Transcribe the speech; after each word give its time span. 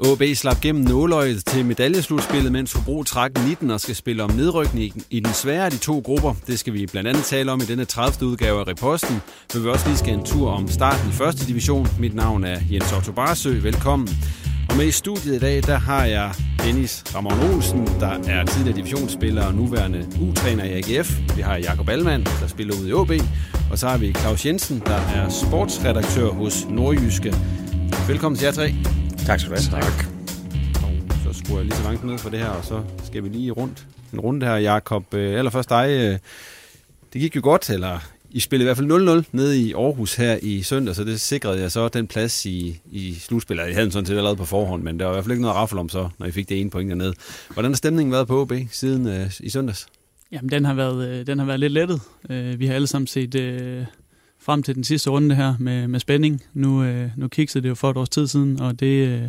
OB 0.00 0.22
slap 0.34 0.60
gennem 0.60 0.84
nåløjet 0.84 1.44
til 1.46 1.64
medaljeslutspillet, 1.64 2.52
mens 2.52 2.72
Hobro 2.72 3.02
træk 3.02 3.30
19 3.46 3.70
og 3.70 3.80
skal 3.80 3.94
spille 3.94 4.22
om 4.22 4.30
nedrykning 4.30 5.02
i 5.10 5.20
den 5.20 5.34
svære 5.34 5.64
af 5.64 5.70
de 5.70 5.76
to 5.76 6.02
grupper. 6.04 6.34
Det 6.46 6.58
skal 6.58 6.72
vi 6.72 6.86
blandt 6.86 7.08
andet 7.08 7.24
tale 7.24 7.52
om 7.52 7.60
i 7.60 7.64
denne 7.64 7.84
30. 7.84 8.30
udgave 8.30 8.60
af 8.60 8.66
Reposten, 8.66 9.22
men 9.54 9.64
vi 9.64 9.68
også 9.68 9.86
lige 9.86 9.98
skal 9.98 10.14
en 10.14 10.24
tur 10.24 10.50
om 10.50 10.68
starten 10.68 11.08
i 11.08 11.12
første 11.12 11.46
division. 11.46 11.88
Mit 11.98 12.14
navn 12.14 12.44
er 12.44 12.60
Jens 12.70 12.92
Otto 12.92 13.12
Barsø. 13.12 13.60
Velkommen. 13.62 14.08
Og 14.68 14.76
med 14.76 14.86
i 14.86 14.90
studiet 14.90 15.34
i 15.34 15.38
dag, 15.38 15.62
der 15.62 15.78
har 15.78 16.04
jeg 16.04 16.34
Dennis 16.64 17.04
Ramon 17.14 17.54
Olsen, 17.54 17.86
der 17.86 18.18
er 18.26 18.44
tidligere 18.44 18.76
divisionsspiller 18.76 19.46
og 19.46 19.54
nuværende 19.54 20.06
U-træner 20.20 20.64
i 20.64 20.72
AGF. 20.72 21.18
Vi 21.36 21.42
har 21.42 21.56
Jakob 21.56 21.88
Allmann, 21.88 22.24
der 22.24 22.46
spiller 22.46 22.74
ud 22.82 22.88
i 22.88 22.92
OB. 22.92 23.12
Og 23.70 23.78
så 23.78 23.88
har 23.88 23.98
vi 23.98 24.12
Claus 24.12 24.46
Jensen, 24.46 24.82
der 24.86 25.00
er 25.14 25.28
sportsredaktør 25.28 26.28
hos 26.28 26.66
Nordjyske. 26.70 27.34
Velkommen 28.08 28.38
til 28.38 28.46
jer 28.46 28.52
tre. 28.52 28.74
Tak 29.26 29.40
skal 29.40 29.50
du 29.52 29.56
have. 29.56 29.82
Tak. 29.82 30.06
Og 30.82 31.34
så 31.34 31.40
skruer 31.44 31.58
jeg 31.58 31.64
lige 31.64 31.76
så 31.76 31.82
langt 31.82 32.04
ned 32.04 32.18
for 32.18 32.30
det 32.30 32.38
her, 32.38 32.48
og 32.48 32.64
så 32.64 32.82
skal 33.04 33.24
vi 33.24 33.28
lige 33.28 33.50
rundt. 33.50 33.86
En 34.12 34.20
runde 34.20 34.46
her, 34.46 34.56
Jakob. 34.56 35.14
Øh, 35.14 35.38
allerførst 35.38 35.68
dig. 35.68 35.88
øh, 35.90 36.18
Det 37.12 37.20
gik 37.20 37.36
jo 37.36 37.40
godt, 37.42 37.70
eller 37.70 37.98
I 38.30 38.40
spillede 38.40 38.64
i 38.64 38.68
hvert 38.68 38.76
fald 38.76 39.22
0-0 39.24 39.28
nede 39.32 39.60
i 39.60 39.72
Aarhus 39.72 40.14
her 40.14 40.38
i 40.42 40.62
søndag, 40.62 40.94
så 40.94 41.04
det 41.04 41.20
sikrede 41.20 41.60
jeg 41.60 41.72
så 41.72 41.88
den 41.88 42.06
plads 42.06 42.46
i, 42.46 42.80
i 42.92 43.14
slutspillet. 43.14 43.64
Jeg 43.66 43.72
havde 43.74 43.84
den 43.84 43.92
sådan 43.92 44.06
set 44.06 44.16
allerede 44.16 44.36
på 44.36 44.44
forhånd, 44.44 44.82
men 44.82 44.98
der 45.00 45.04
var 45.06 45.12
i 45.12 45.14
hvert 45.14 45.24
fald 45.24 45.32
ikke 45.32 45.42
noget 45.42 45.54
at 45.54 45.58
raffle 45.60 45.80
om 45.80 45.88
så, 45.88 46.08
når 46.18 46.26
I 46.26 46.30
fik 46.30 46.48
det 46.48 46.60
ene 46.60 46.70
point 46.70 46.88
dernede. 46.88 47.14
Hvordan 47.52 47.70
har 47.70 47.76
stemningen 47.76 48.12
været 48.12 48.26
på 48.26 48.40
OB 48.40 48.52
siden 48.70 49.06
øh, 49.08 49.30
i 49.40 49.48
søndags? 49.50 49.86
Jamen, 50.32 50.50
den 50.50 50.64
har 50.64 50.74
været, 50.74 51.08
øh, 51.08 51.26
den 51.26 51.38
har 51.38 51.46
været 51.46 51.60
lidt 51.60 51.72
lettet. 51.72 52.00
Øh, 52.30 52.60
vi 52.60 52.66
har 52.66 52.74
alle 52.74 52.86
sammen 52.86 53.06
set 53.06 53.34
øh, 53.34 53.84
frem 54.46 54.62
til 54.62 54.74
den 54.74 54.84
sidste 54.84 55.10
runde 55.10 55.34
her 55.34 55.54
med, 55.58 55.88
med 55.88 56.00
spænding. 56.00 56.42
Nu, 56.54 56.84
øh, 56.84 57.10
nu 57.16 57.28
kiksede 57.28 57.62
det 57.62 57.68
jo 57.68 57.74
for 57.74 57.90
et 57.90 57.96
års 57.96 58.08
tid 58.08 58.26
siden, 58.26 58.60
og 58.60 58.80
det, 58.80 59.08
øh, 59.08 59.22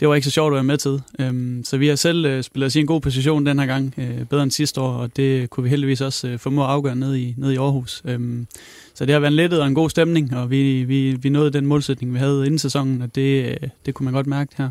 det 0.00 0.08
var 0.08 0.14
ikke 0.14 0.24
så 0.24 0.30
sjovt 0.30 0.52
at 0.52 0.54
være 0.54 0.64
med 0.64 0.78
til. 0.78 1.02
Øhm, 1.18 1.64
så 1.64 1.76
vi 1.76 1.88
har 1.88 1.96
selv 1.96 2.26
øh, 2.26 2.42
spillet 2.42 2.66
os 2.66 2.76
i 2.76 2.80
en 2.80 2.86
god 2.86 3.00
position 3.00 3.46
den 3.46 3.58
her 3.58 3.66
gang, 3.66 3.94
øh, 3.98 4.24
bedre 4.24 4.42
end 4.42 4.50
sidste 4.50 4.80
år, 4.80 4.92
og 4.92 5.16
det 5.16 5.50
kunne 5.50 5.64
vi 5.64 5.70
heldigvis 5.70 6.00
også 6.00 6.28
øh, 6.28 6.38
formå 6.38 6.64
at 6.64 6.70
afgøre 6.70 6.96
ned 6.96 7.14
i, 7.14 7.34
ned 7.36 7.52
i 7.52 7.56
Aarhus. 7.56 8.02
Øhm, 8.04 8.46
så 8.94 9.06
det 9.06 9.12
har 9.12 9.20
været 9.20 9.30
en 9.30 9.36
lettet 9.36 9.60
og 9.60 9.66
en 9.66 9.74
god 9.74 9.90
stemning, 9.90 10.36
og 10.36 10.50
vi, 10.50 10.84
vi, 10.84 11.12
vi 11.12 11.28
nåede 11.28 11.50
den 11.50 11.66
målsætning, 11.66 12.14
vi 12.14 12.18
havde 12.18 12.46
inden 12.46 12.58
sæsonen, 12.58 13.02
og 13.02 13.14
det, 13.14 13.44
øh, 13.44 13.68
det 13.86 13.94
kunne 13.94 14.04
man 14.04 14.14
godt 14.14 14.26
mærke 14.26 14.52
her 14.56 14.70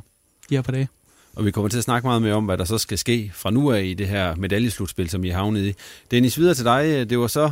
de 0.50 0.56
her 0.56 0.62
par 0.62 0.72
dage. 0.72 0.88
Og 1.36 1.46
vi 1.46 1.52
kommer 1.52 1.70
til 1.70 1.78
at 1.78 1.84
snakke 1.84 2.08
meget 2.08 2.22
mere 2.22 2.34
om, 2.34 2.46
hvad 2.46 2.58
der 2.58 2.66
så 2.66 2.78
skal 2.78 2.98
ske 2.98 3.32
fra 3.34 3.52
nu 3.52 3.72
af 3.72 3.84
i 3.84 3.94
det 3.94 4.08
her 4.08 4.36
medaljeslutspil, 4.36 5.10
som 5.10 5.24
I 5.24 5.30
er 5.30 5.36
havnet 5.36 5.66
i. 5.66 5.74
Dennis, 6.12 6.38
videre 6.38 6.54
til 6.54 6.66
dig. 6.66 7.10
Det 7.10 7.20
var 7.20 7.28
så 7.28 7.52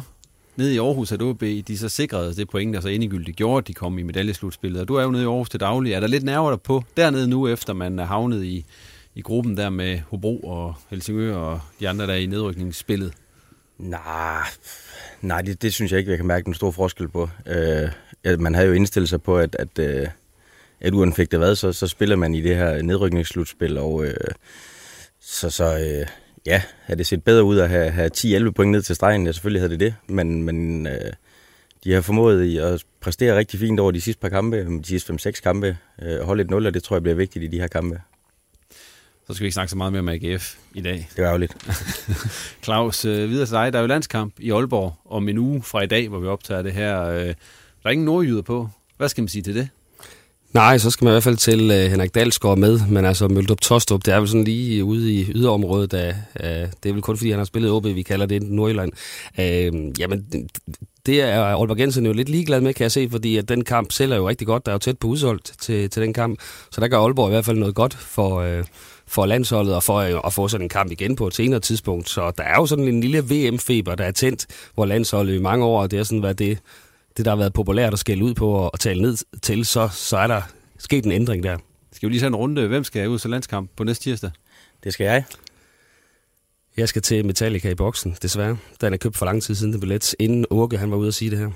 nede 0.56 0.74
i 0.74 0.78
Aarhus, 0.78 1.12
at 1.12 1.22
OB 1.22 1.42
de 1.42 1.78
så 1.78 1.90
sikrede 1.90 2.36
det 2.36 2.50
point, 2.50 2.74
der 2.74 2.82
så 2.82 2.90
endegyldigt 2.90 3.38
gjorde, 3.38 3.58
at 3.58 3.68
de 3.68 3.74
kom 3.74 3.98
i 3.98 4.04
medaljeslutspillet. 4.04 4.82
Og 4.82 4.88
du 4.88 4.96
er 4.96 5.04
jo 5.04 5.12
nede 5.12 5.24
i 5.24 5.26
Aarhus 5.26 5.50
til 5.50 5.60
daglig. 5.60 5.94
Er 5.94 6.00
der 6.00 6.08
lidt 6.08 6.24
nerver 6.24 6.50
der 6.50 6.58
på 6.58 6.84
dernede 6.98 7.28
nu, 7.28 7.48
efter 7.48 7.74
man 7.74 8.00
er 8.00 8.06
havnet 8.06 8.44
i, 8.44 8.66
i 9.16 9.22
gruppen 9.22 9.58
der 9.58 9.70
med 9.70 10.00
Hobro 10.10 10.40
og 10.40 10.74
Helsingør 10.90 11.36
og 11.36 11.60
de 11.80 11.90
andre, 11.90 12.08
der 12.08 12.14
er 12.14 12.18
i 12.18 12.26
nedrykningsspillet? 12.26 13.14
Nej, 13.78 14.44
nej 15.22 15.42
det, 15.42 15.62
det 15.62 15.74
synes 15.74 15.92
jeg 15.92 16.00
ikke, 16.00 16.12
jeg 16.12 16.18
kan 16.18 16.28
mærke 16.28 16.46
den 16.46 16.54
store 16.54 16.74
forskel 16.74 17.08
på. 17.08 17.30
Øh, 17.46 18.40
man 18.40 18.56
havde 18.56 18.68
jo 18.68 18.74
indstillet 18.74 19.10
sig 19.10 19.22
på, 19.22 19.38
at, 19.38 19.56
at, 19.60 19.80
at, 19.80 20.12
at 20.82 20.94
uanfægtet 20.94 21.40
hvad, 21.40 21.56
så, 21.56 21.72
så 21.72 21.88
spiller 21.88 22.16
man 22.16 22.36
i 22.36 22.42
det 22.42 22.56
her 22.56 22.82
nedrykningsslutspil, 22.82 23.78
og 23.78 24.06
øh, 24.06 24.14
så, 25.22 25.50
så 25.50 25.78
øh, 25.78 26.08
ja, 26.46 26.62
havde 26.82 26.98
det 26.98 27.08
set 27.08 27.24
bedre 27.24 27.44
ud 27.44 27.60
at 27.60 27.70
have, 27.70 27.92
have 27.92 28.10
10-11 28.18 28.50
point 28.52 28.72
ned 28.72 28.82
til 28.82 28.96
stregen, 28.96 29.26
ja, 29.26 29.32
selvfølgelig 29.32 29.62
havde 29.62 29.72
det 29.72 29.80
det, 29.80 29.96
men, 30.08 30.44
men 30.44 30.88
øh, 30.88 31.14
de 31.84 31.94
har 31.94 32.02
formået 32.02 32.44
i 32.46 32.58
at 32.58 32.84
præstere 33.02 33.38
rigtig 33.38 33.60
fint 33.60 33.80
over 33.80 33.92
de 33.92 34.02
sidste 34.02 34.22
par 34.22 34.30
kampe, 34.30 34.58
de 34.58 34.86
sidste 34.86 35.14
5-6 35.14 35.32
kampe, 35.32 35.78
øh, 36.02 36.20
holde 36.20 36.44
et 36.44 36.50
0, 36.50 36.66
og 36.66 36.74
det 36.74 36.84
tror 36.84 36.96
jeg 36.96 37.04
bliver 37.04 37.16
vigtigt 37.16 37.46
i 37.46 37.48
de 37.48 37.60
her 37.60 37.68
kampe. 37.68 38.02
Så 39.28 39.34
skal 39.34 39.44
vi 39.44 39.48
ikke 39.48 39.54
snakke 39.54 39.70
så 39.70 39.78
meget 39.78 39.94
mere 39.94 40.00
om 40.00 40.10
AGF 40.10 40.56
i 40.74 40.82
dag. 40.82 41.10
Det 41.16 41.24
var 41.24 41.32
jo 41.32 41.38
lidt. 41.38 41.56
Claus, 42.64 43.06
øh, 43.06 43.30
videre 43.30 43.46
til 43.46 43.54
dig. 43.54 43.74
Der 43.74 43.80
er 43.80 43.84
jo 43.84 43.88
landskamp 43.88 44.34
i 44.40 44.52
Aalborg 44.52 44.94
om 45.06 45.30
en 45.30 45.38
uge 45.38 45.64
fra 45.64 45.82
i 45.82 45.88
dag, 45.88 46.08
hvor 46.08 46.20
vi 46.20 46.28
optager 46.28 46.62
det 46.62 46.72
her. 46.72 47.02
Øh, 47.04 47.26
der 47.26 47.34
er 47.86 47.90
ingen 47.90 48.06
nordjyder 48.06 48.42
på. 48.42 48.70
Hvad 48.98 49.10
skal 49.10 49.22
man 49.22 49.28
sige 49.28 49.42
til 49.42 49.56
det? 49.56 49.70
Nej, 50.54 50.78
så 50.78 50.92
skal 50.92 51.06
man 51.06 51.12
i 51.12 51.14
hvert 51.14 51.24
fald 51.24 51.38
til 51.38 51.72
uh, 51.72 51.92
Henrik 51.92 52.16
Dalsgaard 52.16 52.58
med, 52.58 52.80
men 52.90 53.06
altså 53.06 53.28
Møldrup 53.28 53.62
Tostrup, 53.62 54.06
det 54.06 54.14
er 54.14 54.20
vel 54.20 54.28
sådan 54.28 54.44
lige 54.44 54.84
ude 54.84 55.14
i 55.14 55.32
yderområdet, 55.32 55.92
da, 55.92 56.10
uh, 56.10 56.46
øh, 56.46 56.68
det 56.84 56.90
er 56.90 56.94
vel 56.94 57.02
kun 57.02 57.18
fordi 57.18 57.30
han 57.30 57.40
har 57.40 57.46
spillet 57.46 57.72
OB, 57.72 57.86
vi 57.86 58.02
kalder 58.02 58.26
det 58.26 58.44
Nordjylland. 58.44 58.92
Uh, 59.38 60.00
jamen, 60.00 60.50
det 61.06 61.22
er 61.22 61.42
Aalborg 61.42 61.80
Jensen 61.80 62.06
jo 62.06 62.14
lidt 62.14 62.30
ligeglad 62.30 62.62
med, 62.62 62.74
kan 62.74 62.84
jeg 62.84 62.92
se, 62.92 63.08
fordi 63.12 63.38
at 63.38 63.50
den 63.50 63.64
kamp 63.64 63.92
sælger 63.92 64.16
jo 64.16 64.30
rigtig 64.30 64.48
godt, 64.48 64.66
der 64.66 64.72
er 64.72 64.76
jo 64.76 64.80
tæt 64.80 64.98
på 64.98 65.08
udsolgt 65.08 65.54
til, 65.62 65.90
til 65.90 66.02
den 66.02 66.14
kamp, 66.14 66.40
så 66.72 66.82
der 66.82 66.88
gør 66.88 67.00
Aalborg 67.00 67.30
i 67.30 67.32
hvert 67.32 67.46
fald 67.46 67.58
noget 67.58 67.76
godt 67.76 67.94
for, 67.94 68.58
uh, 68.58 68.66
for 69.08 69.26
landsholdet 69.26 69.76
og 69.76 69.84
for 69.84 70.14
uh, 70.14 70.20
at 70.26 70.34
få 70.34 70.48
sådan 70.48 70.66
en 70.66 70.70
kamp 70.70 70.92
igen 70.92 71.16
på 71.16 71.28
et 71.28 71.36
senere 71.36 71.60
tidspunkt. 71.60 72.10
Så 72.10 72.32
der 72.38 72.44
er 72.44 72.56
jo 72.56 72.66
sådan 72.66 72.88
en 72.88 73.02
lille 73.02 73.24
VM-feber, 73.30 73.96
der 73.96 74.04
er 74.04 74.12
tændt, 74.12 74.46
hvor 74.76 74.86
landsholdet 74.86 75.36
i 75.36 75.40
mange 75.40 75.66
år, 75.66 75.88
det 75.88 76.00
er 76.00 76.04
sådan, 76.04 76.24
været 76.24 76.40
det 76.40 76.58
det, 77.18 77.26
der 77.26 77.32
har 77.32 77.36
været 77.36 77.54
populært 77.54 77.94
at 77.94 78.00
skælde 78.00 78.24
ud 78.24 78.34
på 78.34 78.52
og 78.52 78.80
tale 78.80 79.02
ned 79.02 79.18
til, 79.42 79.66
så, 79.66 79.90
så 79.94 80.18
er 80.18 80.28
der 80.28 80.42
sket 80.78 81.06
en 81.06 81.12
ændring 81.12 81.44
der. 81.44 81.58
Skal 81.92 82.10
vi 82.10 82.14
lige 82.14 82.22
tage 82.22 82.28
en 82.28 82.36
runde? 82.36 82.68
Hvem 82.68 82.84
skal 82.84 83.10
ud 83.10 83.20
til 83.20 83.30
landskamp 83.30 83.70
på 83.76 83.84
næste 83.84 84.04
tirsdag? 84.04 84.32
Det 84.84 84.94
skal 84.94 85.04
jeg. 85.04 85.24
Jeg 86.78 86.90
skal 86.90 87.02
til 87.02 87.26
Metallica 87.26 87.70
i 87.70 87.76
boksen, 87.76 88.16
desværre. 88.22 88.58
Den 88.82 88.94
er 88.94 88.98
købt 88.98 89.18
for 89.18 89.26
lang 89.26 89.44
tid 89.44 89.56
siden, 89.56 89.74
den 89.74 89.80
billet, 89.80 90.16
inden 90.20 90.46
Åke 90.50 90.78
han 90.78 90.92
var 90.92 90.98
ude 90.98 91.08
at 91.08 91.14
sige 91.14 91.32
det 91.32 91.40
her. 91.40 91.50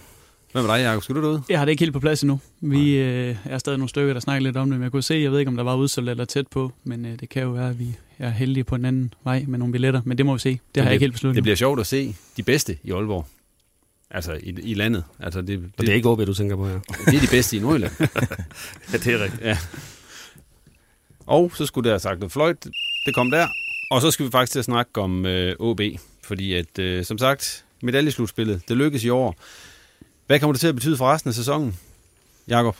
Hvad 0.52 0.64
med 0.64 0.72
dig, 0.74 0.82
Jacob? 0.84 1.04
Skal 1.04 1.16
du 1.16 1.22
derud? 1.22 1.40
Jeg 1.50 1.60
har 1.60 1.66
det 1.66 1.72
ikke 1.72 1.82
helt 1.82 1.94
på 1.94 2.00
plads 2.00 2.22
endnu. 2.22 2.40
Vi 2.62 2.98
øh, 2.98 3.36
er 3.46 3.58
stadig 3.58 3.78
nogle 3.78 3.90
stykker, 3.90 4.14
der 4.14 4.20
snakker 4.20 4.44
lidt 4.44 4.58
om 4.58 4.70
det, 4.70 4.80
men 4.80 4.84
jeg 4.84 4.92
kunne 4.92 5.04
se, 5.04 5.16
jeg 5.16 5.32
ved 5.32 5.40
ikke, 5.40 5.50
om 5.50 5.56
der 5.56 5.64
var 5.64 5.76
udsolgt 5.76 6.10
eller 6.10 6.26
tæt 6.26 6.48
på, 6.48 6.72
men 6.84 7.06
øh, 7.06 7.20
det 7.20 7.30
kan 7.30 7.44
jo 7.44 7.50
være, 7.50 7.70
at 7.70 7.80
vi 7.80 7.96
er 8.20 8.30
heldige 8.30 8.64
på 8.64 8.76
en 8.76 8.86
anden 8.86 9.14
vej 9.24 9.46
med 9.48 9.60
nogle 9.60 9.72
billetter, 9.72 10.02
men 10.06 10.18
det 10.18 10.26
må 10.26 10.34
vi 10.34 10.40
se. 10.40 10.50
Det, 10.50 10.60
det 10.76 10.84
har 10.84 10.90
jeg 10.90 10.94
ikke 10.94 11.04
helt 11.04 11.14
besluttet. 11.14 11.36
Det 11.36 11.44
bliver 11.44 11.56
sjovt 11.56 11.80
at 11.80 11.88
se 11.88 12.16
de 12.38 12.44
bedste 12.44 12.78
i 12.84 12.92
Aalborg. 12.92 13.26
Altså 14.16 14.34
i, 14.34 14.50
i 14.64 14.74
landet. 14.74 15.04
Altså, 15.20 15.42
det, 15.42 15.48
det, 15.48 15.72
Og 15.78 15.86
det 15.86 15.90
er 15.90 15.94
ikke 15.94 16.10
OB, 16.10 16.20
du 16.20 16.34
tænker 16.34 16.56
på 16.56 16.68
her. 16.68 16.80
det 17.06 17.16
er 17.16 17.22
de 17.22 17.28
bedste 17.32 17.58
i 17.58 17.60
Nordjylland. 17.60 17.94
ja, 18.92 18.98
det 18.98 19.08
er 19.08 19.24
rigtigt. 19.24 19.42
Ja. 19.42 19.58
Og 21.26 21.52
så 21.56 21.66
skulle 21.66 21.86
der 21.86 21.94
have 21.94 22.00
sagt 22.00 22.20
noget 22.20 22.32
fløjt. 22.32 22.64
Det 23.06 23.16
kom 23.16 23.32
der. 23.32 23.48
Og 23.92 24.02
så 24.02 24.12
skal 24.12 24.26
vi 24.26 24.32
faktisk 24.32 24.52
til 24.52 24.60
at 24.60 24.66
snakke 24.66 25.02
om 25.02 25.26
øh, 25.26 25.56
OB. 25.60 25.82
fordi 26.24 26.54
at, 26.54 26.80
øh, 26.80 27.06
som 27.06 27.18
sagt, 27.18 27.66
medaljeslutspillet, 27.82 28.62
det 28.70 28.78
lykkes 28.78 29.04
i 29.04 29.10
år. 29.10 29.36
Hvad 30.28 30.40
kommer 30.40 30.54
det 30.54 30.60
til 30.60 30.68
at 30.68 30.76
betyde 30.76 30.98
for 30.98 31.14
resten 31.14 31.30
af 31.30 31.34
sæsonen, 31.34 31.78
Jakob? 32.48 32.78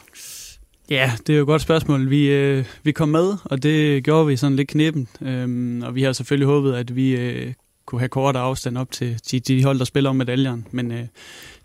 Ja, 0.90 1.12
det 1.28 1.34
er 1.34 1.38
jo 1.38 1.44
et 1.44 1.48
godt 1.48 1.62
spørgsmål. 1.62 2.10
Vi, 2.10 2.28
øh, 2.28 2.66
vi 2.84 2.92
kom 2.92 3.10
med, 3.10 3.38
og 3.44 3.64
det 3.64 4.04
gjorde 4.04 4.28
vi 4.28 4.38
sådan 4.38 4.56
lidt 4.56 4.68
knepen. 4.68 5.08
Øhm, 5.22 5.82
og 5.82 5.96
vi 5.96 6.04
har 6.04 6.14
selvfølgelig 6.14 6.48
håbet, 6.48 6.74
at 6.74 6.96
vi 6.96 7.16
øh, 7.16 7.54
kunne 7.86 8.02
have 8.02 8.10
kortere 8.10 8.44
afstand 8.44 8.78
op 8.78 8.92
til 8.92 9.20
de, 9.32 9.40
de 9.40 9.64
hold, 9.64 9.80
der 9.80 9.86
spiller 9.86 10.10
om 10.10 10.16
medaljeren. 10.16 10.68
Men 10.72 10.92
øh, 10.92 11.04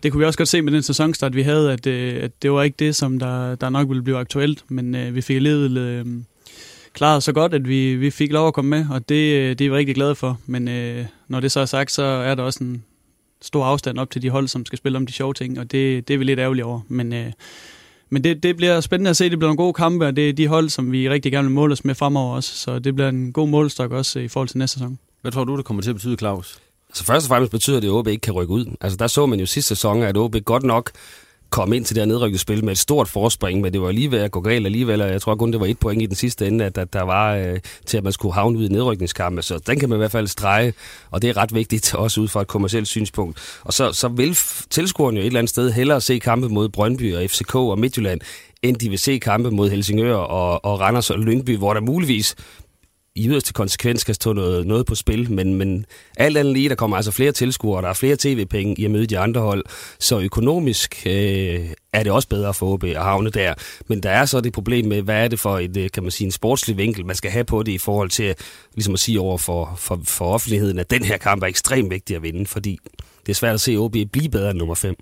det 0.03 0.11
kunne 0.11 0.19
vi 0.19 0.25
også 0.25 0.37
godt 0.37 0.49
se 0.49 0.61
med 0.61 0.73
den 0.73 0.83
sæsonstart, 0.83 1.35
vi 1.35 1.41
havde, 1.41 1.73
at, 1.73 1.87
øh, 1.87 2.23
at 2.23 2.31
det 2.41 2.51
var 2.51 2.63
ikke 2.63 2.75
det, 2.79 2.95
som 2.95 3.19
der, 3.19 3.55
der 3.55 3.69
nok 3.69 3.89
ville 3.89 4.03
blive 4.03 4.17
aktuelt. 4.17 4.63
Men 4.67 4.95
øh, 4.95 5.15
vi 5.15 5.21
fik 5.21 5.41
levet 5.41 5.77
øh, 5.77 6.05
klaret 6.93 7.23
så 7.23 7.33
godt, 7.33 7.53
at 7.53 7.67
vi, 7.67 7.95
vi 7.95 8.11
fik 8.11 8.31
lov 8.31 8.47
at 8.47 8.53
komme 8.53 8.69
med, 8.69 8.85
og 8.89 9.09
det, 9.09 9.35
øh, 9.35 9.49
det 9.49 9.65
er 9.65 9.69
vi 9.69 9.75
rigtig 9.75 9.95
glade 9.95 10.15
for. 10.15 10.39
Men 10.45 10.67
øh, 10.67 11.05
når 11.27 11.39
det 11.39 11.51
så 11.51 11.59
er 11.59 11.65
sagt, 11.65 11.91
så 11.91 12.03
er 12.03 12.35
der 12.35 12.43
også 12.43 12.63
en 12.63 12.83
stor 13.41 13.65
afstand 13.65 13.97
op 13.97 14.11
til 14.11 14.21
de 14.21 14.29
hold, 14.29 14.47
som 14.47 14.65
skal 14.65 14.77
spille 14.77 14.97
om 14.97 15.05
de 15.05 15.13
sjove 15.13 15.33
ting, 15.33 15.59
og 15.59 15.71
det, 15.71 16.07
det 16.07 16.13
er 16.13 16.17
vi 16.17 16.23
lidt 16.23 16.39
ærgerlige 16.39 16.65
over. 16.65 16.79
Men, 16.87 17.13
øh, 17.13 17.31
men 18.09 18.23
det, 18.23 18.43
det 18.43 18.57
bliver 18.57 18.81
spændende 18.81 19.09
at 19.09 19.17
se. 19.17 19.29
Det 19.29 19.39
bliver 19.39 19.51
en 19.51 19.57
god 19.57 19.73
kampe, 19.73 20.07
og 20.07 20.15
det 20.15 20.29
er 20.29 20.33
de 20.33 20.47
hold, 20.47 20.69
som 20.69 20.91
vi 20.91 21.09
rigtig 21.09 21.31
gerne 21.31 21.47
vil 21.47 21.55
måle 21.55 21.73
os 21.73 21.85
med 21.85 21.95
fremover 21.95 22.35
også. 22.35 22.55
Så 22.55 22.79
det 22.79 22.95
bliver 22.95 23.09
en 23.09 23.33
god 23.33 23.47
målstok 23.47 23.91
også 23.91 24.19
øh, 24.19 24.25
i 24.25 24.27
forhold 24.27 24.47
til 24.47 24.57
næste 24.57 24.73
sæson. 24.73 24.99
Hvad 25.21 25.31
tror 25.31 25.43
du, 25.43 25.57
det 25.57 25.65
kommer 25.65 25.83
til 25.83 25.89
at 25.89 25.95
betyde, 25.95 26.15
Claus? 26.17 26.57
Altså 26.89 27.03
først 27.03 27.25
og 27.25 27.27
fremmest 27.27 27.51
betyder 27.51 27.79
det, 27.79 27.87
at 27.87 27.91
OB 27.91 28.07
ikke 28.07 28.21
kan 28.21 28.33
rykke 28.33 28.53
ud. 28.53 28.65
Altså 28.81 28.97
der 28.97 29.07
så 29.07 29.25
man 29.25 29.39
jo 29.39 29.45
sidste 29.45 29.67
sæson, 29.67 30.03
at 30.03 30.17
OB 30.17 30.35
godt 30.45 30.63
nok 30.63 30.91
kom 31.51 31.73
ind 31.73 31.85
til 31.85 31.95
det 31.95 32.07
her 32.07 32.37
spil 32.37 32.65
med 32.65 32.71
et 32.71 32.77
stort 32.77 33.07
forspring, 33.07 33.61
men 33.61 33.73
det 33.73 33.81
var 33.81 33.91
lige 33.91 34.11
ved 34.11 34.19
at 34.19 34.31
gå 34.31 34.41
galt 34.41 34.65
alligevel, 34.65 35.01
og 35.01 35.09
jeg 35.09 35.21
tror 35.21 35.35
kun, 35.35 35.51
det 35.51 35.59
var 35.59 35.65
et 35.65 35.79
point 35.79 36.01
i 36.01 36.05
den 36.05 36.15
sidste 36.15 36.47
ende, 36.47 36.65
at, 36.65 36.93
der 36.93 37.01
var 37.01 37.35
øh, 37.35 37.59
til, 37.85 37.97
at 37.97 38.03
man 38.03 38.13
skulle 38.13 38.33
havne 38.33 38.57
ud 38.57 38.69
i 38.69 38.71
nedrykningskampe, 38.71 39.41
så 39.41 39.59
den 39.67 39.79
kan 39.79 39.89
man 39.89 39.95
i 39.95 39.97
hvert 39.97 40.11
fald 40.11 40.27
strege, 40.27 40.73
og 41.11 41.21
det 41.21 41.29
er 41.29 41.37
ret 41.37 41.55
vigtigt 41.55 41.93
også 42.03 42.21
ud 42.21 42.27
fra 42.27 42.41
et 42.41 42.47
kommersielt 42.47 42.87
synspunkt. 42.87 43.59
Og 43.63 43.73
så, 43.73 43.93
så 43.93 44.07
vil 44.07 44.37
tilskuerne 44.69 45.17
jo 45.17 45.21
et 45.21 45.27
eller 45.27 45.39
andet 45.39 45.49
sted 45.49 45.71
hellere 45.71 46.01
se 46.01 46.19
kampe 46.19 46.49
mod 46.49 46.69
Brøndby 46.69 47.15
og 47.15 47.29
FCK 47.29 47.55
og 47.55 47.79
Midtjylland, 47.79 48.21
end 48.61 48.75
de 48.75 48.89
vil 48.89 48.99
se 48.99 49.17
kampe 49.17 49.51
mod 49.51 49.69
Helsingør 49.69 50.15
og, 50.15 50.65
og 50.65 50.79
Randers 50.79 51.09
og 51.09 51.19
Lyngby, 51.19 51.57
hvor 51.57 51.73
der 51.73 51.81
muligvis 51.81 52.35
i 53.15 53.27
yderste 53.27 53.53
konsekvens 53.53 54.03
kan 54.03 54.15
stå 54.15 54.33
noget, 54.33 54.67
noget 54.67 54.85
på 54.85 54.95
spil, 54.95 55.31
men, 55.31 55.55
men 55.55 55.85
alt 56.17 56.37
andet 56.37 56.53
lige, 56.53 56.69
der 56.69 56.75
kommer 56.75 56.97
altså 56.97 57.11
flere 57.11 57.31
tilskuere, 57.31 57.81
der 57.81 57.87
er 57.87 57.93
flere 57.93 58.15
tv-penge 58.19 58.75
i 58.77 58.85
at 58.85 58.91
møde 58.91 59.05
de 59.05 59.19
andre 59.19 59.41
hold, 59.41 59.65
så 59.99 60.19
økonomisk 60.19 61.03
øh, 61.05 61.69
er 61.93 62.03
det 62.03 62.11
også 62.11 62.27
bedre 62.27 62.53
for 62.53 62.73
OB 62.73 62.83
at 62.83 63.03
havne 63.03 63.29
der. 63.29 63.53
Men 63.87 64.03
der 64.03 64.09
er 64.09 64.25
så 64.25 64.41
det 64.41 64.53
problem 64.53 64.85
med, 64.85 65.01
hvad 65.01 65.23
er 65.23 65.27
det 65.27 65.39
for 65.39 65.59
et, 65.59 65.77
øh, 65.77 65.91
kan 65.91 66.03
man 66.03 66.11
sige, 66.11 66.25
en 66.25 66.31
sportslig 66.31 66.77
vinkel, 66.77 67.05
man 67.05 67.15
skal 67.15 67.31
have 67.31 67.43
på 67.43 67.63
det 67.63 67.71
i 67.71 67.77
forhold 67.77 68.09
til 68.09 68.35
ligesom 68.75 68.93
at 68.93 68.99
sige 68.99 69.19
over 69.19 69.37
for, 69.37 69.75
for, 69.77 70.01
for 70.03 70.25
offentligheden, 70.33 70.79
at 70.79 70.91
den 70.91 71.03
her 71.03 71.17
kamp 71.17 71.43
er 71.43 71.47
ekstremt 71.47 71.89
vigtig 71.89 72.15
at 72.15 72.23
vinde, 72.23 72.45
fordi 72.45 72.79
det 73.25 73.29
er 73.29 73.35
svært 73.35 73.53
at 73.53 73.61
se 73.61 73.75
OB 73.75 73.95
blive 74.11 74.29
bedre 74.29 74.49
end 74.49 74.59
nummer 74.59 74.75
5. 74.75 74.95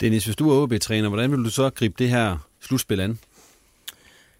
Dennis, 0.00 0.24
hvis 0.24 0.36
du 0.36 0.50
er 0.50 0.62
OB-træner, 0.62 1.08
hvordan 1.08 1.30
vil 1.30 1.44
du 1.44 1.50
så 1.50 1.70
gribe 1.70 1.94
det 1.98 2.08
her 2.08 2.36
slutspil 2.60 3.00
an? 3.00 3.18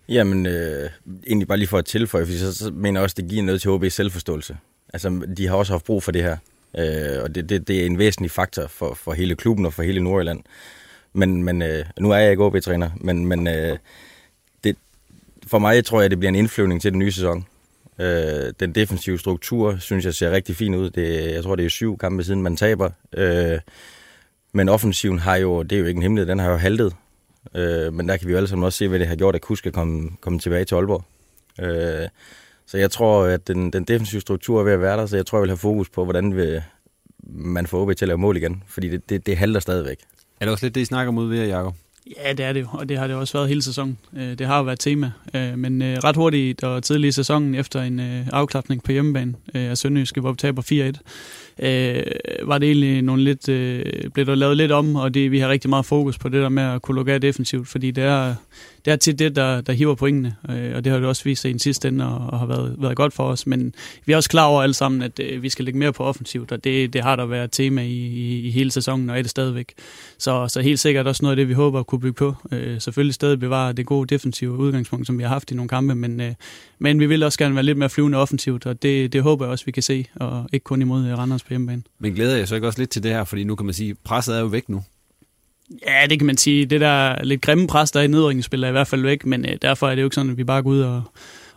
Jamen, 0.08 0.46
øh, 0.46 0.90
egentlig 1.26 1.48
bare 1.48 1.58
lige 1.58 1.68
for 1.68 1.78
at 1.78 1.84
tilføje, 1.84 2.26
for 2.26 2.32
så, 2.32 2.54
så 2.54 2.70
mener 2.70 3.00
jeg 3.00 3.04
også, 3.04 3.14
det 3.18 3.28
giver 3.28 3.42
noget 3.42 3.60
til 3.60 3.68
HB's 3.68 3.88
selvforståelse. 3.88 4.56
Altså, 4.92 5.26
de 5.36 5.46
har 5.46 5.56
også 5.56 5.72
haft 5.72 5.84
brug 5.84 6.02
for 6.02 6.12
det 6.12 6.22
her, 6.22 6.36
øh, 6.78 7.22
og 7.22 7.34
det, 7.34 7.48
det, 7.48 7.68
det 7.68 7.82
er 7.82 7.86
en 7.86 7.98
væsentlig 7.98 8.30
faktor 8.30 8.66
for, 8.66 8.94
for 8.94 9.12
hele 9.12 9.34
klubben 9.34 9.66
og 9.66 9.72
for 9.72 9.82
hele 9.82 10.00
Nordjylland. 10.00 10.42
Men, 11.12 11.42
men 11.42 11.62
øh, 11.62 11.84
nu 12.00 12.10
er 12.10 12.16
jeg 12.16 12.30
ikke 12.30 12.44
OB-træner, 12.44 12.90
men, 12.96 13.26
men 13.26 13.46
øh, 13.48 13.78
det, 14.64 14.76
for 15.46 15.58
mig 15.58 15.84
tror 15.84 16.00
jeg, 16.00 16.10
det 16.10 16.18
bliver 16.18 16.28
en 16.28 16.34
indflyvning 16.34 16.82
til 16.82 16.92
den 16.92 16.98
nye 16.98 17.12
sæson. 17.12 17.46
Øh, 17.98 18.52
den 18.60 18.72
defensive 18.74 19.18
struktur, 19.18 19.76
synes 19.78 20.04
jeg, 20.04 20.14
ser 20.14 20.30
rigtig 20.30 20.56
fin 20.56 20.74
ud. 20.74 20.90
Det, 20.90 21.32
jeg 21.32 21.42
tror, 21.42 21.56
det 21.56 21.64
er 21.64 21.70
syv 21.70 21.98
kampe 21.98 22.24
siden, 22.24 22.42
man 22.42 22.56
taber. 22.56 22.90
Øh, 23.16 23.58
men 24.52 24.68
offensiven 24.68 25.18
har 25.18 25.36
jo, 25.36 25.62
det 25.62 25.76
er 25.76 25.80
jo 25.80 25.86
ikke 25.86 25.98
en 25.98 26.02
hemmelighed, 26.02 26.30
den 26.30 26.38
har 26.38 26.50
jo 26.50 26.56
haltet 26.56 26.94
Øh, 27.54 27.92
men 27.92 28.08
der 28.08 28.16
kan 28.16 28.26
vi 28.26 28.32
jo 28.32 28.36
alle 28.36 28.48
sammen 28.48 28.64
også 28.64 28.76
se, 28.78 28.88
hvad 28.88 28.98
det 28.98 29.08
har 29.08 29.16
gjort, 29.16 29.34
at 29.34 29.40
Kusk 29.40 29.58
skal 29.58 29.72
komme, 29.72 30.10
komme 30.20 30.38
tilbage 30.38 30.64
til 30.64 30.74
Aalborg. 30.74 31.04
Øh, 31.60 32.08
så 32.66 32.78
jeg 32.78 32.90
tror, 32.90 33.24
at 33.24 33.48
den, 33.48 33.72
den 33.72 33.84
defensive 33.84 34.20
struktur 34.20 34.60
er 34.60 34.64
ved 34.64 34.72
at 34.72 34.80
være 34.80 34.96
der, 34.96 35.06
så 35.06 35.16
jeg 35.16 35.26
tror, 35.26 35.38
jeg 35.38 35.42
vil 35.42 35.50
have 35.50 35.56
fokus 35.56 35.88
på, 35.88 36.04
hvordan 36.04 36.36
vi, 36.36 36.60
man 37.26 37.66
får 37.66 37.82
OB 37.82 37.96
til 37.96 38.04
at 38.04 38.08
lave 38.08 38.18
mål 38.18 38.36
igen, 38.36 38.62
fordi 38.68 38.88
det, 38.88 39.10
det, 39.10 39.26
det 39.26 39.36
halter 39.36 39.60
stadigvæk. 39.60 39.98
Er 40.40 40.44
det 40.44 40.52
også 40.52 40.66
lidt 40.66 40.74
det, 40.74 40.80
I 40.80 40.84
snakker 40.84 41.12
mod 41.12 41.28
ved, 41.28 41.46
Jacob? 41.46 41.74
Ja, 42.16 42.32
det 42.32 42.44
er 42.44 42.52
det 42.52 42.60
jo, 42.60 42.66
og 42.72 42.88
det 42.88 42.98
har 42.98 43.06
det 43.06 43.16
også 43.16 43.38
været 43.38 43.48
hele 43.48 43.62
sæsonen. 43.62 43.98
Øh, 44.16 44.38
det 44.38 44.46
har 44.46 44.58
jo 44.58 44.64
været 44.64 44.80
tema, 44.80 45.12
øh, 45.34 45.58
men 45.58 45.82
øh, 45.82 45.98
ret 45.98 46.16
hurtigt 46.16 46.64
og 46.64 46.82
tidligt 46.82 47.08
i 47.08 47.12
sæsonen, 47.12 47.54
efter 47.54 47.82
en 47.82 48.00
afklapning 48.32 48.82
på 48.82 48.92
hjemmebane 48.92 49.34
af 49.54 49.78
Sønderjyske, 49.78 50.20
hvor 50.20 50.32
vi 50.32 50.36
taber 50.36 50.92
4-1, 50.96 51.00
Øh, 51.58 52.02
var 52.42 52.58
det 52.58 52.68
egentlig 52.68 53.02
nogle 53.02 53.24
lidt, 53.24 53.48
øh, 53.48 53.84
blev 54.14 54.26
der 54.26 54.34
lavet 54.34 54.56
lidt 54.56 54.72
om, 54.72 54.96
og 54.96 55.14
det, 55.14 55.30
vi 55.30 55.38
har 55.38 55.48
rigtig 55.48 55.70
meget 55.70 55.86
fokus 55.86 56.18
på 56.18 56.28
det 56.28 56.42
der 56.42 56.48
med 56.48 56.62
at 56.62 56.82
kunne 56.82 56.94
lukke 56.94 57.12
af 57.12 57.20
defensivt, 57.20 57.68
fordi 57.68 57.90
det 57.90 58.04
er, 58.04 58.34
det 58.84 58.92
er 58.92 58.96
tit 58.96 59.18
det, 59.18 59.36
der, 59.36 59.60
der 59.60 59.72
hiver 59.72 59.94
pointene, 59.94 60.36
øh, 60.50 60.76
og 60.76 60.84
det 60.84 60.92
har 60.92 60.98
det 60.98 61.08
også 61.08 61.24
vist 61.24 61.42
sig 61.42 61.48
i 61.48 61.52
den 61.52 61.58
sidste 61.58 61.88
ende, 61.88 62.06
og, 62.06 62.30
og 62.30 62.38
har 62.38 62.46
været, 62.46 62.74
været 62.78 62.96
godt 62.96 63.12
for 63.12 63.24
os, 63.24 63.46
men 63.46 63.74
vi 64.06 64.12
er 64.12 64.16
også 64.16 64.30
klar 64.30 64.46
over 64.46 64.62
alle 64.62 64.74
sammen, 64.74 65.02
at 65.02 65.20
øh, 65.20 65.42
vi 65.42 65.48
skal 65.48 65.64
lægge 65.64 65.78
mere 65.78 65.92
på 65.92 66.04
offensivt, 66.04 66.52
og 66.52 66.64
det, 66.64 66.92
det 66.92 67.02
har 67.02 67.16
der 67.16 67.26
været 67.26 67.52
tema 67.52 67.82
i, 67.82 67.88
i, 67.88 68.40
i 68.40 68.50
hele 68.50 68.70
sæsonen, 68.70 69.10
og 69.10 69.18
er 69.18 69.22
det 69.22 69.30
stadigvæk. 69.30 69.72
Så, 70.18 70.48
så 70.48 70.60
helt 70.60 70.80
sikkert 70.80 71.06
også 71.06 71.24
noget 71.24 71.32
af 71.32 71.36
det, 71.36 71.48
vi 71.48 71.52
håber 71.52 71.80
at 71.80 71.86
kunne 71.86 72.00
bygge 72.00 72.16
på. 72.16 72.34
Øh, 72.52 72.80
selvfølgelig 72.80 73.14
stadig 73.14 73.40
bevare 73.40 73.72
det 73.72 73.86
gode 73.86 74.14
defensive 74.14 74.52
udgangspunkt, 74.52 75.06
som 75.06 75.18
vi 75.18 75.22
har 75.22 75.30
haft 75.30 75.50
i 75.50 75.54
nogle 75.54 75.68
kampe, 75.68 75.94
men, 75.94 76.20
øh, 76.20 76.34
men 76.78 77.00
vi 77.00 77.06
vil 77.06 77.22
også 77.22 77.38
gerne 77.38 77.54
være 77.54 77.64
lidt 77.64 77.78
mere 77.78 77.90
flyvende 77.90 78.18
offensivt, 78.18 78.66
og 78.66 78.82
det, 78.82 79.12
det 79.12 79.22
håber 79.22 79.44
jeg 79.44 79.52
også, 79.52 79.64
vi 79.64 79.72
kan 79.72 79.82
se, 79.82 80.06
og 80.14 80.48
ikke 80.52 80.64
kun 80.64 80.82
imod 80.82 81.06
øh, 81.06 81.18
Randers 81.18 81.42
på 81.42 81.48
hjemmebane. 81.50 81.82
Men 81.98 82.14
glæder 82.14 82.36
jeg 82.36 82.48
så 82.48 82.54
ikke 82.54 82.66
også 82.66 82.78
lidt 82.78 82.90
til 82.90 83.02
det 83.02 83.10
her, 83.10 83.24
fordi 83.24 83.44
nu 83.44 83.54
kan 83.54 83.66
man 83.66 83.74
sige, 83.74 83.94
presset 83.94 84.36
er 84.36 84.40
jo 84.40 84.46
væk 84.46 84.68
nu. 84.68 84.82
Ja, 85.86 86.06
det 86.10 86.18
kan 86.18 86.26
man 86.26 86.36
sige. 86.36 86.66
Det 86.66 86.80
der 86.80 87.24
lidt 87.24 87.40
grimme 87.40 87.66
pres, 87.66 87.90
der 87.90 88.00
er 88.00 88.04
i 88.04 88.06
nedrykningsspillet, 88.06 88.66
er 88.66 88.70
i 88.70 88.72
hvert 88.72 88.88
fald 88.88 89.02
væk, 89.02 89.26
men 89.26 89.44
øh, 89.48 89.56
derfor 89.62 89.88
er 89.88 89.94
det 89.94 90.02
jo 90.02 90.06
ikke 90.06 90.14
sådan, 90.14 90.30
at 90.30 90.38
vi 90.38 90.44
bare 90.44 90.62
går 90.62 90.70
ud 90.70 90.80
og, 90.80 91.02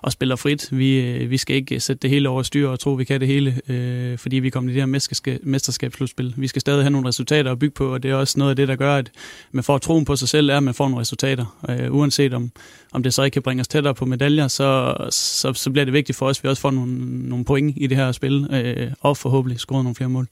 og 0.02 0.12
spiller 0.12 0.36
frit. 0.36 0.68
Vi, 0.72 1.00
øh, 1.00 1.30
vi 1.30 1.38
skal 1.38 1.56
ikke 1.56 1.76
øh, 1.76 1.82
sætte 1.82 2.02
det 2.02 2.10
hele 2.10 2.30
over 2.30 2.44
styr 2.44 2.70
og 2.70 2.80
tro, 2.80 2.92
at 2.92 3.00
vi 3.00 3.04
kan 3.04 3.20
det 3.20 3.28
hele, 3.28 3.62
øh, 3.68 4.18
fordi 4.18 4.36
vi 4.36 4.50
kommer 4.50 4.72
i 4.72 4.74
det 4.74 4.82
her 4.82 5.40
mesterskabsslutspil. 5.44 6.34
Vi 6.38 6.48
skal 6.48 6.60
stadig 6.60 6.84
have 6.84 6.92
nogle 6.92 7.08
resultater 7.08 7.52
at 7.52 7.60
bygge 7.60 7.74
på, 7.74 7.94
og 7.94 8.04
det 8.04 8.12
er 8.12 8.16
også 8.16 8.40
noget 8.40 8.50
af 8.50 8.56
det, 8.56 8.68
der 8.68 8.76
gør, 8.76 8.96
at 8.96 9.12
man 9.52 9.64
får 9.64 9.78
troen 9.78 10.06
på 10.06 10.16
sig 10.16 10.30
selv, 10.30 10.50
er, 10.50 10.58
at 10.58 10.64
man 10.64 10.74
får 10.74 10.88
nogle 10.88 11.02
resultater. 11.02 11.58
Øh, 11.70 11.96
uanset 11.96 12.34
om, 12.34 12.52
om 12.92 13.04
det 13.04 13.14
så 13.14 13.24
ikke 13.24 13.34
kan 13.34 13.42
bringe 13.42 13.62
os 13.62 13.68
tættere 13.68 13.96
på 13.96 14.06
medaljer, 14.06 14.48
så, 14.48 14.96
så, 15.10 15.54
så 15.54 15.72
bliver 15.72 15.86
det 15.86 15.94
vigtigt 15.94 16.18
for 16.18 16.26
os, 16.28 16.40
at 16.40 16.44
vi 16.44 16.50
også 16.50 16.62
får 16.62 16.72
nogle, 16.72 16.94
nogle 17.30 17.46
point 17.46 17.74
i 17.78 17.88
det 17.88 17.98
her 17.98 18.12
spil, 18.12 18.48
øh, 18.52 18.92
og 19.02 19.18
forhåbentlig 19.18 19.60
scorer 19.60 19.84
nogle 19.84 19.96
flere 19.96 20.10
mål. 20.10 20.28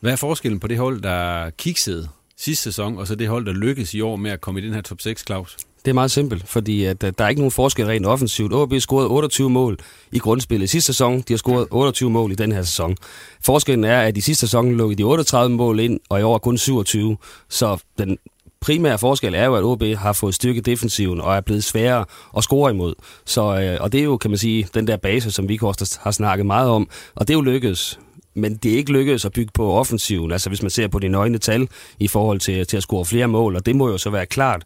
Hvad 0.00 0.12
er 0.12 0.16
forskellen 0.16 0.60
på 0.60 0.68
det 0.68 0.78
hold, 0.78 1.02
der 1.02 1.50
kiksede 1.50 2.08
sidste 2.44 2.62
sæson, 2.62 2.98
og 2.98 3.06
så 3.06 3.14
det 3.14 3.28
hold, 3.28 3.46
der 3.46 3.52
lykkes 3.52 3.94
i 3.94 4.00
år 4.00 4.16
med 4.16 4.30
at 4.30 4.40
komme 4.40 4.60
i 4.60 4.64
den 4.64 4.74
her 4.74 4.80
top 4.80 5.00
6, 5.00 5.24
Claus? 5.26 5.56
Det 5.84 5.90
er 5.90 5.94
meget 5.94 6.10
simpelt, 6.10 6.48
fordi 6.48 6.84
at, 6.84 7.04
øh, 7.04 7.12
der 7.18 7.24
er 7.24 7.28
ikke 7.28 7.40
nogen 7.40 7.52
forskel 7.52 7.86
rent 7.86 8.06
offensivt. 8.06 8.52
OB 8.52 8.74
scorede 8.78 9.08
28 9.08 9.50
mål 9.50 9.78
i 10.12 10.18
grundspillet 10.18 10.64
i 10.64 10.66
sidste 10.66 10.86
sæson. 10.86 11.20
De 11.20 11.32
har 11.32 11.36
scoret 11.36 11.68
28 11.70 12.10
mål 12.10 12.32
i 12.32 12.34
den 12.34 12.52
her 12.52 12.62
sæson. 12.62 12.96
Forskellen 13.44 13.84
er, 13.84 14.00
at 14.00 14.16
i 14.16 14.20
sidste 14.20 14.40
sæson 14.40 14.72
lukkede 14.76 14.98
de 14.98 15.02
38 15.02 15.56
mål 15.56 15.80
ind, 15.80 16.00
og 16.08 16.20
i 16.20 16.22
år 16.22 16.38
kun 16.38 16.58
27. 16.58 17.16
Så 17.48 17.78
den 17.98 18.18
primære 18.60 18.98
forskel 18.98 19.34
er 19.34 19.44
jo, 19.44 19.54
at 19.54 19.64
OB 19.64 19.82
har 19.82 20.12
fået 20.12 20.34
styrket 20.34 20.66
defensiven 20.66 21.20
og 21.20 21.36
er 21.36 21.40
blevet 21.40 21.64
sværere 21.64 22.04
at 22.36 22.42
score 22.42 22.70
imod. 22.70 22.94
Så, 23.24 23.60
øh, 23.60 23.76
og 23.80 23.92
det 23.92 24.00
er 24.00 24.04
jo, 24.04 24.16
kan 24.16 24.30
man 24.30 24.38
sige, 24.38 24.68
den 24.74 24.86
der 24.86 24.96
base, 24.96 25.30
som 25.30 25.48
vi 25.48 25.58
har 26.00 26.10
snakket 26.10 26.46
meget 26.46 26.68
om. 26.68 26.88
Og 27.14 27.28
det 27.28 27.34
er 27.34 27.38
jo 27.38 27.42
lykkedes 27.42 27.98
men 28.34 28.56
det 28.56 28.72
er 28.72 28.76
ikke 28.76 28.92
lykkedes 28.92 29.24
at 29.24 29.32
bygge 29.32 29.50
på 29.54 29.72
offensiven, 29.72 30.32
altså 30.32 30.50
hvis 30.50 30.62
man 30.62 30.70
ser 30.70 30.88
på 30.88 30.98
de 30.98 31.08
nøgne 31.08 31.38
tal 31.38 31.68
i 31.98 32.08
forhold 32.08 32.40
til, 32.40 32.66
til 32.66 32.76
at 32.76 32.82
score 32.82 33.04
flere 33.04 33.28
mål, 33.28 33.56
og 33.56 33.66
det 33.66 33.76
må 33.76 33.88
jo 33.88 33.98
så 33.98 34.10
være 34.10 34.26
klart 34.26 34.64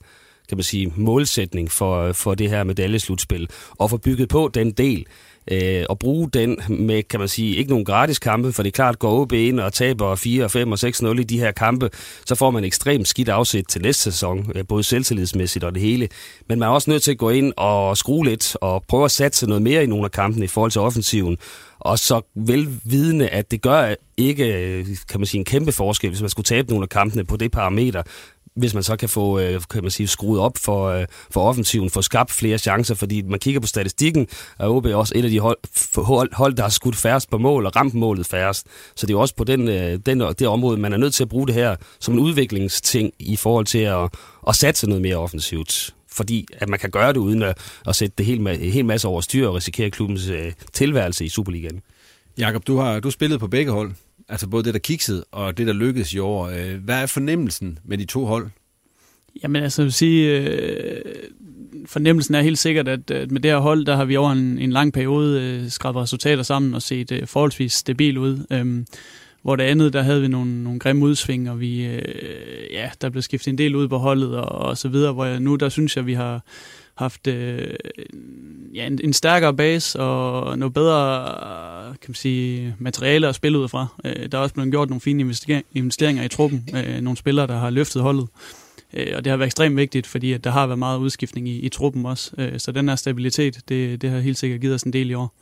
kan 0.49 0.56
man 0.58 0.62
sige, 0.62 0.92
målsætning 0.96 1.70
for, 1.70 2.12
for 2.12 2.35
det 2.35 2.50
her 2.50 2.64
medaljeslutspil, 2.64 3.49
og 3.78 3.90
få 3.90 3.96
bygget 3.96 4.28
på 4.28 4.50
den 4.54 4.73
del, 4.73 5.06
øh, 5.50 5.85
og 5.88 5.99
bruge 5.99 6.31
den 6.31 6.59
med, 6.69 7.03
kan 7.03 7.21
man 7.21 7.29
sige, 7.29 7.57
ikke 7.57 7.71
nogen 7.71 7.85
gratis 7.85 8.19
kampe, 8.19 8.53
for 8.53 8.62
det 8.62 8.71
er 8.71 8.75
klart, 8.75 8.99
går 8.99 9.21
OB 9.21 9.33
ind 9.33 9.61
og 9.61 9.73
taber 9.73 10.15
4, 10.15 10.49
5 10.49 10.73
og 10.73 10.79
6-0 10.83 11.21
i 11.21 11.25
de 11.25 11.38
her 11.38 11.53
kampe, 11.53 11.91
så 12.26 12.35
får 12.35 12.50
man 12.50 12.65
ekstremt 12.65 13.09
skidt 13.09 13.29
afsæt 13.29 13.65
til 13.69 13.83
næste 13.83 14.03
sæson, 14.03 14.53
øh, 14.55 14.65
både 14.69 14.83
selvtillidsmæssigt 14.83 15.65
og 15.65 15.75
det 15.75 15.83
hele. 15.83 16.09
Men 16.49 16.59
man 16.59 16.69
er 16.69 16.73
også 16.73 16.91
nødt 16.91 17.03
til 17.03 17.11
at 17.11 17.19
gå 17.19 17.31
ind 17.31 17.53
og 17.57 17.97
skrue 17.97 18.25
lidt, 18.25 18.57
og 18.61 18.85
prøve 18.88 19.05
at 19.05 19.11
satse 19.11 19.47
noget 19.47 19.62
mere 19.62 19.85
i 19.85 19.87
nogle 19.87 20.05
af 20.05 20.11
kampene 20.11 20.45
i 20.45 20.49
forhold 20.49 20.71
til 20.71 20.81
offensiven, 20.81 21.38
og 21.79 21.99
så 21.99 22.21
velvidende, 22.35 23.29
at 23.29 23.50
det 23.50 23.62
gør 23.62 23.95
ikke, 24.17 24.45
øh, 24.45 24.87
kan 25.09 25.21
man 25.21 25.26
sige, 25.26 25.38
en 25.38 25.45
kæmpe 25.45 25.73
forskel, 25.73 26.11
hvis 26.11 26.21
man 26.21 26.31
skulle 26.31 26.45
tabe 26.45 26.69
nogle 26.71 26.83
af 26.83 26.88
kampene 26.88 27.25
på 27.25 27.37
det 27.37 27.50
parameter, 27.53 28.03
hvis 28.56 28.75
man 28.75 28.82
så 28.82 28.96
kan 28.96 29.08
få 29.08 29.38
øh, 29.38 29.60
kan 29.70 29.82
man 29.82 29.90
sige, 29.90 30.08
skruet 30.08 30.40
op 30.40 30.58
for, 30.58 30.88
øh, 30.88 31.06
for 31.30 31.48
offensiven, 31.48 31.90
få 31.90 32.02
skabt 32.02 32.30
flere 32.30 32.58
chancer, 32.58 32.94
fordi 32.94 33.22
man 33.22 33.38
kigger 33.38 33.60
på 33.60 33.66
statistikken, 33.66 34.26
og 34.58 34.76
OB 34.76 34.86
er 34.86 34.94
også 34.94 35.12
et 35.16 35.25
af 35.25 35.30
de 35.30 35.40
hold, 35.40 35.58
hold, 36.04 36.34
hold 36.34 36.54
der 36.54 36.62
har 36.62 36.70
skudt 36.70 36.96
færrest 36.96 37.30
på 37.30 37.38
mål 37.38 37.66
og 37.66 37.76
ramt 37.76 37.94
målet 37.94 38.26
færrest. 38.26 38.66
Så 38.96 39.06
det 39.06 39.14
er 39.14 39.18
også 39.18 39.34
på 39.34 39.44
den, 39.44 39.68
øh, 39.68 39.98
den, 40.06 40.20
det 40.20 40.48
område, 40.48 40.76
man 40.76 40.92
er 40.92 40.96
nødt 40.96 41.14
til 41.14 41.22
at 41.25 41.28
bruge 41.28 41.46
det 41.46 41.54
her 41.54 41.76
som 42.00 42.14
en 42.14 42.20
udviklingsting 42.20 43.12
i 43.18 43.36
forhold 43.36 43.66
til 43.66 43.78
at, 43.78 44.08
at 44.48 44.54
satse 44.54 44.86
noget 44.86 45.02
mere 45.02 45.16
offensivt 45.16 45.92
fordi 46.16 46.46
at 46.58 46.68
man 46.68 46.78
kan 46.78 46.90
gøre 46.90 47.08
det 47.08 47.16
uden 47.16 47.42
at, 47.42 47.58
at 47.86 47.96
sætte 47.96 48.14
det 48.18 48.26
helt, 48.26 48.40
en 48.40 48.72
hel 48.72 48.84
masse 48.84 49.08
over 49.08 49.20
styr 49.20 49.48
og 49.48 49.54
risikere 49.54 49.90
klubbens 49.90 50.28
øh, 50.28 50.52
tilværelse 50.72 51.25
i 51.25 51.28
Superligaen. 51.28 51.82
Jakob, 52.38 52.66
du 52.66 52.76
har 52.76 53.00
du 53.00 53.10
spillet 53.10 53.40
på 53.40 53.48
begge 53.48 53.72
hold 53.72 53.92
altså 54.28 54.47
både 54.47 54.64
det, 54.64 54.75
der 54.75 54.80
kiksede 54.80 55.25
og 55.33 55.59
det, 55.59 55.66
der 55.66 55.73
lykkedes 55.73 56.12
i 56.12 56.18
år. 56.18 56.47
Øh, 56.49 56.85
hvad 56.85 57.02
er 57.02 57.06
fornemmelsen 57.06 57.78
med 57.85 57.99
de 57.99 58.04
to 58.04 58.25
hold? 58.25 58.50
Jamen 59.42 59.62
altså, 59.62 59.83
jeg 59.83 59.85
vil 59.85 59.92
sige, 59.92 60.40
øh, 60.40 61.00
fornemmelsen 61.87 62.35
er 62.35 62.40
helt 62.40 62.59
sikkert, 62.59 62.88
at, 62.88 63.11
at 63.11 63.30
med 63.30 63.40
det 63.40 63.50
her 63.50 63.59
hold, 63.59 63.87
der 63.87 63.97
har 63.97 64.04
vi 64.04 64.16
over 64.16 64.33
en, 64.33 64.59
en 64.59 64.71
lang 64.71 64.92
periode 64.92 65.42
øh, 65.42 65.71
skrevet 65.71 65.97
resultater 65.97 66.42
sammen 66.42 66.75
og 66.75 66.83
set 66.83 67.12
øh, 67.12 67.26
forholdsvis 67.26 67.73
stabil 67.73 68.18
ud. 68.18 68.47
Øhm, 68.50 68.87
hvor 69.42 69.56
det 69.56 69.64
andet, 69.64 69.92
der 69.92 70.02
havde 70.02 70.21
vi 70.21 70.28
nogle, 70.28 70.62
nogle 70.62 70.78
grimme 70.78 71.04
udsving, 71.04 71.50
og 71.50 71.61
vi, 71.61 71.87
øh, 71.87 72.73
ja, 72.73 72.90
der 73.00 73.11
blev 73.11 73.23
skiftet 73.23 73.49
en 73.50 73.59
del 73.59 73.76
ud 73.76 73.88
på 73.88 73.99
holdet 73.99 74.37
og, 74.37 74.49
og 74.49 74.78
så 74.78 74.88
videre, 74.88 75.12
hvor 75.12 75.25
jeg, 75.25 75.40
nu 75.40 75.56
der 75.56 75.68
synes 75.68 75.97
jeg, 75.97 76.06
vi 76.06 76.14
har 76.14 76.45
haft 76.97 77.26
øh, 77.26 77.75
ja, 78.75 78.87
en, 78.87 79.00
en 79.05 79.12
stærkere 79.12 79.55
base 79.55 80.00
og 80.00 80.59
noget 80.59 80.75
bedre 80.75 81.25
kan 82.00 82.11
man 82.11 82.15
sige, 82.15 82.76
materiale 82.79 83.29
at 83.29 83.35
spille 83.35 83.59
ud 83.59 83.69
fra. 83.69 83.87
Øh, 84.05 84.33
der 84.33 84.38
er 84.38 84.43
også 84.43 84.55
blevet 84.55 84.71
gjort 84.71 84.88
nogle 84.88 85.00
fine 85.00 85.35
investeringer 85.75 86.23
i 86.23 86.29
truppen, 86.29 86.69
øh, 86.76 87.00
nogle 87.00 87.17
spillere, 87.17 87.47
der 87.47 87.59
har 87.59 87.71
løftet 87.71 88.03
holdet. 88.03 88.29
Øh, 88.93 89.12
og 89.17 89.25
det 89.25 89.31
har 89.31 89.37
været 89.37 89.47
ekstremt 89.47 89.76
vigtigt, 89.76 90.07
fordi 90.07 90.33
at 90.33 90.45
der 90.45 90.50
har 90.50 90.67
været 90.67 90.79
meget 90.79 90.99
udskiftning 90.99 91.49
i, 91.49 91.59
i 91.59 91.69
truppen 91.69 92.07
også. 92.07 92.31
Øh, 92.38 92.59
så 92.61 92.73
den 92.73 92.88
her 92.88 92.97
stabilitet, 92.97 93.61
det, 93.69 94.03
det 94.03 94.11
har 94.11 94.19
helt 94.19 94.38
sikkert 94.38 94.61
givet 94.61 94.75
os 94.75 94.83
en 94.83 94.93
del 94.93 95.11
i 95.11 95.15
år. 95.15 95.35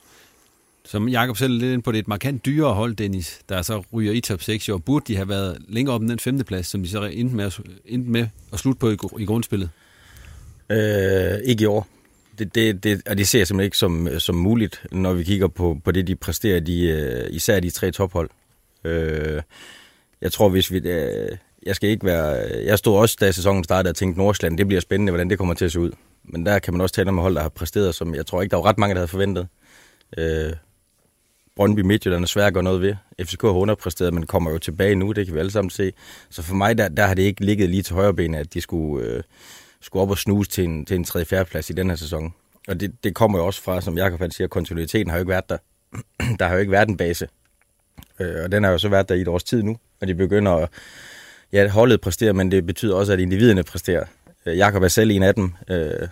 Som 0.85 1.09
Jakob 1.09 1.37
selv 1.37 1.53
lidt 1.53 1.73
ind 1.73 1.83
på, 1.83 1.91
det 1.91 1.97
er 1.97 2.01
et 2.01 2.07
markant 2.07 2.45
dyrere 2.45 2.73
hold, 2.73 2.95
Dennis, 2.95 3.39
der 3.49 3.61
så 3.61 3.83
ryger 3.93 4.13
i 4.13 4.21
top 4.21 4.41
6 4.41 4.67
i 4.67 4.71
år. 4.71 4.77
Burde 4.77 5.05
de 5.07 5.15
have 5.15 5.29
været 5.29 5.57
længere 5.67 5.95
op 5.95 6.01
end 6.01 6.09
den 6.09 6.19
femte 6.19 6.43
plads, 6.43 6.67
som 6.67 6.83
de 6.83 6.89
så 6.89 7.03
endte 7.03 7.35
med 7.35 7.45
at, 7.45 7.59
endte 7.85 8.09
med 8.09 8.27
at 8.53 8.59
slutte 8.59 8.79
på 8.79 8.89
i, 8.89 8.97
i 9.19 9.25
grundspillet? 9.25 9.69
Øh, 10.69 11.39
ikke 11.43 11.63
i 11.63 11.65
år. 11.65 11.87
Det, 12.39 12.55
det, 12.55 12.83
det, 12.83 13.01
og 13.07 13.17
det 13.17 13.27
ser 13.27 13.39
jeg 13.39 13.47
simpelthen 13.47 13.65
ikke 13.65 13.77
som, 13.77 14.09
som 14.19 14.35
muligt, 14.35 14.85
når 14.91 15.13
vi 15.13 15.23
kigger 15.23 15.47
på, 15.47 15.77
på 15.83 15.91
det, 15.91 16.07
de 16.07 16.15
præsterer, 16.15 16.59
de, 16.59 16.81
øh, 16.81 17.27
især 17.29 17.59
de 17.59 17.69
tre 17.69 17.91
tophold. 17.91 18.29
Øh, 18.83 19.41
jeg 20.21 20.31
tror, 20.31 20.49
hvis 20.49 20.71
vi... 20.71 20.77
Øh, 20.77 21.37
jeg 21.65 21.75
skal 21.75 21.89
ikke 21.89 22.05
være... 22.05 22.25
Jeg 22.65 22.77
stod 22.77 22.97
også, 22.97 23.17
da 23.19 23.31
sæsonen 23.31 23.63
startede, 23.63 23.91
og 23.91 23.95
tænkte, 23.95 24.19
Nordsjælland, 24.19 24.57
det 24.57 24.67
bliver 24.67 24.81
spændende, 24.81 25.11
hvordan 25.11 25.29
det 25.29 25.37
kommer 25.37 25.53
til 25.53 25.65
at 25.65 25.71
se 25.71 25.79
ud. 25.79 25.91
Men 26.23 26.45
der 26.45 26.59
kan 26.59 26.73
man 26.73 26.81
også 26.81 26.95
tale 26.95 27.09
om 27.09 27.17
hold, 27.17 27.35
der 27.35 27.41
har 27.41 27.49
præsteret, 27.49 27.95
som 27.95 28.15
jeg 28.15 28.25
tror 28.25 28.41
ikke, 28.41 28.51
der 28.51 28.57
var 28.57 28.65
ret 28.65 28.77
mange, 28.77 28.93
der 28.93 28.99
havde 28.99 29.07
forventet. 29.07 29.47
Øh, 30.17 30.53
Brøndby 31.55 31.79
Midtjylland 31.79 32.23
er 32.23 32.27
svært 32.27 32.47
at 32.47 32.53
gøre 32.53 32.63
noget 32.63 32.81
ved. 32.81 32.95
FCK 33.21 33.41
har 33.41 33.49
underpræsteret, 33.49 34.13
men 34.13 34.25
kommer 34.25 34.51
jo 34.51 34.57
tilbage 34.57 34.95
nu, 34.95 35.11
det 35.11 35.25
kan 35.25 35.35
vi 35.35 35.39
alle 35.39 35.51
sammen 35.51 35.69
se. 35.69 35.91
Så 36.29 36.41
for 36.41 36.55
mig, 36.55 36.77
der, 36.77 36.89
der 36.89 37.05
har 37.05 37.13
det 37.13 37.23
ikke 37.23 37.45
ligget 37.45 37.69
lige 37.69 37.83
til 37.83 37.95
højre 37.95 38.13
ben, 38.13 38.35
at 38.35 38.53
de 38.53 38.61
skulle, 38.61 39.07
øh, 39.07 39.23
skulle 39.85 40.03
op 40.03 40.09
og 40.09 40.17
snuse 40.17 40.49
til 40.49 40.63
en, 40.63 40.85
til 40.85 40.95
en 40.95 41.03
3. 41.03 41.45
plads 41.45 41.69
i 41.69 41.73
den 41.73 41.89
her 41.89 41.95
sæson. 41.95 42.33
Og 42.67 42.79
det, 42.79 43.03
det 43.03 43.15
kommer 43.15 43.39
jo 43.39 43.45
også 43.45 43.61
fra, 43.61 43.81
som 43.81 43.97
Jakob 43.97 44.31
siger, 44.31 44.47
kontinuiteten 44.47 45.09
har 45.09 45.17
jo 45.17 45.21
ikke 45.21 45.29
været 45.29 45.49
der. 45.49 45.57
der 46.39 46.45
har 46.45 46.53
jo 46.53 46.59
ikke 46.59 46.71
været 46.71 46.89
en 46.89 46.97
base. 46.97 47.27
Øh, 48.19 48.43
og 48.43 48.51
den 48.51 48.63
har 48.63 48.71
jo 48.71 48.77
så 48.77 48.89
været 48.89 49.09
der 49.09 49.15
i 49.15 49.21
et 49.21 49.27
års 49.27 49.43
tid 49.43 49.63
nu, 49.63 49.77
og 50.01 50.07
de 50.07 50.15
begynder 50.15 50.51
at 50.51 50.69
ja, 51.53 51.67
holdet 51.67 52.01
præsterer, 52.01 52.33
men 52.33 52.51
det 52.51 52.65
betyder 52.65 52.95
også, 52.95 53.13
at 53.13 53.19
individerne 53.19 53.63
præsterer. 53.63 54.05
Øh, 54.45 54.57
Jakob 54.57 54.83
er 54.83 54.87
selv 54.87 55.11
en 55.11 55.23
af 55.23 55.35
dem. 55.35 55.53
Øh, 55.69 56.07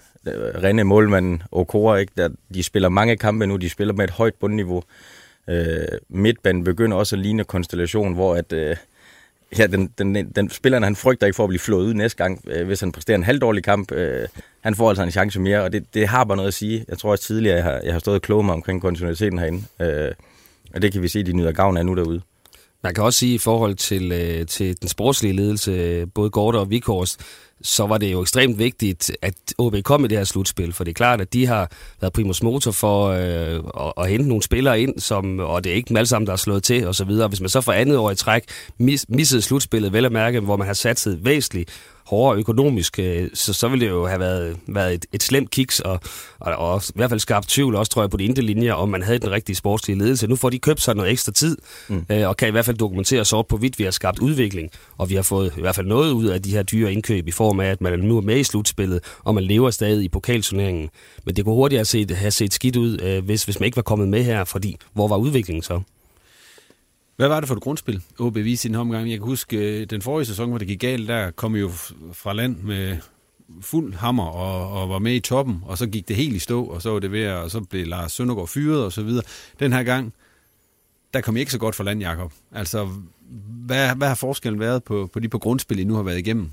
Rene 0.63 0.83
Målmanden 0.83 1.43
Okora, 1.51 1.95
ikke? 1.95 2.13
Der, 2.17 2.29
de 2.53 2.63
spiller 2.63 2.89
mange 2.89 3.17
kampe 3.17 3.47
nu, 3.47 3.55
de 3.55 3.69
spiller 3.69 3.93
med 3.93 4.03
et 4.03 4.11
højt 4.11 4.33
bundniveau. 4.33 4.83
Øh, 5.49 5.85
midtbanen 6.09 6.63
begynder 6.63 6.97
også 6.97 7.15
at 7.15 7.19
ligne 7.19 7.43
konstellation, 7.43 8.13
hvor 8.13 8.35
at, 8.35 8.53
øh, 8.53 8.75
ja, 9.57 9.67
den, 9.67 9.89
den, 9.97 10.31
den 10.35 10.49
spilleren, 10.49 10.83
han 10.83 10.95
frygter 10.95 11.27
ikke 11.27 11.35
for 11.35 11.43
at 11.43 11.47
blive 11.47 11.59
flået 11.59 11.85
ud 11.85 11.93
næste 11.93 12.17
gang, 12.17 12.41
øh, 12.47 12.65
hvis 12.65 12.79
han 12.79 12.91
præsterer 12.91 13.17
en 13.17 13.23
halvdårlig 13.23 13.63
kamp. 13.63 13.91
Øh, 13.91 14.27
han 14.61 14.75
får 14.75 14.89
altså 14.89 15.03
en 15.03 15.11
chance 15.11 15.39
mere, 15.39 15.63
og 15.63 15.73
det, 15.73 15.93
det 15.93 16.07
har 16.07 16.23
bare 16.23 16.37
noget 16.37 16.47
at 16.47 16.53
sige. 16.53 16.85
Jeg 16.87 16.97
tror 16.97 17.11
også 17.11 17.23
tidligere, 17.23 17.55
jeg 17.55 17.63
har, 17.63 17.81
jeg 17.83 17.93
har 17.93 17.99
stået 17.99 18.15
og 18.15 18.21
kloget 18.21 18.45
mig 18.45 18.53
omkring 18.53 18.81
kontinuiteten 18.81 19.39
herinde. 19.39 19.63
Øh, 19.81 20.11
og 20.73 20.81
det 20.81 20.91
kan 20.91 21.01
vi 21.01 21.07
se, 21.07 21.23
de 21.23 21.33
nyder 21.33 21.51
gavn 21.51 21.77
af 21.77 21.85
nu 21.85 21.95
derude. 21.95 22.21
Man 22.83 22.93
kan 22.93 23.03
også 23.03 23.19
sige 23.19 23.35
i 23.35 23.37
forhold 23.37 23.75
til, 23.75 24.11
øh, 24.11 24.47
til 24.47 24.81
den 24.81 24.87
sportslige 24.87 25.33
ledelse, 25.33 25.71
øh, 25.71 26.07
både 26.15 26.29
Gorte 26.29 26.57
og 26.57 26.69
Vikhorst, 26.69 27.21
så 27.63 27.87
var 27.87 27.97
det 27.97 28.11
jo 28.11 28.21
ekstremt 28.21 28.59
vigtigt, 28.59 29.11
at 29.21 29.33
OB 29.57 29.75
kom 29.83 30.05
i 30.05 30.07
det 30.07 30.17
her 30.17 30.25
slutspil, 30.25 30.73
for 30.73 30.83
det 30.83 30.91
er 30.91 30.93
klart, 30.93 31.21
at 31.21 31.33
de 31.33 31.45
har 31.47 31.71
været 32.01 32.13
primus 32.13 32.43
motor 32.43 32.71
for 32.71 33.07
øh, 33.07 33.85
at, 33.87 33.93
at 33.97 34.09
hente 34.09 34.27
nogle 34.27 34.43
spillere 34.43 34.81
ind, 34.81 34.99
som, 34.99 35.39
og 35.39 35.63
det 35.63 35.71
er 35.71 35.75
ikke 35.75 35.89
dem 35.89 35.97
alle 35.97 36.07
sammen, 36.07 36.27
der 36.27 36.33
er 36.33 36.37
slået 36.37 36.63
til 36.63 36.87
og 36.87 36.95
så 36.95 37.05
videre. 37.05 37.27
Hvis 37.27 37.41
man 37.41 37.49
så 37.49 37.61
for 37.61 37.71
andet 37.71 37.97
år 37.97 38.11
i 38.11 38.15
træk 38.15 38.43
mis, 38.77 39.05
missede 39.09 39.41
slutspillet, 39.41 39.93
vel 39.93 40.05
at 40.05 40.11
mærke, 40.11 40.39
hvor 40.39 40.57
man 40.57 40.67
har 40.67 40.73
satset 40.73 41.25
væsentligt 41.25 41.71
hårdere 42.13 42.39
økonomisk, 42.39 42.99
øh, 42.99 43.29
så, 43.33 43.53
så 43.53 43.67
ville 43.67 43.85
det 43.85 43.91
jo 43.91 44.07
have 44.07 44.19
været, 44.19 44.57
været 44.67 44.93
et, 44.93 45.05
et 45.13 45.23
slemt 45.23 45.49
kiks, 45.49 45.79
og, 45.79 45.99
og, 46.39 46.55
og 46.55 46.81
i 46.89 46.91
hvert 46.95 47.09
fald 47.09 47.19
skabt 47.19 47.49
tvivl 47.49 47.75
også, 47.75 47.91
tror 47.91 48.01
jeg, 48.01 48.09
på 48.09 48.17
de 48.17 48.23
indre 48.23 48.41
linjer, 48.41 48.73
om 48.73 48.89
man 48.89 49.03
havde 49.03 49.19
den 49.19 49.31
rigtige 49.31 49.55
sportslige 49.55 49.99
ledelse. 49.99 50.27
Nu 50.27 50.35
får 50.35 50.49
de 50.49 50.59
købt 50.59 50.81
sig 50.81 50.95
noget 50.95 51.11
ekstra 51.11 51.31
tid, 51.31 51.57
mm. 51.89 52.05
øh, 52.09 52.27
og 52.27 52.37
kan 52.37 52.47
i 52.47 52.51
hvert 52.51 52.65
fald 52.65 52.77
dokumentere 52.77 53.25
sort 53.25 53.47
på 53.47 53.57
vidt, 53.57 53.79
vi 53.79 53.83
har 53.83 53.91
skabt 53.91 54.19
udvikling, 54.19 54.69
og 54.97 55.09
vi 55.09 55.15
har 55.15 55.21
fået 55.21 55.53
i 55.57 55.61
hvert 55.61 55.75
fald 55.75 55.87
noget 55.87 56.11
ud 56.11 56.25
af 56.25 56.41
de 56.41 56.51
her 56.51 56.63
dyre 56.63 56.93
indkøb 56.93 57.27
i 57.27 57.31
form 57.31 57.59
af, 57.59 57.67
at 57.67 57.81
man 57.81 57.99
nu 57.99 58.17
er 58.17 58.21
med 58.21 58.37
i 58.37 58.43
slutspillet, 58.43 58.99
og 59.23 59.35
man 59.35 59.43
lever 59.43 59.69
stadig 59.69 60.03
i 60.03 60.09
pokalturneringen. 60.09 60.89
Men 61.25 61.35
det 61.35 61.45
kunne 61.45 61.55
hurtigt 61.55 61.77
have 61.77 61.85
set, 61.85 62.11
have 62.11 62.31
set 62.31 62.53
skidt 62.53 62.75
ud, 62.75 63.01
øh, 63.01 63.25
hvis, 63.25 63.43
hvis 63.43 63.59
man 63.59 63.65
ikke 63.65 63.75
var 63.75 63.81
kommet 63.81 64.07
med 64.07 64.23
her, 64.23 64.43
fordi 64.43 64.77
hvor 64.93 65.07
var 65.07 65.17
udviklingen 65.17 65.63
så? 65.63 65.81
Hvad 67.15 67.27
var 67.27 67.39
det 67.39 67.47
for 67.47 67.55
et 67.55 67.61
grundspil, 67.61 68.01
OB 68.19 68.35
viste 68.35 68.67
i 68.67 68.69
den 68.69 68.75
omgang? 68.75 69.09
Jeg 69.09 69.17
kan 69.17 69.25
huske, 69.25 69.57
øh, 69.57 69.85
den 69.85 70.01
forrige 70.01 70.25
sæson, 70.25 70.49
hvor 70.49 70.57
det 70.57 70.67
gik 70.67 70.79
galt, 70.79 71.07
der 71.07 71.31
kom 71.31 71.55
jo 71.55 71.69
fra 72.13 72.33
land 72.33 72.57
med 72.57 72.97
fuld 73.61 73.93
hammer 73.93 74.25
og, 74.25 74.81
og 74.81 74.89
var 74.89 74.99
med 74.99 75.13
i 75.13 75.19
toppen, 75.19 75.59
og 75.65 75.77
så 75.77 75.87
gik 75.87 76.07
det 76.07 76.15
helt 76.15 76.35
i 76.35 76.39
stå, 76.39 76.63
og 76.65 76.81
så 76.81 76.89
var 76.89 76.99
det 76.99 77.11
ved, 77.11 77.31
og 77.31 77.51
så 77.51 77.61
blev 77.61 77.87
Lars 77.87 78.11
Søndergaard 78.11 78.47
fyret 78.47 78.85
og 78.85 78.91
så 78.91 79.03
videre. 79.03 79.23
Den 79.59 79.73
her 79.73 79.83
gang, 79.83 80.13
der 81.13 81.21
kom 81.21 81.37
I 81.37 81.39
ikke 81.39 81.51
så 81.51 81.59
godt 81.59 81.75
for 81.75 81.83
land, 81.83 82.01
Jacob. 82.01 82.31
Altså, 82.51 82.89
hvad, 83.65 83.95
hvad 83.95 84.07
har 84.07 84.15
forskellen 84.15 84.59
været 84.59 84.83
på, 84.83 85.09
på 85.13 85.19
de 85.19 85.29
på 85.29 85.39
grundspil, 85.39 85.79
I 85.79 85.83
nu 85.83 85.95
har 85.95 86.03
været 86.03 86.17
igennem? 86.17 86.51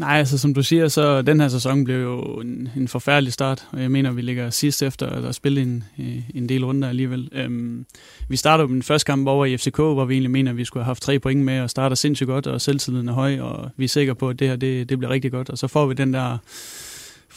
Nej, 0.00 0.18
altså 0.18 0.38
som 0.38 0.54
du 0.54 0.62
siger, 0.62 0.88
så 0.88 1.22
den 1.22 1.40
her 1.40 1.48
sæson 1.48 1.84
blev 1.84 2.02
jo 2.02 2.20
en, 2.20 2.68
en 2.76 2.88
forfærdelig 2.88 3.32
start, 3.32 3.66
og 3.72 3.82
jeg 3.82 3.90
mener, 3.90 4.12
vi 4.12 4.22
ligger 4.22 4.50
sidst 4.50 4.82
efter 4.82 5.06
at 5.06 5.22
have 5.22 5.32
spillet 5.32 5.62
en, 5.62 5.84
øh, 5.98 6.22
en 6.34 6.48
del 6.48 6.64
runder 6.64 6.88
alligevel. 6.88 7.28
Øhm, 7.32 7.86
vi 8.28 8.36
starter 8.36 8.66
den 8.66 8.82
første 8.82 9.06
kamp 9.06 9.28
over 9.28 9.46
i 9.46 9.56
FCK, 9.56 9.76
hvor 9.76 10.04
vi 10.04 10.14
egentlig 10.14 10.30
mener, 10.30 10.50
at 10.50 10.56
vi 10.56 10.64
skulle 10.64 10.82
have 10.82 10.90
haft 10.90 11.02
tre 11.02 11.18
point 11.18 11.44
med, 11.44 11.60
og 11.60 11.70
starter 11.70 11.96
sindssygt 11.96 12.26
godt, 12.26 12.46
og 12.46 12.60
selvtilliden 12.60 13.08
er 13.08 13.12
høj, 13.12 13.40
og 13.40 13.70
vi 13.76 13.84
er 13.84 13.88
sikre 13.88 14.14
på, 14.14 14.28
at 14.28 14.38
det 14.38 14.48
her 14.48 14.56
det, 14.56 14.88
det 14.88 14.98
bliver 14.98 15.12
rigtig 15.12 15.32
godt. 15.32 15.50
Og 15.50 15.58
så 15.58 15.66
får 15.66 15.86
vi 15.86 15.94
den 15.94 16.14
der 16.14 16.38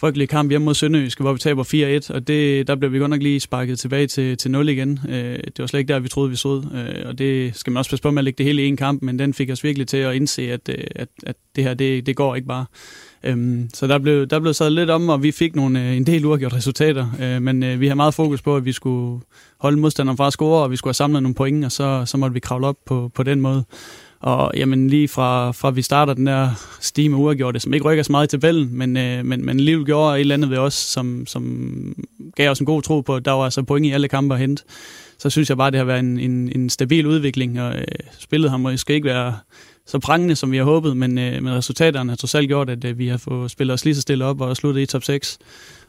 frygtelige 0.04 0.28
kamp 0.28 0.50
hjemme 0.50 0.66
mod 0.66 0.74
Sønderjysk, 0.74 1.20
hvor 1.20 1.34
vi 1.34 1.40
taber 1.40 1.64
4-1, 2.10 2.14
og 2.14 2.28
det, 2.28 2.68
der 2.68 2.76
blev 2.76 2.94
vi 2.94 3.00
godt 3.00 3.10
nok 3.10 3.22
lige 3.22 3.40
sparket 3.40 3.80
tilbage 3.80 4.08
til, 4.08 4.38
til 4.38 4.52
0 4.52 4.70
igen. 4.70 5.00
Øh, 5.10 5.36
det 5.36 5.60
var 5.60 5.68
slet 5.68 5.80
ikke 5.80 5.94
der, 5.94 6.00
vi 6.00 6.08
troede, 6.08 6.30
vi 6.30 6.36
stod, 6.36 6.64
øh, 6.74 7.08
og 7.10 7.18
det 7.18 7.56
skal 7.56 7.72
man 7.72 7.78
også 7.78 7.92
passe 7.92 8.04
på 8.04 8.12
med 8.12 8.20
at 8.20 8.24
lægge 8.24 8.38
det 8.38 8.46
hele 8.46 8.64
i 8.64 8.68
en 8.68 8.78
kamp, 8.78 9.02
men 9.02 9.20
den 9.20 9.34
fik 9.34 9.50
os 9.50 9.64
virkelig 9.64 9.88
til 9.88 9.98
at 9.98 10.16
indse, 10.16 10.52
at, 10.52 10.70
øh, 10.70 10.84
at, 10.96 11.08
at 11.26 11.36
det 11.56 11.64
her, 11.64 11.74
det, 11.74 12.06
det 12.06 12.16
går 12.16 12.36
ikke 12.36 12.48
bare. 12.48 12.66
Øhm, 13.24 13.70
så 13.74 13.88
der 13.88 14.00
blev, 14.00 14.28
der 14.28 14.40
blev 14.40 14.54
sat 14.54 14.72
lidt 14.72 14.90
om, 14.90 15.10
og 15.10 15.24
vi 15.24 15.32
fik 15.32 15.56
nogle, 15.56 15.90
øh, 15.90 15.98
en 15.98 16.06
del 16.06 16.26
uafgjort 16.26 16.54
resultater, 16.54 17.08
øh, 17.22 17.42
men 17.42 17.80
vi 17.80 17.88
har 17.88 17.96
meget 17.96 18.14
fokus 18.14 18.42
på, 18.42 18.56
at 18.56 18.66
vi 18.66 18.72
skulle 18.72 19.22
holde 19.60 19.80
modstanderen 19.80 20.18
fra 20.18 20.28
at 20.28 20.34
score, 20.34 20.64
og 20.64 20.72
vi 20.72 20.76
skulle 20.76 20.90
have 20.90 20.96
samlet 20.96 21.24
nogle 21.24 21.36
point, 21.36 21.66
og 21.66 21.72
så, 21.72 22.04
så 22.06 22.18
måtte 22.18 22.34
vi 22.34 22.40
kravle 22.40 22.68
op 22.68 22.78
på, 22.86 23.12
på 23.16 23.24
den 23.24 23.42
måde. 23.42 23.64
Og 24.24 24.52
jamen, 24.58 24.90
lige 24.90 25.08
fra, 25.08 25.52
fra 25.52 25.72
vi 25.72 25.82
starter 25.82 26.14
den 26.14 26.28
der 26.28 26.50
stime 26.82 27.16
uafgjorte, 27.16 27.60
som 27.60 27.74
ikke 27.74 27.86
rykker 27.86 28.04
så 28.04 28.12
meget 28.12 28.28
i 28.28 28.30
tabellen, 28.30 28.78
men, 28.78 28.98
øh, 28.98 29.26
men, 29.26 29.46
men 29.46 29.60
alligevel 29.60 29.86
gjorde 29.86 30.16
et 30.16 30.20
eller 30.20 30.36
andet 30.36 30.50
ved 30.50 30.58
os, 30.58 30.74
som, 30.74 31.26
som 31.28 31.96
gav 32.36 32.52
os 32.52 32.60
en 32.60 32.66
god 32.66 32.82
tro 32.82 33.02
på, 33.02 33.16
at 33.16 33.26
der 33.26 33.32
var 33.32 33.44
altså 33.44 33.64
point 33.64 33.86
i 33.86 33.92
alle 33.92 34.08
kampe 34.08 34.34
at 34.34 34.40
hente. 34.40 34.64
Så 35.18 35.30
synes 35.30 35.50
jeg 35.50 35.58
bare, 35.58 35.72
det 35.72 35.78
har 35.78 35.86
været 35.86 36.00
en, 36.00 36.20
en, 36.20 36.52
en 36.56 36.70
stabil 36.70 37.08
udvikling, 37.08 37.62
og 37.62 37.76
øh, 37.76 37.84
spillet 38.20 38.50
har 38.50 38.58
måske 38.58 38.94
ikke 38.94 39.06
været 39.06 39.36
så 39.86 40.00
prangende, 40.00 40.36
som 40.36 40.52
vi 40.52 40.58
har 40.58 40.64
håbet, 40.64 40.98
men, 40.98 41.18
øh, 41.18 41.44
men 41.44 41.54
resultaterne 41.54 42.10
har 42.10 42.18
trods 42.18 42.36
alt 42.36 42.48
gjort, 42.48 42.70
at 42.70 42.86
øh, 42.86 42.98
vi 42.98 43.08
har 43.08 43.18
fået 43.18 43.52
spillet 43.52 43.74
os 43.74 43.86
lige 43.86 43.96
så 43.96 44.02
stille 44.02 44.26
op 44.26 44.42
og 44.42 44.58
sluttet 44.58 44.82
i 44.82 44.86
top 44.86 45.04
6. 45.04 45.38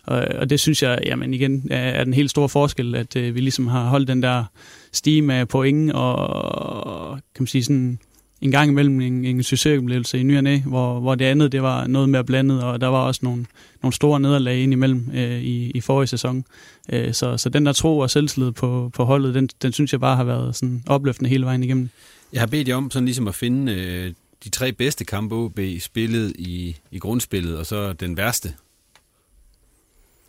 Og, 0.07 0.25
og 0.39 0.51
det 0.51 0.61
synes 0.61 0.83
jeg, 0.83 0.99
jamen 1.07 1.35
igen, 1.35 1.69
er, 1.71 2.05
den 2.05 2.15
helt 2.15 2.31
store 2.31 2.49
forskel, 2.49 2.95
at 2.95 3.17
øh, 3.17 3.35
vi 3.35 3.41
ligesom 3.41 3.67
har 3.67 3.89
holdt 3.89 4.09
den 4.09 4.23
der 4.23 4.45
stime 4.93 5.35
af 5.35 5.49
point 5.49 5.93
og, 5.93 7.19
kan 7.35 7.43
man 7.43 7.47
sige 7.47 7.65
sådan, 7.65 7.99
en 8.45 8.51
gang 8.51 8.71
imellem 8.71 9.01
en, 9.01 9.25
en 9.25 9.43
succesoplevelse 9.43 10.21
i 10.21 10.23
ny 10.23 10.37
og 10.37 10.43
næ, 10.43 10.59
hvor, 10.59 11.01
hvor 11.01 11.15
det 11.15 11.25
andet 11.25 11.53
det 11.53 11.63
var 11.63 11.87
noget 11.87 12.09
mere 12.09 12.25
blandet, 12.25 12.63
og 12.63 12.81
der 12.81 12.87
var 12.87 12.99
også 12.99 13.21
nogle, 13.23 13.47
nogle 13.83 13.95
store 13.95 14.21
nederlag 14.21 14.59
ind 14.59 14.73
imellem 14.73 15.11
øh, 15.15 15.43
i, 15.43 15.71
i 15.71 15.81
forrige 15.81 16.07
sæson. 16.07 16.45
Øh, 16.93 17.15
så, 17.15 17.37
så 17.37 17.49
den 17.49 17.67
der 17.67 17.73
tro 17.73 17.99
og 17.99 18.11
selvtillid 18.11 18.53
på, 18.53 18.91
på 18.95 19.05
holdet, 19.05 19.35
den, 19.35 19.49
den 19.63 19.73
synes 19.73 19.93
jeg 19.93 20.01
bare 20.01 20.17
har 20.17 20.25
været 20.25 20.57
sådan 20.57 20.83
opløftende 20.87 21.31
hele 21.31 21.45
vejen 21.45 21.63
igennem. 21.63 21.89
Jeg 22.33 22.41
har 22.41 22.47
bedt 22.47 22.69
jer 22.69 22.77
om 22.77 22.91
sådan 22.91 23.05
ligesom 23.05 23.29
at 23.29 23.35
finde 23.35 23.73
øh, 23.73 24.13
de 24.45 24.49
tre 24.49 24.73
bedste 24.73 25.05
kampe 25.05 25.35
OB 25.35 25.61
spillet 25.81 26.33
i, 26.39 26.77
i 26.91 26.99
grundspillet, 26.99 27.59
og 27.59 27.67
så 27.67 27.93
den 27.93 28.17
værste. 28.17 28.55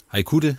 Har 0.07 0.17
I 0.17 0.22
kunne 0.22 0.41
det? 0.41 0.57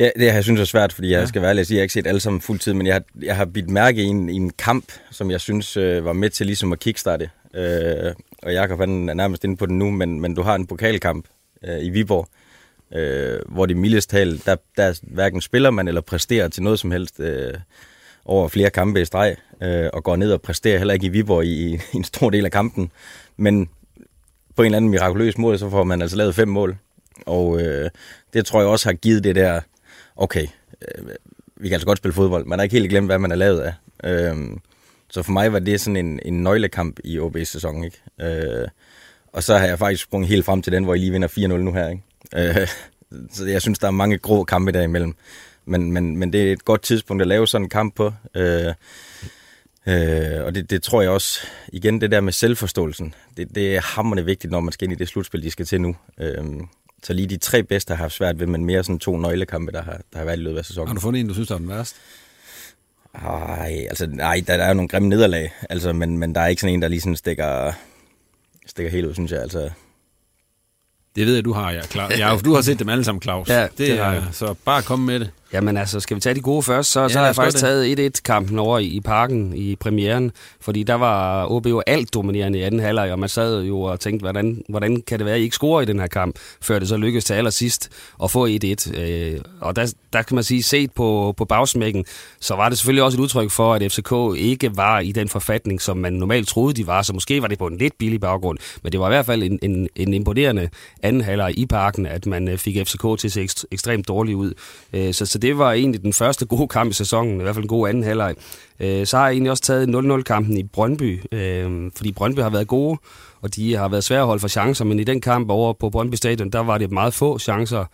Ja, 0.00 0.10
det 0.16 0.24
jeg 0.24 0.44
synes 0.44 0.60
er 0.60 0.64
svært, 0.64 0.92
fordi 0.92 1.10
jeg 1.10 1.20
ja. 1.20 1.26
skal 1.26 1.42
være 1.42 1.48
ærlig 1.48 1.60
at 1.60 1.66
sige, 1.66 1.76
jeg 1.76 1.80
har 1.80 1.84
ikke 1.84 1.92
set 1.92 2.06
alle 2.06 2.20
sammen 2.20 2.40
fuldtid, 2.40 2.72
men 2.72 2.86
jeg 2.86 2.94
har, 2.94 3.02
jeg 3.22 3.36
har 3.36 3.44
bidt 3.44 3.70
mærke 3.70 4.02
i 4.02 4.04
en, 4.04 4.28
i 4.28 4.34
en 4.34 4.50
kamp, 4.50 4.92
som 5.10 5.30
jeg 5.30 5.40
synes 5.40 5.76
øh, 5.76 6.04
var 6.04 6.12
med 6.12 6.30
til 6.30 6.46
ligesom 6.46 6.72
at 6.72 6.78
kickstarte. 6.78 7.30
Øh, 7.54 8.12
og 8.42 8.52
Jakob 8.52 8.80
han 8.80 9.08
er 9.08 9.14
nærmest 9.14 9.44
inde 9.44 9.56
på 9.56 9.66
den 9.66 9.78
nu, 9.78 9.90
men, 9.90 10.20
men 10.20 10.34
du 10.34 10.42
har 10.42 10.54
en 10.54 10.66
pokalkamp 10.66 11.24
øh, 11.64 11.84
i 11.84 11.90
Viborg, 11.90 12.28
øh, 12.94 13.38
hvor 13.48 13.66
det 13.66 13.76
mildest 13.76 14.10
talt, 14.10 14.46
der, 14.46 14.56
der 14.76 14.98
hverken 15.02 15.40
spiller 15.40 15.70
man 15.70 15.88
eller 15.88 16.00
præsterer 16.00 16.48
til 16.48 16.62
noget 16.62 16.78
som 16.78 16.90
helst. 16.90 17.20
Øh, 17.20 17.54
over 18.28 18.48
flere 18.48 18.70
kampe 18.70 19.00
i 19.00 19.04
streg, 19.04 19.36
øh, 19.62 19.90
og 19.92 20.04
går 20.04 20.16
ned 20.16 20.32
og 20.32 20.42
præsterer 20.42 20.78
heller 20.78 20.94
ikke 20.94 21.06
i 21.06 21.08
Viborg 21.08 21.44
i, 21.44 21.74
i 21.74 21.80
en 21.96 22.04
stor 22.04 22.30
del 22.30 22.44
af 22.44 22.50
kampen. 22.50 22.90
Men 23.36 23.68
på 24.56 24.62
en 24.62 24.66
eller 24.66 24.76
anden 24.76 24.90
mirakuløs 24.90 25.38
måde, 25.38 25.58
så 25.58 25.70
får 25.70 25.84
man 25.84 26.02
altså 26.02 26.16
lavet 26.16 26.34
fem 26.34 26.48
mål. 26.48 26.76
Og 27.26 27.60
øh, 27.60 27.90
det 28.32 28.46
tror 28.46 28.60
jeg 28.60 28.68
også 28.68 28.88
har 28.88 28.94
givet 28.94 29.24
det 29.24 29.34
der, 29.34 29.60
okay, 30.18 30.46
øh, 30.82 31.08
vi 31.56 31.68
kan 31.68 31.74
altså 31.74 31.86
godt 31.86 31.98
spille 31.98 32.14
fodbold. 32.14 32.44
Man 32.44 32.58
har 32.58 32.64
ikke 32.64 32.76
helt 32.78 32.90
glemt, 32.90 33.06
hvad 33.06 33.18
man 33.18 33.32
er 33.32 33.36
lavet 33.36 33.60
af. 33.60 33.74
Øh, 34.04 34.36
så 35.10 35.22
for 35.22 35.32
mig 35.32 35.52
var 35.52 35.58
det 35.58 35.80
sådan 35.80 35.96
en, 35.96 36.20
en 36.24 36.42
nøglekamp 36.42 36.98
i 37.04 37.18
OB's 37.18 37.44
sæson. 37.44 37.84
Ikke? 37.84 37.98
Øh, 38.20 38.68
og 39.32 39.42
så 39.42 39.58
har 39.58 39.66
jeg 39.66 39.78
faktisk 39.78 40.02
sprunget 40.02 40.28
helt 40.28 40.44
frem 40.44 40.62
til 40.62 40.72
den, 40.72 40.84
hvor 40.84 40.94
I 40.94 40.98
lige 40.98 41.12
vinder 41.12 41.28
4-0 41.28 41.40
nu 41.46 41.72
her. 41.72 41.88
Ikke? 41.88 42.02
Øh, 42.60 42.68
så 43.34 43.46
jeg 43.46 43.62
synes, 43.62 43.78
der 43.78 43.86
er 43.86 43.90
mange 43.90 44.18
grå 44.18 44.44
kampe 44.44 44.72
derimellem. 44.72 45.14
Men, 45.64 45.92
men, 45.92 46.16
men 46.16 46.32
det 46.32 46.48
er 46.48 46.52
et 46.52 46.64
godt 46.64 46.82
tidspunkt 46.82 47.20
at 47.20 47.28
lave 47.28 47.46
sådan 47.46 47.64
en 47.64 47.68
kamp 47.68 47.94
på. 47.94 48.12
Øh, 48.34 48.74
øh, 49.86 50.44
og 50.44 50.54
det, 50.54 50.70
det 50.70 50.82
tror 50.82 51.02
jeg 51.02 51.10
også, 51.10 51.40
igen 51.72 52.00
det 52.00 52.10
der 52.10 52.20
med 52.20 52.32
selvforståelsen, 52.32 53.14
det, 53.36 53.54
det 53.54 53.76
er 53.76 53.80
hammerende 53.80 54.24
vigtigt, 54.24 54.50
når 54.50 54.60
man 54.60 54.72
skal 54.72 54.84
ind 54.84 54.92
i 54.92 54.98
det 54.98 55.08
slutspil, 55.08 55.42
de 55.42 55.50
skal 55.50 55.66
til 55.66 55.80
nu. 55.80 55.96
Øh, 56.20 56.44
så 57.02 57.12
lige 57.12 57.26
de 57.26 57.36
tre 57.36 57.62
bedste 57.62 57.90
har 57.90 58.02
haft 58.02 58.14
svært 58.14 58.40
ved, 58.40 58.46
men 58.46 58.64
mere 58.64 58.84
sådan 58.84 58.98
to 58.98 59.16
nøglekampe, 59.16 59.72
der 59.72 59.82
har, 59.82 60.00
der 60.12 60.18
har 60.18 60.24
været 60.24 60.38
i 60.38 60.42
løbet 60.42 60.58
af 60.58 60.64
sæsonen. 60.64 60.88
Har 60.88 60.94
du 60.94 61.00
fundet 61.00 61.20
en, 61.20 61.28
du 61.28 61.34
synes, 61.34 61.48
der 61.48 61.54
er 61.54 61.58
den 61.58 61.68
værste? 61.68 61.98
Ej, 63.14 63.86
altså, 63.88 64.06
nej, 64.06 64.42
der, 64.46 64.56
der 64.56 64.64
er 64.64 64.68
jo 64.68 64.74
nogle 64.74 64.88
grimme 64.88 65.08
nederlag, 65.08 65.52
altså, 65.70 65.92
men, 65.92 66.18
men 66.18 66.34
der 66.34 66.40
er 66.40 66.46
ikke 66.46 66.60
sådan 66.60 66.74
en, 66.74 66.82
der 66.82 66.88
lige 66.88 67.00
sådan 67.00 67.16
stikker, 67.16 67.72
stikker 68.66 68.90
helt 68.90 69.06
ud, 69.06 69.14
synes 69.14 69.32
jeg. 69.32 69.40
Altså, 69.42 69.70
det 71.16 71.26
ved 71.26 71.34
jeg, 71.34 71.44
du 71.44 71.52
har, 71.52 71.70
ja, 71.72 71.82
klar. 71.82 72.12
Ja, 72.18 72.38
du 72.44 72.54
har 72.54 72.60
set 72.60 72.78
dem 72.78 72.88
alle 72.88 73.04
sammen, 73.04 73.22
Claus. 73.22 73.48
Ja, 73.48 73.62
det, 73.62 73.78
det 73.78 73.98
har 73.98 74.12
jeg. 74.12 74.24
Så 74.32 74.54
bare 74.64 74.82
kom 74.82 74.98
med 74.98 75.20
det. 75.20 75.30
Jamen 75.52 75.76
altså, 75.76 76.00
skal 76.00 76.14
vi 76.14 76.20
tage 76.20 76.34
de 76.34 76.40
gode 76.40 76.62
først, 76.62 76.90
så, 76.90 77.02
ja, 77.02 77.08
så 77.08 77.18
har 77.18 77.26
jeg 77.26 77.34
faktisk 77.34 77.58
taget 77.58 77.98
1-1-kampen 78.16 78.58
over 78.58 78.78
i, 78.78 78.86
i 78.86 79.00
parken 79.00 79.54
i 79.54 79.76
premieren, 79.76 80.32
fordi 80.60 80.82
der 80.82 80.94
var 80.94 81.46
OB 81.50 81.66
jo 81.66 81.82
alt 81.86 82.14
dominerende 82.14 82.58
i 82.58 82.62
anden 82.62 82.80
halvleg, 82.80 83.12
og 83.12 83.18
man 83.18 83.28
sad 83.28 83.62
jo 83.62 83.80
og 83.80 84.00
tænkte, 84.00 84.22
hvordan, 84.22 84.62
hvordan 84.68 85.02
kan 85.06 85.18
det 85.18 85.26
være, 85.26 85.34
at 85.34 85.40
I 85.40 85.44
ikke 85.44 85.54
scorer 85.54 85.82
i 85.82 85.84
den 85.84 86.00
her 86.00 86.06
kamp, 86.06 86.36
før 86.60 86.78
det 86.78 86.88
så 86.88 86.96
lykkedes 86.96 87.24
til 87.24 87.34
allersidst 87.34 87.88
at 88.22 88.30
få 88.30 88.46
1-1. 88.46 89.00
Øh, 89.00 89.40
og 89.60 89.76
der, 89.76 89.94
der 90.12 90.22
kan 90.22 90.34
man 90.34 90.44
sige, 90.44 90.62
set 90.62 90.92
på, 90.92 91.34
på 91.36 91.44
bagsmækken, 91.44 92.04
så 92.40 92.54
var 92.54 92.68
det 92.68 92.78
selvfølgelig 92.78 93.02
også 93.02 93.18
et 93.18 93.22
udtryk 93.22 93.50
for, 93.50 93.74
at 93.74 93.92
FCK 93.92 94.12
ikke 94.36 94.76
var 94.76 95.00
i 95.00 95.12
den 95.12 95.28
forfatning, 95.28 95.80
som 95.80 95.96
man 95.96 96.12
normalt 96.12 96.48
troede, 96.48 96.74
de 96.74 96.86
var, 96.86 97.02
så 97.02 97.12
måske 97.12 97.42
var 97.42 97.48
det 97.48 97.58
på 97.58 97.66
en 97.66 97.78
lidt 97.78 97.98
billig 97.98 98.20
baggrund, 98.20 98.58
men 98.82 98.92
det 98.92 99.00
var 99.00 99.06
i 99.06 99.10
hvert 99.10 99.26
fald 99.26 99.42
en, 99.42 99.58
en, 99.62 99.88
en 99.96 100.14
imponerende 100.14 100.68
anden 101.02 101.22
halvleg 101.22 101.58
i 101.58 101.66
parken, 101.66 102.06
at 102.06 102.26
man 102.26 102.48
øh, 102.48 102.58
fik 102.58 102.76
FCK 102.86 103.18
til 103.18 103.28
at 103.28 103.32
se 103.32 103.42
ekst, 103.42 103.66
ekstremt 103.70 104.08
dårligt 104.08 104.36
ud. 104.36 104.52
Øh, 104.92 105.14
så, 105.14 105.26
så 105.26 105.37
det 105.42 105.58
var 105.58 105.72
egentlig 105.72 106.02
den 106.02 106.12
første 106.12 106.46
gode 106.46 106.68
kamp 106.68 106.90
i 106.90 106.94
sæsonen, 106.94 107.40
i 107.40 107.42
hvert 107.42 107.54
fald 107.54 107.64
en 107.64 107.68
god 107.68 107.88
anden 107.88 108.02
halvleg. 108.02 108.34
Øh, 108.80 109.06
så 109.06 109.16
har 109.16 109.26
jeg 109.26 109.32
egentlig 109.32 109.50
også 109.50 109.62
taget 109.62 109.88
0-0-kampen 109.88 110.56
i 110.56 110.62
Brøndby, 110.62 111.22
øh, 111.32 111.90
fordi 111.96 112.12
Brøndby 112.12 112.40
har 112.40 112.50
været 112.50 112.68
gode, 112.68 112.98
og 113.42 113.56
de 113.56 113.74
har 113.74 113.88
været 113.88 114.04
svære 114.04 114.20
at 114.20 114.26
holde 114.26 114.40
for 114.40 114.48
chancer, 114.48 114.84
men 114.84 115.00
i 115.00 115.04
den 115.04 115.20
kamp 115.20 115.50
over 115.50 115.72
på 115.72 115.90
Brøndby 115.90 116.14
Stadion, 116.14 116.50
der 116.50 116.60
var 116.60 116.78
det 116.78 116.92
meget 116.92 117.14
få 117.14 117.38
chancer, 117.38 117.84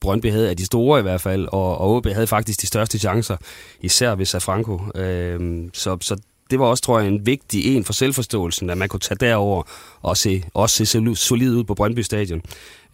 Brøndby 0.00 0.30
havde 0.30 0.50
af 0.50 0.56
de 0.56 0.64
store 0.64 0.98
i 0.98 1.02
hvert 1.02 1.20
fald, 1.20 1.48
og, 1.52 1.78
og 1.78 1.96
OB 1.96 2.06
havde 2.06 2.26
faktisk 2.26 2.60
de 2.60 2.66
største 2.66 2.98
chancer, 2.98 3.36
især 3.80 4.14
ved 4.14 4.26
Safranco. 4.26 4.80
Øh, 4.94 5.68
så, 5.72 5.96
så 6.00 6.16
det 6.50 6.58
var 6.58 6.66
også, 6.66 6.82
tror 6.82 6.98
jeg, 6.98 7.08
en 7.08 7.26
vigtig 7.26 7.76
en 7.76 7.84
for 7.84 7.92
selvforståelsen, 7.92 8.70
at 8.70 8.78
man 8.78 8.88
kunne 8.88 9.00
tage 9.00 9.18
derover 9.20 9.62
og 10.02 10.16
se, 10.16 10.42
også 10.54 10.84
se 10.84 11.16
solid 11.16 11.56
ud 11.56 11.64
på 11.64 11.74
Brøndby 11.74 12.00
Stadion. 12.00 12.42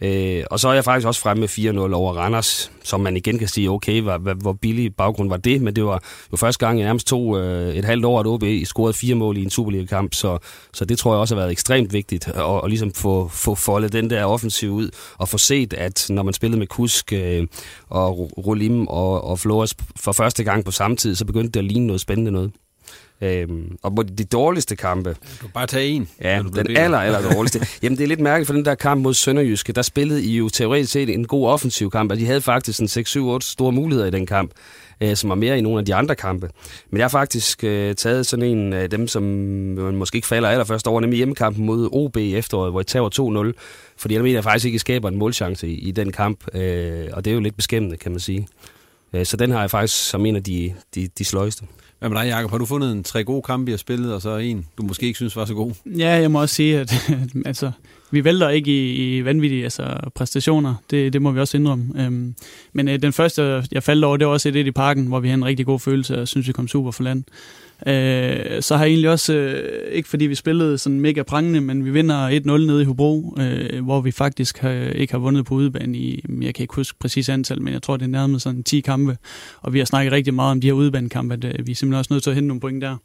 Øh, 0.01 0.43
og 0.51 0.59
så 0.59 0.69
er 0.69 0.73
jeg 0.73 0.83
faktisk 0.83 1.07
også 1.07 1.21
fremme 1.21 1.41
med 1.41 1.49
4-0 1.49 1.93
over 1.93 2.13
Randers, 2.13 2.71
som 2.83 2.99
man 2.99 3.17
igen 3.17 3.39
kan 3.39 3.47
sige, 3.47 3.69
okay, 3.69 4.01
hvor, 4.01 4.33
hvor 4.33 4.53
billig 4.53 4.95
baggrund 4.95 5.29
var 5.29 5.37
det, 5.37 5.61
men 5.61 5.75
det 5.75 5.85
var 5.85 6.03
jo 6.31 6.37
første 6.37 6.65
gang 6.65 6.79
i 6.79 6.83
nærmest 6.83 7.07
to, 7.07 7.37
øh, 7.37 7.75
et 7.75 7.85
halvt 7.85 8.05
år, 8.05 8.19
at 8.19 8.27
OB 8.27 8.43
scorede 8.65 8.93
fire 8.93 9.15
mål 9.15 9.37
i 9.37 9.43
en 9.43 9.49
Superliga-kamp, 9.49 10.13
så, 10.13 10.37
så 10.73 10.85
det 10.85 10.97
tror 10.97 11.13
jeg 11.13 11.19
også 11.19 11.35
har 11.35 11.41
været 11.41 11.51
ekstremt 11.51 11.93
vigtigt, 11.93 12.27
at, 12.27 12.61
at 12.63 12.69
ligesom 12.69 12.93
få, 12.93 13.27
få 13.27 13.55
foldet 13.55 13.93
den 13.93 14.09
der 14.09 14.25
offensiv 14.25 14.69
ud, 14.69 14.89
og 15.17 15.29
få 15.29 15.37
set, 15.37 15.73
at 15.73 16.05
når 16.09 16.23
man 16.23 16.33
spillede 16.33 16.59
med 16.59 16.67
Kusk 16.67 17.13
øh, 17.13 17.47
og 17.89 18.31
Rolim 18.47 18.87
og, 18.87 19.23
og 19.23 19.39
Flores 19.39 19.75
for 19.95 20.11
første 20.11 20.43
gang 20.43 20.65
på 20.65 20.71
samme 20.71 20.97
tid, 20.97 21.15
så 21.15 21.25
begyndte 21.25 21.51
det 21.51 21.59
at 21.59 21.65
ligne 21.65 21.87
noget 21.87 22.01
spændende 22.01 22.31
noget. 22.31 22.51
Øhm, 23.21 23.77
og 23.81 23.95
på 23.95 24.03
de 24.03 24.23
dårligste 24.23 24.75
kampe... 24.75 25.09
Du 25.09 25.15
kan 25.41 25.49
bare 25.53 25.67
tage 25.67 25.87
en. 25.87 26.09
Ja, 26.21 26.43
den 26.55 26.77
aller, 26.77 26.97
aller 26.97 27.31
dårligste. 27.33 27.67
Jamen, 27.83 27.97
det 27.97 28.03
er 28.03 28.07
lidt 28.07 28.19
mærkeligt, 28.19 28.47
for 28.47 28.53
den 28.53 28.65
der 28.65 28.75
kamp 28.75 29.03
mod 29.03 29.13
Sønderjyske, 29.13 29.73
der 29.73 29.81
spillede 29.81 30.23
I 30.23 30.37
jo 30.37 30.49
teoretisk 30.49 30.91
set 30.91 31.09
en 31.09 31.27
god 31.27 31.47
offensiv 31.47 31.91
kamp, 31.91 32.11
og 32.11 32.17
de 32.17 32.25
havde 32.25 32.41
faktisk 32.41 32.79
en 32.79 32.85
6-7-8 32.85 33.39
store 33.41 33.71
muligheder 33.71 34.07
i 34.07 34.11
den 34.11 34.25
kamp, 34.25 34.51
øh, 35.01 35.15
som 35.15 35.29
var 35.29 35.35
mere 35.35 35.57
i 35.57 35.61
nogle 35.61 35.79
af 35.79 35.85
de 35.85 35.95
andre 35.95 36.15
kampe. 36.15 36.49
Men 36.89 36.97
jeg 36.97 37.03
har 37.03 37.09
faktisk 37.09 37.63
øh, 37.63 37.95
taget 37.95 38.25
sådan 38.25 38.45
en 38.45 38.73
af 38.73 38.89
dem, 38.89 39.07
som 39.07 39.23
måske 39.93 40.15
ikke 40.15 40.27
falder 40.27 40.49
allerførst 40.49 40.87
over, 40.87 41.01
nemlig 41.01 41.17
hjemmekampen 41.17 41.65
mod 41.65 41.89
OB 41.91 42.17
i 42.17 42.35
efteråret, 42.35 42.71
hvor 42.71 42.79
jeg 42.79 42.87
tager 42.87 43.53
2-0, 43.53 43.93
fordi 43.97 44.13
jeg 44.13 44.23
mener 44.23 44.35
jeg 44.35 44.43
faktisk 44.43 44.65
ikke, 44.65 44.75
I 44.75 44.79
skaber 44.79 45.09
en 45.09 45.17
målchance 45.17 45.67
i, 45.67 45.73
i 45.73 45.91
den 45.91 46.11
kamp, 46.11 46.55
øh, 46.55 47.07
og 47.13 47.25
det 47.25 47.31
er 47.31 47.35
jo 47.35 47.41
lidt 47.41 47.55
beskæmmende, 47.55 47.97
kan 47.97 48.11
man 48.11 48.19
sige. 48.19 48.47
Øh, 49.13 49.25
så 49.25 49.37
den 49.37 49.51
har 49.51 49.59
jeg 49.59 49.71
faktisk 49.71 50.09
som 50.09 50.25
en 50.25 50.35
af 50.35 50.43
de, 50.43 50.73
de, 50.95 51.07
de 51.17 51.25
sløjeste. 51.25 51.65
Hvad 51.99 52.09
med 52.09 52.17
dig, 52.17 52.27
Jacob? 52.27 52.51
Har 52.51 52.57
du 52.57 52.65
fundet 52.65 52.91
en 52.91 53.03
tre 53.03 53.23
gode 53.23 53.41
kampe, 53.41 53.71
I 53.71 53.73
har 53.73 53.77
spillet, 53.77 54.13
og 54.13 54.21
så 54.21 54.37
en, 54.37 54.65
du 54.77 54.83
måske 54.83 55.05
ikke 55.05 55.17
synes 55.17 55.35
var 55.35 55.45
så 55.45 55.53
god? 55.53 55.71
Ja, 55.85 56.09
jeg 56.09 56.31
må 56.31 56.41
også 56.41 56.55
sige, 56.55 56.79
at 56.79 57.11
altså, 57.45 57.71
vi 58.11 58.23
vælter 58.23 58.49
ikke 58.49 58.71
i, 58.71 59.17
i 59.17 59.25
vanvittige 59.25 59.63
altså, 59.63 59.97
præstationer. 60.15 60.75
Det, 60.89 61.13
det 61.13 61.21
må 61.21 61.31
vi 61.31 61.39
også 61.39 61.57
indrømme. 61.57 62.03
Øhm, 62.05 62.35
men 62.73 62.87
øh, 62.87 63.01
den 63.01 63.13
første, 63.13 63.63
jeg 63.71 63.83
faldt 63.83 64.03
over, 64.03 64.17
det 64.17 64.27
var 64.27 64.33
også 64.33 64.49
et 64.49 64.55
i 64.55 64.71
parken, 64.71 65.07
hvor 65.07 65.19
vi 65.19 65.27
havde 65.27 65.37
en 65.37 65.45
rigtig 65.45 65.65
god 65.65 65.79
følelse, 65.79 66.21
og 66.21 66.27
synes, 66.27 66.47
vi 66.47 66.53
kom 66.53 66.67
super 66.67 66.91
for 66.91 67.03
land. 67.03 67.23
Øh, 67.85 68.61
så 68.61 68.75
har 68.77 68.83
jeg 68.83 68.89
egentlig 68.89 69.09
også, 69.09 69.33
øh, 69.33 69.91
ikke 69.91 70.09
fordi 70.09 70.25
vi 70.25 70.35
spillede 70.35 70.77
sådan 70.77 70.99
mega 70.99 71.23
prangende, 71.23 71.61
men 71.61 71.85
vi 71.85 71.89
vinder 71.89 72.29
1-0 72.29 72.65
nede 72.65 72.81
i 72.81 72.85
Hobro, 72.85 73.37
øh, 73.39 73.83
hvor 73.83 74.01
vi 74.01 74.11
faktisk 74.11 74.57
har, 74.57 74.69
ikke 74.71 75.13
har 75.13 75.19
vundet 75.19 75.45
på 75.45 75.55
udebane 75.55 75.97
i, 75.97 76.23
jeg 76.41 76.55
kan 76.55 76.63
ikke 76.63 76.75
huske 76.75 76.99
præcis 76.99 77.29
antal, 77.29 77.61
men 77.61 77.73
jeg 77.73 77.81
tror, 77.81 77.97
det 77.97 78.05
er 78.05 78.09
nærmest 78.09 78.43
sådan 78.43 78.63
10 78.63 78.79
kampe. 78.79 79.17
Og 79.61 79.73
vi 79.73 79.79
har 79.79 79.85
snakket 79.85 80.13
rigtig 80.13 80.33
meget 80.33 80.51
om 80.51 80.61
de 80.61 80.67
her 80.67 80.73
udebanekampe, 80.73 81.33
at 81.33 81.43
øh, 81.43 81.67
vi 81.67 81.71
er 81.71 81.75
simpelthen 81.75 81.99
også 81.99 82.13
nødt 82.13 82.23
til 82.23 82.29
at 82.29 82.35
hente 82.35 82.47
nogle 82.47 82.61
point 82.61 82.81
der. 82.81 82.97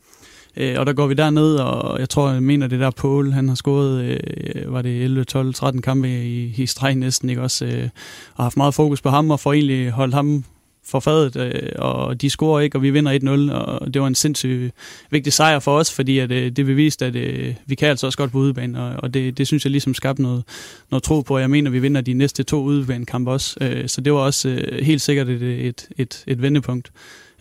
Øh, 0.56 0.74
og 0.78 0.86
der 0.86 0.92
går 0.92 1.06
vi 1.06 1.14
derned, 1.14 1.56
og 1.56 2.00
jeg 2.00 2.08
tror, 2.08 2.30
jeg 2.30 2.42
mener, 2.42 2.66
det 2.66 2.80
der 2.80 2.90
Paul, 2.90 3.32
han 3.32 3.48
har 3.48 3.54
scoret, 3.54 4.04
øh, 4.04 4.72
var 4.72 4.82
det 4.82 5.02
11, 5.02 5.24
12, 5.24 5.54
13 5.54 5.82
kampe 5.82 6.08
i, 6.08 6.54
i 6.56 6.66
streg 6.66 6.94
næsten, 6.94 7.30
ikke 7.30 7.42
også? 7.42 7.64
Øh, 7.66 7.88
og 8.34 8.44
haft 8.44 8.56
meget 8.56 8.74
fokus 8.74 9.02
på 9.02 9.08
ham, 9.08 9.30
og 9.30 9.40
får 9.40 9.52
egentlig 9.52 9.90
holdt 9.90 10.14
ham 10.14 10.44
for 10.84 11.00
fadet, 11.00 11.36
øh, 11.36 11.68
og 11.78 12.22
de 12.22 12.30
scorer 12.30 12.60
ikke, 12.60 12.78
og 12.78 12.82
vi 12.82 12.90
vinder 12.90 13.48
1-0, 13.50 13.54
og 13.54 13.94
det 13.94 14.02
var 14.02 14.08
en 14.08 14.14
sindssygt 14.14 14.74
vigtig 15.10 15.32
sejr 15.32 15.58
for 15.58 15.78
os, 15.78 15.92
fordi 15.92 16.18
at, 16.18 16.32
øh, 16.32 16.50
det 16.50 16.66
beviste, 16.66 17.06
at 17.06 17.16
øh, 17.16 17.54
vi 17.66 17.74
kan 17.74 17.88
altså 17.88 18.06
også 18.06 18.18
godt 18.18 18.32
på 18.32 18.38
udebane, 18.38 18.82
og, 18.82 18.94
og 18.98 19.14
det, 19.14 19.38
det 19.38 19.46
synes 19.46 19.64
jeg 19.64 19.70
ligesom 19.70 19.94
skabte 19.94 20.22
noget, 20.22 20.44
noget 20.90 21.02
tro 21.02 21.20
på, 21.20 21.34
og 21.34 21.40
jeg 21.40 21.50
mener, 21.50 21.70
at 21.70 21.74
vi 21.74 21.78
vinder 21.78 22.00
de 22.00 22.12
næste 22.12 22.42
to 22.42 22.62
udebanekampe 22.62 23.30
også, 23.30 23.56
øh, 23.60 23.88
så 23.88 24.00
det 24.00 24.12
var 24.12 24.18
også 24.18 24.48
øh, 24.48 24.84
helt 24.84 25.02
sikkert 25.02 25.28
et, 25.28 25.42
et, 25.42 25.88
et, 25.98 26.24
et 26.26 26.42
vendepunkt. 26.42 26.92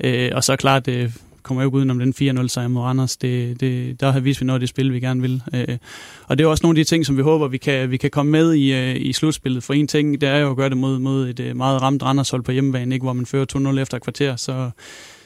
Øh, 0.03 0.31
og 0.33 0.43
så 0.43 0.55
klart, 0.55 0.87
øh, 0.87 1.11
kommer 1.43 1.63
jo 1.63 1.67
ikke 1.67 1.77
udenom 1.77 1.99
den 1.99 2.39
4-0 2.39 2.47
sejr 2.47 2.67
mod 2.67 2.81
Randers. 2.81 3.17
Det, 3.17 3.59
det, 3.59 3.99
der 3.99 4.11
har 4.11 4.19
vist 4.19 4.41
vi 4.41 4.45
noget 4.45 4.55
af 4.55 4.59
det 4.59 4.69
spil, 4.69 4.93
vi 4.93 4.99
gerne 4.99 5.21
vil. 5.21 5.43
Øh, 5.53 5.77
og 6.25 6.37
det 6.37 6.43
er 6.43 6.47
også 6.47 6.63
nogle 6.63 6.79
af 6.79 6.85
de 6.85 6.89
ting, 6.89 7.05
som 7.05 7.17
vi 7.17 7.21
håber, 7.21 7.47
vi 7.47 7.57
kan, 7.57 7.91
vi 7.91 7.97
kan 7.97 8.09
komme 8.09 8.31
med 8.31 8.53
i, 8.53 8.73
øh, 8.73 8.95
i 8.95 9.13
slutspillet. 9.13 9.63
For 9.63 9.73
en 9.73 9.87
ting, 9.87 10.21
det 10.21 10.29
er 10.29 10.37
jo 10.37 10.51
at 10.51 10.57
gøre 10.57 10.69
det 10.69 10.77
mod, 10.77 10.99
mod 10.99 11.29
et 11.29 11.39
øh, 11.39 11.57
meget 11.57 11.81
ramt 11.81 12.03
Randers-hold 12.03 12.43
på 12.43 12.51
hjemmebane, 12.51 12.95
ikke, 12.95 13.03
hvor 13.03 13.13
man 13.13 13.25
fører 13.25 13.73
2-0 13.75 13.79
efter 13.79 13.97
et 13.97 14.03
kvarter. 14.03 14.35
Så, 14.35 14.69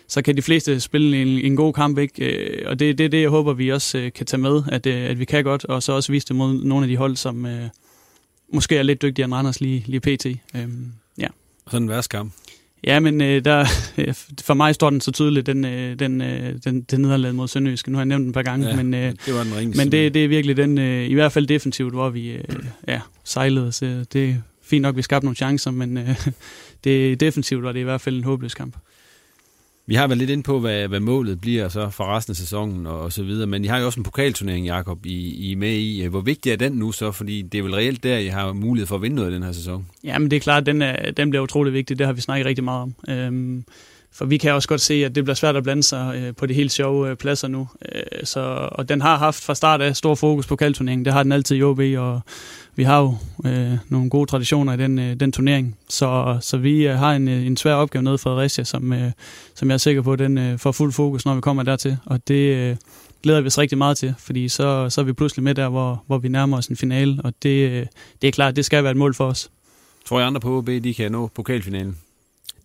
så 0.08 0.22
kan 0.22 0.38
de 0.38 0.42
fleste 0.42 0.80
spille 0.80 1.22
en, 1.22 1.28
en 1.28 1.56
god 1.56 1.74
kamp, 1.74 1.98
ikke? 1.98 2.26
Øh, 2.26 2.70
og 2.70 2.80
det 2.80 2.90
er 2.90 2.94
det, 2.94 3.12
det, 3.12 3.22
jeg 3.22 3.30
håber, 3.30 3.54
vi 3.54 3.72
også 3.72 3.98
øh, 3.98 4.12
kan 4.12 4.26
tage 4.26 4.42
med, 4.42 4.64
at, 4.68 4.88
at 4.88 5.20
vi 5.20 5.26
kan 5.26 5.44
godt, 5.44 5.66
og 5.66 5.84
så 5.84 5.92
også 5.94 6.12
vise 6.12 6.28
det 6.28 6.36
mod 6.36 6.64
nogle 6.64 6.84
af 6.84 6.90
de 6.90 6.98
hold, 6.98 7.16
som 7.16 7.46
øh, 7.46 7.70
måske 8.54 8.78
er 8.78 8.84
lidt 8.84 9.02
dygtigere 9.02 9.26
end 9.26 9.34
Randers 9.34 9.62
lige, 9.62 9.84
lige 9.88 10.00
pt. 10.00 10.26
Øhm, 10.56 10.92
ja. 11.18 11.28
Og 11.66 11.72
så 11.72 11.80
den 11.80 11.90
værste 11.90 12.18
kamp? 12.18 12.34
Ja, 12.86 13.00
men 13.00 13.22
øh, 13.22 13.46
der, 13.46 13.66
for 14.42 14.54
mig 14.54 14.76
står 14.76 14.90
den 14.90 15.02
så 15.02 15.12
tydeligt, 15.12 15.46
den, 15.46 15.66
øh, 15.66 16.00
den, 16.00 16.22
øh, 16.22 16.54
den, 16.64 16.82
den 16.82 17.02
nederlag 17.02 17.36
mod 17.36 17.48
Sønderjysk. 17.48 17.88
Nu 17.88 17.94
har 17.94 18.02
jeg 18.02 18.06
nævnt 18.06 18.22
den 18.22 18.30
et 18.30 18.34
par 18.34 18.44
gange, 18.44 18.68
ja, 18.68 18.76
men, 18.76 18.94
øh, 18.94 19.14
det 19.26 19.34
var 19.34 19.44
den 19.44 19.56
ringeste. 19.58 19.84
men 19.84 19.92
det, 19.92 20.14
det 20.14 20.24
er 20.24 20.28
virkelig 20.28 20.58
den, 20.58 20.78
øh, 20.78 21.06
i 21.10 21.14
hvert 21.14 21.32
fald 21.32 21.48
defensivt, 21.48 21.94
hvor 21.94 22.10
vi 22.10 22.32
øh, 22.32 22.44
ja, 22.88 23.02
sejlede. 23.24 23.72
Så 23.72 24.06
det 24.14 24.30
er 24.30 24.36
fint 24.64 24.82
nok, 24.82 24.96
vi 24.96 25.02
skabte 25.02 25.26
nogle 25.26 25.36
chancer, 25.36 25.72
men 25.72 25.98
øh, 25.98 26.16
det 26.84 27.20
defensivt 27.20 27.64
var 27.64 27.72
det 27.72 27.80
i 27.80 27.84
hvert 27.84 28.02
fald 28.02 28.18
en 28.18 28.24
håbløs 28.24 28.54
kamp. 28.54 28.76
Vi 29.88 29.96
har 29.96 30.08
været 30.08 30.18
lidt 30.18 30.30
ind 30.30 30.44
på, 30.44 30.60
hvad, 30.60 30.88
hvad 30.88 31.00
målet 31.00 31.42
bliver 31.42 31.70
så 31.70 31.90
for 31.90 32.04
resten 32.16 32.32
af 32.32 32.36
sæsonen 32.36 32.88
og, 32.88 33.00
og 33.00 33.14
så 33.14 33.24
videre, 33.24 33.48
men 33.48 33.66
I 33.66 33.68
har 33.68 33.80
jo 33.80 33.86
også 33.86 34.00
en 34.00 34.04
pokalturnering, 34.04 34.66
Jakob, 34.66 35.06
I, 35.06 35.14
I 35.16 35.52
er 35.52 35.58
med 35.58 35.74
i. 35.74 36.06
Hvor 36.06 36.22
vigtig 36.22 36.52
er 36.52 36.56
den 36.56 36.72
nu 36.72 36.92
så? 36.92 37.12
Fordi 37.12 37.42
det 37.42 37.58
er 37.58 37.64
vel 37.64 37.74
reelt 37.74 38.04
der, 38.04 38.18
I 38.18 38.28
har 38.28 38.54
mulighed 38.54 38.88
for 38.88 38.96
at 38.96 39.02
vinde 39.02 39.16
noget 39.16 39.32
i 39.32 39.34
den 39.34 39.44
her 39.44 39.52
sæson. 39.52 39.86
Jamen 40.04 40.32
det 40.32 40.38
er 40.38 40.42
klart, 40.42 40.66
den, 40.66 40.82
er, 40.82 41.12
den 41.12 41.30
bliver 41.30 41.44
utrolig 41.44 41.74
vigtig. 41.74 42.00
Det 42.00 42.06
har 42.06 42.14
vi 42.14 42.22
snakket 42.22 42.46
rigtig 42.46 42.64
meget 42.64 42.82
om. 42.82 42.96
Øhm, 43.10 43.64
for 44.16 44.26
vi 44.26 44.38
kan 44.38 44.54
også 44.54 44.68
godt 44.68 44.82
se, 44.82 44.94
at 44.94 45.16
det 45.16 45.24
bliver 45.24 45.36
svært 45.36 45.56
at 45.56 45.64
blande 45.64 45.84
sig 45.84 46.16
øh, 46.16 46.36
på 46.36 46.46
de 46.46 46.54
helt 46.54 46.72
sjove 46.72 47.10
øh, 47.10 47.16
pladser 47.16 47.48
nu. 47.48 47.68
Øh, 47.92 48.02
så, 48.24 48.70
og 48.72 48.90
den 48.90 49.02
har 49.02 49.18
haft 49.18 49.44
fra 49.44 49.56
start 49.56 49.82
af 49.82 49.96
stor 49.96 50.16
fokus 50.16 50.48
på 50.48 50.56
kaldturneringen. 50.56 51.06
Det 51.06 51.14
har 51.14 51.24
den 51.24 51.32
altid 51.32 51.56
i 51.56 51.64
OB, 51.64 51.80
og 51.98 52.22
vi 52.76 52.84
har 52.84 53.00
jo 53.00 53.18
øh, 53.46 53.78
nogle 53.90 54.10
gode 54.10 54.30
traditioner 54.30 54.74
i 54.74 54.78
den, 54.78 55.00
øh, 55.00 55.16
den 55.20 55.32
turnering. 55.32 55.78
Så, 55.90 56.38
så 56.42 56.58
vi 56.58 56.88
øh, 56.88 56.96
har 56.96 57.14
en, 57.14 57.28
øh, 57.28 57.46
en 57.46 57.58
svær 57.58 57.74
opgave 57.74 58.04
nede 58.04 58.18
for 58.18 58.30
Fredericia, 58.30 58.64
som, 58.64 58.94
øh, 58.94 59.12
som 59.56 59.70
jeg 59.70 59.74
er 59.74 59.78
sikker 59.78 60.02
på, 60.02 60.16
den 60.16 60.38
øh, 60.38 60.60
får 60.60 60.72
fuld 60.72 60.94
fokus, 60.94 61.26
når 61.26 61.36
vi 61.36 61.42
kommer 61.42 61.64
dertil. 61.64 61.98
Og 62.06 62.28
det 62.28 62.56
øh, 62.56 62.76
glæder 63.24 63.42
vi 63.42 63.48
os 63.48 63.58
rigtig 63.58 63.78
meget 63.78 63.98
til, 63.98 64.16
fordi 64.20 64.50
så, 64.50 64.90
så 64.90 65.02
er 65.02 65.06
vi 65.06 65.14
pludselig 65.14 65.44
med 65.44 65.56
der, 65.56 65.70
hvor, 65.70 66.04
hvor 66.08 66.18
vi 66.18 66.28
nærmer 66.28 66.58
os 66.58 66.68
en 66.68 66.78
finale. 66.78 67.22
Og 67.24 67.34
det, 67.44 67.70
øh, 67.72 67.86
det 68.22 68.28
er 68.28 68.32
klart, 68.32 68.56
det 68.56 68.66
skal 68.66 68.84
være 68.84 68.92
et 68.92 68.98
mål 68.98 69.14
for 69.14 69.28
os. 69.28 69.52
Tror 70.06 70.20
jeg 70.20 70.28
andre 70.28 70.42
på 70.42 70.58
OB, 70.58 70.68
de 70.68 70.94
kan 70.94 71.12
nå 71.12 71.28
pokalfinalen? 71.28 71.98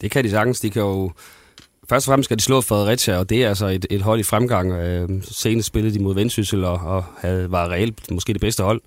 Det 0.01 0.11
kan 0.11 0.25
de 0.25 0.31
sagtens. 0.31 0.61
De 0.61 0.71
kan 0.71 0.83
jo 0.83 1.13
først 1.91 2.09
og 2.09 2.11
fremmest 2.11 2.25
skal 2.25 2.37
de 2.37 2.43
slå 2.43 2.61
Fredericia, 2.61 3.19
og 3.19 3.31
det 3.31 3.45
er 3.45 3.49
altså 3.49 3.67
et, 3.67 3.87
et 3.91 4.03
hold 4.03 4.21
i 4.21 4.23
fremgang. 4.23 4.73
Øh, 4.73 5.09
senest 5.23 5.67
spillede 5.67 5.95
de 5.95 6.03
mod 6.03 6.15
Vendsyssel 6.15 6.65
og, 6.65 6.81
og 6.85 7.05
havde, 7.19 7.51
var 7.51 7.69
reelt 7.69 8.11
måske 8.11 8.33
det 8.33 8.41
bedste 8.41 8.63
hold 8.63 8.81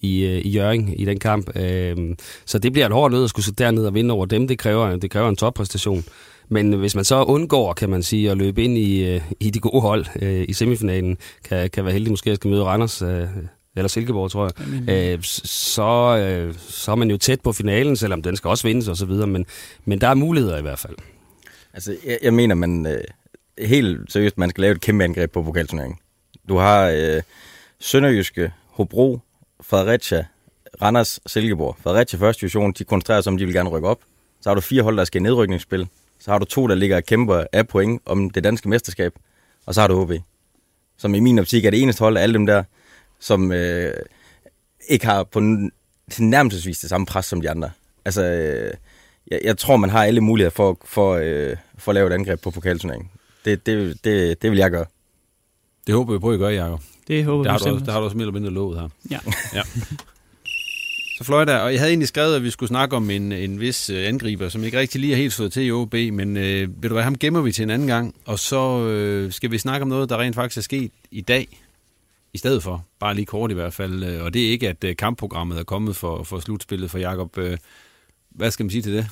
i, 0.00 0.24
øh, 0.24 0.38
i 0.38 0.50
Jøring 0.50 1.00
i 1.00 1.04
den 1.04 1.18
kamp. 1.18 1.56
Øh, 1.56 1.96
så 2.46 2.58
det 2.58 2.72
bliver 2.72 2.86
et 2.86 2.92
hårdt 2.92 3.14
nød 3.14 3.24
at 3.24 3.30
skulle 3.30 3.44
sidde 3.44 3.64
derned 3.64 3.86
og 3.86 3.94
vinde 3.94 4.14
over 4.14 4.26
dem. 4.26 4.48
Det 4.48 4.58
kræver, 4.58 4.96
det 4.96 5.10
kræver 5.10 5.28
en 5.28 5.36
toppræstation. 5.36 6.04
Men 6.48 6.72
hvis 6.72 6.94
man 6.94 7.04
så 7.04 7.22
undgår, 7.22 7.72
kan 7.72 7.90
man 7.90 8.02
sige, 8.02 8.30
at 8.30 8.36
løbe 8.36 8.64
ind 8.64 8.78
i, 8.78 9.04
øh, 9.04 9.20
i 9.40 9.50
de 9.50 9.60
gode 9.60 9.80
hold 9.80 10.06
øh, 10.22 10.44
i 10.48 10.52
semifinalen, 10.52 11.16
kan, 11.44 11.70
kan 11.70 11.84
være 11.84 11.92
heldig 11.92 12.12
måske 12.12 12.30
at 12.30 12.36
skal 12.36 12.50
møde 12.50 12.64
Randers, 12.64 13.02
øh, 13.02 13.26
eller 13.76 13.88
Silkeborg, 13.88 14.30
tror 14.30 14.50
jeg, 14.88 15.14
øh, 15.14 15.18
så, 15.22 16.16
øh, 16.18 16.54
så 16.58 16.90
er 16.90 16.96
man 16.96 17.10
jo 17.10 17.16
tæt 17.16 17.40
på 17.40 17.52
finalen, 17.52 17.96
selvom 17.96 18.22
den 18.22 18.36
skal 18.36 18.48
også 18.48 18.66
vindes 18.66 18.88
osv., 18.88 19.10
men, 19.10 19.46
men 19.84 20.00
der 20.00 20.08
er 20.08 20.14
muligheder 20.14 20.58
i 20.58 20.62
hvert 20.62 20.78
fald. 20.78 20.94
Altså, 21.74 21.96
jeg, 22.04 22.18
jeg 22.22 22.34
mener, 22.34 22.54
man 22.54 22.86
øh, 22.86 23.04
helt 23.58 24.12
seriøst, 24.12 24.38
man 24.38 24.50
skal 24.50 24.62
lave 24.62 24.74
et 24.74 24.80
kæmpe 24.80 25.04
angreb 25.04 25.32
på 25.32 25.42
pokalturneringen. 25.42 25.98
Du 26.48 26.56
har 26.56 26.88
øh, 26.88 27.22
Sønderjyske, 27.78 28.52
Hobro, 28.66 29.18
Fredericia, 29.60 30.26
Randers, 30.82 31.20
Silkeborg. 31.26 31.76
Fredericia 31.80 32.18
første 32.18 32.40
division, 32.40 32.72
de 32.72 32.84
koncentrerer 32.84 33.20
sig 33.20 33.30
om, 33.30 33.38
de 33.38 33.44
vil 33.44 33.54
gerne 33.54 33.68
rykke 33.68 33.88
op. 33.88 34.00
Så 34.40 34.50
har 34.50 34.54
du 34.54 34.60
fire 34.60 34.82
hold, 34.82 34.96
der 34.96 35.04
skal 35.04 35.20
i 35.20 35.22
nedrykningsspil. 35.22 35.88
Så 36.18 36.30
har 36.30 36.38
du 36.38 36.44
to, 36.44 36.66
der 36.66 36.74
ligger 36.74 36.96
og 36.96 37.04
kæmper 37.04 37.44
af 37.52 37.68
point 37.68 38.02
om 38.06 38.30
det 38.30 38.44
danske 38.44 38.68
mesterskab. 38.68 39.14
Og 39.66 39.74
så 39.74 39.80
har 39.80 39.88
du 39.88 40.00
OB. 40.00 40.12
Som 40.96 41.14
i 41.14 41.20
min 41.20 41.38
optik 41.38 41.64
er 41.64 41.70
det 41.70 41.82
eneste 41.82 42.00
hold 42.00 42.16
af 42.16 42.22
alle 42.22 42.34
dem 42.34 42.46
der, 42.46 42.64
som 43.20 43.52
øh, 43.52 43.94
ikke 44.88 45.06
har 45.06 45.24
på 45.24 45.40
nærmest 46.18 46.64
det 46.64 46.76
samme 46.76 47.06
pres 47.06 47.26
som 47.26 47.40
de 47.40 47.50
andre. 47.50 47.70
Altså, 48.04 48.24
øh, 48.24 48.74
jeg, 49.30 49.40
jeg 49.44 49.58
tror, 49.58 49.76
man 49.76 49.90
har 49.90 50.04
alle 50.04 50.20
muligheder 50.20 50.50
for, 50.50 50.78
for, 50.84 51.14
øh, 51.14 51.56
for 51.78 51.92
at 51.92 51.94
lave 51.94 52.06
et 52.06 52.12
angreb 52.12 52.40
på 52.40 52.50
pokalturneringen. 52.50 53.10
Det, 53.44 53.66
det, 53.66 54.04
det, 54.04 54.42
det 54.42 54.50
vil 54.50 54.58
jeg 54.58 54.70
gøre. 54.70 54.86
Det 55.86 55.94
håber 55.94 56.12
vi 56.12 56.18
på, 56.18 56.30
at 56.30 56.34
I 56.34 56.38
gør, 56.38 56.48
Jacob. 56.48 56.80
Det 57.08 57.24
håber 57.24 57.42
det 57.42 57.52
har 57.52 57.58
vi 57.58 57.70
du, 57.70 57.74
også, 57.74 57.84
det 57.84 57.92
har 57.92 58.00
du 58.00 58.04
også 58.04 58.16
mere 58.16 58.22
eller 58.22 58.40
mindre 58.40 58.50
lovet 58.50 58.80
her. 58.80 58.88
Ja. 59.10 59.18
ja. 59.54 59.62
Så 61.18 61.24
Fløjta, 61.24 61.56
og 61.56 61.72
jeg 61.72 61.80
havde 61.80 61.90
egentlig 61.90 62.08
skrevet, 62.08 62.36
at 62.36 62.42
vi 62.42 62.50
skulle 62.50 62.68
snakke 62.68 62.96
om 62.96 63.10
en, 63.10 63.32
en 63.32 63.60
vis 63.60 63.90
øh, 63.90 64.08
angriber, 64.08 64.48
som 64.48 64.64
ikke 64.64 64.78
rigtig 64.78 65.00
lige 65.00 65.12
er 65.12 65.16
helt 65.16 65.32
stået 65.32 65.52
til 65.52 65.66
i 65.66 65.70
OB, 65.70 65.94
men 65.94 66.36
øh, 66.36 66.82
ved 66.82 66.88
du 66.88 66.94
hvad, 66.94 67.02
ham 67.02 67.18
gemmer 67.18 67.40
vi 67.40 67.52
til 67.52 67.62
en 67.62 67.70
anden 67.70 67.88
gang, 67.88 68.14
og 68.26 68.38
så 68.38 68.86
øh, 68.86 69.32
skal 69.32 69.50
vi 69.50 69.58
snakke 69.58 69.82
om 69.82 69.88
noget, 69.88 70.08
der 70.08 70.20
rent 70.20 70.34
faktisk 70.34 70.58
er 70.58 70.62
sket 70.62 70.92
i 71.10 71.20
dag, 71.20 71.60
i 72.32 72.38
stedet 72.38 72.62
for, 72.62 72.84
bare 73.00 73.14
lige 73.14 73.26
kort 73.26 73.50
i 73.50 73.54
hvert 73.54 73.74
fald, 73.74 74.04
øh, 74.04 74.24
og 74.24 74.34
det 74.34 74.46
er 74.46 74.50
ikke, 74.50 74.68
at 74.68 74.84
øh, 74.84 74.96
kampprogrammet 74.96 75.58
er 75.58 75.64
kommet 75.64 75.96
for, 75.96 76.22
for 76.22 76.40
slutspillet 76.40 76.90
for 76.90 76.98
Jakob. 76.98 77.38
Øh, 77.38 77.58
hvad 78.34 78.50
skal 78.50 78.64
man 78.64 78.70
sige 78.70 78.82
til 78.82 78.92
det? 78.92 79.06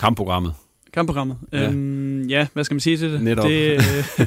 Kampprogrammet. 0.00 0.54
Kampprogrammet? 0.92 1.36
Ja. 1.52 1.68
Øhm, 1.68 2.22
ja, 2.22 2.46
hvad 2.52 2.64
skal 2.64 2.74
man 2.74 2.80
sige 2.80 2.96
til 2.96 3.12
det? 3.12 3.22
Netop. 3.22 3.46
det 3.46 3.72
øh, 3.72 4.26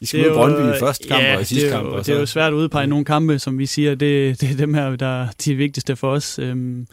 I 0.00 0.06
skal 0.06 0.20
møde 0.20 0.34
Brøndby 0.34 0.76
i 0.76 0.78
første 0.80 1.08
kamp 1.08 1.22
ja, 1.22 1.36
og 1.36 1.42
i 1.42 1.44
sidste 1.44 1.66
det 1.66 1.72
er 1.72 1.78
jo, 1.78 1.82
kamp. 1.82 1.94
Og 1.94 2.04
så. 2.04 2.10
Det 2.10 2.16
er 2.16 2.20
jo 2.20 2.26
svært 2.26 2.52
at 2.52 2.56
udpege 2.56 2.86
nogle 2.86 3.04
kampe, 3.04 3.38
som 3.38 3.58
vi 3.58 3.66
siger, 3.66 3.94
det, 3.94 4.40
det 4.40 4.50
er 4.50 4.56
dem 4.56 4.74
her, 4.74 4.96
der 4.96 5.22
er 5.22 5.28
de 5.44 5.54
vigtigste 5.54 5.96
for 5.96 6.10
os. 6.10 6.38
Øhm, 6.38 6.86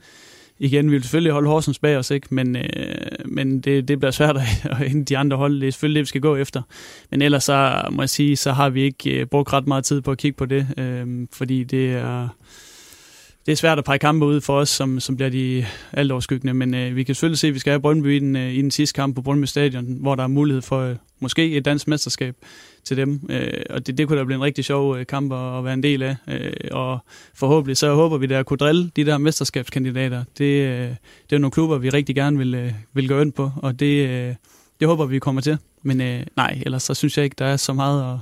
igen, 0.59 0.85
vi 0.85 0.91
vil 0.91 1.03
selvfølgelig 1.03 1.31
holde 1.31 1.49
Horsens 1.49 1.79
bag 1.79 1.97
os, 1.97 2.11
ikke? 2.11 2.27
men, 2.31 2.55
øh, 2.55 2.65
men 3.25 3.59
det, 3.59 3.87
det 3.87 3.99
bliver 3.99 4.11
svært 4.11 4.37
at 4.63 4.77
hente 4.77 5.13
de 5.13 5.17
andre 5.17 5.37
hold. 5.37 5.61
Det 5.61 5.67
er 5.67 5.71
selvfølgelig 5.71 5.99
det, 5.99 6.01
vi 6.01 6.07
skal 6.07 6.21
gå 6.21 6.35
efter. 6.35 6.61
Men 7.11 7.21
ellers 7.21 7.43
så 7.43 7.87
må 7.91 8.01
jeg 8.01 8.09
sige, 8.09 8.35
så 8.35 8.51
har 8.51 8.69
vi 8.69 8.81
ikke 8.81 9.19
øh, 9.19 9.25
brugt 9.25 9.53
ret 9.53 9.67
meget 9.67 9.85
tid 9.85 10.01
på 10.01 10.11
at 10.11 10.17
kigge 10.17 10.37
på 10.37 10.45
det, 10.45 10.67
øh, 10.77 11.27
fordi 11.33 11.63
det 11.63 11.91
er 11.91 12.27
det 13.47 13.53
er 13.53 13.57
svært 13.57 13.77
at 13.77 13.83
pege 13.83 13.99
kampe 13.99 14.25
ud 14.25 14.41
for 14.41 14.59
os, 14.59 14.69
som, 14.69 14.99
som 14.99 15.15
bliver 15.15 15.29
de 15.29 15.65
alt 15.93 16.11
overskyggende, 16.11 16.53
men 16.53 16.73
øh, 16.73 16.95
vi 16.95 17.03
kan 17.03 17.15
selvfølgelig 17.15 17.39
se, 17.39 17.47
at 17.47 17.53
vi 17.53 17.59
skal 17.59 17.71
have 17.71 17.81
Brøndby 17.81 18.15
i 18.15 18.19
den, 18.19 18.35
øh, 18.35 18.53
i 18.53 18.61
den 18.61 18.71
sidste 18.71 18.95
kamp 18.95 19.15
på 19.15 19.21
Brøndby 19.21 19.45
Stadion, 19.45 19.85
hvor 19.85 20.15
der 20.15 20.23
er 20.23 20.27
mulighed 20.27 20.61
for 20.61 20.79
øh, 20.79 20.95
måske 21.19 21.51
et 21.51 21.65
dansk 21.65 21.87
mesterskab 21.87 22.35
til 22.83 22.97
dem, 22.97 23.21
øh, 23.29 23.53
og 23.69 23.87
det, 23.87 23.97
det 23.97 24.07
kunne 24.07 24.19
da 24.19 24.23
blive 24.23 24.35
en 24.35 24.43
rigtig 24.43 24.65
sjov 24.65 24.97
øh, 24.97 25.05
kamp 25.05 25.33
at, 25.33 25.57
at 25.57 25.63
være 25.63 25.73
en 25.73 25.83
del 25.83 26.03
af, 26.03 26.15
øh, 26.27 26.51
og 26.71 26.99
forhåbentlig 27.33 27.77
så 27.77 27.93
håber 27.93 28.17
vi 28.17 28.27
da 28.27 28.39
at 28.39 28.45
kunne 28.45 28.57
drille 28.57 28.91
de 28.95 29.05
der 29.05 29.17
mesterskabskandidater. 29.17 30.23
Det, 30.37 30.67
øh, 30.67 30.89
det 31.29 31.35
er 31.35 31.37
nogle 31.37 31.51
klubber, 31.51 31.77
vi 31.77 31.89
rigtig 31.89 32.15
gerne 32.15 32.37
vil, 32.37 32.55
øh, 32.55 32.73
vil 32.93 33.07
gå 33.07 33.21
ind 33.21 33.33
på, 33.33 33.51
og 33.55 33.79
det, 33.79 34.09
øh, 34.09 34.35
det 34.79 34.87
håber 34.87 35.05
vi 35.05 35.19
kommer 35.19 35.41
til, 35.41 35.57
men 35.83 36.01
øh, 36.01 36.25
nej, 36.35 36.61
ellers 36.65 36.83
så 36.83 36.93
synes 36.93 37.17
jeg 37.17 37.23
ikke, 37.23 37.35
der 37.39 37.45
er 37.45 37.57
så 37.57 37.73
meget 37.73 38.13
at, 38.13 38.19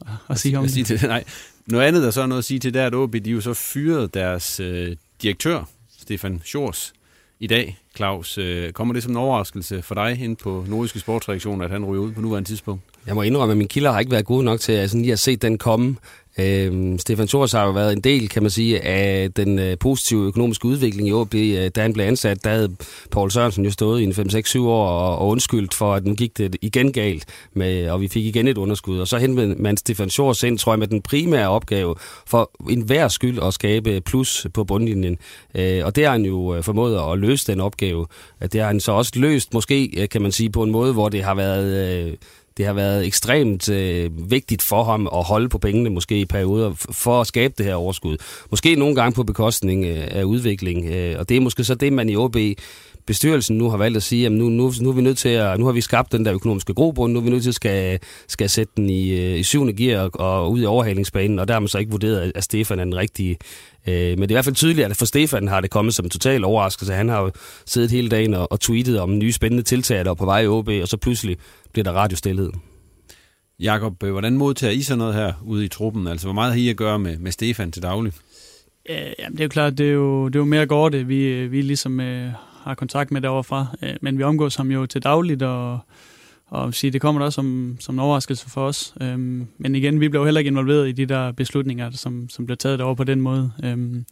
at, 0.00 0.12
at 0.28 0.38
sige 0.38 0.58
om 0.58 0.64
at 0.64 0.70
sige 0.70 0.84
det. 0.84 1.02
Nej. 1.08 1.24
Noget 1.66 1.84
andet, 1.84 2.02
der 2.02 2.10
så 2.10 2.22
er 2.22 2.26
noget 2.26 2.38
at 2.38 2.44
sige 2.44 2.60
til, 2.60 2.74
det 2.74 2.82
er, 2.82 2.86
at 2.86 2.94
OB, 2.94 3.12
de 3.12 3.30
jo 3.30 3.40
så 3.40 3.54
fyrede 3.54 4.08
deres 4.08 4.60
øh, 4.60 4.96
direktør, 5.22 5.64
Stefan 5.98 6.42
Schors, 6.44 6.92
i 7.40 7.46
dag. 7.46 7.78
Claus, 7.96 8.38
øh, 8.38 8.72
kommer 8.72 8.94
det 8.94 9.02
som 9.02 9.12
en 9.12 9.16
overraskelse 9.16 9.82
for 9.82 9.94
dig 9.94 10.20
ind 10.20 10.36
på 10.36 10.64
nordiske 10.68 11.00
sportsreaktion, 11.00 11.62
at 11.62 11.70
han 11.70 11.84
ryger 11.84 12.02
ud 12.02 12.12
på 12.12 12.20
nuværende 12.20 12.48
tidspunkt? 12.48 12.82
Jeg 13.06 13.14
må 13.14 13.22
indrømme, 13.22 13.52
at 13.52 13.56
mine 13.56 13.68
kilder 13.68 13.92
har 13.92 14.00
ikke 14.00 14.12
været 14.12 14.24
gode 14.24 14.44
nok 14.44 14.60
til 14.60 14.72
at 14.72 14.90
sådan 14.90 15.02
lige 15.02 15.12
at 15.12 15.18
se 15.18 15.36
den 15.36 15.58
komme. 15.58 15.96
Øh, 16.38 16.98
Stefan 16.98 17.28
Thors 17.28 17.52
har 17.52 17.64
jo 17.64 17.70
været 17.70 17.92
en 17.92 18.00
del, 18.00 18.28
kan 18.28 18.42
man 18.42 18.50
sige, 18.50 18.80
af 18.80 19.32
den 19.32 19.58
øh, 19.58 19.78
positive 19.78 20.26
økonomiske 20.26 20.66
udvikling 20.66 21.08
i 21.08 21.12
OB. 21.12 21.34
Øh, 21.34 21.70
da 21.74 21.82
han 21.82 21.92
blev 21.92 22.04
ansat, 22.04 22.44
der 22.44 22.50
havde 22.50 22.76
Paul 23.10 23.30
Sørensen 23.30 23.64
jo 23.64 23.70
stået 23.70 24.00
i 24.00 24.04
en 24.04 24.12
5-6-7 24.12 24.60
år 24.60 24.88
og, 24.88 25.18
og 25.18 25.28
undskyldt 25.28 25.74
for, 25.74 25.94
at 25.94 26.06
nu 26.06 26.14
gik 26.14 26.38
det 26.38 26.56
igen 26.62 26.92
galt, 26.92 27.24
med, 27.52 27.88
og 27.88 28.00
vi 28.00 28.08
fik 28.08 28.24
igen 28.24 28.48
et 28.48 28.58
underskud. 28.58 28.98
Og 28.98 29.08
så 29.08 29.18
hentede 29.18 29.54
man 29.58 29.76
Stefan 29.76 30.08
Thors 30.08 30.42
ind, 30.42 30.58
tror 30.58 30.72
jeg, 30.72 30.78
med 30.78 30.86
den 30.86 31.02
primære 31.02 31.48
opgave 31.48 31.94
for 32.26 32.50
enhver 32.70 33.08
skyld 33.08 33.38
at 33.42 33.54
skabe 33.54 34.00
plus 34.00 34.46
på 34.54 34.64
bundlinjen. 34.64 35.18
Øh, 35.54 35.84
og 35.84 35.96
det 35.96 36.04
har 36.04 36.12
han 36.12 36.24
jo 36.24 36.54
øh, 36.54 36.62
formået 36.62 37.12
at 37.12 37.18
løse 37.18 37.52
den 37.52 37.60
opgave. 37.60 38.06
Øh, 38.42 38.48
det 38.52 38.60
har 38.60 38.66
han 38.66 38.80
så 38.80 38.92
også 38.92 39.12
løst, 39.14 39.54
måske 39.54 40.02
øh, 40.02 40.08
kan 40.08 40.22
man 40.22 40.32
sige, 40.32 40.50
på 40.50 40.62
en 40.62 40.70
måde, 40.70 40.92
hvor 40.92 41.08
det 41.08 41.24
har 41.24 41.34
været... 41.34 42.06
Øh, 42.06 42.12
det 42.56 42.66
har 42.66 42.72
været 42.72 43.06
ekstremt 43.06 43.68
øh, 43.68 44.30
vigtigt 44.30 44.62
for 44.62 44.84
ham 44.84 45.08
at 45.14 45.24
holde 45.24 45.48
på 45.48 45.58
pengene 45.58 45.90
måske 45.90 46.20
i 46.20 46.24
perioder 46.24 46.72
for 46.90 47.20
at 47.20 47.26
skabe 47.26 47.54
det 47.58 47.66
her 47.66 47.74
overskud. 47.74 48.16
Måske 48.50 48.76
nogle 48.76 48.94
gange 48.94 49.14
på 49.14 49.22
bekostning 49.22 49.84
øh, 49.84 50.06
af 50.10 50.24
udvikling, 50.24 50.86
øh, 50.86 51.18
og 51.18 51.28
det 51.28 51.36
er 51.36 51.40
måske 51.40 51.64
så 51.64 51.74
det, 51.74 51.92
man 51.92 52.08
i 52.08 52.16
OB 52.16 52.36
bestyrelsen 53.06 53.58
nu 53.58 53.70
har 53.70 53.76
valgt 53.76 53.96
at 53.96 54.02
sige, 54.02 54.26
at 54.26 54.32
nu, 54.32 54.48
nu, 54.48 54.72
nu, 54.80 54.88
er 54.88 54.92
vi 54.92 55.02
nødt 55.02 55.18
til 55.18 55.28
at, 55.28 55.58
nu 55.58 55.64
har 55.66 55.72
vi 55.72 55.80
skabt 55.80 56.12
den 56.12 56.24
der 56.24 56.34
økonomiske 56.34 56.74
grobund, 56.74 57.12
nu 57.12 57.18
er 57.18 57.24
vi 57.24 57.30
nødt 57.30 57.42
til 57.42 57.50
at 57.50 57.54
skal, 57.54 57.98
skal 58.28 58.50
sætte 58.50 58.72
den 58.76 58.90
i, 58.90 59.10
øh, 59.10 59.38
i 59.38 59.42
syvende 59.42 59.72
gear 59.72 60.02
og, 60.02 60.10
og 60.20 60.52
ud 60.52 60.62
i 60.62 60.64
overhalingsbanen, 60.64 61.38
og 61.38 61.48
der 61.48 61.54
har 61.54 61.60
man 61.60 61.68
så 61.68 61.78
ikke 61.78 61.90
vurderet, 61.90 62.32
at 62.34 62.44
Stefan 62.44 62.78
er 62.78 62.84
den 62.84 62.96
rigtige. 62.96 63.36
Øh, 63.88 63.94
men 63.94 64.18
det 64.18 64.26
er 64.26 64.30
i 64.30 64.34
hvert 64.34 64.44
fald 64.44 64.54
tydeligt, 64.54 64.90
at 64.90 64.96
for 64.96 65.04
Stefan 65.04 65.48
har 65.48 65.60
det 65.60 65.70
kommet 65.70 65.94
som 65.94 66.06
en 66.06 66.10
total 66.10 66.44
overraskelse. 66.44 66.92
Han 66.92 67.08
har 67.08 67.20
jo 67.20 67.30
siddet 67.66 67.90
hele 67.90 68.08
dagen 68.08 68.34
og, 68.34 68.52
og 68.52 68.60
tweetet 68.60 69.00
om 69.00 69.18
nye 69.18 69.32
spændende 69.32 69.62
tiltag, 69.62 70.04
der 70.04 70.10
er 70.10 70.14
på 70.14 70.24
vej 70.24 70.40
i 70.40 70.46
OB, 70.46 70.68
og 70.68 70.88
så 70.88 70.96
pludselig 70.96 71.36
bliver 71.72 71.84
der 71.84 71.92
radiostilhed. 71.92 72.50
Jakob, 73.60 74.02
øh, 74.02 74.10
hvordan 74.10 74.36
modtager 74.36 74.72
I 74.72 74.82
så 74.82 74.96
noget 74.96 75.14
her 75.14 75.32
ude 75.44 75.64
i 75.64 75.68
truppen? 75.68 76.06
Altså, 76.06 76.26
hvor 76.26 76.34
meget 76.34 76.52
har 76.52 76.60
I 76.60 76.68
at 76.68 76.76
gøre 76.76 76.98
med, 76.98 77.18
med 77.18 77.32
Stefan 77.32 77.72
til 77.72 77.82
daglig? 77.82 78.12
Ja, 78.88 79.04
det 79.30 79.40
er 79.40 79.44
jo 79.44 79.48
klart, 79.48 79.78
det 79.78 79.88
er 79.88 79.92
jo, 79.92 80.28
det 80.28 80.34
er 80.34 80.40
jo 80.40 80.44
mere 80.44 80.66
godt, 80.66 80.92
det 80.92 81.08
vi, 81.08 81.46
vi 81.46 81.62
ligesom 81.62 82.00
øh, 82.00 82.32
har 82.64 82.74
kontakt 82.74 83.10
med 83.10 83.20
derovre 83.20 83.44
fra. 83.44 83.66
Øh, 83.82 83.94
men 84.00 84.18
vi 84.18 84.22
omgås 84.22 84.56
ham 84.56 84.70
jo 84.70 84.86
til 84.86 85.02
dagligt, 85.02 85.42
og, 85.42 85.78
og 86.46 86.74
sige, 86.74 86.90
det 86.90 87.00
kommer 87.00 87.18
da 87.18 87.24
også 87.24 87.34
som, 87.34 87.76
som 87.80 87.94
en 87.94 87.98
overraskelse 87.98 88.50
for 88.50 88.66
os. 88.66 88.94
Øhm, 89.00 89.46
men 89.58 89.74
igen, 89.74 90.00
vi 90.00 90.08
blev 90.08 90.20
jo 90.20 90.24
heller 90.24 90.38
ikke 90.38 90.48
involveret 90.48 90.88
i 90.88 90.92
de 90.92 91.06
der 91.06 91.32
beslutninger, 91.32 91.90
som, 91.90 92.28
som 92.28 92.46
blev 92.46 92.56
taget 92.56 92.78
derovre 92.78 92.96
på 92.96 93.04
den 93.04 93.20
måde. 93.20 93.52
Øhm, 93.64 94.04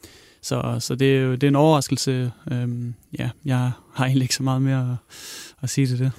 så, 0.42 0.76
så 0.78 0.94
det 0.94 1.16
er 1.16 1.20
jo 1.20 1.32
det 1.32 1.42
er 1.42 1.48
en 1.48 1.56
overraskelse. 1.56 2.32
Øhm, 2.50 2.94
ja, 3.18 3.30
jeg 3.44 3.70
har 3.94 4.04
egentlig 4.04 4.24
ikke 4.24 4.34
så 4.34 4.42
meget 4.42 4.62
mere 4.62 4.90
at, 4.90 5.16
at 5.62 5.70
sige 5.70 5.86
til 5.86 5.98
det. 5.98 6.12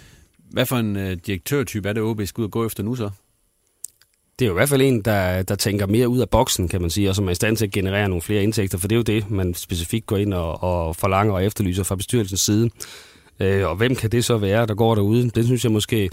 Hvad 0.50 0.65
for 0.65 0.76
en 0.76 0.96
øh, 0.96 1.17
direktørtype 1.26 1.89
er 1.89 1.93
det, 1.93 2.04
OB 2.04 2.22
skal 2.26 2.41
ud 2.41 2.46
og 2.46 2.52
gå 2.52 2.65
efter 2.65 2.84
nu 2.84 2.96
så? 2.96 3.10
Det 4.39 4.46
er 4.46 4.50
jo 4.50 4.54
i 4.54 4.60
hvert 4.60 4.69
fald 4.69 4.82
en, 4.82 5.02
der, 5.02 5.43
der 5.43 5.56
tænker 5.56 5.88
mere 5.88 6.08
ud 6.08 6.19
af 6.19 6.30
boksen, 6.30 6.67
kan 6.67 6.82
man 6.82 6.89
sige, 6.89 7.10
og 7.10 7.15
som 7.15 7.28
er 7.28 7.32
i 7.32 7.36
stand 7.36 7.58
til 7.58 7.65
at 7.65 7.72
generere 7.72 8.10
nogle 8.10 8.22
flere 8.22 8.43
indtægter, 8.43 8.78
for 8.78 8.88
det 8.88 8.96
er 8.96 8.98
jo 8.98 9.04
det, 9.04 9.32
man 9.32 9.54
specifikt 9.54 10.06
går 10.06 10.17
ind 10.17 10.34
og, 10.34 10.63
og 10.63 10.96
forlanger 10.96 11.34
og 11.34 11.46
efterlyser 11.46 11.84
fra 11.84 11.96
bestyrelsens 11.96 12.41
side. 12.41 12.69
Øh, 13.39 13.67
og 13.69 13.76
hvem 13.76 13.96
kan 13.96 14.12
det 14.12 14.26
så 14.26 14.38
være, 14.38 14.65
der 14.65 14.76
går 14.76 14.96
derude? 14.96 15.30
Det 15.30 15.46
synes 15.46 15.63
jeg 15.63 15.72
måske 15.72 16.10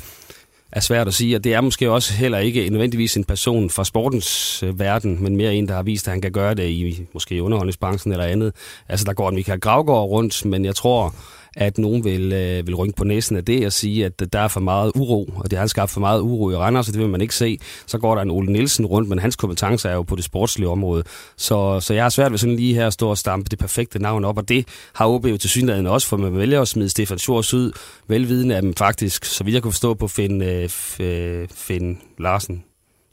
er 0.73 0.81
svært 0.81 1.09
at 1.09 1.15
sige, 1.15 1.37
og 1.37 1.45
det 1.45 1.55
er 1.55 1.61
måske 1.61 1.91
også 1.91 2.13
heller 2.13 2.39
ikke 2.39 2.71
nødvendigvis 2.71 3.17
en 3.17 3.25
person 3.25 3.71
fra 3.71 3.85
sportens 3.85 4.63
øh, 4.63 4.79
verden, 4.79 5.23
men 5.23 5.37
mere 5.37 5.55
en, 5.55 5.69
der 5.69 5.75
har 5.75 5.83
vist, 5.83 6.09
at 6.09 6.13
han 6.13 6.21
kan 6.21 6.33
gøre 6.33 6.55
det 6.55 6.69
i 6.69 7.07
måske 7.13 7.43
underholdningsbranchen 7.43 8.13
eller 8.13 8.25
andet. 8.25 8.53
Altså, 8.89 9.05
der 9.05 9.13
går 9.13 9.29
en 9.29 9.35
Michael 9.35 9.61
Gravgaard 9.61 10.09
rundt, 10.09 10.45
men 10.45 10.65
jeg 10.65 10.75
tror, 10.75 11.15
at 11.57 11.79
nogen 11.79 12.05
vil, 12.05 12.33
øh, 12.33 12.67
vil 12.67 12.75
rynke 12.75 12.97
på 12.97 13.05
næsen 13.05 13.37
af 13.37 13.45
det 13.45 13.67
og 13.67 13.73
sige, 13.73 14.05
at 14.05 14.33
der 14.33 14.41
er 14.41 14.49
for 14.49 14.61
meget 14.61 14.93
uro, 14.95 15.31
og 15.37 15.51
det 15.51 15.59
har 15.59 15.67
skabt 15.67 15.91
for 15.91 16.01
meget 16.01 16.21
uro 16.21 16.51
i 16.51 16.57
Randers, 16.57 16.89
og 16.89 16.95
det 16.95 17.03
vil 17.03 17.11
man 17.11 17.21
ikke 17.21 17.35
se. 17.35 17.59
Så 17.87 17.99
går 17.99 18.15
der 18.15 18.23
en 18.23 18.31
Ole 18.31 18.53
Nielsen 18.53 18.87
rundt, 18.87 19.09
men 19.09 19.19
hans 19.19 19.37
kompetence 19.37 19.89
er 19.89 19.95
jo 19.95 20.03
på 20.03 20.17
det 20.17 20.25
sportslige 20.25 20.69
område. 20.69 21.03
Så, 21.37 21.81
så 21.81 21.95
jeg 21.95 22.05
har 22.05 22.09
svært 22.09 22.31
ved 22.31 22.39
sådan 22.39 22.57
lige 22.57 22.75
her 22.75 22.87
at 22.87 22.93
stå 22.93 23.09
og 23.11 23.19
stampe 23.19 23.49
det 23.51 23.59
perfekte 23.59 23.99
navn 23.99 24.25
op, 24.25 24.39
og 24.39 24.49
det 24.49 24.69
har 24.95 25.07
OB 25.07 25.27
jo 25.27 25.37
til 25.37 25.51
synligheden 25.51 25.87
også, 25.87 26.09
for 26.09 26.17
man 26.17 26.39
vælger 26.39 26.61
at 26.63 26.69
smide 26.69 26.89
Stefan 26.89 27.19
Schwarz 27.19 27.55
ud, 27.55 27.73
velvidende 28.09 28.57
at 28.57 28.65
man 28.65 28.75
faktisk, 28.75 29.25
så 29.25 29.45
vidt 29.45 29.55
jeg 29.55 29.63
kunne 29.63 29.73
forstå 29.73 29.95
på 29.95 30.09
Finn, 30.09 30.43
øh, 30.43 30.71
øh 31.01 31.49
Finn 31.55 31.99
Larsen, 32.19 32.65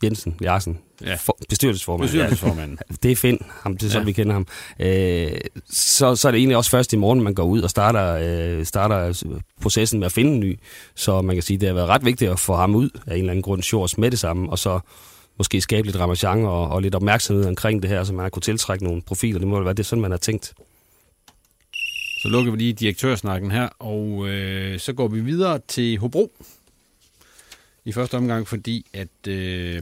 Jensen, 0.04 0.36
Larsen, 0.40 0.78
ja. 1.02 1.16
for, 1.16 1.38
bestyrelsesformand. 1.50 2.08
Bestyrelsesformand. 2.08 2.78
Ja. 2.90 2.96
Det 3.04 3.12
er 3.12 3.16
Finn, 3.16 3.40
ham, 3.50 3.78
det 3.78 3.86
er 3.86 3.90
sådan, 3.90 4.02
ja. 4.02 4.06
vi 4.06 4.12
kender 4.12 4.34
ham. 4.34 4.48
Øh, 4.80 5.40
så, 5.70 6.16
så 6.16 6.28
er 6.28 6.32
det 6.32 6.40
egentlig 6.40 6.58
også 6.58 6.72
først 6.72 6.94
i 6.94 6.96
morgen, 6.96 7.22
man 7.22 7.34
går 7.34 7.44
ud 7.44 7.62
og 7.62 7.70
starter, 7.70 8.18
øh, 8.22 8.66
starter 8.66 9.24
processen 9.62 10.00
med 10.00 10.06
at 10.06 10.12
finde 10.12 10.32
en 10.34 10.40
ny. 10.40 10.60
Så 10.96 11.22
man 11.22 11.36
kan 11.36 11.44
sige, 11.44 11.58
det 11.58 11.68
har 11.68 11.76
været 11.76 11.90
ret 11.90 12.06
vigtigt 12.06 12.32
at 12.32 12.40
få 12.40 12.56
ham 12.56 12.76
ud 12.76 12.90
af 13.08 13.14
en 13.14 13.20
eller 13.20 13.32
anden 13.32 13.44
grund, 13.44 13.64
Shores 13.64 13.98
med 13.98 14.12
det 14.12 14.20
samme, 14.20 14.50
og 14.50 14.60
så 14.60 14.80
måske 15.38 15.62
skabe 15.62 15.88
lidt 15.88 16.00
ramachan 16.00 16.46
og, 16.46 16.70
og 16.70 16.82
lidt 16.82 16.96
opmærksomhed 16.96 17.46
omkring 17.46 17.82
det 17.82 17.90
her, 17.90 18.04
så 18.04 18.14
man 18.14 18.24
har 18.24 18.30
kunne 18.30 18.42
tiltrække 18.42 18.84
nogle 18.84 19.02
profiler. 19.02 19.40
Det 19.40 19.48
må 19.48 19.64
være 19.64 19.74
det, 19.74 19.86
sådan 19.86 20.02
man 20.02 20.12
har 20.12 20.18
tænkt. 20.18 20.54
Så 22.22 22.28
lukker 22.30 22.52
vi 22.52 22.58
lige 22.58 22.74
direktørsnakken 22.74 23.52
her, 23.52 23.70
og 23.80 24.28
øh, 24.28 24.80
så 24.80 24.94
går 24.94 25.08
vi 25.08 25.20
videre 25.20 25.60
til 25.68 25.98
Hobro 25.98 26.32
i 27.86 27.92
første 27.92 28.18
omgang, 28.18 28.48
fordi 28.48 28.86
at 28.94 29.28
øh, 29.28 29.82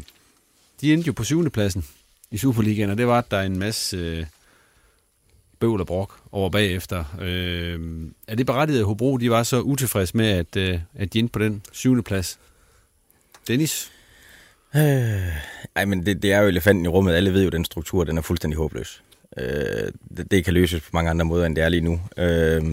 de 0.81 0.93
endte 0.93 1.07
jo 1.07 1.13
på 1.13 1.23
syvende 1.23 1.49
pladsen 1.49 1.85
i 2.31 2.38
Superligaen, 2.38 2.89
og 2.89 2.97
det 2.97 3.07
var, 3.07 3.17
at 3.17 3.31
der 3.31 3.38
er 3.38 3.43
en 3.43 3.59
masse 3.59 3.97
øh, 3.97 4.25
bøvl 5.59 5.81
og 5.81 5.88
brok 5.88 6.19
over 6.31 6.49
bagefter. 6.49 7.03
Øh, 7.21 7.79
er 8.27 8.35
det 8.35 8.45
berettiget, 8.45 8.79
at 8.79 8.85
Hobro 8.85 9.17
de 9.17 9.29
var 9.29 9.43
så 9.43 9.61
utilfredse 9.61 10.17
med, 10.17 10.27
at, 10.27 10.55
øh, 10.55 10.79
at 10.95 11.13
de 11.13 11.19
endte 11.19 11.31
på 11.31 11.39
den 11.39 11.61
syvende 11.71 12.03
plads? 12.03 12.39
Dennis? 13.47 13.91
Øh, 14.75 14.81
ej, 15.75 15.85
men 15.85 16.05
det, 16.05 16.21
det 16.21 16.31
er 16.31 16.39
jo 16.39 16.47
elefanten 16.47 16.85
i 16.85 16.88
rummet. 16.88 17.13
Alle 17.13 17.33
ved 17.33 17.41
jo, 17.41 17.47
at 17.47 17.53
den 17.53 17.65
struktur 17.65 18.03
den 18.03 18.17
er 18.17 18.21
fuldstændig 18.21 18.57
håbløs. 18.57 19.03
Øh, 19.38 19.91
det, 20.17 20.31
det 20.31 20.45
kan 20.45 20.53
løses 20.53 20.81
på 20.81 20.89
mange 20.93 21.09
andre 21.09 21.25
måder, 21.25 21.45
end 21.45 21.55
det 21.55 21.63
er 21.63 21.69
lige 21.69 21.81
nu. 21.81 22.01
Øh, 22.17 22.63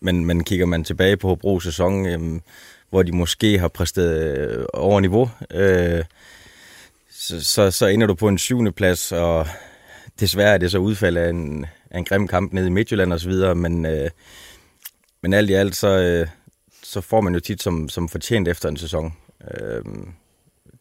men, 0.00 0.24
men 0.24 0.44
kigger 0.44 0.66
man 0.66 0.84
tilbage 0.84 1.16
på 1.16 1.28
Hobro 1.28 1.60
sæson, 1.60 2.06
øh, 2.06 2.40
hvor 2.90 3.02
de 3.02 3.12
måske 3.12 3.58
har 3.58 3.68
præsteret 3.68 4.38
øh, 4.38 4.66
over 4.74 5.00
niveau, 5.00 5.30
øh, 5.50 6.04
så, 7.22 7.44
så, 7.44 7.70
så 7.70 7.86
ender 7.86 8.06
du 8.06 8.14
på 8.14 8.28
en 8.28 8.38
syvende 8.38 8.72
plads, 8.72 9.12
og 9.12 9.46
desværre 10.20 10.54
er 10.54 10.58
det 10.58 10.70
så 10.70 10.78
udfald 10.78 11.16
af 11.16 11.30
en, 11.30 11.66
af 11.90 11.98
en 11.98 12.04
grim 12.04 12.28
kamp 12.28 12.52
nede 12.52 12.66
i 12.66 12.70
Midtjylland 12.70 13.12
osv., 13.12 13.32
men, 13.56 13.86
øh, 13.86 14.10
men 15.22 15.32
alt 15.32 15.50
i 15.50 15.52
alt, 15.52 15.76
så, 15.76 15.88
øh, 15.88 16.26
så 16.82 17.00
får 17.00 17.20
man 17.20 17.34
jo 17.34 17.40
tit 17.40 17.62
som, 17.62 17.88
som 17.88 18.08
fortjent 18.08 18.48
efter 18.48 18.68
en 18.68 18.76
sæson. 18.76 19.14
Øh, 19.50 19.84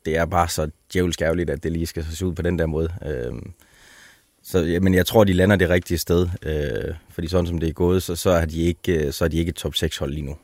det 0.05 0.17
er 0.17 0.25
bare 0.25 0.49
så 0.49 0.69
djævelsk 0.93 1.21
ærgerligt, 1.21 1.49
at 1.49 1.63
det 1.63 1.71
lige 1.71 1.85
skal 1.85 2.05
se 2.11 2.25
ud 2.25 2.33
på 2.33 2.41
den 2.41 2.59
der 2.59 2.65
måde. 2.65 2.93
Øh, 3.05 3.33
så, 4.43 4.79
men 4.81 4.93
jeg 4.93 5.05
tror, 5.05 5.23
de 5.23 5.33
lander 5.33 5.55
det 5.55 5.69
rigtige 5.69 5.97
sted, 5.97 6.29
øh, 6.41 6.95
fordi 7.09 7.27
sådan 7.27 7.47
som 7.47 7.59
det 7.59 7.69
er 7.69 7.73
gået, 7.73 8.03
så, 8.03 8.15
så, 8.15 8.29
er 8.29 8.45
de 8.45 8.61
ikke, 8.61 9.05
øh, 9.05 9.13
så 9.13 9.25
er 9.25 9.29
de 9.29 9.37
ikke 9.37 9.49
et 9.49 9.55
top 9.55 9.75
6 9.75 9.97
hold 9.97 10.13
lige 10.13 10.25
nu. 10.25 10.37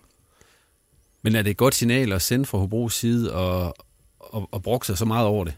Men 1.22 1.36
er 1.36 1.42
det 1.42 1.52
et 1.52 1.58
godt 1.58 1.76
signal 1.76 2.14
at 2.14 2.22
sende 2.22 2.46
fra 2.46 2.58
Hobros 2.58 2.94
side 2.94 3.34
og, 3.34 3.76
og, 4.20 4.50
og 4.52 4.64
brokke 4.64 4.86
sig 4.88 4.98
så 4.98 5.06
meget 5.06 5.28
over 5.28 5.44
det? 5.44 5.54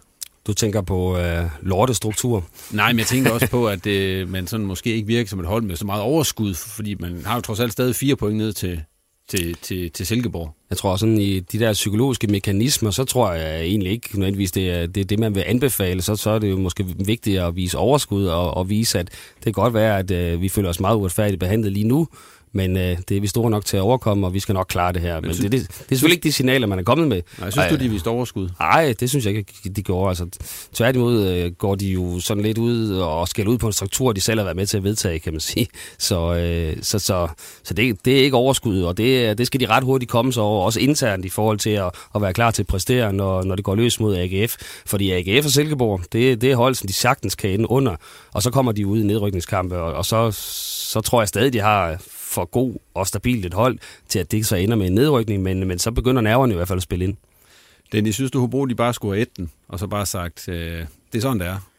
Du 0.50 0.54
tænker 0.54 0.82
på 0.82 1.18
øh, 1.18 1.46
lortestruktur? 1.62 2.46
Nej, 2.72 2.92
men 2.92 3.00
jeg 3.00 3.08
tænker 3.08 3.32
også 3.32 3.50
på, 3.50 3.68
at 3.68 3.88
øh, 3.88 4.30
man 4.30 4.48
sådan 4.48 4.66
måske 4.66 4.94
ikke 4.94 5.08
virker 5.08 5.30
som 5.30 5.40
et 5.40 5.46
hold 5.46 5.64
med 5.64 5.76
så 5.76 5.86
meget 5.86 6.02
overskud, 6.04 6.54
fordi 6.54 6.96
man 7.00 7.22
har 7.26 7.36
jo 7.36 7.42
trods 7.42 7.60
alt 7.60 7.72
stadig 7.72 7.96
fire 7.96 8.16
point 8.16 8.38
ned 8.38 8.54
til, 8.54 8.82
til, 9.30 9.56
til, 9.62 9.92
til 9.92 10.06
Silkeborg. 10.06 10.56
Jeg 10.70 10.78
tror 10.78 10.96
sådan 10.96 11.18
i 11.18 11.40
de 11.40 11.60
der 11.60 11.74
psykologiske 11.74 12.28
mekanismer, 12.28 12.92
så 12.92 13.04
tror 13.04 13.34
jeg 13.34 13.62
egentlig 13.62 13.92
ikke 13.92 14.20
nødvendigvis, 14.20 14.52
det 14.52 14.70
er 14.70 14.86
det, 14.88 15.02
er 15.02 15.06
det 15.06 15.20
man 15.20 15.36
vil 15.36 15.44
anbefale. 15.48 16.02
Så, 16.02 16.16
så 16.16 16.30
er 16.30 16.40
det 16.40 16.50
jo 16.50 16.58
måske 16.58 16.86
vigtigt 17.06 17.40
at 17.40 17.56
vise 17.56 17.78
overskud 17.78 18.26
og, 18.26 18.54
og 18.54 18.70
vise, 18.70 19.00
at 19.00 19.10
det 19.36 19.44
kan 19.44 19.54
godt 19.54 19.74
være, 19.74 20.00
at 20.00 20.12
øh, 20.12 20.42
vi 20.42 20.50
føler 20.50 20.70
os 20.70 20.80
meget 20.80 20.96
uretfærdigt 20.96 21.40
behandlet 21.40 21.72
lige 21.72 21.88
nu, 21.88 22.08
men 22.52 22.78
øh, 22.78 22.98
det 23.10 23.18
er 23.18 23.22
vi 23.22 23.28
store 23.28 23.50
nok 23.50 23.66
til 23.66 23.78
at 23.78 23.82
overkomme, 23.82 24.28
og 24.28 24.34
vi 24.34 24.40
skal 24.40 24.54
nok 24.54 24.68
klare 24.70 24.94
det 24.94 25.02
her. 25.02 25.22
Men, 25.22 25.28
men 25.28 25.38
det, 25.38 25.52
det, 25.52 25.52
det 25.52 25.62
er 25.62 25.86
selvfølgelig 25.90 26.16
ikke 26.16 26.24
de 26.24 26.32
signaler, 26.32 26.68
man 26.68 26.80
er 26.80 26.84
kommet 26.84 27.08
med. 27.08 27.22
Nej, 27.40 27.50
synes 27.50 27.66
Ej, 27.66 27.70
du, 27.70 27.84
de 27.84 27.90
viste 27.90 28.08
overskud? 28.08 28.50
Nej, 28.60 28.94
det 29.00 29.10
synes 29.10 29.26
jeg 29.26 29.36
ikke, 29.36 29.70
de 29.76 29.82
gjorde. 29.82 30.10
Altså, 30.10 30.28
tværtimod 30.74 31.28
øh, 31.28 31.52
går 31.52 31.76
de 31.76 31.88
jo 31.88 32.20
sådan 32.20 32.44
lidt 32.44 32.58
ud 32.58 32.92
og 32.92 33.28
skælder 33.28 33.52
ud 33.52 33.58
på 33.58 33.68
en 33.68 33.74
struktur, 33.74 34.14
de 34.14 34.22
selv 34.22 34.40
har 34.40 34.44
været 34.44 34.58
med 34.58 34.66
til 34.66 34.78
at 34.78 34.84
vedtage, 34.84 35.20
kan 35.20 35.34
man 35.34 35.40
sige. 35.40 35.68
Så, 35.98 36.36
øh, 36.36 36.78
så, 36.82 37.00
så, 37.00 37.28
så 37.64 37.74
det, 37.74 38.06
det 38.06 38.20
er 38.20 38.24
ikke 38.24 38.38
overskud, 38.38 38.82
og 38.82 38.98
det, 38.98 39.38
det 39.38 39.48
skal 39.48 39.60
de 39.60 39.66
ret 39.66 39.84
hurtigt 39.84 40.12
komme 40.12 40.34
sig 40.34 40.44
over, 40.44 40.66
også 40.66 40.80
internt 40.80 41.26
i 41.26 41.30
forhold 41.30 41.58
til 41.58 41.70
at, 41.70 41.92
at 42.16 42.22
være 42.22 42.34
klar 42.34 42.52
til 42.52 42.64
at 42.64 42.68
præstere, 42.68 43.14
når, 43.14 43.44
når 43.44 43.56
det 43.56 43.66
går 43.66 43.76
løs 43.76 44.00
mod 44.00 44.16
AGF. 44.18 44.56
Fordi 44.86 45.12
AGF 45.12 45.46
og 45.46 45.52
Silkeborg, 45.52 46.02
det, 46.12 46.42
det 46.42 46.52
er 46.52 46.56
hold, 46.56 46.76
som 46.76 46.88
de 46.88 46.94
sagtens 46.94 47.36
kan 47.36 47.50
ende 47.50 47.72
under, 47.72 47.96
og 48.34 48.44
så 48.44 48.52
kommer 48.52 48.72
de 48.72 48.88
ud 48.88 49.00
i 49.00 49.04
nedrykningskampe, 49.04 49.78
og, 49.78 49.94
og 49.94 50.06
så, 50.06 50.32
så 50.92 51.02
tror 51.02 51.22
jeg 51.22 51.28
stadig, 51.28 51.54
de 51.54 51.60
har 51.60 51.98
for 52.30 52.46
god 52.46 52.74
og 52.94 53.08
stabilt 53.08 53.46
et 53.46 53.54
hold, 53.54 53.78
til 54.10 54.20
at 54.20 54.32
det 54.32 54.46
så 54.46 54.56
ender 54.56 54.76
med 54.76 54.88
en 54.88 54.94
nedrykning, 54.94 55.44
men, 55.44 55.68
men 55.68 55.80
så 55.80 55.92
begynder 55.92 56.22
nerverne 56.22 56.54
i 56.54 56.56
hvert 56.56 56.68
fald 56.68 56.78
at 56.78 56.84
spille 56.84 57.06
ind. 57.06 57.18
Den, 57.92 58.14
synes 58.14 58.32
du, 58.32 58.40
Hobro, 58.40 58.66
de 58.66 58.76
bare 58.76 58.94
skulle 58.94 59.16
have 59.16 59.22
etten, 59.22 59.52
og 59.68 59.80
så 59.80 59.88
bare 59.88 60.06
sagt, 60.06 60.50
øh, 60.50 60.86
det 61.12 61.18
er 61.18 61.22
sådan, 61.22 61.40
det 61.40 61.48
er? 61.48 61.70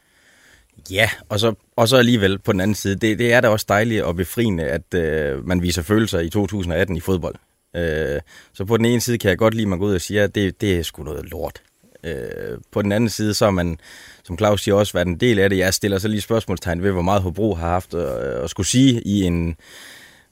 Ja, 0.90 1.10
og 1.28 1.40
så, 1.40 1.54
og 1.76 1.88
så 1.88 1.96
alligevel 1.96 2.38
på 2.38 2.52
den 2.52 2.60
anden 2.60 2.74
side, 2.74 2.96
det, 2.96 3.18
det 3.18 3.32
er 3.32 3.40
da 3.40 3.48
også 3.48 3.66
dejligt 3.68 4.02
og 4.02 4.16
befriende, 4.16 4.64
at 4.64 4.94
øh, 4.94 5.46
man 5.46 5.62
viser 5.62 5.82
følelser 5.82 6.20
i 6.20 6.28
2018 6.28 6.96
i 6.96 7.00
fodbold. 7.00 7.34
Øh, 7.76 8.20
så 8.52 8.64
på 8.64 8.76
den 8.76 8.84
ene 8.84 9.00
side 9.00 9.18
kan 9.18 9.28
jeg 9.28 9.38
godt 9.38 9.54
lide, 9.54 9.64
at 9.64 9.68
man 9.68 9.78
går 9.78 9.86
ud 9.86 9.94
og 9.94 10.00
siger, 10.00 10.24
at 10.24 10.34
det, 10.34 10.60
det 10.60 10.78
er 10.78 10.82
sgu 10.82 11.02
noget 11.02 11.30
lort. 11.30 11.62
Øh, 12.04 12.58
på 12.70 12.82
den 12.82 12.92
anden 12.92 13.10
side, 13.10 13.34
så 13.34 13.44
har 13.44 13.50
man, 13.50 13.78
som 14.24 14.38
Claus 14.38 14.62
siger, 14.62 14.74
også 14.74 14.92
været 14.92 15.06
en 15.06 15.20
del 15.20 15.38
af 15.38 15.50
det. 15.50 15.58
Jeg 15.58 15.74
stiller 15.74 15.98
så 15.98 16.08
lige 16.08 16.20
spørgsmålstegn 16.20 16.82
ved, 16.82 16.90
hvor 16.90 17.02
meget 17.02 17.22
Hobro 17.22 17.54
har 17.54 17.68
haft 17.68 17.94
at, 17.94 18.06
at 18.18 18.50
skulle 18.50 18.66
sige 18.66 19.02
i 19.02 19.22
en, 19.22 19.56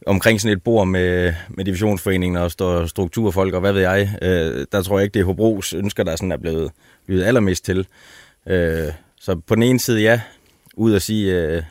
omkring 0.08 0.40
sådan 0.40 0.56
et 0.56 0.62
bord 0.62 0.86
med, 0.86 1.34
med 1.48 1.64
divisionsforeningen 1.64 2.36
og 2.36 2.50
strukturfolk 2.88 3.54
og 3.54 3.60
hvad 3.60 3.72
ved 3.72 3.80
jeg, 3.80 4.08
øh, 4.22 4.66
der 4.72 4.82
tror 4.82 4.98
jeg 4.98 5.04
ikke, 5.04 5.14
det 5.14 5.20
er 5.20 5.24
Hobros 5.24 5.72
ønsker, 5.72 6.04
der 6.04 6.16
sådan 6.16 6.32
er 6.32 6.36
blevet 6.36 6.70
lyttet 7.06 7.24
allermest 7.24 7.64
til. 7.64 7.86
Øh, 8.46 8.92
så 9.20 9.40
på 9.46 9.54
den 9.54 9.62
ene 9.62 9.80
side, 9.80 10.00
ja, 10.00 10.20
ud 10.74 10.94
at 10.94 11.02
sige, 11.02 11.34
øh, 11.34 11.62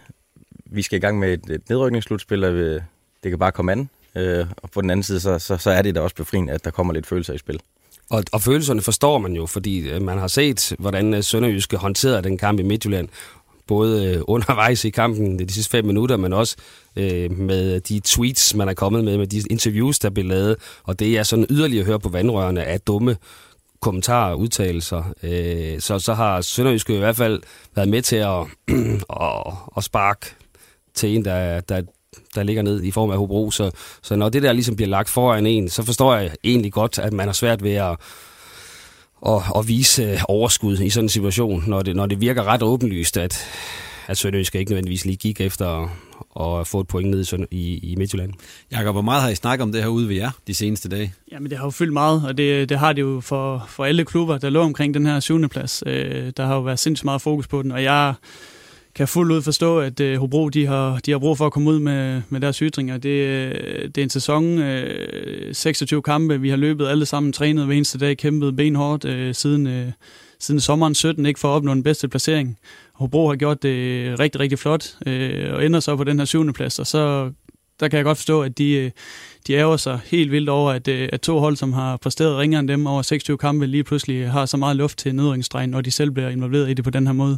vi 0.65 0.81
skal 0.81 0.97
i 0.97 0.99
gang 0.99 1.19
med 1.19 1.33
et, 1.33 1.49
et 1.49 1.69
nedrykningsslutspil, 1.69 2.43
og 2.43 2.53
øh, 2.53 2.81
det 3.23 3.31
kan 3.31 3.39
bare 3.39 3.51
komme 3.51 3.71
an. 3.71 3.89
Øh, 4.15 4.45
og 4.57 4.71
på 4.71 4.81
den 4.81 4.89
anden 4.89 5.03
side, 5.03 5.19
så, 5.19 5.39
så, 5.39 5.57
så 5.57 5.71
er 5.71 5.81
det 5.81 5.95
da 5.95 6.01
også 6.01 6.15
befriende, 6.15 6.53
at 6.53 6.65
der 6.65 6.71
kommer 6.71 6.93
lidt 6.93 7.07
følelser 7.07 7.33
i 7.33 7.37
spil. 7.37 7.59
Og, 8.09 8.23
og 8.31 8.41
følelserne 8.41 8.81
forstår 8.81 9.17
man 9.17 9.33
jo, 9.33 9.45
fordi 9.45 9.89
øh, 9.89 10.01
man 10.01 10.17
har 10.17 10.27
set, 10.27 10.75
hvordan 10.79 11.13
øh, 11.13 11.23
Sønderjyske 11.23 11.77
håndterede 11.77 12.23
den 12.23 12.37
kamp 12.37 12.59
i 12.59 12.63
Midtjylland, 12.63 13.09
både 13.67 14.05
øh, 14.05 14.21
undervejs 14.27 14.85
i 14.85 14.89
kampen 14.89 15.39
de 15.39 15.53
sidste 15.53 15.71
fem 15.71 15.85
minutter, 15.85 16.17
men 16.17 16.33
også 16.33 16.55
øh, 16.95 17.31
med 17.31 17.79
de 17.79 17.99
tweets, 17.99 18.55
man 18.55 18.69
er 18.69 18.73
kommet 18.73 19.03
med, 19.03 19.17
med 19.17 19.27
de 19.27 19.43
interviews, 19.49 19.99
der 19.99 20.09
bliver 20.09 20.27
lavet, 20.27 20.55
og 20.83 20.99
det 20.99 21.17
er 21.17 21.23
sådan 21.23 21.45
yderligere 21.49 21.81
at 21.81 21.87
høre 21.87 21.99
på 21.99 22.09
vandrørene 22.09 22.63
af 22.63 22.79
dumme 22.79 23.17
kommentarer 23.79 24.31
og 24.31 24.39
udtalelser. 24.39 25.03
Øh, 25.23 25.79
så, 25.79 25.99
så 25.99 26.13
har 26.13 26.41
Sønderjyske 26.41 26.95
i 26.95 26.99
hvert 26.99 27.15
fald 27.15 27.41
været 27.75 27.89
med 27.89 28.01
til 28.01 28.15
at, 28.15 28.39
at, 29.21 29.53
at 29.77 29.83
sparke 29.83 30.25
til 30.93 31.15
en, 31.15 31.25
der, 31.25 31.59
der, 31.59 31.81
der 32.35 32.43
ligger 32.43 32.61
ned 32.61 32.83
i 32.83 32.91
form 32.91 33.11
af 33.11 33.17
Hobro. 33.17 33.51
Så, 33.51 33.71
så 34.03 34.15
når 34.15 34.29
det 34.29 34.43
der 34.43 34.53
ligesom 34.53 34.75
bliver 34.75 34.89
lagt 34.89 35.09
foran 35.09 35.45
en, 35.45 35.69
så 35.69 35.83
forstår 35.83 36.15
jeg 36.15 36.31
egentlig 36.43 36.73
godt, 36.73 36.99
at 36.99 37.13
man 37.13 37.27
har 37.27 37.33
svært 37.33 37.63
ved 37.63 37.73
at 37.73 37.95
at, 39.25 39.41
at 39.55 39.67
vise 39.67 40.19
overskud 40.27 40.79
i 40.79 40.89
sådan 40.89 41.05
en 41.05 41.09
situation, 41.09 41.63
når 41.67 41.81
det, 41.81 41.95
når 41.95 42.05
det 42.05 42.21
virker 42.21 42.43
ret 42.43 42.63
åbenlyst, 42.63 43.17
at, 43.17 43.45
at 44.07 44.17
Sønderjysk 44.17 44.55
ikke 44.55 44.71
nødvendigvis 44.71 45.05
lige 45.05 45.17
gik 45.17 45.41
efter 45.41 45.89
at, 46.39 46.59
at 46.59 46.67
få 46.67 46.79
et 46.79 46.87
point 46.87 47.09
ned 47.09 47.47
i, 47.51 47.57
i, 47.57 47.91
i 47.91 47.95
Midtjylland. 47.95 48.33
Jakob, 48.71 48.95
hvor 48.95 49.01
meget 49.01 49.21
har 49.21 49.29
I 49.29 49.35
snakket 49.35 49.63
om 49.63 49.71
det 49.71 49.81
her 49.81 49.89
ude 49.89 50.09
ved 50.09 50.15
jer 50.15 50.31
de 50.47 50.53
seneste 50.53 50.89
dage? 50.89 51.13
Jamen, 51.31 51.49
det 51.49 51.57
har 51.57 51.65
jo 51.65 51.71
fyldt 51.71 51.93
meget, 51.93 52.23
og 52.27 52.37
det, 52.37 52.69
det 52.69 52.79
har 52.79 52.93
det 52.93 53.01
jo 53.01 53.21
for, 53.21 53.65
for 53.69 53.85
alle 53.85 54.05
klubber, 54.05 54.37
der 54.37 54.49
lå 54.49 54.61
omkring 54.61 54.93
den 54.93 55.05
her 55.05 55.19
syvende 55.19 55.47
plads. 55.47 55.83
Øh, 55.85 56.31
der 56.37 56.45
har 56.45 56.55
jo 56.55 56.61
været 56.61 56.79
sindssygt 56.79 57.05
meget 57.05 57.21
fokus 57.21 57.47
på 57.47 57.61
den, 57.61 57.71
og 57.71 57.83
jeg 57.83 58.13
kan 58.97 59.07
fuldt 59.07 59.31
ud 59.31 59.41
forstå, 59.41 59.79
at 59.79 59.99
øh, 59.99 60.19
Hobro 60.19 60.49
de 60.49 60.65
har, 60.65 60.99
de 61.05 61.11
har 61.11 61.19
brug 61.19 61.37
for 61.37 61.45
at 61.45 61.51
komme 61.51 61.69
ud 61.69 61.79
med, 61.79 62.21
med 62.29 62.41
deres 62.41 62.57
ytringer. 62.57 62.97
Det, 62.97 63.09
øh, 63.09 63.83
det 63.83 63.97
er 63.97 64.03
en 64.03 64.09
sæson, 64.09 64.57
øh, 64.59 65.55
26 65.55 66.01
kampe, 66.01 66.41
vi 66.41 66.49
har 66.49 66.57
løbet 66.57 66.87
alle 66.87 67.05
sammen, 67.05 67.33
trænet 67.33 67.65
hver 67.65 67.75
eneste 67.75 67.97
dag, 67.97 68.17
kæmpet 68.17 68.55
benhårdt 68.55 69.05
øh, 69.05 69.35
siden, 69.35 69.67
øh, 69.67 69.91
siden 70.39 70.59
sommeren 70.59 70.95
17, 70.95 71.25
ikke 71.25 71.39
for 71.39 71.47
at 71.47 71.55
opnå 71.55 71.73
den 71.73 71.83
bedste 71.83 72.07
placering. 72.07 72.57
Hobro 72.93 73.27
har 73.27 73.35
gjort 73.35 73.63
det 73.63 74.19
rigtig, 74.19 74.41
rigtig 74.41 74.59
flot, 74.59 74.95
øh, 75.05 75.53
og 75.53 75.65
ender 75.65 75.79
så 75.79 75.95
på 75.95 76.03
den 76.03 76.19
her 76.19 76.25
syvende 76.25 76.53
plads, 76.53 76.79
og 76.79 76.87
så 76.87 77.31
der 77.79 77.87
kan 77.87 77.97
jeg 77.97 78.05
godt 78.05 78.17
forstå, 78.17 78.41
at 78.41 78.57
de, 78.57 78.71
øh, 78.71 78.91
de 79.47 79.53
ærger 79.53 79.77
sig 79.77 79.99
helt 80.05 80.31
vildt 80.31 80.49
over, 80.49 80.71
at, 80.71 80.87
øh, 80.87 81.09
at 81.13 81.21
to 81.21 81.39
hold, 81.39 81.55
som 81.55 81.73
har 81.73 81.97
præsteret 81.97 82.37
ringere 82.37 82.59
end 82.59 82.67
dem 82.67 82.87
over 82.87 83.01
26 83.01 83.37
kampe, 83.37 83.65
lige 83.65 83.83
pludselig 83.83 84.31
har 84.31 84.45
så 84.45 84.57
meget 84.57 84.75
luft 84.75 84.97
til 84.97 85.15
nedrykningsstregen, 85.15 85.69
når 85.69 85.81
de 85.81 85.91
selv 85.91 86.11
bliver 86.11 86.29
involveret 86.29 86.69
i 86.69 86.73
det 86.73 86.83
på 86.83 86.89
den 86.89 87.07
her 87.07 87.13
måde. 87.13 87.37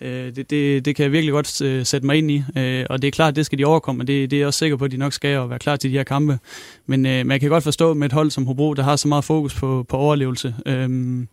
Øh, 0.00 0.36
det, 0.36 0.50
det, 0.50 0.84
det 0.84 0.96
kan 0.96 1.02
jeg 1.02 1.12
virkelig 1.12 1.32
godt 1.32 1.60
øh, 1.60 1.86
sætte 1.86 2.06
mig 2.06 2.16
ind 2.16 2.30
i, 2.30 2.42
og 2.90 3.02
det 3.02 3.08
er 3.08 3.12
klart, 3.12 3.36
det 3.36 3.46
skal 3.46 3.58
de 3.58 3.64
overkomme, 3.64 4.02
og 4.02 4.06
det, 4.06 4.30
det 4.30 4.36
er 4.36 4.40
jeg 4.40 4.46
også 4.46 4.58
sikker 4.58 4.76
på, 4.76 4.84
at 4.84 4.90
de 4.90 4.96
nok 4.96 5.12
skal 5.12 5.38
og 5.38 5.50
være 5.50 5.58
klar 5.58 5.76
til 5.76 5.90
de 5.90 5.96
her 5.96 6.04
kampe. 6.04 6.38
Men 6.86 7.02
man 7.26 7.40
kan 7.40 7.48
godt 7.48 7.64
forstå 7.64 7.94
med 7.94 8.06
et 8.06 8.12
hold 8.12 8.30
som 8.30 8.46
Hobro, 8.46 8.74
der 8.74 8.82
har 8.82 8.96
så 8.96 9.08
meget 9.08 9.24
fokus 9.24 9.54
på, 9.54 9.86
på 9.88 9.96
overlevelse, 9.96 10.54
øhm, 10.66 11.28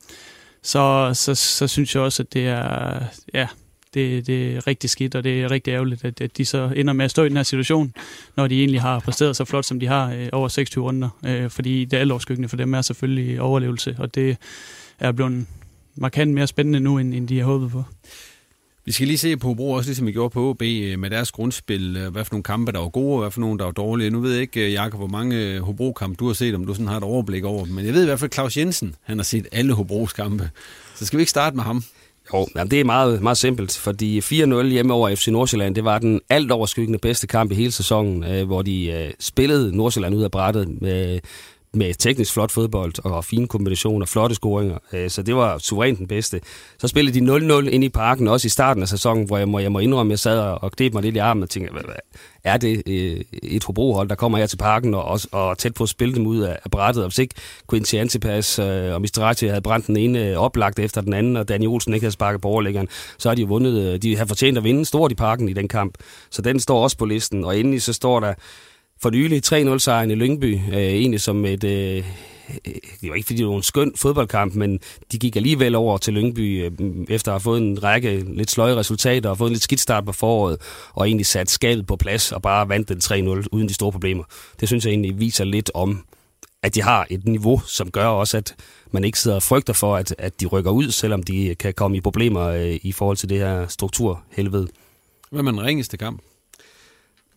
så, 0.64 1.12
så, 1.14 1.36
så 1.36 1.68
synes 1.68 1.96
jeg 1.96 2.04
også, 2.04 2.24
at 2.24 2.34
det 2.34 2.48
er, 2.48 3.00
ja, 3.34 3.48
det, 3.94 4.28
det 4.28 4.56
er 4.56 4.68
rigtig 4.68 4.90
skidt, 4.90 5.16
og 5.16 5.24
det 5.24 5.42
er 5.42 5.52
rigtig 5.52 5.72
ærgerligt, 5.72 6.06
at, 6.06 6.22
at 6.22 6.38
de 6.38 6.46
så 6.46 6.72
ender 6.76 6.94
med 6.94 7.06
at 7.06 7.12
stå 7.12 7.24
i 7.24 7.30
den 7.30 7.38
her 7.38 7.44
situation, 7.44 7.94
når 8.36 8.48
de 8.48 8.60
egentlig 8.60 8.82
har 8.82 9.00
præsteret 9.00 9.36
så 9.36 9.46
flot, 9.46 9.66
som 9.66 9.80
de 9.80 9.88
har 9.88 10.14
øh, 10.14 10.30
over 10.32 10.48
26 10.48 10.84
runder. 10.84 11.10
Øh, 11.26 11.50
fordi 11.50 11.86
det 11.86 11.98
alvorskyggende 11.98 12.50
for 12.50 12.58
dem 12.58 12.74
er 12.74 12.82
selvfølgelig 12.82 13.42
overlevelse, 13.42 13.96
og 14.00 14.16
det 14.16 14.38
er 15.00 15.12
blevet 15.12 15.46
markant 15.96 16.34
mere 16.34 16.48
spændende 16.48 16.80
nu, 16.80 16.98
end, 16.98 17.14
end 17.14 17.28
de 17.28 17.40
har 17.40 17.46
håbet 17.46 17.72
på. 17.72 17.84
Vi 18.86 18.92
skal 18.92 19.08
lige 19.08 19.18
se 19.18 19.38
på 19.38 19.48
Hobro, 19.48 19.72
også 19.72 19.90
ligesom 19.90 20.08
vi 20.08 20.12
gjorde 20.12 20.30
på 20.30 20.50
OB, 20.50 20.62
øh, 20.62 21.00
med 21.00 21.10
deres 21.10 21.32
grundspil. 21.32 21.98
Øh, 21.98 22.12
hvad 22.12 22.26
for 22.26 22.34
nogle 22.34 22.44
kampe, 22.44 22.72
der 22.72 22.80
var 22.80 22.90
gode, 22.90 23.14
og 23.14 23.20
hvad 23.20 23.32
for 23.32 23.42
nogle, 23.42 23.60
der 23.60 23.66
var 23.66 23.72
dårlige. 23.72 24.10
Nu 24.10 24.20
ved 24.20 24.32
jeg 24.32 24.42
ikke, 24.42 24.66
øh, 24.66 24.74
Jakob, 24.74 25.00
hvor 25.00 25.08
mange 25.08 25.60
Hobro-kampe 25.60 26.16
du 26.16 26.28
har 26.28 26.34
set, 26.34 26.56
om 26.56 26.66
du 26.66 26.74
sådan 26.74 26.88
har 26.88 26.98
et 26.98 27.04
overblik 27.04 27.44
over 27.44 27.66
dem. 27.66 27.74
Men 27.74 27.86
jeg 27.86 27.94
ved 27.94 28.02
i 28.02 28.06
hvert 28.06 28.20
fald, 28.20 28.32
Claus 28.32 28.58
Jensen, 28.58 28.96
han 29.04 29.18
har 29.18 29.24
set 29.24 29.48
alle 29.52 29.74
Hobros 29.74 30.14
kampe. 30.14 30.50
Så 30.96 31.06
skal 31.06 31.18
vi 31.18 31.22
ikke 31.22 31.30
starte 31.30 31.56
med 31.56 31.64
ham? 31.64 31.84
Jo, 32.34 32.48
jamen 32.56 32.72
det 32.72 32.80
er 32.80 32.84
meget, 32.84 33.22
meget 33.22 33.38
simpelt, 33.38 33.78
fordi 33.78 34.20
4-0 34.20 34.64
hjemme 34.64 34.94
over 34.94 35.16
FC 35.16 35.28
Nordsjælland, 35.28 35.76
det 35.76 35.84
var 35.84 36.00
den 36.00 36.22
alt 36.30 36.52
overskyggende 36.52 37.00
bedste 37.00 37.28
kamp 37.28 37.52
i 37.52 37.56
hele 37.56 37.72
sæsonen, 37.72 38.24
øh, 38.24 38.46
hvor 38.46 38.62
de 38.62 38.86
øh, 38.92 39.12
spillede 39.20 39.78
Nordsjælland 39.78 40.16
ud 40.16 40.24
af 40.24 40.32
brættet 40.32 40.82
med, 40.82 41.20
med 41.74 41.94
teknisk 41.94 42.34
flot 42.34 42.52
fodbold 42.52 42.94
og 43.04 43.26
fine 43.26 43.48
kombinationer, 43.48 44.06
flotte 44.06 44.36
scoringer. 44.36 44.78
Øh, 44.94 45.10
så 45.10 45.24
det 45.24 45.36
var 45.36 45.58
suverænt 45.58 46.00
den 46.00 46.08
bedste. 46.08 46.42
Så 46.80 46.88
spillede 46.88 47.20
de 47.20 47.58
0-0 47.60 47.70
ind 47.70 47.84
i 47.84 47.90
parken, 47.90 48.28
også 48.28 48.46
i 48.46 48.50
starten 48.50 48.84
af 48.84 48.90
sæsonen, 48.90 49.26
hvor 49.26 49.38
jeg 49.38 49.50
må, 49.50 49.60
jeg 49.60 49.72
må 49.72 49.80
indrømme, 49.80 50.10
at 50.10 50.12
jeg 50.12 50.20
sad 50.20 50.40
og 50.40 50.72
knep 50.72 50.94
mig 50.94 51.04
lidt 51.04 51.16
i 51.16 51.20
armen 51.20 51.44
og 51.44 51.50
tænkte, 51.50 51.72
hvad, 51.72 51.84
hvad, 51.84 51.96
er 52.44 52.58
det 52.58 52.84
øh, 52.88 53.22
et 53.44 53.64
Hobro-hold, 53.64 54.10
der 54.10 54.16
kommer 54.16 54.38
her 54.38 54.46
til 54.46 54.58
parken 54.58 54.94
og, 54.94 55.04
og, 55.04 55.20
og 55.32 55.58
tæt 55.58 55.74
på 55.74 55.84
at 55.84 55.90
spille 55.90 56.16
dem 56.16 56.28
ud 56.28 56.40
af, 56.40 56.60
af 56.66 56.72
brættet. 56.72 57.04
Og 57.04 57.10
hvis 57.10 57.18
ikke 57.18 57.36
Quincy 57.70 57.96
Antipas 57.96 58.60
øh, 58.60 58.94
og 58.94 59.02
Mistrati 59.02 59.48
havde 59.48 59.62
brændt 59.62 59.88
den 59.88 59.98
ene 59.98 60.30
øh, 60.30 60.38
oplagt 60.38 60.80
efter 60.80 61.02
den 61.02 61.14
anden, 61.14 61.38
og 61.38 61.48
Daniel 61.48 61.70
Olsen 61.70 61.94
ikke 61.94 62.04
havde 62.04 62.14
sparket 62.14 62.42
på 62.42 62.48
overlæggeren, 62.48 62.88
så 63.18 63.30
har 63.30 63.36
de 63.36 63.42
jo 63.42 63.48
vundet. 63.48 63.94
Øh, 63.94 64.02
de 64.02 64.18
har 64.18 64.26
fortjent 64.26 64.58
at 64.58 64.64
vinde 64.64 64.86
stort 64.86 65.12
i 65.12 65.16
parken 65.16 65.50
i 65.50 65.54
den 65.54 65.68
kamp. 65.68 65.98
Så 66.30 66.42
den 66.42 66.60
står 66.60 66.84
også 66.84 66.98
på 66.98 67.06
listen. 67.06 67.46
Og 67.46 67.60
endelig 67.60 67.82
så 67.82 67.94
står 67.94 68.20
der 68.20 68.34
for 69.04 69.10
nylig 69.10 69.54
3-0-sejren 69.54 70.12
i 70.12 70.16
Lyngby, 70.16 70.60
øh, 70.70 70.78
egentlig 70.78 71.22
som 71.22 71.46
et... 71.46 71.64
Øh, 71.64 72.04
det 73.02 73.10
var 73.10 73.16
ikke 73.16 73.26
fordi 73.26 73.38
det 73.38 73.48
var 73.48 73.56
en 73.56 73.64
skøn 73.64 73.94
fodboldkamp, 73.96 74.56
men 74.56 74.80
de 75.12 75.20
gik 75.20 75.36
alligevel 75.36 75.76
over 75.76 75.98
til 75.98 76.14
Lyngby 76.14 76.66
øh, 76.66 76.72
efter 77.10 77.32
at 77.32 77.34
have 77.34 77.40
fået 77.40 77.62
en 77.62 77.84
række 77.84 78.26
lidt 78.36 78.52
sløje 78.52 78.76
resultater 78.76 79.30
og 79.30 79.38
fået 79.38 79.50
en 79.50 79.54
lidt 79.54 79.64
skidt 79.64 79.82
start 79.82 80.06
på 80.06 80.12
foråret, 80.12 80.58
og 80.94 81.08
egentlig 81.08 81.26
sat 81.26 81.50
skabet 81.50 81.88
på 81.88 81.96
plads 81.96 82.32
og 82.32 82.42
bare 82.42 82.70
vandt 82.70 82.90
den 82.90 82.98
3-0 82.98 83.48
uden 83.52 83.70
de 83.70 83.74
store 83.74 83.92
problemer. 83.92 84.24
Det 84.60 84.68
synes 84.68 84.86
jeg 84.86 84.92
egentlig 84.92 85.20
viser 85.20 85.44
lidt 85.44 85.72
om, 85.74 86.04
at 86.64 86.76
de 86.76 86.82
har 86.82 87.08
et 87.10 87.26
niveau, 87.26 87.62
som 87.66 87.92
gør 87.92 88.08
også, 88.08 88.38
at 88.38 88.56
man 88.92 89.04
ikke 89.04 89.20
sidder 89.20 89.36
og 89.36 89.44
frygter 89.44 89.74
for, 89.74 89.96
at, 89.96 90.16
at 90.18 90.42
de 90.42 90.46
rykker 90.46 90.72
ud, 90.72 90.92
selvom 90.92 91.24
de 91.24 91.56
kan 91.56 91.74
komme 91.74 91.98
i 91.98 92.02
problemer 92.02 92.48
øh, 92.48 92.80
i 92.82 92.92
forhold 92.92 93.18
til 93.18 93.30
det 93.30 93.38
her 93.38 93.68
strukturhelvede. 93.68 94.68
Hvad 95.32 95.40
er 95.40 95.44
man 95.44 95.62
ringeste 95.62 95.98
kamp? 95.98 96.22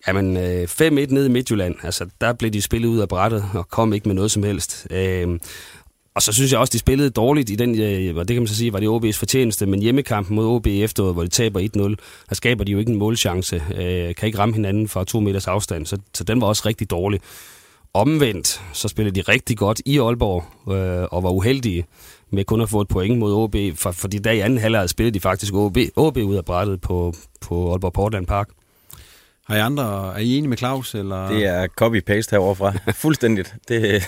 Jamen, 0.08 0.36
øh, 0.36 0.68
5-1 0.68 1.14
ned 1.14 1.26
i 1.26 1.28
Midtjylland, 1.28 1.74
altså 1.82 2.06
der 2.20 2.32
blev 2.32 2.50
de 2.50 2.62
spillet 2.62 2.88
ud 2.88 2.98
af 2.98 3.08
brættet 3.08 3.44
og 3.54 3.68
kom 3.68 3.92
ikke 3.92 4.08
med 4.08 4.14
noget 4.14 4.30
som 4.30 4.42
helst. 4.42 4.86
Øh, 4.90 5.38
og 6.14 6.22
så 6.22 6.32
synes 6.32 6.52
jeg 6.52 6.60
også, 6.60 6.70
de 6.72 6.78
spillede 6.78 7.10
dårligt 7.10 7.50
i 7.50 7.54
den, 7.54 7.80
øh, 7.80 8.16
og 8.16 8.28
det 8.28 8.34
kan 8.34 8.42
man 8.42 8.48
så 8.48 8.56
sige, 8.56 8.72
var 8.72 8.80
det 8.80 8.88
OB's 8.88 9.18
fortjeneste, 9.18 9.66
men 9.66 9.82
hjemmekampen 9.82 10.36
mod 10.36 10.46
OB 10.46 10.66
efteråret, 10.66 11.14
hvor 11.14 11.22
de 11.22 11.28
taber 11.28 11.60
1-0, 11.60 11.94
der 12.28 12.34
skaber 12.34 12.64
de 12.64 12.72
jo 12.72 12.78
ikke 12.78 12.92
en 12.92 12.98
målchance, 12.98 13.62
øh, 13.74 14.14
kan 14.14 14.26
ikke 14.26 14.38
ramme 14.38 14.54
hinanden 14.54 14.88
fra 14.88 15.04
to 15.04 15.20
meters 15.20 15.46
afstand, 15.46 15.86
så, 15.86 15.98
så 16.14 16.24
den 16.24 16.40
var 16.40 16.46
også 16.46 16.62
rigtig 16.66 16.90
dårlig. 16.90 17.20
Omvendt, 17.94 18.62
så 18.72 18.88
spillede 18.88 19.14
de 19.14 19.20
rigtig 19.20 19.56
godt 19.56 19.80
i 19.84 19.98
Aalborg, 19.98 20.72
øh, 20.72 21.08
og 21.10 21.22
var 21.22 21.30
uheldige 21.30 21.84
med 22.30 22.44
kun 22.44 22.60
at 22.60 22.70
få 22.70 22.80
et 22.80 22.88
point 22.88 23.18
mod 23.18 23.32
OB, 23.34 23.56
for, 23.74 23.90
fordi 23.90 24.18
der 24.18 24.30
i 24.30 24.40
anden 24.40 24.58
halvleg 24.58 24.90
spillede 24.90 25.14
de 25.14 25.20
faktisk 25.20 25.54
OB, 25.54 25.76
OB 25.96 26.16
ud 26.16 26.36
af 26.36 26.44
brættet 26.44 26.80
på, 26.80 27.14
på 27.40 27.70
Aalborg 27.70 27.92
Portland 27.92 28.26
Park. 28.26 28.48
Har 29.46 29.56
I 29.56 29.60
andre, 29.60 30.14
er 30.14 30.18
I 30.18 30.36
enige 30.36 30.48
med 30.48 30.56
Claus? 30.56 30.94
Eller? 30.94 31.28
Det 31.28 31.46
er 31.46 31.66
copy-paste 31.80 32.30
heroverfra. 32.30 32.72
Fuldstændigt. 32.92 33.54
Det, 33.68 34.02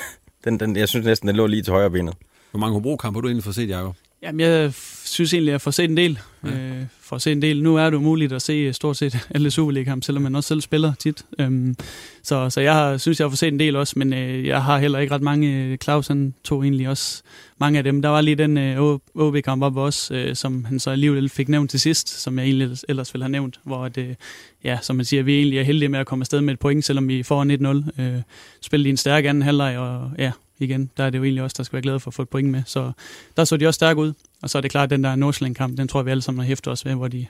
den, 0.44 0.60
den, 0.60 0.76
jeg 0.76 0.88
synes 0.88 1.06
næsten, 1.06 1.28
den 1.28 1.36
lå 1.36 1.46
lige 1.46 1.62
til 1.62 1.72
højre 1.72 1.90
benet. 1.90 2.14
Hvor 2.50 2.60
mange 2.60 2.74
Hobro-kampe 2.74 3.16
har 3.16 3.20
du 3.20 3.28
egentlig 3.28 3.44
fået 3.44 3.54
set, 3.54 3.68
Jacob? 3.68 3.94
Jamen, 4.22 4.40
jeg 4.40 4.72
synes 5.04 5.34
egentlig, 5.34 5.50
at 5.50 5.52
jeg 5.52 5.60
får 5.60 5.70
set 5.70 5.90
en 5.90 5.96
del. 5.96 6.18
Ja. 6.44 6.50
Øh, 6.50 6.86
får 7.00 7.18
set 7.18 7.32
en 7.32 7.42
del. 7.42 7.62
Nu 7.62 7.76
er 7.76 7.90
det 7.90 8.02
muligt 8.02 8.32
at 8.32 8.42
se 8.42 8.72
stort 8.72 8.96
set 8.96 9.18
alle 9.34 9.50
Superliga-kampe, 9.50 10.04
selvom 10.04 10.22
man 10.22 10.34
også 10.34 10.48
selv 10.48 10.60
spiller 10.60 10.94
tit. 10.94 11.22
Øhm, 11.38 11.76
så, 12.22 12.50
så 12.50 12.60
jeg 12.60 12.74
har, 12.74 12.96
synes, 12.96 13.20
jeg 13.20 13.24
har 13.24 13.30
fået 13.30 13.38
set 13.38 13.52
en 13.52 13.60
del 13.60 13.76
også, 13.76 13.94
men 13.96 14.12
øh, 14.12 14.46
jeg 14.46 14.62
har 14.62 14.78
heller 14.78 14.98
ikke 14.98 15.14
ret 15.14 15.22
mange. 15.22 15.76
Claus 15.76 16.08
han 16.08 16.34
tog 16.44 16.62
egentlig 16.62 16.88
også 16.88 17.22
mange 17.60 17.78
af 17.78 17.84
dem. 17.84 18.02
Der 18.02 18.08
var 18.08 18.20
lige 18.20 18.34
den 18.34 18.58
øh, 18.58 18.98
OB-kamp 19.14 19.62
op 19.62 19.76
også, 19.76 20.14
øh, 20.14 20.36
som 20.36 20.64
han 20.64 20.78
så 20.78 20.90
alligevel 20.90 21.28
fik 21.28 21.48
nævnt 21.48 21.70
til 21.70 21.80
sidst, 21.80 22.08
som 22.08 22.38
jeg 22.38 22.46
egentlig 22.46 22.78
ellers 22.88 23.14
ville 23.14 23.24
have 23.24 23.32
nævnt, 23.32 23.60
hvor 23.64 23.88
det, 23.88 24.16
ja, 24.64 24.78
som 24.82 24.96
man 24.96 25.04
siger, 25.04 25.22
vi 25.22 25.36
egentlig 25.38 25.58
er 25.58 25.64
heldige 25.64 25.88
med 25.88 25.98
at 25.98 26.06
komme 26.06 26.22
afsted 26.22 26.40
med 26.40 26.54
et 26.54 26.60
point, 26.60 26.84
selvom 26.84 27.08
vi 27.08 27.22
får 27.22 27.44
1-0. 27.98 28.02
Øh, 28.02 28.22
spillede 28.60 28.88
i 28.88 28.90
en 28.90 28.96
stærk 28.96 29.24
anden 29.24 29.42
halvleg, 29.42 29.78
og 29.78 30.10
ja, 30.18 30.32
igen, 30.58 30.90
der 30.96 31.04
er 31.04 31.10
det 31.10 31.18
jo 31.18 31.24
egentlig 31.24 31.42
også, 31.42 31.54
der 31.56 31.62
skal 31.62 31.72
være 31.72 31.82
glade 31.82 32.00
for 32.00 32.10
at 32.10 32.14
få 32.14 32.22
et 32.22 32.28
point 32.28 32.50
med. 32.50 32.62
Så 32.66 32.92
der 33.36 33.44
så 33.44 33.56
de 33.56 33.66
også 33.66 33.78
stærkt 33.78 33.98
ud. 33.98 34.12
Og 34.42 34.50
så 34.50 34.58
er 34.58 34.62
det 34.62 34.70
klart, 34.70 34.84
at 34.84 34.90
den 34.90 35.04
der 35.04 35.16
Nordsjælland-kamp, 35.16 35.78
den 35.78 35.88
tror 35.88 36.00
jeg, 36.00 36.06
vi 36.06 36.10
alle 36.10 36.22
sammen 36.22 36.40
har 36.40 36.46
hæftet 36.46 36.72
os 36.72 36.84
ved, 36.84 36.94
hvor 36.94 37.08
de 37.08 37.26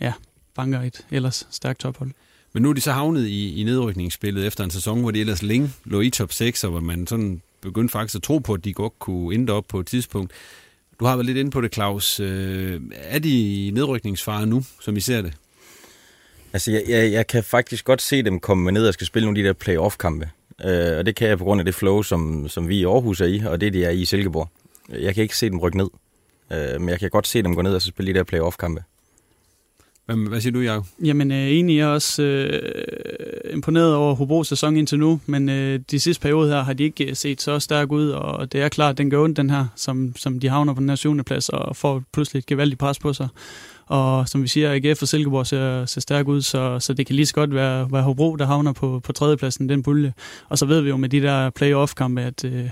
ja, 0.00 0.12
banker 0.54 0.80
et 0.80 1.06
ellers 1.10 1.46
stærkt 1.50 1.80
tophold. 1.80 2.10
Men 2.52 2.62
nu 2.62 2.70
er 2.70 2.72
de 2.72 2.80
så 2.80 2.92
havnet 2.92 3.26
i, 3.26 3.60
i 3.60 3.64
nedrykningsspillet 3.64 4.46
efter 4.46 4.64
en 4.64 4.70
sæson, 4.70 5.00
hvor 5.00 5.10
de 5.10 5.20
ellers 5.20 5.42
længe 5.42 5.70
lå 5.84 6.00
i 6.00 6.10
top 6.10 6.32
6, 6.32 6.64
og 6.64 6.70
hvor 6.70 6.80
man 6.80 7.06
sådan 7.06 7.42
begyndte 7.60 7.92
faktisk 7.92 8.16
at 8.16 8.22
tro 8.22 8.38
på, 8.38 8.54
at 8.54 8.64
de 8.64 8.72
godt 8.72 8.98
kunne 8.98 9.34
ende 9.34 9.52
op 9.52 9.64
på 9.68 9.80
et 9.80 9.86
tidspunkt. 9.86 10.32
Du 11.00 11.04
har 11.04 11.16
været 11.16 11.26
lidt 11.26 11.38
inde 11.38 11.50
på 11.50 11.60
det, 11.60 11.74
Claus. 11.74 12.20
Øh, 12.20 12.80
er 12.92 13.18
de 13.18 13.66
i 13.66 13.70
nedrykningsfare 13.70 14.46
nu, 14.46 14.64
som 14.80 14.96
I 14.96 15.00
ser 15.00 15.22
det? 15.22 15.32
Altså, 16.52 16.70
jeg, 16.70 16.84
jeg, 16.88 17.12
jeg 17.12 17.26
kan 17.26 17.44
faktisk 17.44 17.84
godt 17.84 18.02
se 18.02 18.22
dem 18.22 18.40
komme 18.40 18.72
ned 18.72 18.86
og 18.86 18.94
skal 18.94 19.06
spille 19.06 19.26
nogle 19.26 19.38
af 19.38 19.42
de 19.42 19.48
der 19.48 19.52
playoff-kampe. 19.52 20.30
Øh, 20.64 20.98
og 20.98 21.06
det 21.06 21.16
kan 21.16 21.28
jeg 21.28 21.38
på 21.38 21.44
grund 21.44 21.60
af 21.60 21.64
det 21.64 21.74
flow, 21.74 22.02
som, 22.02 22.48
som 22.48 22.68
vi 22.68 22.78
i 22.78 22.84
Aarhus 22.84 23.20
er 23.20 23.26
i, 23.26 23.42
og 23.46 23.60
det 23.60 23.72
de 23.72 23.84
er 23.84 23.90
i 23.90 24.04
Silkeborg. 24.04 24.48
Jeg 24.88 25.14
kan 25.14 25.22
ikke 25.22 25.36
se 25.36 25.50
dem 25.50 25.58
rykke 25.58 25.78
ned. 25.78 25.88
Øh, 26.52 26.80
men 26.80 26.88
jeg 26.88 27.00
kan 27.00 27.10
godt 27.10 27.26
se 27.26 27.42
dem 27.42 27.54
gå 27.54 27.62
ned 27.62 27.74
og 27.74 27.82
spille 27.82 28.12
de 28.12 28.18
der 28.18 28.24
playoff-kampe. 28.24 28.82
Hvad, 30.06 30.28
hvad 30.28 30.40
siger 30.40 30.52
du, 30.52 30.60
Jacob? 30.60 30.86
Jamen, 31.04 31.30
øh, 31.30 31.38
egentlig 31.38 31.78
er 31.78 31.84
jeg 31.84 31.88
også 31.88 32.22
øh, 32.22 33.52
imponeret 33.52 33.94
over 33.94 34.14
Hobros 34.14 34.48
sæson 34.48 34.76
indtil 34.76 34.98
nu, 34.98 35.20
men 35.26 35.48
øh, 35.48 35.80
de 35.90 36.00
sidste 36.00 36.22
periode 36.22 36.50
her 36.50 36.62
har 36.62 36.72
de 36.72 36.84
ikke 36.84 37.14
set 37.14 37.42
så 37.42 37.58
stærk 37.58 37.92
ud, 37.92 38.08
og 38.10 38.52
det 38.52 38.62
er 38.62 38.68
klart, 38.68 38.90
at 38.90 38.98
den 38.98 39.10
gør 39.10 39.22
ondt, 39.22 39.36
den 39.36 39.50
her, 39.50 39.66
som, 39.76 40.12
som 40.16 40.40
de 40.40 40.48
havner 40.48 40.74
på 40.74 40.80
den 40.80 40.88
her 40.88 40.96
syvende 40.96 41.24
plads, 41.24 41.48
og 41.48 41.76
får 41.76 42.02
pludselig 42.12 42.38
et 42.38 42.46
gevaldigt 42.46 42.78
pres 42.78 42.98
på 42.98 43.12
sig. 43.12 43.28
Og 43.90 44.28
som 44.28 44.42
vi 44.42 44.48
siger, 44.48 44.72
AGF 44.74 45.02
og 45.02 45.08
Silkeborg 45.08 45.46
ser, 45.46 45.84
ser 45.84 46.00
stærk 46.00 46.28
ud, 46.28 46.42
så, 46.42 46.78
så 46.80 46.92
det 46.92 47.06
kan 47.06 47.16
lige 47.16 47.26
så 47.26 47.34
godt 47.34 47.54
være, 47.54 47.92
være 47.92 48.02
Hobro, 48.02 48.36
der 48.36 48.46
havner 48.46 48.72
på, 48.72 49.00
på 49.04 49.12
tredjepladsen 49.12 49.68
den 49.68 49.82
pulje. 49.82 50.12
Og 50.48 50.58
så 50.58 50.66
ved 50.66 50.80
vi 50.80 50.88
jo 50.88 50.96
med 50.96 51.08
de 51.08 51.20
der 51.20 51.50
play-off-kampe, 51.50 52.22
at 52.22 52.44
øh, 52.44 52.68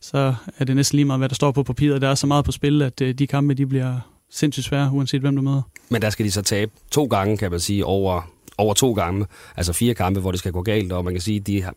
så 0.00 0.34
er 0.58 0.64
det 0.64 0.76
næsten 0.76 0.96
lige 0.96 1.06
meget, 1.06 1.20
hvad 1.20 1.28
der 1.28 1.34
står 1.34 1.52
på 1.52 1.62
papiret. 1.62 2.02
Der 2.02 2.08
er 2.08 2.14
så 2.14 2.26
meget 2.26 2.44
på 2.44 2.52
spil, 2.52 2.82
at 2.82 3.00
øh, 3.00 3.14
de 3.14 3.26
kampe 3.26 3.54
de 3.54 3.66
bliver 3.66 4.00
sindssygt 4.30 4.66
svære, 4.66 4.90
uanset 4.92 5.20
hvem 5.20 5.36
du 5.36 5.42
møder. 5.42 5.62
Men 5.88 6.02
der 6.02 6.10
skal 6.10 6.26
de 6.26 6.30
så 6.30 6.42
tabe 6.42 6.72
to 6.90 7.04
gange, 7.04 7.36
kan 7.36 7.50
man 7.50 7.60
sige, 7.60 7.84
over, 7.84 8.30
over 8.58 8.74
to 8.74 8.92
gange. 8.92 9.26
Altså 9.56 9.72
fire 9.72 9.94
kampe, 9.94 10.20
hvor 10.20 10.30
det 10.30 10.38
skal 10.38 10.52
gå 10.52 10.62
galt, 10.62 10.92
og 10.92 11.04
man 11.04 11.14
kan 11.14 11.20
sige, 11.20 11.40
de 11.40 11.62
har, 11.62 11.74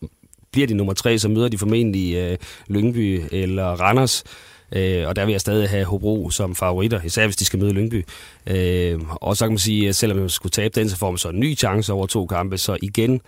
bliver 0.52 0.68
de 0.68 0.74
nummer 0.74 0.94
tre, 0.94 1.20
så 1.20 1.30
møder 1.30 1.48
de 1.48 1.58
formentlig 1.58 2.16
øh, 2.16 2.38
Lyngby 2.68 3.22
eller 3.32 3.66
Randers. 3.66 4.24
Øh, 4.72 5.08
og 5.08 5.16
der 5.16 5.26
vil 5.26 5.32
jeg 5.32 5.42
stadig 5.42 5.70
have 5.70 5.86
Hobro 5.86 6.30
som 6.30 6.56
favoritter, 6.56 7.02
især 7.02 7.26
hvis 7.26 7.36
de 7.36 7.46
skal 7.46 7.60
møde 7.60 7.74
Lyngby. 7.74 8.06
Øh, 8.48 9.00
og 9.16 9.38
så 9.38 9.46
kan 9.46 9.52
man 9.52 9.60
sige, 9.60 9.90
at 9.90 9.96
selvom 9.96 10.18
man 10.18 10.30
skulle 10.30 10.52
tabe 10.52 10.80
den, 10.80 10.90
så 10.90 10.98
får 10.98 11.12
man 11.12 11.18
så 11.18 11.30
en 11.30 11.40
ny 11.40 11.58
chance 11.58 11.94
over 11.94 12.08
to 12.08 12.26
kampe. 12.26 12.58
Så 12.58 12.78
igen, 12.82 13.22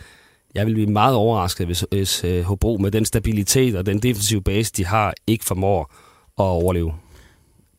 jeg 0.55 0.65
vil 0.65 0.73
blive 0.73 0.87
meget 0.87 1.15
overrasket, 1.15 1.65
hvis, 1.65 1.85
hvis 1.91 2.23
øh, 2.23 2.43
Hobro 2.43 2.77
med 2.77 2.91
den 2.91 3.05
stabilitet 3.05 3.75
og 3.75 3.85
den 3.85 3.99
defensive 3.99 4.41
base, 4.41 4.73
de 4.77 4.85
har, 4.85 5.13
ikke 5.27 5.45
formår 5.45 5.93
at 6.39 6.43
overleve. 6.43 6.93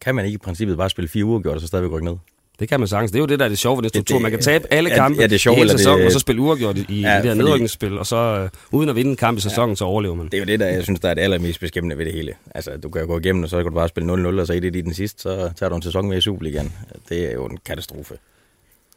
Kan 0.00 0.14
man 0.14 0.24
ikke 0.24 0.34
i 0.34 0.38
princippet 0.38 0.76
bare 0.76 0.90
spille 0.90 1.08
fire 1.08 1.24
uger 1.24 1.40
gjort, 1.40 1.54
og 1.54 1.60
så 1.60 1.66
stadigvæk 1.66 1.92
rykke 1.92 2.04
ned? 2.04 2.16
Det 2.60 2.68
kan 2.68 2.80
man 2.80 2.88
sagtens. 2.88 3.10
Det 3.10 3.18
er 3.18 3.20
jo 3.20 3.26
det, 3.26 3.38
der 3.38 3.44
er 3.44 3.48
det 3.48 3.58
sjove 3.58 3.76
ved 3.76 3.82
den 3.82 3.88
struktur. 3.88 4.18
Man 4.18 4.30
kan 4.30 4.40
tabe 4.40 4.66
alle 4.70 4.90
kampe 4.90 5.20
ja, 5.20 5.26
det 5.26 5.34
er 5.34 5.38
sjovt, 5.38 5.58
hele 5.58 5.70
sæsonen, 5.70 5.98
det... 5.98 6.06
og 6.06 6.12
så 6.12 6.18
spille 6.18 6.42
uafgjort 6.42 6.78
i, 6.78 7.00
ja, 7.00 7.16
det 7.16 7.24
her 7.24 7.34
nedrykningsspil, 7.34 7.98
og 7.98 8.06
så 8.06 8.48
uh, 8.72 8.78
uden 8.78 8.88
at 8.88 8.96
vinde 8.96 9.10
en 9.10 9.16
kamp 9.16 9.38
i 9.38 9.40
sæsonen, 9.40 9.70
ja, 9.70 9.76
så 9.76 9.84
overlever 9.84 10.14
man. 10.14 10.26
Det 10.26 10.34
er 10.34 10.38
jo 10.38 10.44
det, 10.44 10.60
der 10.60 10.66
jeg 10.66 10.84
synes, 10.84 11.00
der 11.00 11.08
er 11.08 11.14
det 11.14 11.22
allermest 11.22 11.60
beskæmmende 11.60 11.98
ved 11.98 12.04
det 12.04 12.14
hele. 12.14 12.34
Altså, 12.54 12.76
du 12.76 12.90
kan 12.90 13.06
gå 13.06 13.18
igennem, 13.18 13.42
og 13.42 13.48
så 13.48 13.56
kan 13.56 13.64
du 13.64 13.74
bare 13.74 13.88
spille 13.88 14.12
0-0, 14.12 14.40
og 14.40 14.46
så 14.46 14.52
i 14.52 14.60
det 14.60 14.76
i 14.76 14.80
den 14.80 14.94
sidste, 14.94 15.22
så 15.22 15.50
tager 15.56 15.70
du 15.70 15.76
en 15.76 15.82
sæson 15.82 16.08
med 16.08 16.18
i 16.18 16.20
Superligaen. 16.20 16.72
Det 17.08 17.30
er 17.30 17.32
jo 17.32 17.46
en 17.46 17.58
katastrofe. 17.66 18.14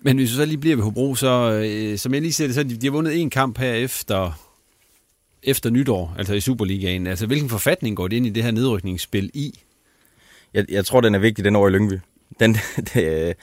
Men 0.01 0.17
hvis 0.17 0.31
vi 0.31 0.35
så 0.35 0.45
lige 0.45 0.57
bliver 0.57 0.75
ved 0.75 0.83
Hobro, 0.83 1.15
så 1.15 1.61
øh, 1.65 1.97
som 1.97 2.13
jeg 2.13 2.21
lige 2.21 2.33
ser 2.33 2.45
det, 2.45 2.55
så 2.55 2.63
de, 2.63 2.77
de 2.77 2.87
har 2.87 2.91
vundet 2.91 3.21
en 3.21 3.29
kamp 3.29 3.57
her 3.57 3.73
efter, 3.73 4.31
efter 5.43 5.69
nytår, 5.69 6.15
altså 6.17 6.33
i 6.33 6.39
Superligaen. 6.39 7.07
Altså 7.07 7.27
hvilken 7.27 7.49
forfatning 7.49 7.97
går 7.97 8.07
det 8.07 8.15
ind 8.15 8.25
i 8.25 8.29
det 8.29 8.43
her 8.43 8.51
nedrykningsspil 8.51 9.31
i? 9.33 9.59
Jeg, 10.53 10.65
jeg 10.69 10.85
tror, 10.85 11.01
den 11.01 11.15
er 11.15 11.19
vigtig, 11.19 11.45
den 11.45 11.55
over 11.55 11.69
i 11.69 11.71
Lyngby. 11.71 11.99
Den, 12.39 12.57
det, 12.93 13.35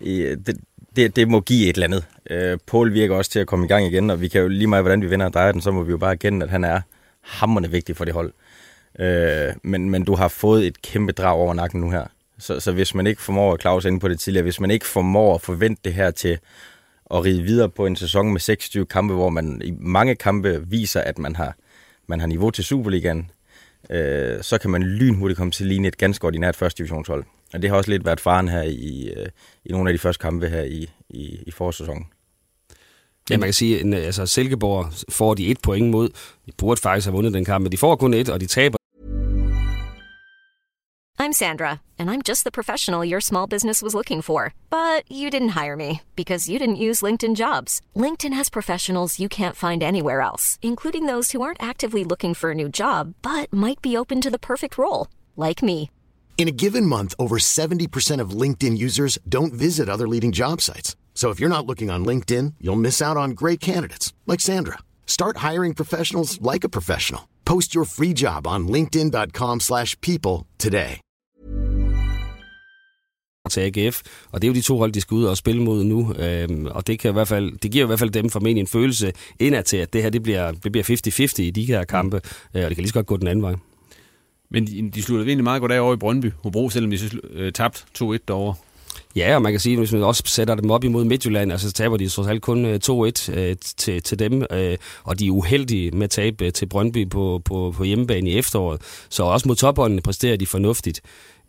øh, 0.00 0.36
det, 0.46 0.56
det, 0.96 1.16
det 1.16 1.28
må 1.28 1.40
give 1.40 1.68
et 1.68 1.74
eller 1.74 1.86
andet. 1.86 2.04
Øh, 2.30 2.58
Paul 2.66 2.92
virker 2.92 3.16
også 3.16 3.30
til 3.30 3.38
at 3.38 3.46
komme 3.46 3.64
i 3.64 3.68
gang 3.68 3.86
igen, 3.86 4.10
og 4.10 4.20
vi 4.20 4.28
kan 4.28 4.40
jo 4.40 4.48
lige 4.48 4.66
meget, 4.66 4.84
hvordan 4.84 5.02
vi 5.02 5.06
vinder 5.06 5.26
og 5.26 5.32
drejer 5.32 5.52
den, 5.52 5.60
så 5.60 5.70
må 5.70 5.82
vi 5.82 5.90
jo 5.90 5.98
bare 5.98 6.12
erkende, 6.12 6.44
at 6.44 6.50
han 6.50 6.64
er 6.64 6.80
hammerne 7.20 7.70
vigtig 7.70 7.96
for 7.96 8.04
det 8.04 8.14
hold. 8.14 8.32
Øh, 8.98 9.54
men, 9.62 9.90
men 9.90 10.04
du 10.04 10.14
har 10.14 10.28
fået 10.28 10.66
et 10.66 10.82
kæmpe 10.82 11.12
drag 11.12 11.32
over 11.32 11.54
nakken 11.54 11.80
nu 11.80 11.90
her. 11.90 12.06
Så, 12.38 12.60
så 12.60 12.72
hvis 12.72 12.94
man 12.94 13.06
ikke 13.06 13.22
formår, 13.22 13.54
at 13.54 13.60
Claus 13.60 13.84
ind 13.84 14.00
på 14.00 14.08
det 14.08 14.20
tidligere, 14.20 14.42
hvis 14.42 14.60
man 14.60 14.70
ikke 14.70 14.86
formår 14.86 15.34
at 15.34 15.40
forvente 15.40 15.80
det 15.84 15.94
her 15.94 16.10
til 16.10 16.38
at 17.10 17.24
ride 17.24 17.42
videre 17.42 17.70
på 17.70 17.86
en 17.86 17.96
sæson 17.96 18.32
med 18.32 18.40
26 18.40 18.86
kampe, 18.86 19.14
hvor 19.14 19.30
man 19.30 19.60
i 19.64 19.74
mange 19.80 20.14
kampe 20.14 20.68
viser, 20.68 21.00
at 21.00 21.18
man 21.18 21.36
har, 21.36 21.56
man 22.06 22.20
har 22.20 22.26
niveau 22.26 22.50
til 22.50 22.64
Superligaen, 22.64 23.30
øh, 23.90 24.42
så 24.42 24.58
kan 24.58 24.70
man 24.70 24.82
lynhurtigt 24.82 25.38
komme 25.38 25.50
til 25.50 25.64
at 25.64 25.68
ligne 25.68 25.88
et 25.88 25.98
ganske 25.98 26.26
ordinært 26.26 26.56
første 26.56 26.78
divisionshold. 26.78 27.24
Og 27.54 27.62
det 27.62 27.70
har 27.70 27.76
også 27.76 27.90
lidt 27.90 28.04
været 28.04 28.20
faren 28.20 28.48
her 28.48 28.62
i, 28.62 29.12
øh, 29.16 29.26
i 29.64 29.72
nogle 29.72 29.90
af 29.90 29.94
de 29.94 29.98
første 29.98 30.22
kampe 30.22 30.48
her 30.48 30.62
i, 30.62 30.90
i, 31.10 31.38
i 31.46 31.50
forårssæsonen. 31.50 32.04
Ja, 33.30 33.36
man 33.36 33.46
kan 33.46 33.54
sige, 33.54 33.80
at 33.80 33.94
altså, 33.94 34.26
Silkeborg 34.26 34.92
får 35.08 35.34
de 35.34 35.50
et 35.50 35.58
point 35.62 35.90
mod. 35.90 36.08
De 36.46 36.52
burde 36.58 36.80
faktisk 36.80 37.06
have 37.06 37.14
vundet 37.14 37.34
den 37.34 37.44
kamp, 37.44 37.62
men 37.62 37.72
de 37.72 37.76
får 37.76 37.96
kun 37.96 38.14
et, 38.14 38.28
og 38.28 38.40
de 38.40 38.46
taber. 38.46 38.78
I'm 41.18 41.32
Sandra, 41.32 41.80
and 41.98 42.10
I'm 42.10 42.22
just 42.28 42.44
the 42.44 42.50
professional 42.50 43.10
your 43.10 43.20
small 43.20 43.46
business 43.48 43.82
was 43.82 43.94
looking 43.94 44.22
for. 44.24 44.52
But 44.70 45.02
you 45.20 45.30
didn't 45.30 45.62
hire 45.62 45.76
me 45.76 46.00
because 46.16 46.50
you 46.50 46.58
didn't 46.58 46.88
use 46.88 47.06
LinkedIn 47.06 47.34
jobs. 47.34 47.80
LinkedIn 47.96 48.34
has 48.34 48.50
professionals 48.50 49.20
you 49.20 49.28
can't 49.28 49.56
find 49.56 49.82
anywhere 49.82 50.20
else, 50.20 50.58
including 50.62 51.06
those 51.06 51.32
who 51.32 51.42
aren't 51.42 51.62
actively 51.70 52.04
looking 52.04 52.34
for 52.34 52.50
a 52.50 52.54
new 52.54 52.68
job, 52.68 53.14
but 53.22 53.52
might 53.52 53.80
be 53.80 53.96
open 53.96 54.20
to 54.20 54.30
the 54.30 54.46
perfect 54.50 54.76
role, 54.76 55.06
like 55.36 55.62
me. 55.62 55.88
In 56.36 56.46
a 56.48 56.58
given 56.64 56.84
month, 56.84 57.14
over 57.18 57.38
70% 57.38 58.20
of 58.20 58.38
LinkedIn 58.42 58.76
users 58.76 59.18
don't 59.26 59.54
visit 59.54 59.88
other 59.88 60.06
leading 60.06 60.30
job 60.30 60.60
sites. 60.60 60.94
So 61.14 61.30
if 61.30 61.40
you're 61.40 61.56
not 61.56 61.66
looking 61.66 61.90
on 61.90 62.04
LinkedIn, 62.04 62.54
you'll 62.60 62.84
miss 62.88 63.00
out 63.00 63.16
on 63.16 63.30
great 63.30 63.60
candidates 63.60 64.12
like 64.26 64.42
Sandra. 64.42 64.80
Start 65.06 65.38
hiring 65.38 65.72
professionals 65.74 66.38
like 66.42 66.64
a 66.64 66.68
professional. 66.68 67.22
Post 67.46 67.74
your 67.74 67.86
free 67.86 68.12
job 68.12 68.46
on 68.46 68.68
linkedin.com/people 68.68 70.46
today. 70.58 71.00
til 73.50 73.60
AGF, 73.60 74.02
og 74.32 74.42
det 74.42 74.48
er 74.48 74.52
jo 74.52 74.54
de 74.54 74.60
to 74.60 74.78
hold, 74.78 74.92
de 74.92 75.00
skal 75.00 75.14
ud 75.14 75.24
og 75.24 75.36
spille 75.36 75.62
mod 75.62 75.84
nu, 75.84 76.14
øhm, 76.18 76.66
og 76.66 76.86
det, 76.86 76.98
kan 76.98 77.10
i 77.10 77.12
hvert 77.12 77.28
fald, 77.28 77.58
det 77.58 77.70
giver 77.70 77.84
i 77.84 77.86
hvert 77.86 77.98
fald 77.98 78.10
dem 78.10 78.30
formentlig 78.30 78.60
en 78.60 78.66
følelse 78.66 79.12
indad 79.40 79.62
til, 79.62 79.76
at 79.76 79.92
det 79.92 80.02
her 80.02 80.10
det 80.10 80.22
bliver, 80.22 80.52
det 80.52 80.72
bliver 80.72 80.84
50-50 80.84 81.42
i 81.42 81.50
de 81.50 81.64
her 81.64 81.84
kampe, 81.84 82.16
mm. 82.16 82.60
og 82.62 82.68
det 82.68 82.76
kan 82.76 82.82
lige 82.82 82.88
så 82.88 82.94
godt 82.94 83.06
gå 83.06 83.16
den 83.16 83.26
anden 83.26 83.42
vej. 83.42 83.54
Men 84.54 84.66
de, 84.66 84.90
de 84.94 85.02
sluttede 85.02 85.28
egentlig 85.28 85.44
meget 85.44 85.60
godt 85.60 85.72
af 85.72 85.80
over 85.80 85.94
i 85.94 85.96
Brøndby, 85.96 86.32
Hobro, 86.42 86.70
selvom 86.70 86.90
de 86.90 86.98
så 86.98 87.18
øh, 87.30 87.52
tabt 87.52 87.84
2-1 87.98 88.16
derovre. 88.28 88.54
Ja, 89.16 89.34
og 89.34 89.42
man 89.42 89.52
kan 89.52 89.60
sige, 89.60 89.76
hvis 89.76 89.92
man 89.92 90.02
også 90.02 90.22
sætter 90.26 90.54
dem 90.54 90.70
op 90.70 90.84
imod 90.84 91.04
Midtjylland, 91.04 91.52
altså 91.52 91.68
så 91.68 91.74
taber 91.74 91.96
de 91.96 92.08
trods 92.08 92.28
alt 92.28 92.42
kun 92.42 92.64
øh, 92.64 92.80
2-1 92.84 93.32
øh, 93.32 93.56
til, 93.76 94.02
til 94.02 94.18
dem, 94.18 94.44
øh, 94.50 94.76
og 95.04 95.18
de 95.18 95.26
er 95.26 95.30
uheldige 95.30 95.90
med 95.90 96.04
at 96.04 96.10
tabe 96.10 96.44
øh, 96.44 96.52
til 96.52 96.66
Brøndby 96.66 97.10
på, 97.10 97.42
på, 97.44 97.74
på 97.76 97.84
hjemmebane 97.84 98.30
i 98.30 98.38
efteråret. 98.38 98.80
Så 99.08 99.22
også 99.22 99.48
mod 99.48 99.56
topholdene 99.56 100.02
præsterer 100.02 100.36
de 100.36 100.46
fornuftigt. 100.46 101.00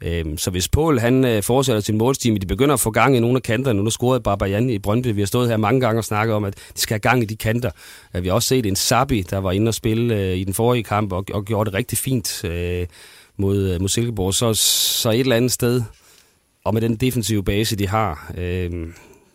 Øhm, 0.02 0.38
så 0.38 0.52
hvis 0.52 0.68
Poul 0.68 1.00
han 1.00 1.26
øh, 1.26 1.44
fortsætter 1.44 1.82
sin 1.82 1.98
målstime, 1.98 2.38
de 2.38 2.46
begynder 2.46 2.74
at 2.74 2.80
få 2.80 2.92
gang 2.92 3.18
i 3.18 3.20
nogle 3.20 3.36
af 3.36 3.44
kanterne. 3.44 3.84
Nu 3.84 3.90
scorede 3.90 4.22
Barbajan 4.22 4.70
i 4.70 4.80
Brøndby. 4.80 5.08
Vi 5.08 5.22
har 5.22 5.26
stået 5.26 5.50
her 5.50 5.58
mange 5.58 5.82
gange 5.82 6.00
og 6.00 6.04
snakket 6.04 6.36
om, 6.36 6.44
at 6.44 6.56
de 6.76 6.82
skal 6.82 6.94
have 6.94 7.00
gang 7.00 7.22
i 7.22 7.26
de 7.26 7.36
kanter. 7.36 7.72
Øh, 8.16 8.24
vi 8.24 8.28
har 8.28 8.36
også 8.36 8.48
set 8.48 8.66
en 8.66 8.76
Sabi, 8.76 9.22
der 9.22 9.38
var 9.38 9.52
inde 9.52 9.70
og 9.70 9.74
spille 9.74 10.16
øh, 10.16 10.38
i 10.38 10.44
den 10.44 10.54
forrige 10.54 10.84
kamp 10.84 11.14
og, 11.14 11.26
og 11.34 11.46
gjorde 11.46 11.70
det 11.70 11.78
rigtig 11.78 11.98
fint 11.98 12.46
mod, 13.38 13.80
mod 13.80 13.90
Silkeborg. 13.90 14.34
Så, 14.34 14.54
så 14.54 15.10
et 15.10 15.20
eller 15.20 15.36
andet 15.36 15.52
sted, 15.52 15.82
og 16.66 16.74
med 16.74 16.82
den 16.82 16.96
defensive 16.96 17.44
base, 17.44 17.76
de 17.76 17.88
har, 17.88 18.34
øh, 18.38 18.72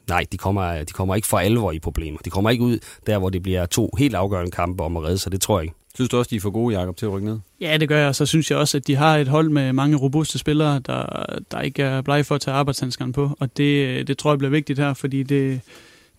nej, 0.09 0.25
de 0.33 0.37
kommer, 0.37 0.85
de 0.85 0.93
kommer 0.93 1.15
ikke 1.15 1.29
for 1.29 1.39
alvor 1.39 1.73
i 1.73 1.79
problemer. 1.79 2.19
De 2.25 2.31
kommer 2.31 2.51
ikke 2.51 2.65
ud 2.65 2.79
der, 3.07 3.19
hvor 3.19 3.31
det 3.31 3.43
bliver 3.43 3.67
to 3.67 3.91
helt 3.99 4.15
afgørende 4.15 4.51
kampe 4.51 4.83
om 4.83 4.97
at 4.97 5.03
redde 5.03 5.19
sig. 5.19 5.33
Det 5.33 5.41
tror 5.41 5.59
jeg 5.59 5.65
ikke. 5.65 5.80
Synes 5.95 6.09
du 6.09 6.19
også, 6.19 6.29
de 6.29 6.37
er 6.37 6.41
for 6.41 6.51
gode, 6.51 6.79
Jacob, 6.79 6.97
til 6.97 7.07
at 7.07 7.13
rykke 7.13 7.27
ned? 7.27 7.39
Ja, 7.61 7.77
det 7.77 7.89
gør 7.89 7.99
jeg. 7.99 8.15
Så 8.15 8.27
synes 8.27 8.51
jeg 8.51 8.59
også, 8.59 8.77
at 8.77 8.87
de 8.87 8.97
har 8.97 9.17
et 9.17 9.29
hold 9.29 9.49
med 9.49 9.73
mange 9.73 9.97
robuste 9.97 10.39
spillere, 10.39 10.79
der, 10.79 11.27
der 11.51 11.61
ikke 11.61 11.83
er 11.83 12.03
blege 12.03 12.25
for 12.25 12.35
at 12.35 12.41
tage 12.41 12.55
arbejdshandskerne 12.55 13.13
på. 13.13 13.31
Og 13.41 13.57
det, 13.57 14.09
det 14.09 14.19
tror 14.19 14.31
jeg 14.31 14.39
bliver 14.39 14.51
vigtigt 14.51 14.79
her, 14.79 14.95
fordi 14.95 15.23
det, 15.23 15.61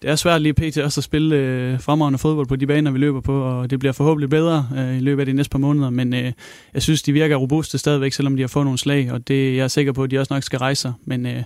det 0.01 0.09
er 0.09 0.15
svært 0.15 0.41
lige 0.41 0.53
pt. 0.53 0.77
også 0.77 0.99
at 0.99 1.03
spille 1.03 1.35
øh, 1.35 1.79
fremragende 1.79 2.19
fodbold 2.19 2.47
på 2.47 2.55
de 2.55 2.67
baner, 2.67 2.91
vi 2.91 2.97
løber 2.97 3.21
på, 3.21 3.41
og 3.41 3.69
det 3.69 3.79
bliver 3.79 3.93
forhåbentlig 3.93 4.29
bedre 4.29 4.69
øh, 4.77 4.97
i 4.97 4.99
løbet 4.99 5.21
af 5.21 5.25
de 5.25 5.33
næste 5.33 5.51
par 5.51 5.59
måneder, 5.59 5.89
men 5.89 6.13
øh, 6.13 6.31
jeg 6.73 6.81
synes, 6.81 7.01
de 7.01 7.13
virker 7.13 7.35
robuste 7.35 7.77
stadigvæk, 7.77 8.13
selvom 8.13 8.35
de 8.35 8.41
har 8.41 8.47
fået 8.47 8.65
nogle 8.65 8.79
slag, 8.79 9.11
og 9.11 9.27
det 9.27 9.55
jeg 9.55 9.63
er 9.63 9.67
sikker 9.67 9.91
på, 9.91 10.03
at 10.03 10.11
de 10.11 10.19
også 10.19 10.33
nok 10.33 10.43
skal 10.43 10.59
rejse 10.59 10.81
sig, 10.81 10.93
men 11.05 11.25
øh, 11.25 11.43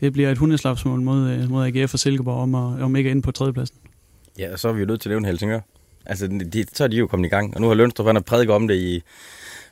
det 0.00 0.12
bliver 0.12 0.30
et 0.30 0.38
hundeslapsmål 0.38 1.00
mod, 1.00 1.30
øh, 1.30 1.50
mod 1.50 1.66
AGF 1.66 1.94
og 1.94 1.98
Silkeborg 1.98 2.42
om, 2.42 2.54
at, 2.54 2.82
om 2.82 2.96
ikke 2.96 3.10
at 3.10 3.14
ind 3.14 3.22
på 3.22 3.30
tredjepladsen. 3.30 3.76
Ja, 4.38 4.56
så 4.56 4.68
er 4.68 4.72
vi 4.72 4.80
jo 4.80 4.86
nødt 4.86 5.00
til 5.00 5.08
at 5.08 5.12
nævne 5.12 5.28
Helsingør. 5.28 5.60
Altså, 6.08 6.26
de, 6.26 6.64
så 6.72 6.84
er 6.84 6.88
de 6.88 6.96
jo 6.96 7.06
kommet 7.06 7.26
i 7.26 7.30
gang, 7.30 7.54
og 7.54 7.60
nu 7.60 7.68
har 7.68 7.74
Lønstrup, 7.74 8.06
han 8.06 8.16
har 8.16 8.22
prædiket 8.22 8.54
om 8.54 8.68
det 8.68 8.74
i, 8.74 9.02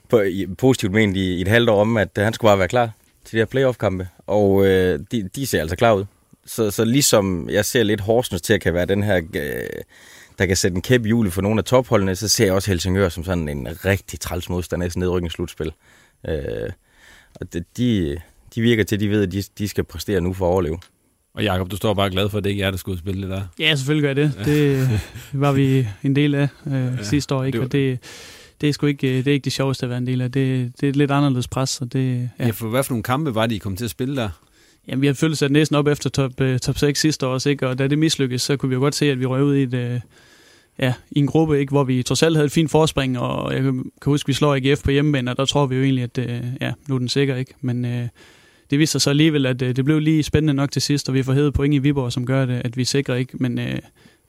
på, 0.09 0.20
i 0.20 0.47
positivt 0.59 0.93
ment 0.93 1.16
i, 1.16 1.34
i 1.34 1.41
et 1.41 1.49
halvt 1.49 1.70
år 1.70 1.80
om, 1.80 1.97
at 1.97 2.18
øh, 2.18 2.24
han 2.24 2.32
skulle 2.32 2.49
bare 2.49 2.59
være 2.59 2.68
klar 2.68 2.91
til 3.24 3.32
de 3.32 3.39
her 3.39 3.45
playoff-kampe, 3.45 4.09
og 4.26 4.66
øh, 4.66 5.01
de, 5.12 5.28
de 5.34 5.47
ser 5.47 5.61
altså 5.61 5.76
klar 5.76 5.93
ud. 5.95 6.05
Så, 6.47 6.70
så 6.70 6.84
ligesom 6.84 7.49
jeg 7.51 7.64
ser 7.64 7.82
lidt 7.82 8.01
Horsens 8.01 8.43
til 8.43 8.55
at 8.55 8.61
kan 8.61 8.74
være 8.74 8.87
den 8.87 9.03
her, 9.03 9.16
øh, 9.16 9.82
der 10.39 10.47
kan 10.47 10.57
sætte 10.57 10.74
en 10.74 10.82
kæp 10.82 11.05
i 11.05 11.09
hjulet 11.09 11.32
for 11.32 11.43
nogle 11.43 11.59
af 11.59 11.64
topholdene, 11.64 12.16
så 12.16 12.28
ser 12.28 12.45
jeg 12.45 12.55
også 12.55 12.70
Helsingør 12.70 13.09
som 13.09 13.24
sådan 13.24 13.49
en 13.49 13.68
rigtig 13.84 14.20
træls 14.20 14.49
modstander 14.49 14.87
i 14.87 14.91
sådan 14.91 15.01
nedrykningsslutspil. 15.01 15.72
Øh, 16.28 16.70
og 17.34 17.53
det, 17.53 17.64
de, 17.76 18.20
de 18.55 18.61
virker 18.61 18.84
til, 18.84 18.97
at 18.97 19.01
de 19.01 19.11
ved, 19.11 19.22
at 19.22 19.32
de, 19.32 19.43
de 19.59 19.68
skal 19.68 19.84
præstere 19.84 20.20
nu 20.20 20.32
for 20.32 20.47
at 20.47 20.53
overleve. 20.53 20.78
Og 21.37 21.45
Jakob, 21.45 21.70
du 21.70 21.76
står 21.76 21.95
bare 21.95 22.11
glad 22.11 22.28
for, 22.28 22.39
at 22.39 22.45
det 22.45 22.51
ikke 22.51 22.62
er 22.62 22.70
der 22.70 22.78
skulle 22.78 22.99
spille 22.99 23.22
det 23.22 23.30
der. 23.30 23.43
Ja, 23.59 23.74
selvfølgelig 23.74 24.03
gør 24.03 24.09
jeg 24.09 24.16
det. 24.16 24.45
Det 24.45 25.01
var 25.32 25.53
vi 25.53 25.87
en 26.03 26.16
del 26.16 26.34
af 26.34 26.49
øh, 26.66 26.72
ja, 26.72 27.03
sidste 27.03 27.34
år, 27.34 27.45
ikke? 27.45 27.57
Det 27.57 27.61
var... 27.61 27.66
Og 27.66 27.72
det, 27.72 27.99
det 28.61 28.68
er 28.68 28.72
sgu 28.72 28.87
ikke 28.87 29.07
det, 29.07 29.26
er 29.26 29.32
ikke 29.32 29.45
det 29.45 29.53
sjoveste 29.53 29.87
at 29.87 29.91
være 29.91 29.99
en 29.99 30.07
del 30.07 30.20
af. 30.20 30.32
Det, 30.32 30.72
det 30.80 30.87
er 30.87 30.91
et 30.91 30.97
lidt 30.97 31.11
anderledes 31.11 31.49
pres. 31.49 31.80
Og 31.80 31.93
det, 31.93 32.30
ja. 32.39 32.45
ja, 32.45 32.51
for 32.51 32.68
hvad 32.68 32.82
for 32.82 32.93
nogle 32.93 33.03
kampe 33.03 33.34
var 33.34 33.47
det, 33.47 33.55
I 33.55 33.59
kom 33.59 33.76
til 33.76 33.84
at 33.84 33.91
spille 33.91 34.16
der? 34.16 34.28
Jamen, 34.89 35.03
vi 35.03 35.07
har 35.07 35.14
følt 35.14 35.39
sat 35.39 35.51
næsten 35.51 35.76
op 35.76 35.87
efter 35.87 36.11
top, 36.11 36.41
uh, 36.41 36.57
top 36.57 36.78
6 36.78 37.01
sidste 37.01 37.26
år, 37.26 37.47
ikke? 37.47 37.68
og 37.68 37.78
da 37.78 37.87
det 37.87 37.99
mislykkedes, 37.99 38.43
så 38.43 38.57
kunne 38.57 38.68
vi 38.68 38.74
jo 38.74 38.80
godt 38.80 38.95
se, 38.95 39.11
at 39.11 39.20
vi 39.20 39.26
røg 39.26 39.43
ud 39.43 39.55
i, 39.55 39.62
et, 39.62 39.74
uh, 39.74 40.01
ja, 40.78 40.93
i 41.11 41.18
en 41.18 41.26
gruppe, 41.26 41.61
ikke? 41.61 41.70
hvor 41.70 41.84
vi 41.84 42.03
trods 42.03 42.22
alt 42.22 42.37
havde 42.37 42.47
et 42.47 42.53
fint 42.53 42.70
forspring, 42.70 43.18
og 43.18 43.55
jeg 43.55 43.62
kan, 43.62 43.84
huske, 44.05 44.26
vi 44.26 44.32
slår 44.32 44.55
AGF 44.55 44.82
på 44.82 44.91
hjemmebane, 44.91 45.30
og 45.30 45.37
der 45.37 45.45
tror 45.45 45.66
vi 45.66 45.76
jo 45.76 45.82
egentlig, 45.82 46.05
at 46.05 46.18
ja, 46.61 46.72
nu 46.89 46.95
er 46.95 46.99
den 46.99 47.09
sikker. 47.09 47.37
Ikke? 47.37 47.55
Men 47.61 47.84
uh, 47.84 48.09
det 48.70 48.78
viste 48.78 48.92
sig 48.92 49.00
så 49.00 49.10
alligevel, 49.10 49.46
at 49.46 49.62
uh, 49.62 49.68
det 49.68 49.84
blev 49.84 49.98
lige 49.98 50.22
spændende 50.22 50.54
nok 50.54 50.70
til 50.70 50.82
sidst, 50.82 51.08
og 51.08 51.14
vi 51.14 51.22
får 51.22 51.32
hævet 51.32 51.54
point 51.54 51.74
i 51.74 51.78
Viborg, 51.78 52.12
som 52.12 52.26
gør 52.26 52.46
det, 52.46 52.62
at 52.64 52.76
vi 52.76 52.82
er 52.82 52.86
sikre. 52.86 53.18
Ikke? 53.18 53.32
Men 53.36 53.58
uh, 53.58 53.64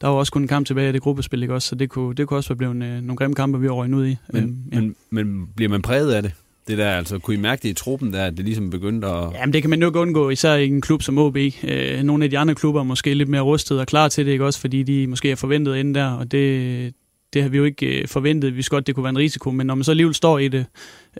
der 0.02 0.08
var 0.08 0.16
også 0.16 0.32
kun 0.32 0.42
en 0.42 0.48
kamp 0.48 0.68
tilbage 0.68 0.88
af 0.88 0.94
det 0.94 1.02
gruppespil, 1.02 1.42
ikke 1.42 1.54
også? 1.54 1.68
så 1.68 1.76
det 1.76 1.90
kunne, 1.90 2.16
det 2.16 2.28
kunne 2.28 2.38
også 2.38 2.50
være 2.50 2.58
blevet 2.58 2.76
uh, 2.76 2.80
nogle 2.80 3.16
grimme 3.16 3.36
kampe, 3.36 3.60
vi 3.60 3.70
røgnet 3.70 3.98
ud 3.98 4.08
i. 4.08 4.18
Men, 4.34 4.44
um, 4.44 4.56
ja. 4.72 4.80
men, 4.80 4.96
men 5.10 5.48
bliver 5.56 5.70
man 5.70 5.82
præget 5.82 6.14
af 6.14 6.24
det? 6.24 6.32
Det 6.68 6.78
der, 6.78 6.90
altså, 6.90 7.20
kunne 7.20 7.34
I 7.34 7.40
mærke 7.40 7.64
det 7.64 7.70
i 7.70 7.74
truppen 7.74 8.14
der, 8.14 8.26
at 8.26 8.38
det 8.38 8.46
ligesom 8.46 8.70
begyndte 8.70 9.08
at... 9.08 9.34
Jamen, 9.34 9.54
det 9.54 9.62
kan 9.62 9.70
man 9.70 9.82
jo 9.82 9.88
ikke 9.88 10.00
undgå, 10.00 10.30
især 10.30 10.56
i 10.56 10.68
en 10.68 10.82
klub 10.82 11.02
som 11.02 11.18
OB. 11.18 11.38
Øh, 11.64 12.04
nogle 12.04 12.24
af 12.24 12.30
de 12.30 12.38
andre 12.38 12.56
klubber 12.56 12.80
er 12.80 12.84
måske 12.84 13.14
lidt 13.14 13.30
mere 13.30 13.42
rustet 13.42 13.80
og 13.80 13.88
klar 13.88 14.08
til 14.08 14.26
det, 14.26 14.32
ikke 14.32 14.46
også, 14.46 14.60
fordi 14.60 14.84
de 14.84 15.08
måske 15.08 15.30
har 15.30 15.36
forventet 15.36 15.76
inden 15.76 15.96
der, 15.96 16.12
og 16.12 16.32
det, 16.32 16.94
det 17.38 17.44
har 17.44 17.50
vi 17.50 17.58
jo 17.58 17.64
ikke 17.64 18.02
øh, 18.02 18.08
forventet. 18.08 18.58
Vi 18.58 18.62
skulle 18.62 18.78
godt, 18.78 18.88
det 18.88 18.96
kunne 18.96 19.04
være 19.04 19.10
en 19.10 19.18
risiko, 19.18 19.52
men 19.52 19.68
når 19.68 19.76
man 19.76 19.84
så 19.84 19.92
alligevel 19.92 20.16
står 20.16 20.40
i 20.40 20.48
det 20.48 20.66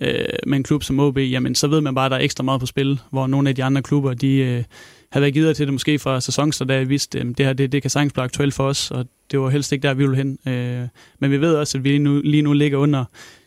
øh, 0.02 0.26
med 0.48 0.58
en 0.58 0.64
klub 0.64 0.84
som 0.84 1.00
OB, 1.00 1.18
jamen, 1.18 1.56
så 1.56 1.68
ved 1.68 1.82
man 1.82 1.96
bare, 1.96 2.06
at 2.06 2.12
der 2.12 2.18
er 2.18 2.22
ekstra 2.22 2.44
meget 2.44 2.60
på 2.60 2.66
spil, 2.66 3.00
hvor 3.10 3.28
nogle 3.28 3.50
af 3.50 3.56
de 3.56 3.64
andre 3.64 3.82
klubber, 3.82 4.14
de 4.14 4.36
øh, 4.36 4.64
har 5.12 5.20
været 5.20 5.34
givet 5.34 5.56
til 5.56 5.66
det 5.66 5.74
måske 5.74 6.00
fra 6.00 6.22
sæsonstart, 6.22 6.70
da 6.70 6.76
jeg 6.76 6.90
vidste, 6.90 7.20
øh, 7.20 7.26
det 7.26 7.46
her 7.46 7.54
det, 7.54 7.72
det 7.72 7.82
kan 7.82 7.92
sagtens 7.92 8.14
blive 8.14 8.24
aktuelt 8.24 8.54
for 8.54 8.68
os, 8.68 8.92
og 8.92 9.06
det 9.32 9.40
var 9.40 9.50
helst 9.50 9.72
ikke 9.72 9.88
der, 9.88 9.94
vi 9.94 10.04
ville 10.04 10.16
hen. 10.16 10.40
Øh, 10.48 10.88
men 11.20 11.32
vi 11.32 11.42
ved 11.42 11.56
også, 11.56 11.78
at 11.78 11.84
vi 11.84 11.90
lige 11.90 12.00
nu, 12.00 12.22
lige 12.24 12.42
nu 12.42 12.54
ligger 12.54 12.78
under 12.78 13.06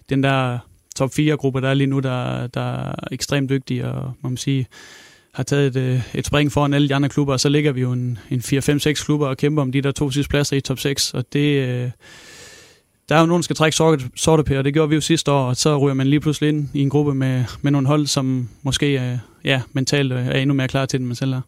den 0.09 0.23
der 0.23 0.59
top 0.97 1.11
4-gruppe, 1.11 1.61
der 1.61 1.69
er 1.69 1.75
lige 1.75 1.87
nu, 1.87 1.99
der, 1.99 2.47
der 2.47 2.61
er 2.61 2.95
ekstremt 3.13 3.51
dygtige, 3.51 3.89
og 3.89 4.13
må 4.21 4.29
man 4.29 4.37
sige, 4.37 4.67
har 5.33 5.43
taget 5.43 5.77
et, 5.77 5.83
øh, 5.83 6.01
et 6.15 6.27
spring 6.27 6.53
foran 6.53 6.75
alle 6.75 6.89
de 6.89 6.95
andre 6.95 7.09
klubber, 7.09 7.33
og 7.33 7.41
så 7.41 7.49
ligger 7.49 7.73
vi 7.73 7.81
jo 7.81 7.93
en, 7.93 8.19
en 8.31 8.41
4-5-6 8.41 9.05
klubber 9.05 9.27
og 9.27 9.37
kæmper 9.37 9.63
om 9.63 9.73
de 9.73 9.81
der 9.81 9.93
to 9.93 10.11
sidste 10.11 10.31
pladser 10.31 10.57
i 10.57 10.61
top 10.61 10.79
6, 10.79 11.15
og 11.15 11.33
det... 11.33 11.69
Øh, 11.69 11.91
Øh, 13.11 13.15
der 13.15 13.17
er 13.17 13.21
jo 13.21 13.27
nogen, 13.27 13.41
der 13.41 13.45
skal 13.45 13.57
trække 13.57 13.77
sorte, 13.77 14.11
sorte 14.15 14.59
og 14.59 14.65
det 14.65 14.73
gjorde 14.73 14.89
vi 14.89 14.95
jo 14.95 15.01
sidste 15.01 15.33
år, 15.33 15.49
og 15.49 15.57
så 15.57 15.79
ryger 15.79 15.95
man 15.95 16.07
lige 16.07 16.21
pludselig 16.21 16.49
ind 16.49 16.69
i 16.75 16.81
en 16.81 16.91
gruppe 16.91 17.15
med, 17.15 17.45
med 17.63 17.71
nogle 17.71 17.87
hold, 17.87 18.07
som 18.07 18.49
måske 18.63 19.01
øh, 19.01 19.19
ja, 19.45 19.63
mentalt 19.73 20.13
er 20.13 20.33
endnu 20.33 20.55
mere 20.55 20.69
klar 20.69 20.87
til, 20.87 21.01
end 21.01 21.07
man 21.07 21.17
selv 21.17 21.33
er. 21.33 21.41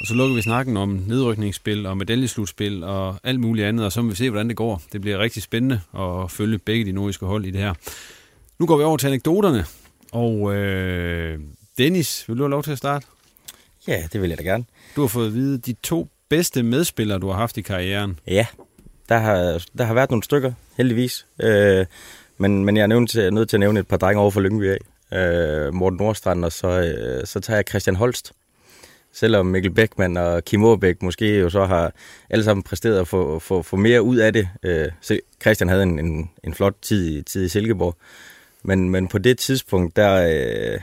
Og 0.00 0.06
så 0.06 0.14
lukker 0.14 0.34
vi 0.34 0.42
snakken 0.42 0.76
om 0.76 0.88
nedrykningsspil 0.88 1.86
og 1.86 1.96
medaljeslutspil 1.96 2.84
og 2.84 3.16
alt 3.24 3.40
muligt 3.40 3.66
andet, 3.66 3.86
og 3.86 3.92
så 3.92 4.02
må 4.02 4.10
vi 4.10 4.16
se, 4.16 4.30
hvordan 4.30 4.48
det 4.48 4.56
går. 4.56 4.82
Det 4.92 5.00
bliver 5.00 5.18
rigtig 5.18 5.42
spændende 5.42 5.80
at 5.98 6.30
følge 6.30 6.58
begge 6.58 6.84
de 6.84 6.92
nordiske 6.92 7.26
hold 7.26 7.44
i 7.46 7.50
det 7.50 7.60
her. 7.60 7.74
Nu 8.58 8.66
går 8.66 8.76
vi 8.76 8.84
over 8.84 8.96
til 8.96 9.06
anekdoterne, 9.06 9.64
og 10.12 10.54
øh, 10.54 11.38
Dennis, 11.78 12.24
vil 12.28 12.38
du 12.38 12.42
have 12.42 12.50
lov 12.50 12.62
til 12.62 12.72
at 12.72 12.78
starte? 12.78 13.06
Ja, 13.88 14.02
det 14.12 14.22
vil 14.22 14.28
jeg 14.28 14.38
da 14.38 14.42
gerne. 14.42 14.64
Du 14.96 15.00
har 15.00 15.08
fået 15.08 15.26
at 15.26 15.34
vide 15.34 15.58
de 15.58 15.74
to 15.82 16.08
bedste 16.28 16.62
medspillere, 16.62 17.18
du 17.18 17.28
har 17.28 17.36
haft 17.36 17.56
i 17.56 17.62
karrieren. 17.62 18.18
Ja, 18.26 18.46
der 19.08 19.18
har, 19.18 19.64
der 19.78 19.84
har 19.84 19.94
været 19.94 20.10
nogle 20.10 20.22
stykker, 20.22 20.52
heldigvis. 20.76 21.26
Øh, 21.42 21.86
men, 22.38 22.64
men 22.64 22.76
jeg 22.76 22.82
er 22.82 22.86
nødt 22.86 23.10
til, 23.10 23.34
nødt 23.34 23.48
til 23.48 23.56
at 23.56 23.60
nævne 23.60 23.80
et 23.80 23.88
par 23.88 23.96
drenge 23.96 24.20
over 24.20 24.30
for 24.30 24.40
Lyngby 24.40 24.70
af. 24.70 24.78
Øh, 25.12 25.74
Morten 25.74 25.96
Nordstrand, 25.96 26.44
og 26.44 26.52
så, 26.52 26.68
øh, 26.68 27.26
så 27.26 27.40
tager 27.40 27.56
jeg 27.56 27.64
Christian 27.68 27.96
Holst. 27.96 28.32
Selvom 29.12 29.46
Mikkel 29.46 29.70
Beckmann 29.70 30.16
og 30.16 30.44
Kim 30.44 30.64
Aabæk 30.64 31.02
måske 31.02 31.38
jo 31.38 31.50
så 31.50 31.64
har 31.64 31.92
alle 32.30 32.44
sammen 32.44 32.62
præsteret 32.62 32.98
at 32.98 33.08
få, 33.08 33.38
få, 33.38 33.62
få 33.62 33.76
mere 33.76 34.02
ud 34.02 34.16
af 34.16 34.32
det. 34.32 34.48
Øh, 34.62 34.88
Christian 35.42 35.68
havde 35.68 35.82
en, 35.82 35.98
en, 35.98 36.30
en 36.44 36.54
flot 36.54 36.74
tid, 36.82 37.22
tid 37.22 37.44
i 37.44 37.48
Silkeborg. 37.48 37.96
Men, 38.62 38.90
men 38.90 39.08
på 39.08 39.18
det 39.18 39.38
tidspunkt, 39.38 39.96
der, 39.96 40.12
øh, 40.14 40.80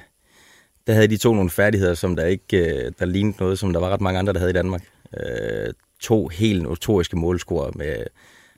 der 0.88 0.94
havde 0.94 1.08
de 1.08 1.18
to 1.18 1.34
nogle 1.34 1.50
færdigheder, 1.50 1.94
som 1.94 2.16
der 2.16 2.26
ikke 2.26 2.58
øh, 2.58 2.92
der 3.00 3.06
lignede 3.06 3.38
noget, 3.40 3.60
som 3.60 3.74
der 3.74 3.80
var 3.80 3.90
ret 3.90 4.02
mange 4.02 4.20
andre, 4.20 4.34
der 4.34 4.40
havde 4.40 4.52
i 4.52 4.54
Danmark. 4.54 4.84
Øh, 5.20 5.74
to 6.00 6.28
helt 6.28 6.64
notoriske 6.64 7.18
målscorer 7.18 7.72
med 7.76 8.06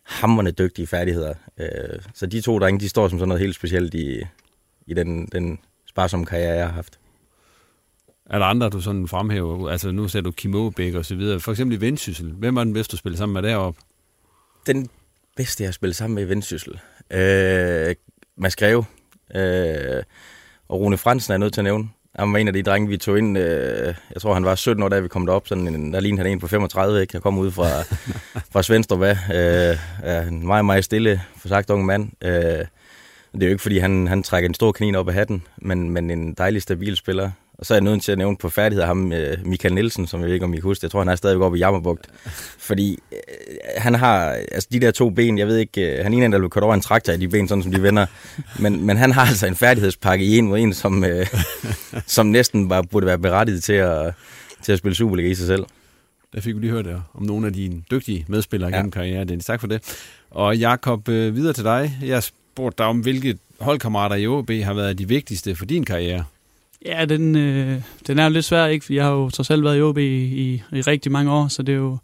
hammerne 0.03 0.51
dygtige 0.51 0.87
færdigheder. 0.87 1.33
Øh, 1.57 1.99
så 2.13 2.25
de 2.25 2.41
to 2.41 2.59
drenge, 2.59 2.79
de 2.79 2.89
står 2.89 3.07
som 3.07 3.19
sådan 3.19 3.27
noget 3.27 3.41
helt 3.41 3.55
specielt 3.55 3.93
i, 3.93 4.23
i 4.87 4.93
den, 4.93 5.25
den 5.25 5.59
sparsomme 5.85 6.25
karriere, 6.25 6.53
jeg 6.53 6.65
har 6.65 6.73
haft. 6.73 6.99
Er 8.25 8.39
der 8.39 8.45
andre, 8.45 8.69
du 8.69 8.81
sådan 8.81 9.07
fremhæver? 9.07 9.69
Altså 9.69 9.91
nu 9.91 10.07
ser 10.07 10.21
du 10.21 10.31
Kim 10.31 10.55
Aabæk 10.55 10.93
og 10.93 11.05
så 11.05 11.15
videre. 11.15 11.39
For 11.39 11.51
eksempel 11.51 11.77
i 11.77 11.81
Vendsyssel. 11.81 12.31
Hvem 12.31 12.55
var 12.55 12.63
den 12.63 12.73
bedste, 12.73 12.91
du 12.91 12.97
spillede 12.97 13.17
sammen 13.17 13.33
med 13.33 13.49
deroppe? 13.49 13.81
Den 14.67 14.89
bedste, 15.35 15.63
jeg 15.63 15.67
har 15.67 15.73
spillet 15.73 15.95
sammen 15.95 16.15
med 16.15 16.23
i 16.23 16.29
Vendsyssel? 16.29 16.79
Øh, 17.11 17.95
Mads 18.35 18.55
Greve. 18.55 18.85
Øh, 19.35 20.03
og 20.69 20.79
Rune 20.79 20.97
Fransen 20.97 21.31
er 21.31 21.33
jeg 21.33 21.39
nødt 21.39 21.53
til 21.53 21.61
at 21.61 21.65
nævne. 21.65 21.89
Han 22.15 22.33
var 22.33 22.39
en 22.39 22.47
af 22.47 22.53
de 22.53 22.63
drenge, 22.63 22.89
vi 22.89 22.97
tog 22.97 23.17
ind. 23.17 23.37
Øh, 23.37 23.93
jeg 24.13 24.21
tror, 24.21 24.33
han 24.33 24.45
var 24.45 24.55
17 24.55 24.83
år, 24.83 24.89
da 24.89 24.99
vi 24.99 25.07
kom 25.07 25.25
derop. 25.25 25.47
Sådan 25.47 25.67
en, 25.67 25.93
der 25.93 25.99
lignede 25.99 26.23
han 26.23 26.31
en 26.31 26.39
på 26.39 26.47
35, 26.47 27.01
ikke? 27.01 27.11
Jeg 27.13 27.21
kom 27.21 27.37
ud 27.37 27.51
fra, 27.51 27.67
fra 28.53 28.63
Svendstrup 28.63 29.01
af. 29.01 29.17
Øh, 30.03 30.27
en 30.27 30.47
meget, 30.47 30.65
meget 30.65 30.85
stille, 30.85 31.21
for 31.37 31.47
sagt 31.47 31.69
unge 31.69 31.85
mand. 31.85 32.11
Øh, 32.21 32.31
det 33.33 33.43
er 33.43 33.47
jo 33.47 33.51
ikke, 33.51 33.61
fordi 33.61 33.77
han, 33.77 34.07
han 34.07 34.23
trækker 34.23 34.49
en 34.49 34.53
stor 34.53 34.71
kanin 34.71 34.95
op 34.95 35.07
af 35.07 35.13
hatten, 35.13 35.43
men, 35.57 35.89
men 35.89 36.11
en 36.11 36.33
dejlig, 36.33 36.61
stabil 36.61 36.95
spiller. 36.95 37.31
Og 37.61 37.67
så 37.67 37.73
er 37.73 37.75
jeg 37.75 37.83
nødt 37.83 38.03
til 38.03 38.11
at 38.11 38.17
nævne 38.17 38.37
på 38.37 38.49
færdighed 38.49 38.85
ham, 38.85 39.11
øh, 39.11 39.37
Michael 39.45 39.73
Nielsen, 39.73 40.07
som 40.07 40.19
jeg 40.19 40.27
ved 40.27 40.33
ikke, 40.33 40.45
om 40.45 40.53
I 40.53 40.57
kan 40.57 40.63
huske. 40.63 40.85
Jeg 40.85 40.91
tror, 40.91 40.99
han 40.99 41.09
er 41.09 41.15
stadig 41.15 41.37
oppe 41.37 41.57
i 41.57 41.61
Jammerbugt. 41.61 42.07
Fordi 42.57 42.99
øh, 43.11 43.17
han 43.77 43.95
har, 43.95 44.29
altså 44.29 44.67
de 44.71 44.79
der 44.79 44.91
to 44.91 45.09
ben, 45.09 45.37
jeg 45.37 45.47
ved 45.47 45.57
ikke, 45.57 45.97
øh, 45.97 46.03
han 46.03 46.13
er 46.13 46.25
en, 46.25 46.31
der 46.31 46.39
vil 46.39 46.49
kørt 46.49 46.63
over 46.63 46.73
en 46.73 46.81
traktor 46.81 47.13
i 47.13 47.17
de 47.17 47.27
ben, 47.27 47.47
sådan 47.47 47.63
som 47.63 47.71
de 47.71 47.83
vender. 47.83 48.05
Men, 48.59 48.85
men 48.85 48.97
han 48.97 49.11
har 49.11 49.25
altså 49.25 49.47
en 49.47 49.55
færdighedspakke 49.55 50.25
i 50.25 50.37
en 50.37 50.47
mod 50.47 50.59
en, 50.59 50.73
som, 50.73 51.03
øh, 51.03 51.27
som 52.05 52.25
næsten 52.25 52.69
bare 52.69 52.83
burde 52.83 53.05
være 53.05 53.19
berettiget 53.19 53.63
til 53.63 53.73
at, 53.73 54.13
til 54.61 54.71
at 54.71 54.77
spille 54.77 54.95
Superliga 54.95 55.29
i 55.29 55.35
sig 55.35 55.47
selv. 55.47 55.65
Der 56.33 56.41
fik 56.41 56.55
vi 56.55 56.59
lige 56.59 56.71
hørt 56.71 56.85
der, 56.85 57.01
om 57.13 57.23
nogle 57.23 57.47
af 57.47 57.53
dine 57.53 57.81
dygtige 57.91 58.25
medspillere 58.27 58.69
ja. 58.69 58.75
gennem 58.75 58.91
karrieren. 58.91 59.27
Dennis, 59.27 59.45
tak 59.45 59.59
for 59.59 59.67
det. 59.67 59.81
Og 60.31 60.57
Jakob, 60.57 61.09
øh, 61.09 61.35
videre 61.35 61.53
til 61.53 61.63
dig. 61.63 61.97
Jeg 62.01 62.23
spurgte 62.23 62.77
dig 62.77 62.85
om, 62.85 62.99
hvilke 62.99 63.37
holdkammerater 63.59 64.15
i 64.15 64.27
OB 64.27 64.51
har 64.51 64.73
været 64.73 64.99
de 64.99 65.07
vigtigste 65.07 65.55
for 65.55 65.65
din 65.65 65.85
karriere. 65.85 66.23
Ja, 66.85 67.05
den, 67.05 67.35
øh, 67.35 67.81
den 68.07 68.19
er 68.19 68.23
jo 68.23 68.29
lidt 68.29 68.45
svær, 68.45 68.65
ikke? 68.65 68.85
For 68.85 68.93
jeg 68.93 69.03
har 69.03 69.11
jo 69.11 69.29
trods 69.29 69.49
alt 69.49 69.63
været 69.63 69.77
i 69.77 69.81
OB 69.81 69.97
i, 69.97 70.23
i, 70.23 70.63
i 70.73 70.81
rigtig 70.81 71.11
mange 71.11 71.31
år, 71.31 71.47
så 71.47 71.63
det 71.63 71.73
er 71.73 71.77
jo 71.77 71.97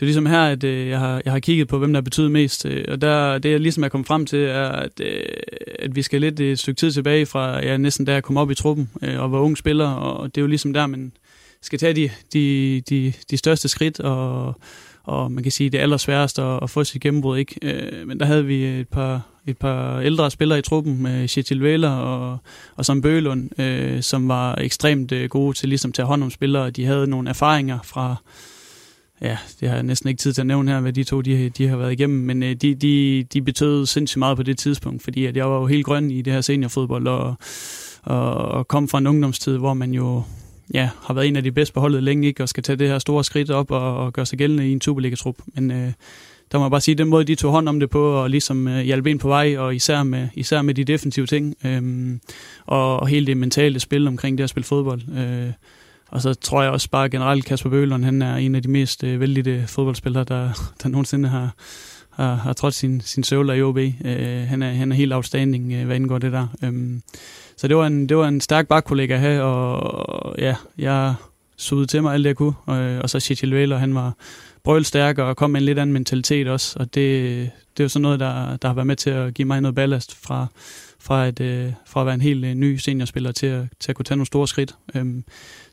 det 0.00 0.04
er 0.04 0.06
ligesom 0.06 0.26
her, 0.26 0.42
at 0.42 0.64
øh, 0.64 0.88
jeg, 0.88 0.98
har, 0.98 1.22
jeg 1.24 1.32
har 1.32 1.40
kigget 1.40 1.68
på, 1.68 1.78
hvem 1.78 1.92
der 1.92 2.00
betyder 2.00 2.28
mest. 2.28 2.66
Øh, 2.66 2.84
og 2.88 3.00
der, 3.00 3.38
det, 3.38 3.50
jeg 3.50 3.60
ligesom 3.60 3.84
er 3.84 3.88
kommet 3.88 4.06
frem 4.06 4.26
til, 4.26 4.38
er, 4.38 4.68
at, 4.68 5.00
øh, 5.00 5.22
at 5.78 5.96
vi 5.96 6.02
skal 6.02 6.20
lidt 6.20 6.40
et 6.40 6.58
stykke 6.58 6.78
tid 6.78 6.92
tilbage 6.92 7.26
fra, 7.26 7.64
ja, 7.64 7.76
næsten 7.76 8.06
da 8.06 8.12
jeg 8.12 8.22
kom 8.22 8.36
op 8.36 8.50
i 8.50 8.54
truppen 8.54 8.90
øh, 9.02 9.20
og 9.20 9.32
var 9.32 9.38
ung 9.38 9.58
spiller. 9.58 9.88
Og 9.88 10.34
det 10.34 10.40
er 10.40 10.42
jo 10.42 10.46
ligesom 10.48 10.72
der, 10.72 10.86
man 10.86 11.12
skal 11.62 11.78
tage 11.78 11.94
de, 11.94 12.10
de, 12.32 12.80
de, 12.88 13.12
de 13.30 13.36
største 13.36 13.68
skridt, 13.68 14.00
og, 14.00 14.54
og 15.02 15.32
man 15.32 15.42
kan 15.42 15.52
sige, 15.52 15.70
det 15.70 15.78
er 15.78 15.82
allersværeste 15.82 16.42
at, 16.42 16.58
at 16.62 16.70
få 16.70 16.84
sit 16.84 17.02
gennembrud. 17.02 17.38
Ikke? 17.38 17.58
Øh, 17.62 18.08
men 18.08 18.20
der 18.20 18.26
havde 18.26 18.46
vi 18.46 18.64
et 18.64 18.88
par, 18.88 19.29
et 19.46 19.58
par 19.58 20.00
ældre 20.00 20.30
spillere 20.30 20.58
i 20.58 20.62
truppen 20.62 21.02
med 21.02 21.28
Chetil 21.28 21.62
Væler 21.62 21.90
og, 21.90 22.38
og 22.76 22.84
Sam 22.84 23.02
Bølund, 23.02 23.60
øh, 23.60 24.02
som 24.02 24.28
var 24.28 24.54
ekstremt 24.54 25.12
øh, 25.12 25.28
gode 25.28 25.56
til 25.56 25.68
ligesom 25.68 25.88
at 25.88 25.94
tage 25.94 26.06
hånd 26.06 26.22
om 26.22 26.30
spillere. 26.30 26.70
De 26.70 26.84
havde 26.84 27.06
nogle 27.06 27.28
erfaringer 27.28 27.78
fra, 27.84 28.16
ja, 29.22 29.38
det 29.60 29.68
har 29.68 29.76
jeg 29.76 29.82
næsten 29.82 30.08
ikke 30.08 30.18
tid 30.18 30.32
til 30.32 30.40
at 30.40 30.46
nævne 30.46 30.70
her, 30.70 30.80
hvad 30.80 30.92
de 30.92 31.04
to 31.04 31.20
de, 31.20 31.48
de 31.48 31.68
har 31.68 31.76
været 31.76 31.92
igennem, 31.92 32.18
men 32.18 32.42
øh, 32.42 32.54
de, 32.54 32.74
de, 32.74 33.24
de 33.32 33.42
betød 33.42 33.86
sindssygt 33.86 34.18
meget 34.18 34.36
på 34.36 34.42
det 34.42 34.58
tidspunkt, 34.58 35.02
fordi 35.02 35.26
at 35.26 35.36
jeg 35.36 35.50
var 35.50 35.56
jo 35.60 35.66
helt 35.66 35.86
grøn 35.86 36.10
i 36.10 36.22
det 36.22 36.32
her 36.32 36.40
seniorfodbold, 36.40 37.06
og, 37.06 37.34
og, 38.02 38.34
og 38.34 38.68
kom 38.68 38.88
fra 38.88 38.98
en 38.98 39.06
ungdomstid, 39.06 39.58
hvor 39.58 39.74
man 39.74 39.92
jo 39.92 40.22
ja, 40.74 40.90
har 41.02 41.14
været 41.14 41.28
en 41.28 41.36
af 41.36 41.42
de 41.42 41.52
bedste 41.52 41.74
på 41.74 41.80
holdet 41.80 42.02
længe, 42.02 42.28
ikke, 42.28 42.42
og 42.42 42.48
skal 42.48 42.62
tage 42.62 42.76
det 42.76 42.88
her 42.88 42.98
store 42.98 43.24
skridt 43.24 43.50
op 43.50 43.70
og, 43.70 43.96
og 43.96 44.12
gøre 44.12 44.26
sig 44.26 44.38
gældende 44.38 44.68
i 44.68 44.72
en 44.72 44.80
Superliga-trup. 44.80 45.36
Men 45.54 45.70
øh, 45.70 45.92
der 46.52 46.58
må 46.58 46.64
jeg 46.64 46.70
bare 46.70 46.80
sige, 46.80 46.94
den 46.94 47.08
måde, 47.08 47.24
de 47.24 47.34
tog 47.34 47.52
hånd 47.52 47.68
om 47.68 47.80
det 47.80 47.90
på, 47.90 48.12
og 48.12 48.30
ligesom 48.30 48.68
øh, 48.68 48.80
hjalp 48.80 49.06
en 49.06 49.18
på 49.18 49.28
vej, 49.28 49.56
og 49.58 49.74
især 49.74 50.02
med, 50.02 50.28
især 50.34 50.62
med 50.62 50.74
de 50.74 50.84
defensive 50.84 51.26
ting, 51.26 51.54
øh, 51.64 52.12
og, 52.66 53.00
og 53.00 53.08
hele 53.08 53.26
det 53.26 53.36
mentale 53.36 53.80
spil 53.80 54.08
omkring 54.08 54.38
det 54.38 54.44
at 54.44 54.50
spille 54.50 54.66
fodbold. 54.66 55.00
Øh, 55.18 55.52
og 56.08 56.22
så 56.22 56.34
tror 56.34 56.62
jeg 56.62 56.72
også 56.72 56.90
bare 56.90 57.08
generelt, 57.08 57.44
Kasper 57.44 57.70
Bøhlund, 57.70 58.04
han 58.04 58.22
er 58.22 58.36
en 58.36 58.54
af 58.54 58.62
de 58.62 58.68
mest 58.68 59.04
øh, 59.04 59.20
vældige 59.20 59.64
fodboldspillere, 59.66 60.24
der, 60.24 60.72
der 60.82 60.88
nogensinde 60.88 61.28
har, 61.28 61.54
har, 62.10 62.34
har 62.34 62.52
trådt 62.52 62.74
sin, 62.74 63.00
sin 63.00 63.24
søvler 63.24 63.54
i 63.54 63.62
OB. 63.62 63.78
Øh, 63.78 64.42
han, 64.48 64.62
er, 64.62 64.70
han 64.70 64.92
er 64.92 64.96
helt 64.96 65.12
outstanding, 65.12 65.72
øh, 65.72 65.86
hvad 65.86 65.96
indgår 65.96 66.18
det 66.18 66.32
der. 66.32 66.46
Øh, 66.62 67.00
så 67.56 67.68
det 67.68 67.76
var 67.76 67.86
en, 67.86 68.08
det 68.08 68.16
var 68.16 68.28
en 68.28 68.40
stærk 68.40 68.68
bakkollega 68.68 69.14
at 69.14 69.20
have, 69.20 69.42
og, 69.42 69.80
og 70.08 70.34
ja, 70.38 70.54
jeg 70.78 71.14
sugede 71.56 71.86
til 71.86 72.02
mig 72.02 72.14
alt 72.14 72.24
det, 72.24 72.28
jeg 72.28 72.36
kunne. 72.36 72.54
Og, 72.66 72.76
og 72.76 73.10
så 73.10 73.20
Chichil 73.20 73.54
Væler, 73.54 73.78
han 73.78 73.94
var 73.94 74.14
brølstærk 74.64 75.18
og 75.18 75.36
kom 75.36 75.50
med 75.50 75.60
en 75.60 75.64
lidt 75.64 75.78
anden 75.78 75.92
mentalitet 75.92 76.48
også. 76.48 76.78
Og 76.78 76.94
det, 76.94 77.50
det 77.76 77.80
er 77.80 77.84
jo 77.84 77.88
sådan 77.88 78.02
noget, 78.02 78.20
der, 78.20 78.56
der 78.56 78.68
har 78.68 78.74
været 78.74 78.86
med 78.86 78.96
til 78.96 79.10
at 79.10 79.34
give 79.34 79.46
mig 79.46 79.60
noget 79.60 79.74
ballast 79.74 80.16
fra, 80.24 80.46
fra, 81.00 81.26
et, 81.26 81.40
øh, 81.40 81.72
fra 81.86 82.00
at 82.00 82.06
være 82.06 82.14
en 82.14 82.20
helt 82.20 82.44
øh, 82.44 82.54
ny 82.54 82.76
seniorspiller 82.76 83.32
til 83.32 83.46
at, 83.46 83.64
til 83.80 83.92
at 83.92 83.96
kunne 83.96 84.04
tage 84.04 84.16
nogle 84.16 84.26
store 84.26 84.48
skridt. 84.48 84.74
Øhm, 84.94 85.24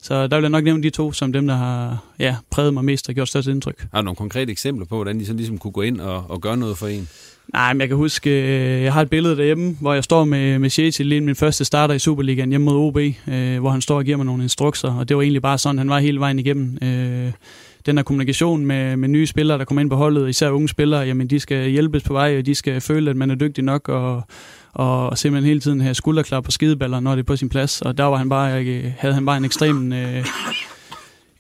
så 0.01 0.27
der 0.27 0.38
vil 0.38 0.43
jeg 0.43 0.49
nok 0.49 0.63
nævne 0.63 0.83
de 0.83 0.89
to 0.89 1.11
som 1.11 1.33
dem, 1.33 1.47
der 1.47 1.55
har 1.55 2.03
ja, 2.19 2.35
præget 2.51 2.73
mig 2.73 2.85
mest 2.85 3.09
og 3.09 3.15
gjort 3.15 3.27
størst 3.27 3.47
indtryk. 3.47 3.88
Har 3.93 4.01
du 4.01 4.05
nogle 4.05 4.15
konkrete 4.15 4.51
eksempler 4.51 4.85
på, 4.85 4.95
hvordan 4.95 5.19
de 5.19 5.25
så 5.25 5.33
ligesom 5.33 5.57
kunne 5.57 5.71
gå 5.71 5.81
ind 5.81 6.01
og, 6.01 6.25
og 6.29 6.41
gøre 6.41 6.57
noget 6.57 6.77
for 6.77 6.88
en? 6.88 7.09
Nej, 7.53 7.73
men 7.73 7.81
jeg 7.81 7.88
kan 7.88 7.97
huske, 7.97 8.29
øh, 8.29 8.83
jeg 8.83 8.93
har 8.93 9.01
et 9.01 9.09
billede 9.09 9.38
derhjemme, 9.38 9.77
hvor 9.81 9.93
jeg 9.93 10.03
står 10.03 10.25
med, 10.25 10.59
med 10.59 10.69
Shetil, 10.69 11.05
lige 11.05 11.21
min 11.21 11.35
første 11.35 11.65
starter 11.65 11.93
i 11.93 11.99
Superligaen 11.99 12.49
hjemme 12.49 12.65
mod 12.65 12.75
OB, 12.75 12.97
øh, 12.97 13.59
hvor 13.59 13.69
han 13.69 13.81
står 13.81 13.97
og 13.97 14.05
giver 14.05 14.17
mig 14.17 14.25
nogle 14.25 14.43
instrukser, 14.43 14.93
og 14.93 15.09
det 15.09 15.17
var 15.17 15.23
egentlig 15.23 15.41
bare 15.41 15.57
sådan, 15.57 15.77
han 15.77 15.89
var 15.89 15.99
hele 15.99 16.19
vejen 16.19 16.39
igennem. 16.39 16.77
Øh, 16.81 17.31
den 17.88 17.97
her 17.97 18.03
kommunikation 18.03 18.65
med, 18.65 18.97
med 18.97 19.09
nye 19.09 19.27
spillere, 19.27 19.57
der 19.57 19.65
kommer 19.65 19.81
ind 19.81 19.89
på 19.89 19.95
holdet, 19.95 20.29
især 20.29 20.49
unge 20.49 20.69
spillere, 20.69 21.01
jamen 21.01 21.27
de 21.27 21.39
skal 21.39 21.69
hjælpes 21.69 22.03
på 22.03 22.13
vej, 22.13 22.38
og 22.38 22.45
de 22.45 22.55
skal 22.55 22.81
føle, 22.81 23.09
at 23.09 23.15
man 23.15 23.31
er 23.31 23.35
dygtig 23.35 23.63
nok, 23.63 23.89
og, 23.89 24.23
og 24.73 25.17
simpelthen 25.17 25.47
hele 25.47 25.59
tiden 25.59 25.81
have 25.81 25.93
skulderklap 25.93 26.43
på 26.43 26.51
skideballer, 26.51 26.99
når 26.99 27.11
det 27.11 27.19
er 27.19 27.23
på 27.25 27.35
sin 27.35 27.49
plads. 27.49 27.81
Og 27.81 27.97
der 27.97 28.03
var 28.03 28.17
han 28.17 28.29
bare, 28.29 28.63
havde 28.97 29.13
han 29.13 29.25
bare 29.25 29.38
en 29.38 29.45
ekstrem... 29.45 29.93
Øh, 29.93 30.25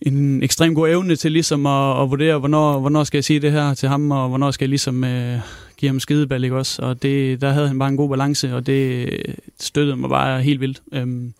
en 0.01 0.43
ekstrem 0.43 0.75
god 0.75 0.89
evne 0.89 1.15
til 1.15 1.31
ligesom 1.31 1.65
at, 1.65 2.01
at 2.01 2.09
vurdere, 2.09 2.39
hvornår, 2.39 2.79
hvornår 2.79 3.03
skal 3.03 3.17
jeg 3.17 3.23
sige 3.23 3.39
det 3.39 3.51
her 3.51 3.73
til 3.73 3.89
ham, 3.89 4.11
og 4.11 4.29
hvornår 4.29 4.51
skal 4.51 4.65
jeg 4.65 4.69
ligesom 4.69 5.03
øh, 5.03 5.39
give 5.77 5.89
ham 5.89 5.99
skideball, 5.99 6.43
ikke 6.43 6.55
også? 6.55 6.81
Og 6.81 7.03
det, 7.03 7.41
der 7.41 7.51
havde 7.51 7.67
han 7.67 7.79
bare 7.79 7.89
en 7.89 7.97
god 7.97 8.09
balance, 8.09 8.55
og 8.55 8.65
det 8.65 9.09
støttede 9.59 9.97
mig 9.97 10.09
bare 10.09 10.41
helt 10.41 10.61
vildt. 10.61 10.81
Øhm, 10.93 11.33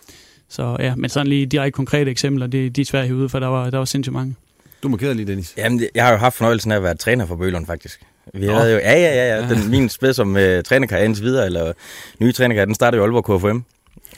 så 0.50 0.78
ja, 0.80 0.96
men 0.96 1.10
sådan 1.10 1.28
lige 1.28 1.46
direkte 1.46 1.72
konkrete 1.72 2.12
eksempler, 2.12 2.48
det, 2.48 2.76
de 2.76 2.82
er 2.82 2.86
svært 2.86 3.12
ude, 3.12 3.30
for 3.30 3.40
der 3.40 3.48
var, 3.48 3.70
der 3.70 3.78
var 3.78 3.86
sindssygt 3.86 4.14
mange. 4.14 4.36
Du 4.84 4.90
markerede 4.90 5.16
lige, 5.16 5.28
Dennis. 5.28 5.54
Jamen, 5.58 5.84
jeg 5.96 6.06
har 6.06 6.12
jo 6.12 6.18
haft 6.18 6.36
fornøjelsen 6.36 6.72
af 6.72 6.76
at 6.76 6.84
være 6.84 6.96
træner 6.96 7.26
for 7.26 7.36
Bølund, 7.36 7.66
faktisk. 7.66 8.00
Vi 8.34 8.46
havde 8.46 8.72
jo, 8.72 8.78
ja, 8.78 8.94
ja, 8.94 9.16
ja, 9.16 9.36
ja. 9.36 9.50
Den, 9.50 9.70
min 9.70 9.90
spil 9.90 10.14
som 10.14 10.36
uh, 10.36 10.62
trænerkarriere 10.66 11.06
indtil 11.06 11.24
videre, 11.24 11.46
eller 11.46 11.74
nye 12.20 12.32
trænerkarriere, 12.32 12.66
den 12.66 12.76
startede 12.76 12.98
jo 12.98 13.04
Aalborg 13.04 13.40
KFM. 13.40 13.60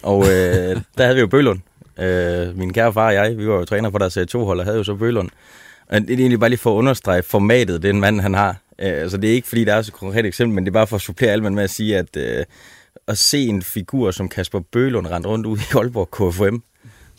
Og 0.03 0.17
uh, 0.17 0.25
der 0.97 1.03
havde 1.03 1.15
vi 1.15 1.21
jo 1.21 1.27
Bølund. 1.27 1.59
Uh, 1.97 2.57
min 2.57 2.73
kære 2.73 2.93
far 2.93 3.05
og 3.05 3.13
jeg, 3.13 3.37
vi 3.37 3.47
var 3.47 3.55
jo 3.55 3.65
træner 3.65 3.91
for 3.91 3.97
deres 3.97 4.17
C2-hold, 4.17 4.59
og 4.59 4.65
havde 4.65 4.77
jo 4.77 4.83
så 4.83 4.95
Bølund. 4.95 5.29
Og 5.89 6.01
det 6.01 6.09
er 6.09 6.17
egentlig 6.17 6.39
bare 6.39 6.49
lige 6.49 6.59
for 6.59 6.73
at 6.73 6.77
understrege 6.77 7.23
formatet, 7.23 7.83
den 7.83 7.99
mand 7.99 8.21
han 8.21 8.33
har. 8.33 8.49
Uh, 8.49 8.85
altså 8.85 9.17
det 9.17 9.29
er 9.29 9.33
ikke 9.33 9.47
fordi, 9.47 9.65
der 9.65 9.73
er 9.73 9.81
så 9.81 9.91
konkret 9.91 10.25
eksempel, 10.25 10.55
men 10.55 10.65
det 10.65 10.69
er 10.69 10.73
bare 10.73 10.87
for 10.87 10.95
at 10.95 11.01
supplere 11.01 11.31
alt 11.31 11.53
med 11.53 11.63
at 11.63 11.69
sige, 11.69 11.97
at 11.97 12.17
uh, 12.17 12.43
at 13.09 13.17
se 13.17 13.45
en 13.45 13.61
figur 13.61 14.11
som 14.11 14.29
Kasper 14.29 14.59
Bølund 14.59 15.07
rende 15.07 15.27
rundt 15.27 15.45
ud 15.45 15.57
i 15.57 15.77
Aalborg 15.77 16.11
KFM, 16.11 16.57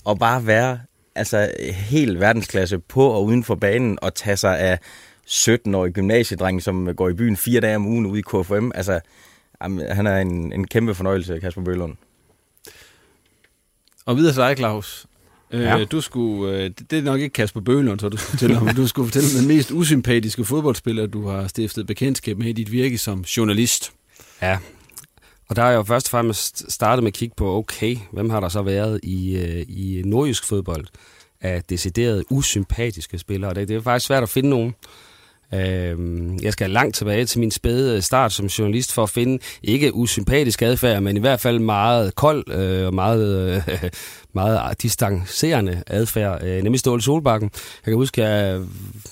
og 0.04 0.18
bare 0.18 0.46
være 0.46 0.78
altså 1.14 1.50
helt 1.72 2.20
verdensklasse 2.20 2.78
på 2.78 3.06
og 3.06 3.24
uden 3.24 3.44
for 3.44 3.54
banen, 3.54 3.98
og 4.02 4.14
tage 4.14 4.36
sig 4.36 4.58
af 4.58 4.78
17-årig 5.28 5.92
gymnasiedreng, 5.92 6.62
som 6.62 6.94
går 6.96 7.08
i 7.08 7.14
byen 7.14 7.36
fire 7.36 7.60
dage 7.60 7.76
om 7.76 7.86
ugen 7.86 8.06
ude 8.06 8.18
i 8.18 8.22
KFM. 8.22 8.70
Altså, 8.74 9.00
han 9.90 10.06
er 10.06 10.16
en, 10.16 10.52
en 10.52 10.66
kæmpe 10.66 10.94
fornøjelse, 10.94 11.40
Kasper 11.40 11.62
Bølund. 11.62 11.96
Og 14.06 14.16
videre 14.16 14.32
til 14.32 14.42
dig, 14.42 14.56
Claus. 14.56 15.06
Øh, 15.50 15.62
ja. 15.62 15.84
du 15.84 16.00
skulle, 16.00 16.56
øh, 16.56 16.70
det 16.90 16.98
er 16.98 17.02
nok 17.02 17.20
ikke 17.20 17.32
Kasper 17.32 17.60
Bølund, 17.60 18.00
så 18.00 18.08
du 18.08 18.16
skulle 18.16 18.30
fortælle 18.30 18.58
om. 18.58 18.68
Du 18.76 18.86
skulle 18.86 19.08
fortælle 19.08 19.38
den 19.38 19.48
mest 19.48 19.70
usympatiske 19.70 20.44
fodboldspiller, 20.44 21.06
du 21.06 21.28
har 21.28 21.46
stiftet 21.46 21.86
bekendtskab 21.86 22.38
med 22.38 22.46
i 22.46 22.52
dit 22.52 22.72
virke 22.72 22.98
som 22.98 23.20
journalist. 23.20 23.92
Ja, 24.42 24.58
og 25.50 25.56
der 25.56 25.62
er 25.62 25.70
jeg 25.70 25.76
jo 25.76 25.82
først 25.82 26.06
og 26.06 26.10
fremmest 26.10 26.72
startet 26.72 27.02
med 27.02 27.10
at 27.10 27.14
kigge 27.14 27.34
på, 27.36 27.56
okay, 27.56 27.96
hvem 28.12 28.30
har 28.30 28.40
der 28.40 28.48
så 28.48 28.62
været 28.62 29.00
i, 29.02 29.36
øh, 29.36 29.64
i 29.68 30.02
nordjysk 30.04 30.44
fodbold? 30.44 30.86
af 31.40 31.62
decideret 31.62 32.24
usympatiske 32.30 33.18
spillere. 33.18 33.54
Det, 33.54 33.68
det 33.68 33.76
er 33.76 33.80
faktisk 33.80 34.06
svært 34.06 34.22
at 34.22 34.28
finde 34.28 34.48
nogen. 34.50 34.74
Øh, 35.54 35.98
jeg 36.42 36.52
skal 36.52 36.70
langt 36.70 36.96
tilbage 36.96 37.24
til 37.24 37.40
min 37.40 37.50
spæde 37.50 38.02
start 38.02 38.32
som 38.32 38.46
journalist 38.46 38.92
for 38.92 39.02
at 39.02 39.10
finde 39.10 39.38
ikke 39.62 39.94
usympatisk 39.94 40.62
adfærd, 40.62 41.02
men 41.02 41.16
i 41.16 41.20
hvert 41.20 41.40
fald 41.40 41.58
meget 41.58 42.14
kold 42.14 42.50
øh, 42.50 42.86
og 42.86 42.94
meget, 42.94 43.62
øh, 43.68 43.90
meget 44.32 44.82
distancerende 44.82 45.82
adfærd, 45.86 46.44
øh, 46.44 46.62
nemlig 46.62 46.80
Ståle 46.80 47.02
Solbakken. 47.02 47.50
Jeg 47.54 47.92
kan 47.92 47.94
huske, 47.94 48.24
at 48.24 48.46
jeg 48.46 48.62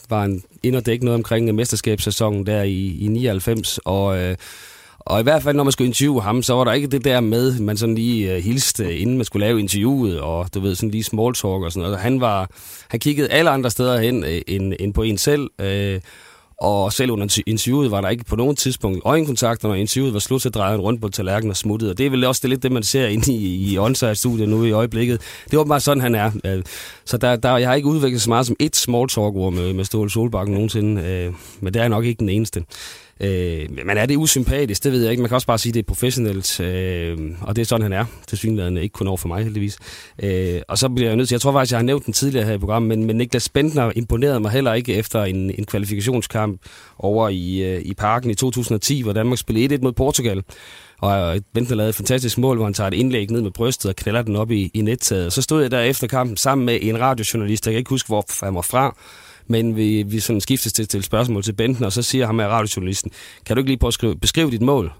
var 0.08 0.24
en 0.24 0.42
ind 0.62 0.76
og 0.76 0.86
dække 0.86 1.04
noget 1.04 1.14
omkring 1.14 1.54
mesterskabssæsonen 1.54 2.46
der 2.46 2.62
i, 2.62 2.98
i 3.00 3.08
99, 3.08 3.78
og 3.84 4.18
øh, 4.18 4.36
og 5.08 5.20
i 5.20 5.22
hvert 5.22 5.42
fald, 5.42 5.56
når 5.56 5.64
man 5.64 5.72
skulle 5.72 5.88
interviewe 5.88 6.22
ham, 6.22 6.42
så 6.42 6.54
var 6.54 6.64
der 6.64 6.72
ikke 6.72 6.88
det 6.88 7.04
der 7.04 7.20
med, 7.20 7.60
man 7.60 7.76
sådan 7.76 7.94
lige 7.94 8.36
uh, 8.36 8.42
hilste, 8.42 8.98
inden 8.98 9.16
man 9.16 9.24
skulle 9.24 9.46
lave 9.46 9.60
interviewet, 9.60 10.20
og 10.20 10.54
du 10.54 10.60
ved, 10.60 10.74
sådan 10.74 10.90
lige 10.90 11.04
small 11.04 11.34
talk 11.34 11.62
og 11.62 11.72
sådan 11.72 11.82
noget. 11.82 11.98
Han, 11.98 12.20
var, 12.20 12.50
han 12.88 13.00
kiggede 13.00 13.28
alle 13.28 13.50
andre 13.50 13.70
steder 13.70 14.00
hen 14.00 14.24
uh, 14.24 14.30
end, 14.46 14.74
end 14.80 14.94
på 14.94 15.02
en 15.02 15.18
selv, 15.18 15.50
øh, 15.60 16.00
og 16.60 16.92
selv 16.92 17.10
under 17.10 17.40
interviewet 17.46 17.90
var 17.90 18.00
der 18.00 18.08
ikke 18.08 18.24
på 18.24 18.36
nogen 18.36 18.56
tidspunkt 18.56 19.00
øjenkontakt, 19.04 19.62
når 19.62 19.74
interviewet 19.74 20.14
var 20.14 20.20
slut, 20.20 20.42
så 20.42 20.50
drejede 20.50 20.70
han 20.70 20.80
rundt 20.80 21.00
på 21.00 21.08
tallerkenen 21.08 21.50
og 21.50 21.56
smuttede. 21.56 21.90
Og 21.90 21.98
det 21.98 22.06
er 22.06 22.10
vel 22.10 22.24
også 22.24 22.40
det 22.42 22.50
lidt 22.50 22.62
det, 22.62 22.72
man 22.72 22.82
ser 22.82 23.06
inde 23.06 23.32
i, 23.32 23.72
i 23.72 23.78
onsite-studiet 23.78 24.48
nu 24.48 24.64
i 24.64 24.70
øjeblikket. 24.70 25.20
Det 25.50 25.58
var 25.58 25.64
bare 25.64 25.80
sådan, 25.80 26.00
han 26.00 26.14
er. 26.14 26.62
Så 27.04 27.16
der, 27.16 27.36
der, 27.36 27.56
jeg 27.56 27.68
har 27.68 27.74
ikke 27.74 27.88
udviklet 27.88 28.22
så 28.22 28.30
meget 28.30 28.46
som 28.46 28.56
et 28.60 28.76
small 28.76 29.08
talk 29.08 29.34
med, 29.34 29.72
med 29.72 29.84
Ståle 29.84 30.10
Solbakken 30.10 30.54
nogensinde, 30.54 31.32
men 31.60 31.74
det 31.74 31.82
er 31.82 31.88
nok 31.88 32.04
ikke 32.04 32.18
den 32.18 32.28
eneste. 32.28 32.64
Øh, 33.20 33.68
men 33.86 33.98
er 33.98 34.06
det 34.06 34.16
usympatisk? 34.16 34.84
Det 34.84 34.92
ved 34.92 35.02
jeg 35.02 35.10
ikke. 35.10 35.20
Man 35.20 35.28
kan 35.28 35.34
også 35.34 35.46
bare 35.46 35.58
sige, 35.58 35.70
at 35.70 35.74
det 35.74 35.80
er 35.80 35.86
professionelt, 35.86 36.60
øh, 36.60 37.18
og 37.40 37.56
det 37.56 37.62
er 37.62 37.66
sådan, 37.66 37.82
han 37.82 37.92
er. 37.92 38.04
Til 38.26 38.38
synligheden 38.38 38.76
ikke 38.76 38.92
kun 38.92 39.06
over 39.06 39.16
for 39.16 39.28
mig, 39.28 39.44
heldigvis. 39.44 39.78
Øh, 40.22 40.60
og 40.68 40.78
så 40.78 40.88
bliver 40.88 41.08
jeg 41.08 41.16
nødt 41.16 41.28
til, 41.28 41.34
jeg 41.34 41.40
tror 41.40 41.52
faktisk, 41.52 41.72
jeg 41.72 41.78
har 41.78 41.84
nævnt 41.84 42.06
den 42.06 42.12
tidligere 42.12 42.46
her 42.46 42.52
i 42.54 42.58
programmet, 42.58 42.98
men, 42.98 43.06
men 43.06 43.16
Niklas 43.16 43.48
Bentner 43.48 43.92
imponerede 43.96 44.40
mig 44.40 44.50
heller 44.50 44.74
ikke 44.74 44.94
efter 44.94 45.24
en, 45.24 45.50
en 45.58 45.64
kvalifikationskamp 45.64 46.60
over 46.98 47.28
i, 47.28 47.58
øh, 47.58 47.82
i 47.84 47.94
parken 47.94 48.30
i 48.30 48.34
2010, 48.34 49.02
hvor 49.02 49.12
Danmark 49.12 49.38
spillede 49.38 49.74
1-1 49.74 49.78
mod 49.82 49.92
Portugal. 49.92 50.42
Og 51.00 51.36
øh, 51.36 51.40
Bentner 51.54 51.76
lavede 51.76 51.88
et 51.88 51.94
fantastisk 51.94 52.38
mål, 52.38 52.56
hvor 52.56 52.64
han 52.64 52.74
tager 52.74 52.88
et 52.88 52.94
indlæg 52.94 53.30
ned 53.30 53.42
med 53.42 53.50
brystet 53.50 53.88
og 53.88 53.96
knælder 53.96 54.22
den 54.22 54.36
op 54.36 54.50
i, 54.50 54.70
i 54.74 54.82
nettaget. 54.82 55.32
Så 55.32 55.42
stod 55.42 55.62
jeg 55.62 55.70
der 55.70 55.80
efter 55.80 56.06
kampen 56.06 56.36
sammen 56.36 56.64
med 56.66 56.78
en 56.82 57.00
radiojournalist, 57.00 57.66
jeg 57.66 57.72
kan 57.72 57.78
ikke 57.78 57.90
huske, 57.90 58.06
hvor 58.06 58.44
han 58.44 58.54
var 58.54 58.62
fra, 58.62 58.96
men 59.48 59.76
vi, 59.76 60.02
vi 60.02 60.20
sådan 60.20 60.40
skiftes 60.40 60.72
til, 60.72 60.88
til 60.88 61.02
spørgsmål 61.02 61.42
til 61.42 61.52
Benten, 61.52 61.84
og 61.84 61.92
så 61.92 62.02
siger 62.02 62.26
ham 62.26 62.38
her 62.38 62.48
radiojournalisten, 62.48 63.12
kan 63.46 63.56
du 63.56 63.60
ikke 63.60 63.70
lige 63.70 63.78
prøve 63.78 63.88
at 63.88 63.94
skrive, 63.94 64.16
beskrive 64.16 64.50
dit 64.50 64.62
mål? 64.62 64.92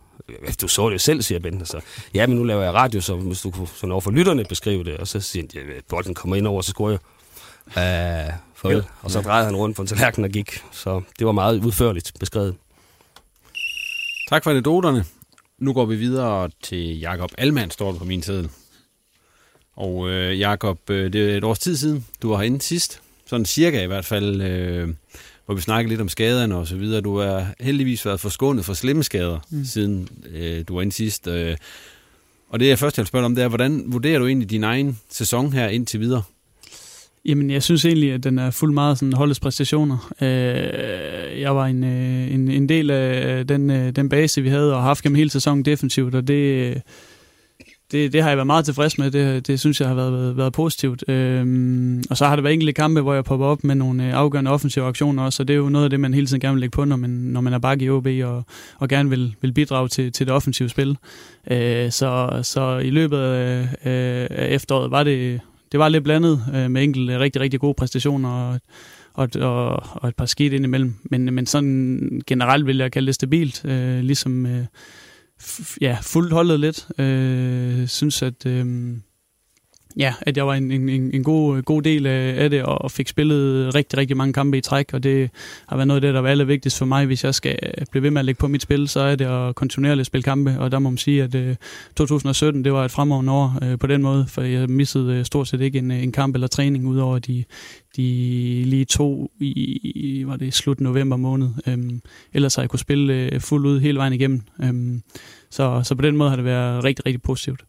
Du 0.61 0.69
så 0.69 0.87
det 0.87 0.93
jo 0.93 0.99
selv, 0.99 1.23
siger 1.23 1.39
Benten. 1.39 1.67
Så, 1.67 1.81
ja, 2.15 2.27
men 2.27 2.37
nu 2.37 2.45
laver 2.45 2.63
jeg 2.63 2.75
radio, 2.75 3.01
så 3.01 3.17
hvis 3.17 3.41
du 3.41 3.51
kunne 3.51 3.69
sådan 3.69 3.93
over 3.93 4.01
for 4.01 4.11
lytterne 4.11 4.45
beskrive 4.45 4.85
det. 4.85 4.97
Og 4.97 5.09
så 5.09 5.21
siger 5.21 5.47
han, 5.55 5.69
ja, 5.69 5.81
bolden 5.89 6.15
kommer 6.15 6.37
ind 6.37 6.47
over, 6.47 6.63
så 6.63 6.71
scorer 6.71 6.91
jeg. 6.91 6.99
Uh, 7.67 8.35
farvel. 8.55 8.85
Og 9.03 9.11
så 9.11 9.21
drejede 9.21 9.45
han 9.45 9.57
rundt 9.57 9.77
på 9.77 9.83
en 9.83 9.89
tallerken 9.89 10.25
og 10.25 10.31
gik. 10.31 10.63
Så 10.73 11.03
det 11.19 11.27
var 11.27 11.33
meget 11.33 11.65
udførligt 11.65 12.13
beskrevet. 12.21 12.57
Tak 14.29 14.45
for 14.45 14.51
anekdoterne. 14.51 15.05
Nu 15.59 15.73
går 15.73 15.85
vi 15.87 15.97
videre 15.97 16.51
til 16.63 16.99
Jakob 16.99 17.31
Alman, 17.39 17.71
står 17.71 17.93
på 17.93 18.05
min 18.05 18.23
side. 18.23 18.49
Og 19.77 20.11
øh, 20.11 20.41
Jakob, 20.41 20.91
øh, 20.91 21.13
det 21.13 21.31
er 21.31 21.37
et 21.37 21.45
års 21.45 21.59
tid 21.59 21.77
siden, 21.77 22.07
du 22.23 22.31
var 22.31 22.37
herinde 22.37 22.61
sidst 22.61 23.01
sådan 23.29 23.47
cirka 23.47 23.83
i 23.83 23.87
hvert 23.87 24.05
fald, 24.05 24.43
øh, 24.43 24.89
hvor 25.47 25.55
vi 25.55 25.61
snakkede 25.61 25.89
lidt 25.89 26.01
om 26.01 26.09
skaderne 26.09 26.57
og 26.57 26.67
så 26.67 26.77
videre. 26.77 27.01
Du 27.01 27.19
har 27.19 27.47
heldigvis 27.61 28.07
været 28.07 28.21
forskånet 28.21 28.65
for 28.65 28.75
slemme 28.75 29.03
skader, 29.03 29.39
mm. 29.51 29.65
siden 29.65 30.09
øh, 30.31 30.65
du 30.69 30.75
var 30.75 30.83
ind 30.83 30.93
sidst. 30.93 31.27
Øh. 31.27 31.57
Og 32.49 32.61
det 32.61 32.69
jeg 32.69 32.79
først 32.79 32.99
vil 32.99 33.07
spørge 33.07 33.25
om, 33.25 33.35
det 33.35 33.45
er, 33.45 33.49
hvordan 33.49 33.85
vurderer 33.87 34.19
du 34.19 34.27
egentlig 34.27 34.51
din 34.51 34.65
egen 34.65 34.99
sæson 35.11 35.53
her 35.53 35.69
indtil 35.69 36.01
videre? 36.01 36.23
Jamen, 37.25 37.51
jeg 37.51 37.63
synes 37.63 37.85
egentlig, 37.85 38.13
at 38.13 38.25
den 38.25 38.39
er 38.39 38.51
fuld 38.51 38.73
meget 38.73 38.99
sådan 38.99 39.13
holdets 39.13 39.41
præstationer. 39.41 40.13
Øh, 40.21 41.41
jeg 41.41 41.57
var 41.57 41.67
en, 41.67 41.85
øh, 41.85 42.35
en, 42.35 42.49
en 42.49 42.69
del 42.69 42.91
af 42.91 43.47
den, 43.47 43.71
øh, 43.71 43.97
den 43.97 44.09
base, 44.09 44.43
vi 44.43 44.49
havde, 44.49 44.75
og 44.75 44.81
har 44.81 44.87
haft 44.87 45.03
gennem 45.03 45.17
hele 45.17 45.31
sæsonen 45.31 45.65
defensivt, 45.65 46.15
og 46.15 46.29
det, 46.29 46.83
det, 47.93 48.13
det 48.13 48.23
har 48.23 48.29
jeg 48.31 48.37
været 48.37 48.47
meget 48.47 48.65
tilfreds 48.65 48.99
med. 48.99 49.11
Det, 49.11 49.47
det 49.47 49.61
synes 49.61 49.81
jeg 49.81 49.89
har 49.89 49.95
været, 49.95 50.13
været, 50.13 50.37
været 50.37 50.53
positivt. 50.53 51.05
Øhm, 51.09 52.03
og 52.11 52.17
så 52.17 52.27
har 52.27 52.37
der 52.37 52.43
været 52.43 52.53
enkelte 52.53 52.73
kampe, 52.73 53.01
hvor 53.01 53.15
jeg 53.15 53.25
popper 53.25 53.47
op 53.47 53.65
med 53.65 53.75
nogle 53.75 54.07
øh, 54.07 54.15
afgørende 54.15 54.51
offensive 54.51 54.85
aktioner 54.85 55.23
også, 55.23 55.43
og 55.43 55.49
det 55.49 55.55
er 55.55 55.59
jo 55.59 55.69
noget 55.69 55.85
af 55.85 55.91
det, 55.91 56.01
man 56.01 56.15
hele 56.15 56.27
tiden 56.27 56.41
gerne 56.41 56.55
vil 56.55 56.61
lægge 56.61 56.75
på, 56.75 56.85
når 56.85 56.97
man, 56.97 57.11
når 57.11 57.41
man 57.41 57.53
er 57.53 57.59
bakke 57.59 57.85
i 57.85 57.91
OB 57.91 58.07
og, 58.25 58.45
og 58.79 58.89
gerne 58.89 59.11
vil, 59.11 59.35
vil 59.41 59.53
bidrage 59.53 59.89
til, 59.89 60.13
til 60.13 60.27
det 60.27 60.35
offensive 60.35 60.69
spil. 60.69 60.97
Øh, 61.51 61.91
så, 61.91 62.41
så 62.43 62.79
i 62.79 62.91
løbet 62.91 63.19
af, 63.19 63.61
øh, 63.63 64.27
af 64.31 64.49
efteråret 64.51 64.91
var 64.91 65.03
det, 65.03 65.41
det 65.73 65.81
var 65.81 65.89
lidt 65.89 66.05
blandet 66.05 66.45
øh, 66.55 66.71
med 66.71 66.83
enkelte 66.83 67.19
rigtig, 67.19 67.43
rigtig 67.43 67.61
gode 67.61 67.75
præstationer 67.75 68.31
og, 68.31 68.61
og, 69.15 69.29
og, 69.41 69.83
og 69.93 70.09
et 70.09 70.17
par 70.17 70.27
skidt 70.27 70.53
indimellem. 70.53 70.95
Men, 71.05 71.35
men 71.35 71.47
sådan 71.47 72.23
generelt 72.27 72.67
vil 72.67 72.79
jeg 72.79 72.93
kalde 72.93 73.07
det 73.07 73.15
stabilt, 73.15 73.65
øh, 73.65 74.01
ligesom... 74.01 74.47
Øh, 74.47 74.65
ja, 75.81 75.99
fuldt 76.03 76.33
holdet 76.33 76.61
lidt. 76.61 76.89
Øh, 76.99 77.89
synes, 77.89 78.23
at, 78.23 78.47
øh, 78.47 78.97
ja, 79.99 80.15
at 80.21 80.37
jeg 80.37 80.47
var 80.47 80.55
en, 80.55 80.71
en, 80.71 81.11
en 81.15 81.25
god, 81.25 81.63
god 81.63 81.83
del 81.83 82.07
af 82.07 82.51
det, 82.51 82.63
og 82.63 82.91
fik 82.91 83.09
spillet 83.09 83.75
rigtig, 83.75 83.99
rigtig 83.99 84.17
mange 84.17 84.33
kampe 84.33 84.59
i 84.59 84.61
træk, 84.61 84.91
og 84.93 85.03
det 85.03 85.31
har 85.69 85.77
været 85.77 85.87
noget 85.89 85.97
af 85.97 86.01
det, 86.01 86.15
der 86.15 86.21
var 86.21 86.29
allervigtigst 86.29 86.79
for 86.79 86.87
mig, 86.87 87.07
hvis 87.07 87.25
jeg 87.25 87.35
skal 87.35 87.59
blive 87.91 88.03
ved 88.03 88.11
med 88.11 88.19
at 88.19 88.25
lægge 88.25 88.39
på 88.39 88.49
mit 88.49 88.63
spil, 88.63 88.89
så 88.89 89.01
er 89.01 89.17
det 89.17 89.25
at 89.25 89.55
kontinuerligt 89.55 90.07
spille 90.07 90.23
kampe, 90.23 90.57
og 90.59 90.73
der 90.73 90.79
må 90.79 90.91
man 90.91 90.99
sige, 90.99 91.23
at 91.23 91.35
øh, 91.35 91.57
2017, 91.97 92.65
det 92.65 92.73
var 92.73 92.85
et 92.85 92.91
fremragende 92.91 93.33
år 93.33 93.59
øh, 93.63 93.79
på 93.79 93.87
den 93.87 94.03
måde, 94.03 94.27
for 94.29 94.43
jeg 94.43 94.69
missede 94.69 95.15
øh, 95.15 95.25
stort 95.25 95.49
set 95.49 95.61
ikke 95.61 95.79
en, 95.79 95.91
en 95.91 96.13
kamp 96.13 96.35
eller 96.35 96.47
træning, 96.47 96.89
udover 96.89 97.19
de, 97.19 97.45
de 97.97 98.03
lige 98.65 98.85
to 98.85 99.31
i, 99.41 100.23
var 100.27 100.37
det 100.37 100.55
slut 100.55 100.81
november 100.81 101.17
måned. 101.17 101.49
Øhm, 101.67 102.03
ellers 102.33 102.55
har 102.55 102.63
jeg 102.63 102.71
kunne 102.71 102.79
spille 102.79 103.15
øh, 103.33 103.41
fuldt 103.41 103.67
ud 103.67 103.81
hele 103.81 103.99
vejen 103.99 104.13
igennem. 104.13 104.41
Øhm, 104.63 105.03
så, 105.51 105.81
så 105.85 105.95
på 105.95 106.03
den 106.03 106.17
måde 106.17 106.31
har 106.31 106.37
det 106.37 106.45
været 106.45 106.85
rigtig, 106.85 107.07
rigtig 107.07 107.23
positivt. 107.23 107.65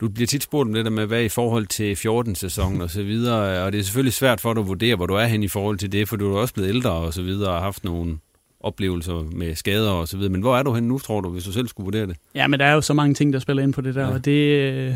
Du 0.00 0.08
bliver 0.08 0.26
tit 0.26 0.42
spurgt 0.42 0.68
om 0.68 0.74
det 0.74 0.84
der 0.84 0.90
med, 0.90 1.06
hvad 1.06 1.24
i 1.24 1.28
forhold 1.28 1.66
til 1.66 1.94
14-sæsonen 1.94 2.80
og 2.80 2.90
så 2.90 3.02
videre, 3.02 3.64
og 3.64 3.72
det 3.72 3.78
er 3.78 3.82
selvfølgelig 3.82 4.12
svært 4.12 4.40
for 4.40 4.54
dig 4.54 4.60
at 4.60 4.68
vurdere, 4.68 4.96
hvor 4.96 5.06
du 5.06 5.14
er 5.14 5.24
hen 5.24 5.42
i 5.42 5.48
forhold 5.48 5.78
til 5.78 5.92
det, 5.92 6.08
for 6.08 6.16
du 6.16 6.34
er 6.34 6.40
også 6.40 6.54
blevet 6.54 6.68
ældre 6.68 6.90
og 6.90 7.14
så 7.14 7.22
videre, 7.22 7.50
og 7.50 7.54
har 7.54 7.64
haft 7.64 7.84
nogle 7.84 8.18
oplevelser 8.60 9.36
med 9.36 9.54
skader 9.54 9.90
og 9.90 10.08
så 10.08 10.16
videre. 10.16 10.32
Men 10.32 10.40
hvor 10.40 10.56
er 10.56 10.62
du 10.62 10.74
hen 10.74 10.84
nu, 10.84 10.98
tror 10.98 11.20
du, 11.20 11.28
hvis 11.30 11.44
du 11.44 11.52
selv 11.52 11.68
skulle 11.68 11.84
vurdere 11.84 12.06
det? 12.06 12.16
Ja, 12.34 12.46
men 12.46 12.60
der 12.60 12.66
er 12.66 12.72
jo 12.72 12.80
så 12.80 12.94
mange 12.94 13.14
ting, 13.14 13.32
der 13.32 13.38
spiller 13.38 13.62
ind 13.62 13.72
på 13.72 13.80
det 13.80 13.94
der, 13.94 14.06
ja. 14.06 14.14
og 14.14 14.24
det 14.24 14.58
øh, 14.58 14.94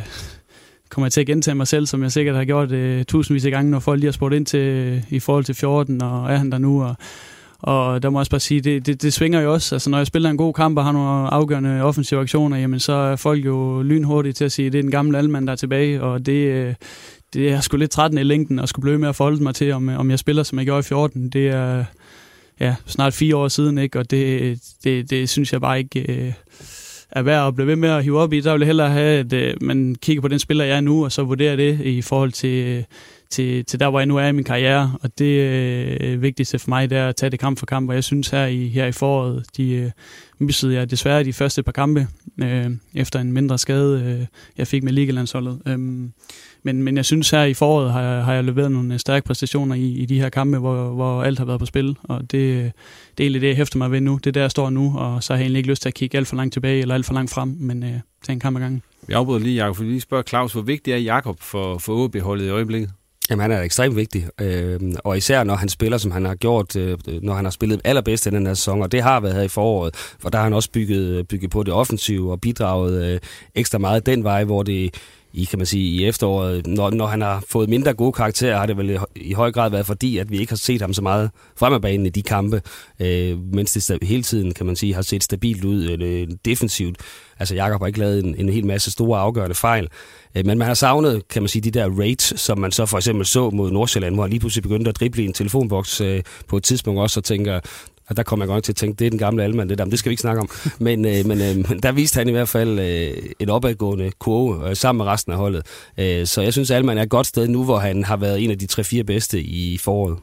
kommer 0.88 1.07
jeg 1.07 1.12
til 1.12 1.20
at 1.20 1.26
gentage 1.26 1.55
mig 1.55 1.66
selv, 1.66 1.86
som 1.86 2.03
jeg 2.03 2.12
sikkert 2.12 2.36
har 2.36 2.44
gjort 2.44 2.72
øh, 2.72 3.05
tusindvis 3.05 3.44
af 3.44 3.51
gange, 3.51 3.70
når 3.70 3.78
folk 3.80 4.01
lige 4.01 4.07
har 4.07 4.12
spurgt 4.12 4.34
ind 4.34 4.46
til 4.46 5.05
i 5.11 5.18
forhold 5.18 5.44
til 5.44 5.55
14, 5.55 6.03
og 6.03 6.32
er 6.32 6.36
han 6.36 6.53
der 6.53 6.59
nu, 6.59 6.82
og 6.84 6.96
og 7.62 8.02
der 8.02 8.11
må 8.11 8.18
jeg 8.18 8.20
også 8.20 8.30
bare 8.30 8.40
sige, 8.40 8.61
det, 8.61 8.86
det, 8.86 9.02
det 9.02 9.12
svinger 9.12 9.40
jo 9.40 9.52
også. 9.52 9.74
Altså, 9.74 9.90
når 9.90 9.98
jeg 9.98 10.06
spiller 10.06 10.30
en 10.30 10.36
god 10.36 10.54
kamp 10.54 10.78
og 10.78 10.84
har 10.84 10.92
nogle 10.92 11.11
afgørende 11.11 11.82
offensive 11.82 12.20
aktioner, 12.20 12.56
jamen, 12.56 12.80
så 12.80 12.92
er 12.92 13.16
folk 13.16 13.44
jo 13.44 13.82
lynhurtige 13.82 14.32
til 14.32 14.44
at 14.44 14.52
sige, 14.52 14.66
at 14.66 14.72
det 14.72 14.78
er 14.78 14.82
den 14.82 14.90
gamle 14.90 15.18
almand, 15.18 15.46
der 15.46 15.52
er 15.52 15.56
tilbage. 15.56 16.02
Og 16.02 16.26
det, 16.26 16.32
øh, 16.32 16.74
det 17.34 17.52
er 17.52 17.61
sgu 17.61 17.76
lidt 17.76 17.90
trættende 17.90 18.22
i 18.22 18.24
længden 18.24 18.59
at 18.59 18.68
skulle 18.68 18.82
blive 18.82 18.98
med 18.98 19.09
at 19.09 19.16
forholde 19.16 19.42
mig 19.42 19.54
til, 19.54 19.72
om, 19.72 19.88
øh, 19.88 19.98
om 19.98 20.11
jeg 20.11 20.18
spiller, 20.18 20.42
som 20.42 20.59
jeg 20.59 20.66
gjorde 20.66 20.80
i 20.80 20.82
14. 20.82 21.28
Det 21.28 21.48
er 21.48 21.84
ja, 22.61 22.74
snart 22.86 23.14
fire 23.14 23.36
år 23.36 23.48
siden, 23.48 23.78
ikke? 23.78 23.98
og 23.98 24.11
det, 24.11 24.61
det, 24.84 25.11
det 25.11 25.28
synes 25.28 25.52
jeg 25.52 25.61
bare 25.61 25.78
ikke 25.78 26.12
øh, 26.12 26.32
er 27.11 27.22
værd 27.22 27.46
at 27.46 27.54
blive 27.54 27.66
ved 27.66 27.76
med 27.76 27.88
at 27.88 28.04
hive 28.04 28.18
op 28.18 28.32
i. 28.32 28.40
Der 28.40 28.52
vil 28.52 28.61
jeg 28.61 28.66
hellere 28.66 28.90
have, 28.90 29.18
at 29.18 29.32
øh, 29.32 29.54
man 29.61 29.96
kigger 30.02 30.20
på 30.20 30.28
den 30.28 30.38
spiller, 30.38 30.64
jeg 30.64 30.76
er 30.76 30.80
nu, 30.80 31.04
og 31.04 31.12
så 31.12 31.22
vurderer 31.22 31.56
det 31.56 31.80
i 31.80 32.02
forhold 32.02 32.32
til... 32.32 32.66
Øh, 32.66 32.84
til, 33.30 33.64
til 33.64 33.80
der, 33.80 33.90
hvor 33.90 34.00
jeg 34.00 34.06
nu 34.06 34.16
er 34.16 34.26
i 34.26 34.32
min 34.32 34.44
karriere. 34.44 34.92
Og 35.02 35.18
det 35.18 35.40
øh, 36.00 36.22
vigtigste 36.22 36.59
for 36.59 36.68
mig, 36.68 36.90
det 36.90 36.98
er 36.98 37.09
at 37.09 37.16
tage 37.16 37.30
det 37.30 37.40
kamp 37.40 37.59
for 37.59 37.66
kamp. 37.66 37.88
Og 37.88 37.94
jeg 37.94 38.04
synes 38.04 38.28
her 38.28 38.46
i, 38.46 38.68
her 38.68 38.86
i 38.86 38.92
foråret, 38.92 39.44
de 39.56 39.72
øh, 39.72 39.90
missede 40.38 40.74
jeg 40.74 40.90
desværre 40.90 41.24
de 41.24 41.32
første 41.32 41.62
par 41.62 41.72
kampe, 41.72 42.09
øh, 42.42 42.70
efter 42.94 43.20
en 43.20 43.32
mindre 43.32 43.59
skade, 43.59 44.02
øh, 44.02 44.26
jeg 44.59 44.66
fik 44.66 44.82
med 44.82 44.92
ligelandsholdet. 44.92 45.61
Øh, 45.66 45.78
men, 46.62 46.82
men 46.82 46.96
jeg 46.96 47.04
synes 47.04 47.30
her 47.30 47.44
i 47.44 47.54
foråret 47.54 47.92
har 47.92 48.02
jeg, 48.02 48.24
har 48.24 48.34
jeg 48.34 48.44
leveret 48.44 48.72
nogle 48.72 48.98
stærke 48.98 49.26
præstationer 49.26 49.74
i, 49.74 49.92
i 49.92 50.06
de 50.06 50.20
her 50.20 50.28
kampe, 50.28 50.59
hvor, 50.59 50.88
hvor 50.90 51.22
alt 51.22 51.38
har 51.38 51.46
været 51.46 51.61
på 51.61 51.66
spil. 51.66 51.96
Og 52.02 52.20
det, 52.20 52.30
det 52.30 52.64
er 52.64 52.72
egentlig 53.20 53.40
det, 53.40 53.48
jeg 53.48 53.56
hæfter 53.56 53.78
mig 53.78 53.90
ved 53.90 54.00
nu. 54.00 54.16
Det 54.16 54.26
er 54.26 54.32
der, 54.32 54.40
jeg 54.40 54.50
står 54.50 54.70
nu, 54.70 54.98
og 54.98 55.22
så 55.22 55.32
har 55.32 55.38
jeg 55.38 55.44
egentlig 55.44 55.59
ikke 55.59 55.70
lyst 55.70 55.82
til 55.82 55.88
at 55.88 55.94
kigge 55.94 56.18
alt 56.18 56.28
for 56.28 56.36
langt 56.36 56.52
tilbage 56.52 56.80
eller 56.80 56.94
alt 56.94 57.06
for 57.06 57.14
langt 57.14 57.30
frem, 57.30 57.56
men 57.61 57.82
øh, 57.82 57.90
tage 58.24 58.34
en 58.34 58.40
kamp 58.40 58.56
ad 58.56 58.61
gangen. 58.62 58.82
Vi 59.06 59.12
afbryder 59.12 59.40
lige, 59.40 59.62
Jacob, 59.62 59.76
for 59.76 59.84
lige 59.84 60.00
spørger 60.00 60.22
Claus, 60.22 60.52
hvor 60.52 60.62
vigtig 60.62 60.92
er 60.92 60.96
Jakob 60.96 61.40
for, 61.40 61.78
for 61.78 62.04
OB-holdet 62.04 62.46
i 62.46 62.48
øjeblikket? 62.48 62.90
Jamen, 63.30 63.42
han 63.42 63.52
er 63.52 63.62
ekstremt 63.62 63.96
vigtig, 63.96 64.26
øh, 64.40 64.80
og 65.04 65.16
især 65.16 65.44
når 65.44 65.54
han 65.54 65.68
spiller, 65.68 65.98
som 65.98 66.11
han 66.11 66.24
har 66.24 66.34
gjort, 66.34 66.76
øh, 66.76 66.98
når 67.22 67.34
han 67.34 67.44
har 67.44 67.50
spillet 67.50 67.80
allerbedst 67.84 68.26
i 68.26 68.30
den 68.30 68.46
her 68.46 68.54
sæson, 68.54 68.82
og 68.82 68.92
det 68.92 69.02
har 69.02 69.20
været 69.20 69.34
her 69.34 69.42
i 69.42 69.48
foråret, 69.48 69.94
for 70.18 70.28
der 70.28 70.38
har 70.38 70.44
han 70.44 70.52
også 70.52 70.70
bygget, 70.70 71.28
bygget 71.28 71.50
på 71.50 71.62
det 71.62 71.74
offensive 71.74 72.30
og 72.32 72.40
bidraget 72.40 73.12
øh, 73.12 73.20
ekstra 73.54 73.78
meget 73.78 74.06
den 74.06 74.24
vej, 74.24 74.44
hvor 74.44 74.62
det 74.62 74.94
i, 75.33 75.45
kan 75.45 75.59
man 75.59 75.66
sige, 75.66 75.85
i 75.85 76.07
efteråret. 76.07 76.66
Når, 76.66 76.91
når 76.91 77.07
han 77.07 77.20
har 77.20 77.45
fået 77.49 77.68
mindre 77.68 77.95
gode 77.95 78.12
karakterer, 78.12 78.59
har 78.59 78.66
det 78.66 78.76
vel 78.76 78.99
i, 79.16 79.33
høj 79.33 79.53
grad 79.53 79.70
været 79.70 79.87
fordi, 79.87 80.18
at 80.18 80.31
vi 80.31 80.39
ikke 80.39 80.53
har 80.53 80.57
set 80.57 80.81
ham 80.81 80.93
så 80.93 81.03
meget 81.03 81.31
frem 81.57 81.72
af 81.72 81.83
banen 81.83 82.07
i 82.07 82.09
de 82.09 82.22
kampe, 82.22 82.62
øh, 83.01 83.39
mens 83.55 83.72
det 83.72 83.99
hele 84.03 84.22
tiden, 84.22 84.55
kan 84.55 84.66
man 84.66 84.76
sige, 84.76 84.95
har 84.95 85.03
set 85.03 85.24
stabilt 85.24 85.64
ud 85.64 85.85
øh, 85.85 86.29
defensivt. 86.45 86.97
Altså 87.39 87.55
Jakob 87.55 87.81
har 87.81 87.87
ikke 87.87 87.99
lavet 87.99 88.24
en, 88.24 88.35
en 88.35 88.49
hel 88.49 88.66
masse 88.66 88.91
store 88.91 89.20
afgørende 89.20 89.55
fejl, 89.55 89.89
øh, 90.35 90.47
men 90.47 90.59
man 90.59 90.66
har 90.66 90.74
savnet, 90.74 91.29
kan 91.29 91.43
man 91.43 91.49
sige, 91.49 91.62
de 91.62 91.70
der 91.70 91.91
rates, 92.01 92.33
som 92.37 92.59
man 92.59 92.72
så 92.72 92.87
for 92.87 92.97
eksempel 92.99 93.26
så 93.26 93.51
mod 93.51 93.70
Nordsjælland, 93.70 94.14
hvor 94.14 94.22
han 94.22 94.31
lige 94.31 94.41
pludselig 94.41 94.62
begyndte 94.62 94.89
at 94.89 94.97
drible 95.01 95.22
i 95.22 95.26
en 95.26 95.33
telefonboks 95.33 96.01
øh, 96.01 96.22
på 96.49 96.57
et 96.57 96.62
tidspunkt 96.62 97.01
også, 97.01 97.20
og 97.20 97.24
tænker, 97.24 97.61
og 98.09 98.16
der 98.16 98.22
kommer 98.22 98.44
jeg 98.44 98.48
godt 98.48 98.64
til 98.64 98.72
at 98.72 98.76
tænke, 98.76 98.98
det 98.98 99.06
er 99.06 99.11
den 99.11 99.18
gamle 99.18 99.44
Alman, 99.44 99.68
det 99.68 99.78
der, 99.78 99.84
men 99.84 99.90
det 99.90 99.98
skal 99.98 100.11
vi 100.11 100.12
ikke 100.12 100.20
snakke 100.20 100.40
om. 100.40 100.50
Men, 100.78 101.04
øh, 101.04 101.26
men 101.26 101.40
øh, 101.40 101.82
der 101.82 101.92
viste 101.92 102.18
han 102.18 102.28
i 102.28 102.32
hvert 102.32 102.48
fald 102.48 102.78
øh, 102.78 103.16
en 103.38 103.48
opadgående 103.50 104.11
kurve 104.18 104.68
øh, 104.70 104.76
sammen 104.76 105.04
med 105.04 105.12
resten 105.12 105.32
af 105.32 105.38
holdet. 105.38 105.66
Øh, 105.98 106.26
så 106.26 106.42
jeg 106.42 106.52
synes, 106.52 106.70
at 106.70 106.76
Alman 106.76 106.98
er 106.98 107.02
et 107.02 107.09
godt 107.09 107.26
sted 107.26 107.48
nu, 107.48 107.64
hvor 107.64 107.78
han 107.78 108.04
har 108.04 108.16
været 108.16 108.44
en 108.44 108.50
af 108.50 108.59
de 108.59 108.66
3-4 108.72 109.02
bedste 109.02 109.40
i 109.40 109.78
foråret. 109.78 110.18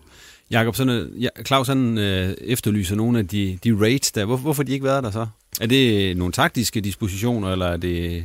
Jakob, 0.52 0.76
sådan, 0.76 1.08
ja, 1.20 1.28
Claus 1.46 1.68
han, 1.68 1.98
øh, 1.98 2.34
efterlyser 2.42 2.96
nogle 2.96 3.20
af 3.20 3.28
de, 3.28 3.58
de 3.64 3.78
rates 3.82 4.12
der. 4.12 4.26
Hvor, 4.26 4.38
hvorfor 4.38 4.64
de 4.64 4.74
ikke 4.74 4.86
været 4.86 5.04
der 5.04 5.12
så? 5.12 5.26
Er 5.62 5.68
det 5.68 6.18
nogle 6.18 6.34
taktiske 6.34 6.82
dispositioner, 6.82 7.52
eller 7.52 7.66
er 7.66 7.78
det... 7.78 8.24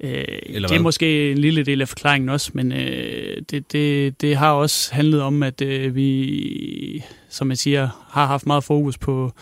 Øh, 0.00 0.24
Eller 0.42 0.68
det 0.68 0.76
er 0.76 0.82
måske 0.82 1.30
en 1.30 1.38
lille 1.38 1.62
del 1.62 1.80
af 1.80 1.88
forklaringen 1.88 2.28
også, 2.28 2.50
men 2.54 2.72
øh, 2.72 3.42
det, 3.50 3.72
det, 3.72 4.20
det 4.20 4.36
har 4.36 4.52
også 4.52 4.94
handlet 4.94 5.22
om, 5.22 5.42
at 5.42 5.60
øh, 5.60 5.94
vi, 5.94 7.04
som 7.34 7.50
jeg 7.50 7.58
siger, 7.58 7.88
har 8.08 8.26
haft 8.26 8.46
meget 8.46 8.64
fokus 8.64 8.98
på, 8.98 9.32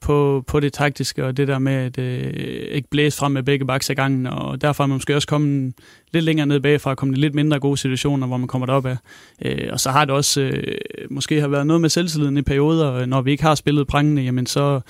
på, 0.00 0.44
på 0.46 0.60
det 0.60 0.72
taktiske, 0.72 1.24
og 1.24 1.36
det 1.36 1.48
der 1.48 1.58
med 1.58 1.72
at 1.72 1.98
øh, 1.98 2.32
ikke 2.70 2.88
blæse 2.90 3.18
frem 3.18 3.32
med 3.32 3.42
begge 3.42 3.66
baks 3.66 3.90
af 3.90 3.96
gangen, 3.96 4.26
og 4.26 4.60
derfor 4.60 4.84
er 4.84 4.88
man 4.88 4.94
måske 4.94 5.16
også 5.16 5.28
kommet 5.28 5.74
lidt 6.12 6.24
længere 6.24 6.46
ned 6.46 6.60
bagfra, 6.60 6.94
kommet 6.94 7.18
i 7.18 7.20
lidt 7.20 7.34
mindre 7.34 7.60
gode 7.60 7.76
situationer, 7.76 8.26
hvor 8.26 8.36
man 8.36 8.48
kommer 8.48 8.66
derop 8.66 8.86
af. 8.86 8.96
Øh, 9.44 9.68
og 9.72 9.80
så 9.80 9.90
har 9.90 10.04
det 10.04 10.14
også 10.14 10.40
øh, 10.40 10.76
måske 11.10 11.40
har 11.40 11.48
været 11.48 11.66
noget 11.66 11.80
med 11.80 11.88
selvtilliden 11.88 12.36
i 12.36 12.42
perioder, 12.42 12.94
øh, 12.94 13.06
når 13.06 13.22
vi 13.22 13.30
ikke 13.30 13.42
har 13.42 13.54
spillet 13.54 13.86
prangende, 13.86 14.22
jamen 14.22 14.46
så 14.46 14.80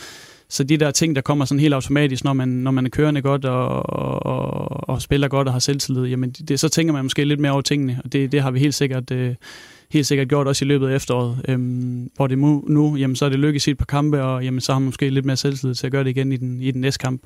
så 0.50 0.64
de 0.64 0.76
der 0.76 0.90
ting, 0.90 1.16
der 1.16 1.22
kommer 1.22 1.44
sådan 1.44 1.60
helt 1.60 1.74
automatisk, 1.74 2.24
når 2.24 2.32
man, 2.32 2.48
når 2.48 2.70
man 2.70 2.86
er 2.86 2.90
kørende 2.90 3.22
godt 3.22 3.44
og, 3.44 3.68
og, 4.26 4.88
og 4.88 5.02
spiller 5.02 5.28
godt 5.28 5.46
og 5.46 5.52
har 5.52 5.60
selvtillid, 5.60 6.04
jamen 6.04 6.30
det, 6.30 6.60
så 6.60 6.68
tænker 6.68 6.92
man 6.92 7.04
måske 7.04 7.24
lidt 7.24 7.40
mere 7.40 7.52
over 7.52 7.60
tingene, 7.60 8.00
og 8.04 8.12
det, 8.12 8.32
det 8.32 8.42
har 8.42 8.50
vi 8.50 8.58
helt 8.58 8.74
sikkert, 8.74 9.10
øh, 9.10 9.34
helt 9.90 10.06
sikkert 10.06 10.28
gjort 10.28 10.46
også 10.46 10.64
i 10.64 10.68
løbet 10.68 10.88
af 10.88 10.96
efteråret. 10.96 11.38
Øhm, 11.48 12.10
hvor 12.16 12.26
det 12.26 12.38
nu, 12.38 12.64
nu, 12.68 12.96
jamen 12.96 13.16
så 13.16 13.24
er 13.24 13.28
det 13.28 13.38
lykkedes 13.38 13.66
i 13.66 13.70
et 13.70 13.78
par 13.78 13.84
kampe, 13.84 14.22
og 14.22 14.44
jamen 14.44 14.60
så 14.60 14.72
har 14.72 14.78
man 14.78 14.86
måske 14.86 15.10
lidt 15.10 15.24
mere 15.24 15.36
selvtillid 15.36 15.74
til 15.74 15.86
at 15.86 15.92
gøre 15.92 16.04
det 16.04 16.10
igen 16.10 16.32
i 16.32 16.36
den, 16.36 16.60
i 16.62 16.70
den 16.70 16.80
næste 16.80 16.98
kamp. 16.98 17.22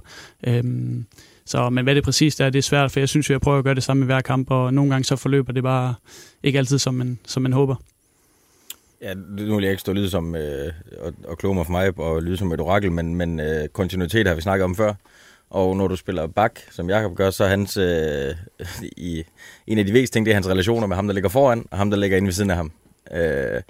Øhm, 0.46 1.06
så, 1.46 1.70
men 1.70 1.84
hvad 1.84 1.94
det 1.94 2.04
præcis 2.04 2.40
er, 2.40 2.50
det 2.50 2.58
er 2.58 2.62
svært, 2.62 2.90
for 2.90 3.00
jeg 3.00 3.08
synes 3.08 3.28
jo, 3.28 3.32
jeg 3.32 3.40
prøver 3.40 3.58
at 3.58 3.64
gøre 3.64 3.74
det 3.74 3.82
samme 3.82 4.04
i 4.04 4.06
hver 4.06 4.20
kamp, 4.20 4.50
og 4.50 4.74
nogle 4.74 4.90
gange 4.90 5.04
så 5.04 5.16
forløber 5.16 5.52
det 5.52 5.62
bare 5.62 5.94
ikke 6.42 6.58
altid, 6.58 6.78
som 6.78 6.94
man, 6.94 7.18
som 7.26 7.42
man 7.42 7.52
håber. 7.52 7.76
Ja, 9.02 9.14
nu 9.14 9.54
vil 9.54 9.62
jeg 9.62 9.70
ikke 9.70 9.80
stå 9.80 9.92
lyde 9.92 10.10
som, 10.10 10.36
øh, 10.36 10.72
og, 10.98 11.12
og 11.24 11.38
kloge 11.38 11.54
mig 11.54 11.66
for 11.66 11.72
mig 11.72 11.98
og 11.98 12.22
lyde 12.22 12.36
som 12.36 12.52
et 12.52 12.60
orakel, 12.60 12.92
men, 12.92 13.14
men 13.14 13.40
øh, 13.40 13.68
kontinuitet 13.68 14.26
har 14.26 14.34
vi 14.34 14.40
snakket 14.40 14.64
om 14.64 14.76
før. 14.76 14.94
Og 15.50 15.76
når 15.76 15.88
du 15.88 15.96
spiller 15.96 16.26
bak, 16.26 16.60
som 16.70 16.90
Jakob 16.90 17.16
gør, 17.16 17.30
så 17.30 17.44
er 17.44 17.48
hans, 17.48 17.76
øh, 17.76 18.34
i, 18.82 19.24
en 19.66 19.78
af 19.78 19.86
de 19.86 19.92
vigtigste 19.92 20.14
ting, 20.14 20.26
det 20.26 20.32
er 20.32 20.36
hans 20.36 20.48
relationer 20.48 20.86
med 20.86 20.96
ham, 20.96 21.06
der 21.06 21.14
ligger 21.14 21.30
foran, 21.30 21.66
og 21.70 21.78
ham, 21.78 21.90
der 21.90 21.96
ligger 21.96 22.16
inde 22.16 22.26
ved 22.26 22.32
siden 22.32 22.50
af 22.50 22.56
ham. 22.56 22.72
Øh, 23.12 23.62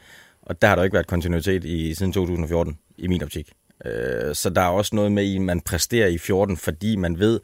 og 0.42 0.62
der 0.62 0.68
har 0.68 0.76
der 0.76 0.82
ikke 0.82 0.94
været 0.94 1.06
kontinuitet 1.06 1.64
i 1.64 1.94
siden 1.94 2.12
2014, 2.12 2.78
i 2.98 3.06
min 3.06 3.22
optik. 3.22 3.52
Øh, 3.84 4.34
så 4.34 4.50
der 4.50 4.60
er 4.60 4.68
også 4.68 4.96
noget 4.96 5.12
med, 5.12 5.34
at 5.34 5.40
man 5.40 5.60
præsterer 5.60 6.08
i 6.08 6.18
14, 6.18 6.56
fordi 6.56 6.96
man 6.96 7.18
ved, 7.18 7.40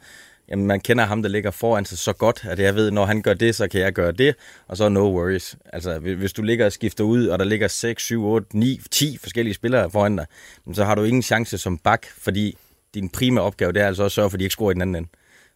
jamen, 0.51 0.67
man 0.67 0.79
kender 0.79 1.05
ham, 1.05 1.21
der 1.21 1.29
ligger 1.29 1.51
foran 1.51 1.85
sig 1.85 1.97
så 1.97 2.13
godt, 2.13 2.45
at 2.49 2.59
jeg 2.59 2.75
ved, 2.75 2.91
når 2.91 3.05
han 3.05 3.21
gør 3.21 3.33
det, 3.33 3.55
så 3.55 3.67
kan 3.67 3.81
jeg 3.81 3.93
gøre 3.93 4.11
det, 4.11 4.35
og 4.67 4.77
så 4.77 4.89
no 4.89 4.99
worries. 4.99 5.57
Altså, 5.73 5.99
hvis 5.99 6.33
du 6.33 6.41
ligger 6.41 6.65
og 6.65 6.71
skifter 6.71 7.03
ud, 7.03 7.27
og 7.27 7.39
der 7.39 7.45
ligger 7.45 7.67
6, 7.67 8.03
7, 8.03 8.25
8, 8.25 8.57
9, 8.57 8.79
10 8.91 9.17
forskellige 9.17 9.53
spillere 9.53 9.91
foran 9.91 10.15
dig, 10.15 10.25
så 10.73 10.85
har 10.85 10.95
du 10.95 11.03
ingen 11.03 11.21
chance 11.21 11.57
som 11.57 11.77
bak, 11.77 12.05
fordi 12.17 12.57
din 12.93 13.09
primære 13.09 13.45
opgave, 13.45 13.71
det 13.71 13.81
er 13.81 13.87
altså 13.87 14.03
også 14.03 14.11
at 14.11 14.15
sørge 14.15 14.29
for, 14.29 14.35
at 14.35 14.39
de 14.39 14.45
ikke 14.45 14.53
scorer 14.53 14.71
i 14.71 14.73
den 14.73 14.81
anden 14.81 14.95
ende. 14.95 15.09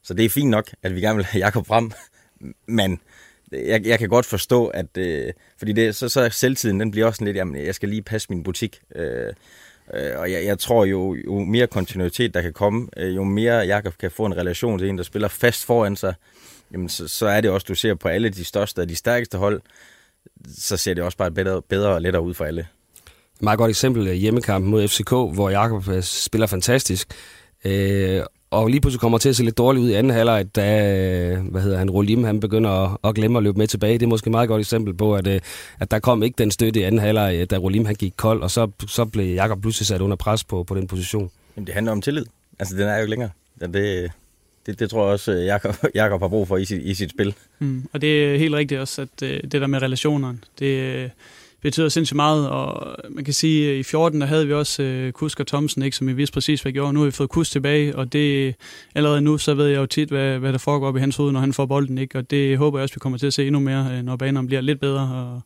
Så 0.04 0.14
det 0.14 0.26
er 0.26 0.30
fint 0.30 0.50
nok, 0.50 0.70
at 0.84 0.96
vi 0.96 1.02
gerne 1.02 1.16
vil 1.16 1.26
have 1.26 1.40
Jakob 1.46 1.68
frem, 1.68 1.92
men 2.68 3.00
jeg, 3.52 3.86
jeg 3.86 4.00
kan 4.00 4.10
godt 4.10 4.26
forstå, 4.26 4.68
at 4.68 4.98
øh, 4.98 5.34
fordi 5.58 5.72
det, 5.72 5.96
så, 5.96 6.10
så 6.10 6.30
selvtiden, 6.30 6.80
den 6.80 6.92
bliver 6.92 7.08
også 7.08 7.18
sådan 7.18 7.26
lidt, 7.26 7.38
jamen, 7.38 7.66
jeg 7.66 7.76
skal 7.76 7.90
lige 7.90 8.02
passe 8.02 8.28
min 8.30 8.44
butik. 8.44 8.80
Øh, 8.96 9.04
Øh, 9.06 9.34
Øh, 9.94 10.20
og 10.20 10.32
jeg, 10.32 10.46
jeg 10.46 10.60
tror 10.60 10.86
jo, 10.86 11.16
jo 11.26 11.40
mere 11.40 11.68
kontinuitet 11.68 12.34
der 12.34 12.42
kan 12.42 12.54
komme, 12.54 12.88
øh, 12.98 13.16
jo 13.16 13.24
mere 13.24 13.56
Jakob 13.56 13.94
kan 13.98 14.12
få 14.12 14.26
en 14.26 14.38
relation 14.38 14.80
til 14.80 14.90
en, 14.90 14.98
der 14.98 15.04
spiller 15.04 15.28
fast 15.28 15.66
foran 15.66 15.96
sig, 15.96 16.14
jamen 16.72 16.90
så, 16.90 17.08
så 17.08 17.28
er 17.28 17.42
det 17.42 17.52
også, 17.52 17.66
du 17.68 17.76
ser 17.76 17.96
på 17.96 18.08
alle 18.08 18.30
de 18.30 18.44
største 18.44 18.80
og 18.80 18.90
de 18.90 18.96
stærkeste 18.96 19.38
hold, 19.38 19.62
så 20.58 20.78
ser 20.78 20.94
det 20.94 21.04
også 21.04 21.18
bare 21.18 21.32
bedre, 21.32 21.62
bedre 21.62 21.90
og 21.90 22.02
lettere 22.02 22.24
ud 22.24 22.34
for 22.34 22.46
alle. 22.46 22.68
Et 23.36 23.42
meget 23.42 23.58
godt 23.58 23.70
eksempel 23.70 24.08
er 24.08 24.14
hjemmekampen 24.14 24.72
mod 24.72 24.88
FCK, 24.88 25.10
hvor 25.10 25.50
Jakob 25.50 25.84
spiller 26.02 26.48
fantastisk. 26.48 27.08
Øh, 27.66 28.22
og 28.54 28.68
lige 28.68 28.82
pludselig 28.82 29.00
kommer 29.02 29.18
til 29.18 29.30
at 29.30 29.36
se 29.36 29.44
lidt 29.44 29.58
dårligt 29.58 29.84
ud 29.84 29.90
i 29.90 29.94
anden 29.94 30.14
halvleg, 30.14 30.56
da 30.56 31.38
hvad 31.38 31.62
hedder 31.62 31.78
han, 31.78 31.90
Rolim, 31.90 32.24
han 32.24 32.40
begynder 32.40 32.70
at, 32.70 32.98
at 33.04 33.16
glemme 33.16 33.38
at 33.40 33.44
løbe 33.44 33.58
med 33.58 33.68
tilbage. 33.68 33.94
Det 33.94 34.04
er 34.04 34.10
måske 34.10 34.28
et 34.28 34.32
meget 34.32 34.48
godt 34.48 34.60
eksempel 34.60 34.94
på, 34.94 35.16
at, 35.16 35.28
øh, 35.28 35.40
at 35.80 35.92
der 35.92 36.00
kom 36.00 36.24
ikke 36.24 36.36
den 36.38 36.52
støtte 36.52 36.80
i 36.80 36.84
anden 36.84 37.02
halvleg, 37.02 37.36
øh, 37.36 37.46
da 37.50 37.58
Rolim 37.58 37.86
han 37.86 37.96
gik 37.96 38.14
kold, 38.18 38.42
og 38.42 38.52
så, 38.52 38.72
så 38.88 39.06
blev 39.06 39.34
Jakob 39.34 39.62
pludselig 39.62 39.88
sat 39.88 40.02
under 40.02 40.16
pres 40.16 40.44
på, 40.44 40.64
på 40.64 40.76
den 40.76 40.88
position. 40.88 41.32
Jamen, 41.56 41.68
det 41.68 41.74
handler 41.74 41.92
om 41.92 42.02
tillid. 42.02 42.26
Altså, 42.60 42.76
den 42.76 42.88
er 42.88 42.96
jo 42.96 43.02
ikke 43.02 43.10
længere. 43.10 43.30
Det, 43.60 44.12
det, 44.66 44.80
det 44.80 44.90
tror 44.90 45.04
jeg 45.04 45.14
også, 45.14 45.32
øh, 45.32 45.46
Jakob, 45.46 45.76
Jakob 45.96 46.22
har 46.22 46.28
brug 46.28 46.48
for 46.48 46.58
i 46.58 46.66
sit, 46.66 46.82
i 46.82 46.94
sit 46.94 47.10
spil. 47.10 47.36
Mm, 47.60 47.84
og 47.94 48.02
det 48.02 48.26
er 48.26 48.38
helt 48.38 48.56
rigtigt 48.56 48.82
også, 48.82 49.02
at 49.02 49.20
det 49.20 49.52
der 49.52 49.68
med 49.68 49.82
relationerne, 49.82 50.38
det, 50.60 51.12
betyder 51.64 51.90
sindssygt 51.90 52.16
meget, 52.16 52.50
og 52.50 52.96
man 53.10 53.24
kan 53.24 53.34
sige, 53.34 53.72
at 53.72 53.78
i 53.78 53.84
14 53.84 54.22
der 54.22 54.28
havde 54.28 54.48
vi 54.48 54.54
også 54.54 54.84
øh, 54.84 55.12
Kusk 55.12 55.40
og 55.40 55.48
Thomsen, 55.48 55.84
ikke, 55.84 55.98
som 55.98 56.08
vi 56.08 56.14
vidste 56.14 56.34
præcis, 56.34 56.62
hvad 56.62 56.72
vi 56.72 56.74
gjorde. 56.74 56.94
Nu 56.94 57.00
har 57.00 57.06
vi 57.06 57.12
fået 57.12 57.30
Kusk 57.30 57.52
tilbage, 57.52 57.96
og 57.96 58.14
det 58.14 58.56
allerede 58.96 59.22
nu, 59.22 59.38
så 59.38 59.54
ved 59.54 59.68
jeg 59.68 59.78
jo 59.78 59.86
tit, 59.86 60.10
hvad, 60.10 60.40
hvad 60.40 60.52
der 60.52 60.60
foregår 60.60 60.88
op 60.88 60.98
i 60.98 61.00
hans 61.00 61.16
hoved, 61.16 61.32
når 61.32 61.40
han 61.40 61.54
får 61.54 61.66
bolden, 61.66 61.98
ikke? 61.98 62.18
og 62.18 62.32
det 62.32 62.58
håber 62.58 62.80
jeg 62.80 62.84
også, 62.84 62.96
vi 62.96 63.00
kommer 63.00 63.18
til 63.18 63.28
at 63.28 63.34
se 63.34 63.48
endnu 63.48 63.60
mere, 63.60 63.98
øh, 63.98 64.04
når 64.04 64.16
banerne 64.16 64.48
bliver 64.48 64.62
lidt 64.62 64.80
bedre, 64.80 65.02
og, 65.14 65.42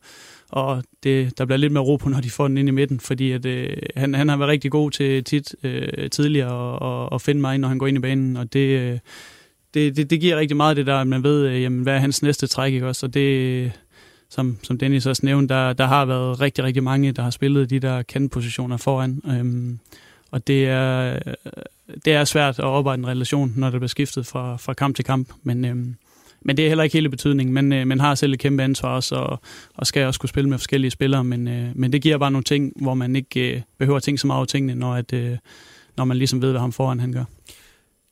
og 0.49 0.83
det, 1.03 1.37
der 1.37 1.45
bliver 1.45 1.57
lidt 1.57 1.73
mere 1.73 1.83
ro 1.83 1.95
på, 1.95 2.09
når 2.09 2.21
de 2.21 2.29
får 2.29 2.47
den 2.47 2.57
ind 2.57 2.67
i 2.67 2.71
midten, 2.71 2.99
fordi 2.99 3.31
at, 3.31 3.45
øh, 3.45 3.69
han, 3.95 4.13
han 4.13 4.29
har 4.29 4.37
været 4.37 4.49
rigtig 4.49 4.71
god 4.71 4.91
til 4.91 5.23
tit 5.23 5.55
øh, 5.63 6.09
tidligere 6.09 7.03
at, 7.03 7.09
at 7.15 7.21
finde 7.21 7.41
mig, 7.41 7.57
når 7.57 7.67
han 7.67 7.77
går 7.77 7.87
ind 7.87 7.97
i 7.97 8.01
banen, 8.01 8.37
og 8.37 8.53
det, 8.53 8.79
øh, 8.79 8.99
det, 9.73 9.97
det, 9.97 10.09
det 10.09 10.21
giver 10.21 10.37
rigtig 10.37 10.57
meget 10.57 10.77
det 10.77 10.85
der, 10.85 10.95
at 10.95 11.07
man 11.07 11.23
ved, 11.23 11.47
øh, 11.47 11.61
jamen, 11.61 11.83
hvad 11.83 11.95
er 11.95 11.99
hans 11.99 12.23
næste 12.23 12.47
træk, 12.47 12.73
ikke 12.73 12.87
også, 12.87 13.05
og 13.05 13.13
det, 13.13 13.71
som, 14.29 14.57
som 14.63 14.77
Dennis 14.77 15.05
også 15.05 15.25
nævnte, 15.25 15.53
der, 15.53 15.73
der 15.73 15.85
har 15.85 16.05
været 16.05 16.41
rigtig, 16.41 16.63
rigtig 16.63 16.83
mange, 16.83 17.11
der 17.11 17.21
har 17.21 17.29
spillet 17.29 17.69
de 17.69 17.79
der 17.79 18.01
kantpositioner 18.01 18.77
foran. 18.77 19.21
Øhm, 19.27 19.79
og 20.31 20.47
det 20.47 20.65
er, 20.65 21.19
øh, 21.25 21.33
det 22.05 22.13
er 22.13 22.23
svært 22.23 22.59
at 22.59 22.65
oparbejde 22.65 22.99
en 22.99 23.07
relation, 23.07 23.53
når 23.55 23.69
det 23.69 23.79
bliver 23.79 23.87
skiftet 23.87 24.25
fra, 24.25 24.57
fra 24.57 24.73
kamp 24.73 24.95
til 24.95 25.05
kamp. 25.05 25.29
Men, 25.43 25.65
øhm, 25.65 25.95
men 26.41 26.57
det 26.57 26.65
er 26.65 26.69
heller 26.69 26.83
ikke 26.83 26.93
hele 26.93 27.09
betydningen. 27.09 27.53
Men 27.53 27.73
øh, 27.73 27.87
man 27.87 27.99
har 27.99 28.15
selv 28.15 28.33
et 28.33 28.39
kæmpe 28.39 28.63
ansvar 28.63 28.95
også, 28.95 29.15
og, 29.15 29.39
og 29.75 29.87
skal 29.87 30.05
også 30.05 30.19
kunne 30.19 30.29
spille 30.29 30.49
med 30.49 30.57
forskellige 30.57 30.91
spillere. 30.91 31.23
Men, 31.23 31.47
øh, 31.47 31.69
men 31.75 31.93
det 31.93 32.01
giver 32.01 32.17
bare 32.17 32.31
nogle 32.31 32.43
ting, 32.43 32.73
hvor 32.75 32.93
man 32.93 33.15
ikke 33.15 33.55
øh, 33.55 33.61
behøver 33.77 33.97
at 33.97 34.03
tænke 34.03 34.21
så 34.21 34.27
meget 34.27 34.37
over 34.37 34.45
tingene, 34.45 34.75
når, 34.75 34.93
at, 34.95 35.13
øh, 35.13 35.37
når 35.97 36.05
man 36.05 36.17
ligesom 36.17 36.41
ved, 36.41 36.51
hvad 36.51 36.61
ham 36.61 36.71
foran 36.71 36.99
han 36.99 37.13
gør. 37.13 37.23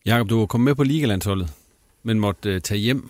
Jakob, 0.06 0.30
du 0.30 0.46
kom 0.46 0.62
med 0.62 0.76
på 0.76 0.84
ligalandsholdet, 0.84 1.50
men 2.04 2.20
måtte 2.20 2.50
øh, 2.50 2.62
tage 2.62 2.80
hjem 2.80 3.10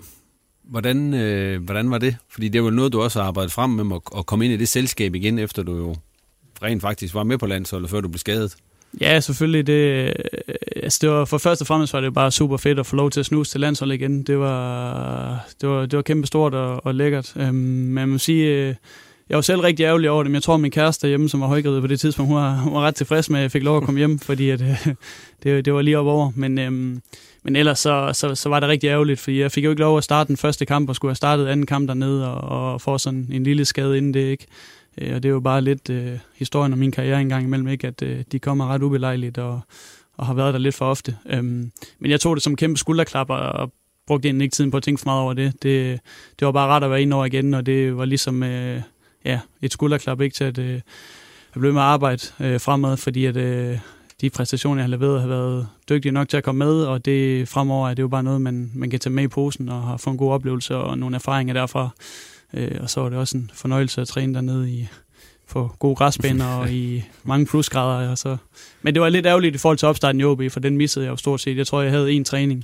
Hvordan, 0.70 1.14
øh, 1.14 1.64
hvordan 1.64 1.92
var 1.92 1.98
det? 1.98 2.18
Fordi 2.30 2.50
det 2.50 2.60
er 2.60 2.64
jo 2.64 2.70
noget, 2.70 2.94
du 2.94 3.02
også 3.02 3.20
har 3.20 3.28
arbejdet 3.28 3.52
frem 3.52 3.70
med 3.70 4.00
at 4.18 4.26
komme 4.26 4.46
ind 4.46 4.54
i 4.54 4.58
det 4.58 4.68
selskab 4.68 5.16
igen, 5.16 5.40
efter 5.40 5.64
du 5.64 5.76
jo 5.78 5.96
rent 6.64 6.82
faktisk 6.82 7.14
var 7.14 7.24
med 7.24 7.38
på 7.38 7.46
landsholdet, 7.46 7.90
før 7.90 8.02
du 8.02 8.08
blev 8.08 8.20
skadet. 8.20 8.56
Ja, 9.02 9.20
selvfølgelig. 9.20 9.68
Det, 9.68 9.74
øh, 9.74 10.12
altså 10.76 11.00
det 11.02 11.10
var, 11.10 11.26
for 11.26 11.38
først 11.38 11.62
og 11.62 11.68
fremmest 11.68 11.94
var 11.94 12.02
det 12.02 12.14
bare 12.14 12.32
super 12.32 12.58
fedt 12.58 12.80
at 12.80 12.86
få 12.86 12.96
lov 12.96 13.12
til 13.12 13.20
at 13.20 13.26
snuse 13.26 13.52
til 13.52 13.62
landsholdet 13.62 13.96
igen. 13.96 14.24
Det 14.24 14.40
var, 14.40 15.48
det 15.62 15.70
var, 15.70 15.86
det 15.86 15.98
var 15.98 16.04
kæmpe 16.04 16.28
stort 16.28 16.54
og, 16.54 16.86
og 16.86 16.96
lækkert. 16.96 17.34
Øhm, 17.36 17.56
men 17.56 17.94
man 17.94 18.10
må 18.10 18.18
sige, 18.18 18.48
øh, 18.48 18.76
jeg 19.30 19.36
var 19.36 19.42
selv 19.42 19.62
rigtig 19.62 19.84
ærgerlig 19.84 20.10
over 20.10 20.24
det, 20.24 20.32
men 20.32 20.36
jeg 20.36 20.44
tror, 20.44 20.58
min 20.58 20.72
kæreste 20.72 21.08
hjemme, 21.08 21.30
som 21.30 21.42
var 21.42 21.48
højgravid 21.48 21.82
på 21.82 21.88
det 21.88 22.00
tidspunkt, 22.00 22.28
hun 22.28 22.38
var, 22.38 22.56
hun 22.56 22.74
var 22.74 22.82
ret 22.82 22.96
tilfreds 22.96 23.30
med, 23.30 23.40
at 23.40 23.44
jeg 23.44 23.52
fik 23.52 23.64
lov 23.64 23.78
at 23.78 23.84
komme 23.84 23.98
hjem, 23.98 24.20
fordi 24.20 24.50
at, 24.50 24.62
øh, 24.62 24.88
det, 25.44 25.66
det 25.66 25.74
var 25.74 25.82
lige 25.82 26.00
op 26.00 26.06
over. 26.06 26.32
Men, 26.36 26.58
øhm, 26.60 27.02
men 27.44 27.56
ellers 27.56 27.80
så, 27.80 28.12
så, 28.14 28.36
så 28.36 28.50
var 28.50 28.60
det 28.60 28.70
rigtig 28.70 28.88
ærgerligt, 28.88 29.20
fordi 29.20 29.40
jeg 29.40 29.52
fik 29.52 29.66
jo 29.66 29.70
ikke 29.70 29.82
lov 29.82 29.98
at 29.98 30.04
starte 30.04 30.28
den 30.28 30.38
første 30.38 30.66
kamp, 30.66 30.90
og 30.90 30.96
skulle 30.96 31.10
have 31.10 31.16
startet 31.16 31.48
anden 31.48 31.66
kamp 31.66 31.88
dernede, 31.88 32.34
og, 32.34 32.72
og 32.72 32.82
få 32.82 32.98
sådan 32.98 33.30
en 33.32 33.44
lille 33.44 33.66
skade 33.66 33.98
inden 33.98 34.14
det, 34.14 34.20
ikke? 34.20 34.46
Øh, 34.98 35.16
og 35.16 35.24
det 35.24 35.30
er 35.30 35.34
jo 35.34 35.40
bare 35.40 35.62
lidt 35.62 35.90
øh, 35.90 36.18
historien 36.36 36.74
om 36.74 36.80
min 36.80 36.92
karriere 36.92 37.22
engang 37.22 37.46
imellem, 37.46 37.68
ikke? 37.68 37.88
At 37.88 38.02
øh, 38.02 38.24
de 38.32 38.40
kommer 38.40 38.68
ret 38.68 38.84
ubelejligt, 38.84 39.38
og, 39.38 39.62
og 40.18 40.26
har 40.26 40.34
været 40.34 40.54
der 40.54 40.60
lidt 40.60 40.76
for 40.76 40.86
ofte. 40.86 41.18
Øhm, 41.26 41.72
men 42.00 42.12
jeg 42.12 42.20
tog 42.20 42.36
det 42.36 42.44
som 42.44 42.56
kæmpe 42.56 42.78
skulderklap, 42.78 43.30
og, 43.30 43.40
og 43.40 43.72
brugte 44.08 44.28
egentlig 44.28 44.46
ikke 44.46 44.56
tiden 44.56 44.72
på 44.72 44.78
at 44.78 44.84
tænke 44.84 45.02
for 45.02 45.10
meget 45.10 45.22
over 45.22 45.34
det. 45.34 45.64
det. 45.64 46.00
Det 46.40 46.46
var 46.46 46.52
bare 46.52 46.68
rart 46.68 46.84
at 46.84 46.90
være 46.90 47.02
ind 47.02 47.14
over 47.14 47.26
igen, 47.26 47.54
og 47.54 47.66
det 47.66 47.98
var 47.98 48.06
ligesom 48.06 48.44
Øh, 48.44 48.82
ja, 49.26 49.40
et 49.62 49.74
skulderklap, 49.74 50.22
ikke 50.22 50.36
til 50.36 50.44
at 50.44 50.58
uh, 50.58 50.70
jeg 50.70 50.82
blev 51.60 51.74
med 51.74 51.82
at 51.82 51.88
arbejde 51.88 52.22
uh, 52.40 52.62
fremad, 52.62 52.98
fordi 52.98 53.26
at, 53.26 53.38
uh, 53.38 53.78
de 54.22 54.30
præstationer, 54.30 54.82
jeg 54.82 54.84
har 54.84 54.98
leveret, 54.98 55.22
har 55.22 55.28
været 55.28 55.68
dygtige 55.90 56.12
nok 56.12 56.30
til 56.30 56.38
at 56.38 56.44
komme 56.44 56.60
med, 56.60 56.84
og 56.84 57.06
det 57.06 57.48
fremover 57.48 57.90
er 57.90 57.94
det 57.94 58.04
jo 58.04 58.08
bare 58.08 58.24
noget, 58.24 58.42
man, 58.42 58.72
man 58.74 58.90
kan 58.90 59.00
tage 59.00 59.14
med 59.14 59.24
i 59.24 59.28
posen 59.28 59.70
og 59.70 59.84
har 59.84 59.98
fået 59.98 60.14
en 60.14 60.18
god 60.18 60.32
oplevelse 60.32 60.76
og 60.76 60.98
nogle 60.98 61.16
erfaringer 61.16 61.54
derfra. 61.54 61.90
Øh, 62.54 62.78
og 62.80 62.90
så 62.90 63.02
er 63.02 63.10
det 63.10 63.18
også 63.18 63.38
en 63.38 63.52
fornøjelse 63.54 64.02
at 64.02 64.08
træne 64.08 64.34
dernede 64.34 64.72
i, 64.72 64.88
på 65.50 65.72
gode 65.80 65.96
græsbaner 65.96 66.46
og 66.60 66.72
i 66.72 67.04
mange 67.24 67.46
plusgrader. 67.46 68.10
Og 68.10 68.18
så. 68.18 68.38
Men 68.82 68.94
det 68.94 69.02
var 69.02 69.10
lidt 69.10 69.26
ærgerligt 69.26 69.56
i 69.56 69.58
forhold 69.58 69.78
til 69.78 69.88
opstarten 69.88 70.22
i 70.22 70.24
OB, 70.24 70.42
for 70.50 70.60
den 70.60 70.78
missede 70.78 71.06
jeg 71.06 71.12
jo 71.12 71.18
stort 71.18 71.42
set. 71.42 71.58
Jeg 71.58 71.68
tror, 71.68 71.82
jeg 71.82 71.92
havde 71.92 72.12
en 72.12 72.24
træning, 72.24 72.64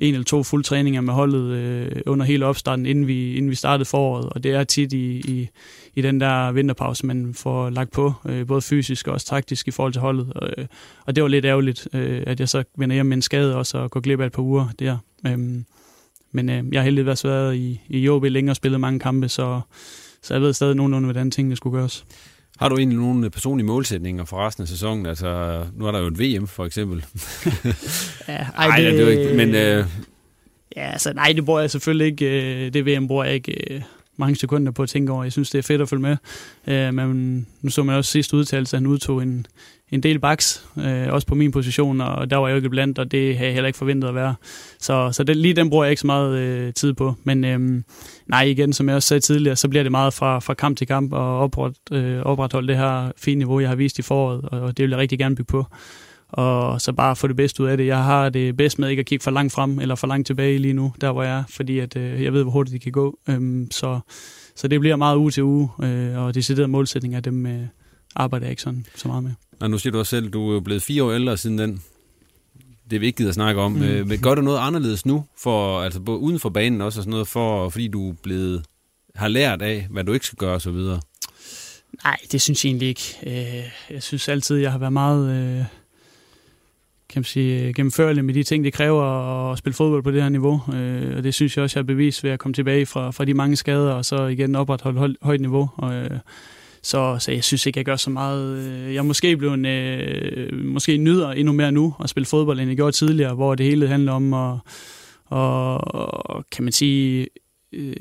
en 0.00 0.14
eller 0.14 0.24
to 0.24 0.42
fuld 0.42 0.64
træninger 0.64 1.00
med 1.00 1.14
holdet 1.14 1.50
øh, 1.50 2.02
under 2.06 2.26
hele 2.26 2.46
opstarten, 2.46 2.86
inden 2.86 3.06
vi, 3.06 3.34
inden 3.34 3.50
vi 3.50 3.54
startede 3.54 3.84
foråret. 3.84 4.24
Og 4.28 4.44
det 4.44 4.54
er 4.54 4.64
tit 4.64 4.92
i, 4.92 5.20
i, 5.20 5.48
i 5.94 6.02
den 6.02 6.20
der 6.20 6.52
vinterpause, 6.52 7.06
man 7.06 7.34
får 7.34 7.70
lagt 7.70 7.92
på, 7.92 8.12
øh, 8.26 8.46
både 8.46 8.62
fysisk 8.62 9.08
og 9.08 9.14
også 9.14 9.26
taktisk 9.26 9.68
i 9.68 9.70
forhold 9.70 9.92
til 9.92 10.02
holdet. 10.02 10.32
Og, 10.34 10.50
øh, 10.58 10.66
og 11.06 11.16
det 11.16 11.22
var 11.22 11.28
lidt 11.28 11.44
ærgerligt, 11.44 11.88
øh, 11.92 12.22
at 12.26 12.40
jeg 12.40 12.48
så 12.48 12.64
vender 12.76 12.94
hjem 12.94 13.06
med 13.06 13.16
en 13.16 13.22
skade 13.22 13.56
også 13.56 13.78
og 13.78 13.90
går 13.90 14.00
glip 14.00 14.20
af 14.20 14.26
et 14.26 14.32
par 14.32 14.42
uger 14.42 14.68
der. 14.78 14.96
Øhm, 15.26 15.64
men 16.32 16.48
øh, 16.48 16.64
jeg 16.72 16.80
har 16.80 16.84
heldigvis 16.84 17.24
været 17.24 17.56
i, 17.56 17.80
i 17.88 18.08
OB 18.08 18.24
længe 18.24 18.52
og 18.52 18.56
spillet 18.56 18.80
mange 18.80 19.00
kampe, 19.00 19.28
så, 19.28 19.60
så 20.22 20.34
jeg 20.34 20.42
ved 20.42 20.52
stadig 20.52 20.76
nogenlunde, 20.76 21.06
hvordan 21.06 21.30
tingene 21.30 21.56
skulle 21.56 21.78
gøres. 21.78 22.04
Har 22.60 22.68
du 22.68 22.76
egentlig 22.76 22.98
nogle 22.98 23.30
personlige 23.30 23.66
målsætninger 23.66 24.24
for 24.24 24.46
resten 24.46 24.62
af 24.62 24.68
sæsonen? 24.68 25.06
Altså, 25.06 25.64
nu 25.76 25.86
er 25.86 25.92
der 25.92 25.98
jo 25.98 26.06
et 26.06 26.18
VM, 26.18 26.46
for 26.46 26.66
eksempel. 26.66 26.98
ja, 28.28 28.46
ej, 28.56 28.66
ej, 28.66 28.80
det, 28.80 28.92
det 28.92 29.00
er 29.00 29.08
ikke, 29.08 29.34
men... 29.34 29.54
Øh... 29.54 29.84
Ja, 30.76 30.90
altså, 30.92 31.12
nej, 31.12 31.32
det 31.36 31.44
bruger 31.44 31.60
jeg 31.60 31.70
selvfølgelig 31.70 32.06
ikke. 32.06 32.64
Øh, 32.66 32.72
det 32.72 32.86
VM 32.86 33.08
bruger 33.08 33.24
jeg 33.24 33.34
ikke 33.34 33.74
øh, 33.74 33.82
mange 34.20 34.36
sekunder 34.36 34.72
på 34.72 34.82
at 34.82 34.88
tænke 34.88 35.12
over. 35.12 35.22
Jeg 35.22 35.32
synes, 35.32 35.50
det 35.50 35.58
er 35.58 35.62
fedt 35.62 35.82
at 35.82 35.88
følge 35.88 36.02
med. 36.02 36.16
Øh, 36.66 36.94
men 36.94 37.46
nu 37.62 37.70
så 37.70 37.82
man 37.82 37.96
også 37.96 38.10
sidste 38.10 38.36
udtalelse, 38.36 38.76
at 38.76 38.80
han 38.80 38.86
udtog 38.86 39.22
en, 39.22 39.46
en 39.90 40.02
del 40.02 40.18
baks, 40.18 40.66
øh, 40.78 41.12
også 41.12 41.26
på 41.26 41.34
min 41.34 41.52
position, 41.52 42.00
og 42.00 42.30
der 42.30 42.36
var 42.36 42.48
jeg 42.48 42.52
jo 42.52 42.56
ikke 42.56 42.70
blandt, 42.70 42.98
og 42.98 43.10
det 43.10 43.36
havde 43.36 43.46
jeg 43.46 43.54
heller 43.54 43.66
ikke 43.66 43.78
forventet 43.78 44.08
at 44.08 44.14
være. 44.14 44.34
Så, 44.78 45.12
så 45.12 45.24
det, 45.24 45.36
lige 45.36 45.54
den 45.54 45.70
bruger 45.70 45.84
jeg 45.84 45.90
ikke 45.90 46.00
så 46.00 46.06
meget 46.06 46.38
øh, 46.38 46.72
tid 46.72 46.92
på. 46.92 47.14
Men 47.24 47.44
øh, 47.44 47.82
nej, 48.26 48.42
igen, 48.42 48.72
som 48.72 48.88
jeg 48.88 48.96
også 48.96 49.08
sagde 49.08 49.20
tidligere, 49.20 49.56
så 49.56 49.68
bliver 49.68 49.82
det 49.82 49.92
meget 49.92 50.14
fra, 50.14 50.38
fra 50.38 50.54
kamp 50.54 50.78
til 50.78 50.86
kamp 50.86 51.12
og 51.12 51.38
opret, 51.38 51.74
øh, 51.92 52.20
opretholde 52.20 52.68
det 52.68 52.76
her 52.76 53.12
fine 53.16 53.38
niveau, 53.38 53.60
jeg 53.60 53.68
har 53.68 53.76
vist 53.76 53.98
i 53.98 54.02
foråret, 54.02 54.40
og 54.40 54.76
det 54.76 54.82
vil 54.82 54.90
jeg 54.90 54.98
rigtig 54.98 55.18
gerne 55.18 55.36
bygge 55.36 55.50
på. 55.50 55.66
Og 56.32 56.80
så 56.80 56.92
bare 56.92 57.16
få 57.16 57.26
det 57.26 57.36
bedste 57.36 57.62
ud 57.62 57.68
af 57.68 57.76
det. 57.76 57.86
Jeg 57.86 58.04
har 58.04 58.28
det 58.28 58.56
bedst 58.56 58.78
med 58.78 58.88
ikke 58.88 59.00
at 59.00 59.06
kigge 59.06 59.22
for 59.22 59.30
langt 59.30 59.52
frem 59.52 59.78
eller 59.78 59.94
for 59.94 60.06
langt 60.06 60.26
tilbage 60.26 60.58
lige 60.58 60.74
nu, 60.74 60.92
der 61.00 61.12
hvor 61.12 61.22
jeg 61.22 61.38
er, 61.38 61.44
fordi 61.48 61.78
at, 61.78 61.96
øh, 61.96 62.22
jeg 62.22 62.32
ved, 62.32 62.42
hvor 62.42 62.52
hurtigt 62.52 62.72
det 62.72 62.80
kan 62.80 62.92
gå. 62.92 63.18
Øh, 63.28 63.66
så, 63.70 64.00
så 64.56 64.68
det 64.68 64.80
bliver 64.80 64.96
meget 64.96 65.16
uge 65.16 65.30
til 65.30 65.42
uge, 65.42 65.70
øh, 65.82 66.18
og 66.18 66.34
deciderede 66.34 66.68
målsætninger, 66.68 67.20
dem 67.20 67.46
øh, 67.46 67.62
arbejder 68.16 68.46
jeg 68.46 68.50
ikke 68.50 68.62
sådan 68.62 68.86
så 68.94 69.08
meget 69.08 69.22
med. 69.22 69.32
Og 69.60 69.70
nu 69.70 69.78
siger 69.78 69.92
du 69.92 69.98
også 69.98 70.10
selv, 70.10 70.30
du 70.30 70.56
er 70.56 70.60
blevet 70.60 70.82
fire 70.82 71.04
år 71.04 71.12
ældre 71.12 71.36
siden 71.36 71.58
den. 71.58 71.82
Det 72.90 72.96
er 72.96 73.00
vigtigt 73.00 73.28
at 73.28 73.34
snakke 73.34 73.60
om. 73.60 73.72
Mm. 73.72 73.82
Øh, 73.82 74.08
men 74.08 74.20
gør 74.20 74.34
du 74.34 74.42
noget 74.42 74.58
anderledes 74.58 75.06
nu, 75.06 75.24
for, 75.38 75.80
altså 75.80 76.00
både 76.00 76.18
uden 76.18 76.38
for 76.38 76.48
banen 76.48 76.80
også, 76.80 77.00
og 77.00 77.02
sådan 77.02 77.10
noget, 77.10 77.28
for, 77.28 77.68
fordi 77.68 77.88
du 77.88 78.10
er 78.10 78.14
blevet, 78.22 78.62
har 79.14 79.28
lært 79.28 79.62
af, 79.62 79.86
hvad 79.90 80.04
du 80.04 80.12
ikke 80.12 80.26
skal 80.26 80.36
gøre 80.36 80.54
osv.? 80.54 80.76
Nej, 82.04 82.16
det 82.32 82.42
synes 82.42 82.64
jeg 82.64 82.70
egentlig 82.70 82.88
ikke. 82.88 83.16
Øh, 83.26 83.64
jeg 83.90 84.02
synes 84.02 84.28
altid, 84.28 84.56
jeg 84.56 84.72
har 84.72 84.78
været 84.78 84.92
meget 84.92 85.30
øh, 85.30 85.64
kan 87.10 87.20
man 87.20 87.24
sige, 87.24 87.62
øh, 87.62 87.74
gennemførlig 87.74 88.24
med 88.24 88.34
de 88.34 88.42
ting, 88.42 88.64
det 88.64 88.72
kræver 88.72 89.04
at 89.52 89.58
spille 89.58 89.74
fodbold 89.74 90.02
på 90.02 90.10
det 90.10 90.22
her 90.22 90.28
niveau. 90.28 90.60
Øh, 90.74 91.16
og 91.16 91.24
det 91.24 91.34
synes 91.34 91.56
jeg 91.56 91.62
også, 91.62 91.78
jeg 91.78 91.82
har 91.82 91.86
bevist 91.86 92.24
ved 92.24 92.30
at 92.30 92.38
komme 92.38 92.54
tilbage 92.54 92.86
fra, 92.86 93.10
fra 93.10 93.24
de 93.24 93.34
mange 93.34 93.56
skader, 93.56 93.92
og 93.92 94.04
så 94.04 94.26
igen 94.26 94.54
opretholde 94.54 95.16
højt 95.22 95.40
niveau. 95.40 95.70
Og, 95.76 95.94
øh, 95.94 96.10
så, 96.82 97.16
så 97.18 97.32
jeg 97.32 97.44
synes 97.44 97.66
ikke, 97.66 97.78
jeg 97.78 97.84
gør 97.84 97.96
så 97.96 98.10
meget. 98.10 98.94
Jeg 98.94 99.06
måske 99.06 99.36
blev 99.36 99.52
en, 99.52 99.66
øh, 99.66 100.64
måske 100.64 100.96
nyder 100.96 101.30
endnu 101.30 101.52
mere 101.52 101.72
nu 101.72 101.94
at 102.04 102.10
spille 102.10 102.26
fodbold, 102.26 102.60
end 102.60 102.68
jeg 102.68 102.76
gjorde 102.76 102.96
tidligere, 102.96 103.34
hvor 103.34 103.54
det 103.54 103.66
hele 103.66 103.88
handler 103.88 104.12
om 104.12 104.34
at, 104.34 104.58
og, 105.26 106.44
kan 106.52 106.64
man 106.64 106.72
sige, 106.72 107.26
øh, 107.72 107.94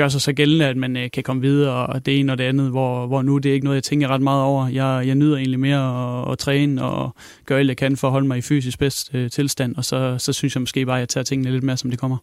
gøre 0.00 0.10
sig 0.10 0.20
så 0.20 0.32
gældende, 0.32 0.66
at 0.66 0.76
man 0.76 0.96
øh, 0.96 1.10
kan 1.10 1.22
komme 1.22 1.42
videre, 1.42 1.86
og 1.86 2.06
det 2.06 2.20
ene 2.20 2.32
og 2.32 2.38
det 2.38 2.44
andet, 2.44 2.70
hvor, 2.70 3.06
hvor 3.06 3.22
nu 3.22 3.38
det 3.38 3.50
er 3.50 3.54
ikke 3.54 3.64
noget, 3.64 3.74
jeg 3.74 3.82
tænker 3.82 4.08
ret 4.08 4.20
meget 4.20 4.42
over. 4.42 4.68
Jeg, 4.68 5.06
jeg 5.06 5.14
nyder 5.14 5.36
egentlig 5.36 5.60
mere 5.60 6.22
at, 6.22 6.32
at 6.32 6.38
træne 6.38 6.84
og 6.84 7.14
gøre 7.46 7.58
alt, 7.58 7.68
jeg 7.68 7.76
kan 7.76 7.96
for 7.96 8.08
at 8.08 8.12
holde 8.12 8.26
mig 8.26 8.38
i 8.38 8.40
fysisk 8.40 8.78
bedst 8.78 9.14
øh, 9.14 9.30
tilstand, 9.30 9.76
og 9.76 9.84
så, 9.84 10.16
så 10.18 10.32
synes 10.32 10.54
jeg 10.54 10.62
måske 10.62 10.86
bare, 10.86 10.96
at 10.96 11.00
jeg 11.00 11.08
tager 11.08 11.24
tingene 11.24 11.50
lidt 11.50 11.64
mere, 11.64 11.76
som 11.76 11.90
det 11.90 11.98
kommer. 11.98 12.16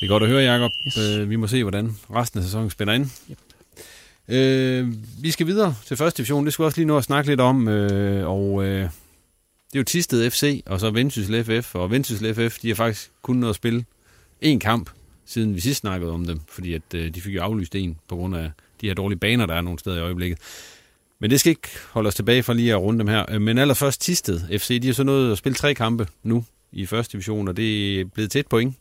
Det 0.00 0.06
er 0.06 0.08
godt 0.08 0.22
at 0.22 0.28
høre, 0.28 0.42
Jacob. 0.42 0.70
Yes. 0.86 0.98
Øh, 0.98 1.30
vi 1.30 1.36
må 1.36 1.46
se, 1.46 1.62
hvordan 1.64 1.96
resten 2.14 2.38
af 2.38 2.44
sæsonen 2.44 2.70
spænder 2.70 2.94
ind. 2.94 3.06
Yep. 3.30 3.38
Øh, 4.28 4.94
vi 5.22 5.30
skal 5.30 5.46
videre 5.46 5.74
til 5.86 5.96
første 5.96 6.18
division. 6.18 6.44
Det 6.44 6.52
skal 6.52 6.62
vi 6.62 6.66
også 6.66 6.78
lige 6.78 6.86
nå 6.86 6.96
at 6.96 7.04
snakke 7.04 7.30
lidt 7.30 7.40
om. 7.40 7.68
Øh, 7.68 8.28
og 8.28 8.64
øh, 8.64 8.80
det 8.80 8.84
er 9.74 9.78
jo 9.78 9.84
Tisted 9.84 10.30
FC, 10.30 10.62
og 10.66 10.80
så 10.80 10.90
Vendsyssel 10.90 11.44
FF. 11.44 11.74
Og 11.74 11.90
Vendsyssel 11.90 12.34
FF, 12.34 12.58
de 12.58 12.68
har 12.68 12.74
faktisk 12.74 13.10
kun 13.22 13.36
nået 13.36 13.50
at 13.50 13.56
spille 13.56 13.84
én 14.44 14.58
kamp, 14.58 14.90
siden 15.30 15.54
vi 15.54 15.60
sidst 15.60 15.80
snakkede 15.80 16.12
om 16.12 16.26
dem. 16.26 16.40
Fordi 16.48 16.74
at, 16.74 16.94
øh, 16.94 17.14
de 17.14 17.20
fik 17.20 17.34
jo 17.34 17.42
aflyst 17.42 17.74
en 17.74 17.98
på 18.08 18.16
grund 18.16 18.36
af 18.36 18.50
de 18.80 18.86
her 18.86 18.94
dårlige 18.94 19.18
baner, 19.18 19.46
der 19.46 19.54
er 19.54 19.60
nogle 19.60 19.78
steder 19.78 19.96
i 19.96 20.00
øjeblikket. 20.00 20.38
Men 21.18 21.30
det 21.30 21.40
skal 21.40 21.50
ikke 21.50 21.68
holde 21.90 22.08
os 22.08 22.14
tilbage 22.14 22.42
fra 22.42 22.54
lige 22.54 22.72
at 22.72 22.80
runde 22.80 22.98
dem 22.98 23.08
her. 23.08 23.24
Øh, 23.28 23.40
men 23.40 23.58
allerførst 23.58 24.00
Tisted 24.00 24.58
FC, 24.58 24.80
de 24.82 24.86
har 24.86 24.94
så 24.94 25.04
nået 25.04 25.32
at 25.32 25.38
spille 25.38 25.56
tre 25.56 25.74
kampe 25.74 26.06
nu 26.22 26.44
i 26.72 26.86
første 26.86 27.12
division, 27.12 27.48
og 27.48 27.56
det 27.56 28.00
er 28.00 28.04
blevet 28.04 28.30
tæt 28.30 28.46
point. 28.46 28.76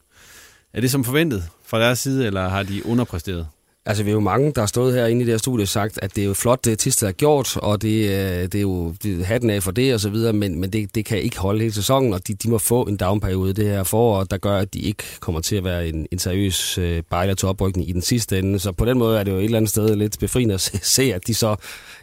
Er 0.74 0.82
det 0.82 0.92
som 0.92 1.04
forventet 1.04 1.44
fra 1.66 1.80
deres 1.80 2.00
side, 2.00 2.26
eller 2.26 2.50
har 2.50 2.64
de 2.64 2.86
underpræsteret? 2.86 3.48
Altså, 3.86 4.04
vi 4.04 4.10
er 4.10 4.14
jo 4.14 4.20
mange, 4.20 4.52
der 4.52 4.62
har 4.62 4.66
stået 4.66 4.94
herinde 4.94 5.22
i 5.22 5.26
det 5.26 5.34
her 5.34 5.38
studie 5.38 5.64
og 5.64 5.68
sagt, 5.68 6.00
at 6.02 6.16
det 6.16 6.22
er 6.22 6.26
jo 6.26 6.34
flot, 6.34 6.66
det 6.66 6.80
Tisted 6.80 7.08
har 7.08 7.12
gjort, 7.12 7.58
og 7.58 7.82
det, 7.82 8.10
øh, 8.10 8.44
det 8.44 8.56
er 8.56 8.62
jo 8.62 8.94
det, 9.04 9.26
hatten 9.26 9.50
af 9.50 9.64
for 9.64 9.72
det 9.72 9.94
og 9.94 10.00
så 10.00 10.10
videre, 10.10 10.34
men, 10.34 10.60
men 10.60 10.70
det, 10.70 10.96
det 10.96 11.06
kan 11.06 11.22
ikke 11.22 11.40
holde 11.40 11.60
hele 11.60 11.74
sæsonen, 11.74 12.14
og 12.14 12.28
de, 12.28 12.34
de 12.34 12.50
må 12.50 12.58
få 12.58 12.84
en 12.84 12.98
downperiode 12.98 13.54
det 13.54 13.66
her 13.66 13.84
forår, 13.84 14.24
der 14.24 14.38
gør, 14.38 14.58
at 14.58 14.74
de 14.74 14.80
ikke 14.80 15.04
kommer 15.20 15.42
til 15.42 15.56
at 15.56 15.64
være 15.64 15.88
en, 15.88 16.08
en 16.12 16.20
seriøs 16.20 16.78
øh, 16.78 17.04
bejler 17.10 17.34
til 17.34 17.48
oprykning 17.48 17.90
i 17.90 17.92
den 17.92 18.02
sidste 18.02 18.40
ende. 18.40 18.60
Så 18.60 18.72
på 18.72 18.86
den 18.86 18.98
måde 18.98 19.20
er 19.20 19.24
det 19.24 19.32
jo 19.32 19.38
et 19.38 19.44
eller 19.44 19.58
andet 19.58 19.70
sted 19.70 19.96
lidt 19.96 20.20
befriende 20.20 20.54
at 20.54 20.62
se, 20.62 20.80
se 20.84 21.14
at 21.14 21.28
de 21.28 21.34
så 21.34 21.56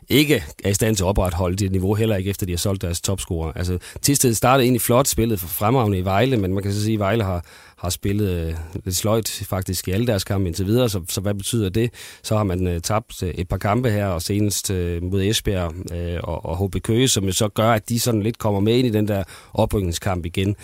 ikke 0.08 0.44
er 0.64 0.68
i 0.70 0.74
stand 0.74 0.96
til 0.96 1.04
at 1.04 1.08
opretholde 1.08 1.56
det 1.56 1.72
niveau, 1.72 1.94
heller 1.94 2.16
ikke 2.16 2.30
efter 2.30 2.46
de 2.46 2.52
har 2.52 2.58
solgt 2.58 2.82
deres 2.82 3.00
topscorer. 3.00 3.52
Altså, 3.52 3.78
Tisted 4.02 4.34
startede 4.34 4.64
egentlig 4.64 4.82
flot, 4.82 5.06
spillet 5.06 5.40
for 5.40 5.48
fremragende 5.48 5.98
i 5.98 6.04
Vejle, 6.04 6.36
men 6.36 6.54
man 6.54 6.62
kan 6.62 6.72
så 6.72 6.82
sige, 6.82 6.94
at 6.94 7.00
Vejle 7.00 7.24
har, 7.24 7.44
har 7.78 7.90
spillet 7.90 8.30
øh, 8.30 8.54
lidt 8.84 8.96
sløjt 8.96 9.28
faktisk 9.28 9.88
i 9.88 9.90
alle 9.90 10.06
deres 10.06 10.24
kampe 10.24 10.46
indtil 10.46 10.66
videre, 10.66 10.88
så, 10.88 11.00
så 11.08 11.20
hvad 11.20 11.34
betyder 11.34 11.68
det? 11.68 11.90
Så 12.22 12.36
har 12.36 12.44
man 12.44 12.66
øh, 12.66 12.80
tabt 12.80 13.22
øh, 13.22 13.30
et 13.30 13.48
par 13.48 13.56
kampe 13.56 13.90
her, 13.90 14.06
og 14.06 14.22
senest 14.22 14.70
øh, 14.70 15.02
mod 15.02 15.22
Esbjerg 15.22 15.74
øh, 15.94 16.20
og, 16.22 16.46
og 16.46 16.66
HB 16.66 16.82
Køge, 16.82 17.08
som 17.08 17.24
jo 17.24 17.32
så 17.32 17.48
gør, 17.48 17.70
at 17.70 17.88
de 17.88 18.00
sådan 18.00 18.22
lidt 18.22 18.38
kommer 18.38 18.60
med 18.60 18.76
ind 18.76 18.86
i 18.86 18.90
den 18.90 19.08
der 19.08 19.24
oprykningskamp 19.54 20.26
igen. 20.26 20.56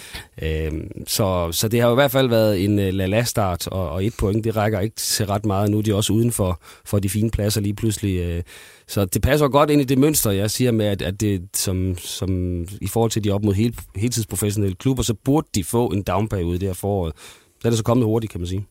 Øh, 0.43 0.73
så, 1.07 1.53
så 1.53 1.69
det 1.69 1.81
har 1.81 1.89
jo 1.89 1.95
i 1.95 2.01
hvert 2.01 2.11
fald 2.11 2.29
været 2.29 2.65
en 2.65 2.79
øh, 2.79 2.95
lala-start, 2.95 3.67
og, 3.67 3.91
og 3.91 4.05
et 4.05 4.15
point, 4.19 4.45
det 4.45 4.57
rækker 4.57 4.81
ikke 4.81 4.97
til 4.97 5.27
ret 5.27 5.47
meget. 5.47 5.71
Nu 5.71 5.79
er 5.79 5.83
de 5.83 5.95
også 5.95 6.13
uden 6.13 6.33
for, 6.33 6.61
for 6.85 6.99
de 6.99 7.09
fine 7.09 7.31
pladser 7.31 7.61
lige 7.61 7.75
pludselig. 7.75 8.19
Øh, 8.19 8.43
så 8.93 9.05
det 9.05 9.23
passer 9.23 9.49
godt 9.49 9.71
ind 9.71 9.81
i 9.81 9.85
det 9.85 9.99
mønster, 9.99 10.31
jeg 10.31 10.51
siger 10.51 10.73
med, 10.73 10.87
at, 10.87 11.03
at 11.03 11.21
det 11.21 11.49
som, 11.55 11.99
som 11.99 12.63
i 12.81 12.89
forhold 12.89 13.11
til 13.11 13.25
de 13.25 13.31
op 13.31 13.45
mod 13.45 13.55
hel, 13.55 13.77
heltidsprofessionelle 13.97 14.77
klubber, 14.77 15.03
så 15.03 15.15
burde 15.15 15.49
de 15.55 15.65
få 15.65 15.87
en 15.87 16.03
downperiode 16.03 16.59
det 16.59 16.69
her 16.69 16.75
foråret. 16.75 17.13
Så 17.61 17.69
er 17.69 17.71
det 17.71 17.79
så 17.79 17.85
kommet 17.85 18.05
hurtigt, 18.05 18.33
kan 18.33 18.41
man 18.41 18.49
sige. 18.49 18.67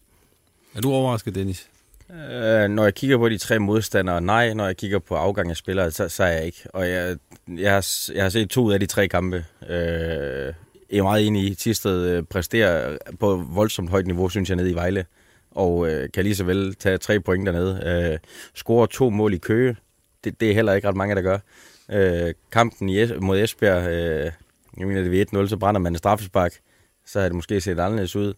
Er 0.75 0.81
du 0.81 0.91
overrasket, 0.91 1.35
Dennis? 1.35 1.67
Øh, 2.09 2.69
når 2.69 2.83
jeg 2.83 2.95
kigger 2.95 3.17
på 3.17 3.29
de 3.29 3.37
tre 3.37 3.59
modstandere, 3.59 4.21
nej. 4.21 4.53
Når 4.53 4.65
jeg 4.65 4.77
kigger 4.77 4.99
på 4.99 5.15
afgang 5.15 5.49
af 5.49 5.57
spillere, 5.57 5.91
så, 5.91 6.09
så 6.09 6.23
er 6.23 6.31
jeg 6.31 6.45
ikke. 6.45 6.63
Og 6.73 6.89
jeg, 6.89 7.17
jeg, 7.57 7.73
har, 7.73 8.11
jeg 8.13 8.23
har 8.23 8.29
set 8.29 8.49
to 8.49 8.63
ud 8.63 8.73
af 8.73 8.79
de 8.79 8.85
tre 8.85 9.07
kampe. 9.07 9.45
Øh, 9.69 10.53
jeg 10.91 10.97
er 10.97 11.03
meget 11.03 11.27
enig 11.27 11.43
i, 11.43 11.55
Tisted 11.55 12.05
øh, 12.05 12.23
præsterer 12.23 12.97
på 13.19 13.45
voldsomt 13.49 13.89
højt 13.89 14.07
niveau, 14.07 14.29
synes 14.29 14.49
jeg, 14.49 14.55
nede 14.55 14.71
i 14.71 14.75
Vejle. 14.75 15.05
Og 15.51 15.89
øh, 15.89 16.09
kan 16.13 16.23
lige 16.23 16.35
så 16.35 16.43
vel 16.43 16.75
tage 16.75 16.97
tre 16.97 17.19
point 17.19 17.45
dernede. 17.45 18.11
Øh, 18.13 18.19
scorer 18.55 18.85
to 18.85 19.09
mål 19.09 19.33
i 19.33 19.37
Køge 19.37 19.75
det, 20.23 20.39
det 20.39 20.49
er 20.49 20.53
heller 20.53 20.73
ikke 20.73 20.87
ret 20.87 20.95
mange, 20.95 21.15
der 21.15 21.21
gør. 21.21 21.37
Øh, 21.91 22.33
kampen 22.51 22.89
i, 22.89 23.05
mod 23.19 23.39
Esbjerg, 23.39 23.87
øh, 23.87 24.31
jeg 24.77 24.87
mener 24.87 25.03
det 25.03 25.21
er 25.21 25.43
1-0, 25.43 25.47
så 25.47 25.57
brænder 25.57 25.79
man 25.79 25.93
en 25.93 25.97
straffespark. 25.97 26.53
Så 27.05 27.19
har 27.19 27.27
det 27.27 27.35
måske 27.35 27.61
set 27.61 27.79
anderledes 27.79 28.15
ud. 28.15 28.33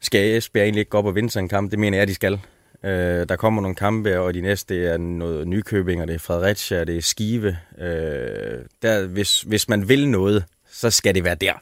Skal 0.00 0.36
Esbjerg 0.36 0.64
egentlig 0.64 0.80
ikke 0.80 0.90
gå 0.90 0.98
op 0.98 1.06
og 1.06 1.14
vinde 1.14 1.30
sådan 1.30 1.44
en 1.44 1.48
kamp? 1.48 1.70
Det 1.70 1.78
mener 1.78 1.98
jeg, 1.98 2.08
de 2.08 2.14
skal. 2.14 2.40
Øh, 2.84 3.28
der 3.28 3.36
kommer 3.36 3.62
nogle 3.62 3.74
kampe, 3.74 4.20
og 4.20 4.34
de 4.34 4.40
næste 4.40 4.84
er 4.84 4.96
noget 4.98 5.48
Nykøbing, 5.48 6.02
og 6.02 6.08
det 6.08 6.14
er 6.14 6.18
Fredericia, 6.18 6.84
det 6.84 6.96
er 6.96 7.02
Skive. 7.02 7.56
Øh, 7.78 8.58
der, 8.82 9.06
hvis, 9.06 9.40
hvis 9.40 9.68
man 9.68 9.88
vil 9.88 10.08
noget, 10.08 10.44
så 10.70 10.90
skal 10.90 11.14
det 11.14 11.24
være 11.24 11.34
der. 11.34 11.52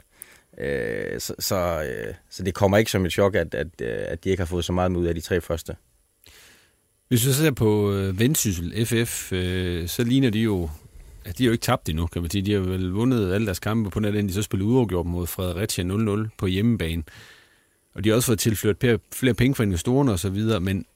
Øh, 0.59 1.21
så, 1.21 1.35
så, 1.39 1.83
øh, 1.83 2.15
så 2.31 2.43
det 2.43 2.55
kommer 2.55 2.79
ikke 2.79 2.91
som 2.91 3.05
et 3.05 3.13
chok, 3.13 3.35
at, 3.35 3.55
at, 3.55 3.67
øh, 3.83 3.99
at 4.09 4.25
de 4.25 4.31
ikke 4.31 4.41
har 4.41 4.47
fået 4.47 4.65
så 4.65 4.73
meget 4.73 4.97
ud 4.97 5.07
af 5.07 5.15
de 5.15 5.21
tre 5.21 5.41
første. 5.41 5.77
Hvis 7.15 7.27
vi 7.27 7.33
ser 7.33 7.51
på 7.51 7.93
øh, 7.93 8.19
Vendsyssel 8.19 8.87
FF, 8.87 9.33
øh, 9.33 9.89
så 9.89 10.05
ligner 10.05 10.31
de 10.31 10.39
jo, 10.39 10.71
at 11.25 11.39
de 11.39 11.45
har 11.45 11.47
jo 11.47 11.53
ikke 11.53 11.63
tabt 11.63 11.89
endnu, 11.89 12.07
kan 12.07 12.23
man 12.23 12.31
sige. 12.31 12.43
De 12.43 12.53
har 12.53 12.61
vel 12.61 12.91
vundet 12.91 13.33
alle 13.33 13.47
deres 13.47 13.59
kampe 13.59 13.91
på 13.91 14.01
den, 14.01 14.29
de 14.29 14.33
så 14.33 14.43
spillede 14.43 14.71
uafgjort 14.71 15.07
mod 15.07 15.27
Fredericia 15.27 15.85
0-0 15.85 16.29
på 16.39 16.47
hjemmebane. 16.47 17.03
Og 17.95 18.05
de 18.05 18.09
har 18.09 18.17
også 18.17 18.27
fået 18.27 18.39
tilført 18.39 18.85
flere 19.13 19.35
penge 19.35 19.55
fra 19.55 19.65
investorerne 19.65 20.13
og 20.13 20.19
så 20.19 20.31
videre, 20.31 20.61
men 20.61 20.87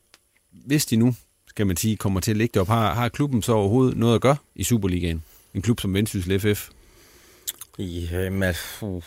hvis 0.51 0.87
de 0.87 0.97
nu, 0.97 1.14
skal 1.47 1.66
man 1.66 1.77
sige, 1.77 1.97
kommer 1.97 2.21
til 2.21 2.31
at 2.31 2.37
ligge 2.37 2.53
det 2.55 2.61
op, 2.61 2.69
har, 2.69 2.95
har 2.95 3.09
klubben 3.09 3.43
så 3.43 3.53
overhovedet 3.53 3.97
noget 3.97 4.14
at 4.14 4.21
gøre 4.21 4.37
i 4.55 4.64
Superligaen? 4.64 5.23
en 5.55 5.62
klub 5.62 5.81
som 5.81 5.95
Vendsyssel 5.95 6.41
FF? 6.41 6.69
Jamen, 7.79 8.55
uh, 8.83 9.03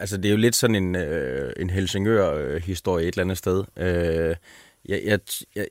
altså 0.00 0.16
det 0.16 0.24
er 0.24 0.30
jo 0.30 0.36
lidt 0.36 0.56
sådan 0.56 0.76
en, 0.76 0.96
øh, 0.96 1.52
en 1.56 1.70
Helsingør-historie 1.70 3.02
øh, 3.02 3.08
et 3.08 3.14
eller 3.14 3.24
andet 3.24 3.38
sted. 3.38 3.64
Øh, 3.76 4.36
jeg, 4.88 5.00
jeg, 5.04 5.20
jeg, 5.56 5.66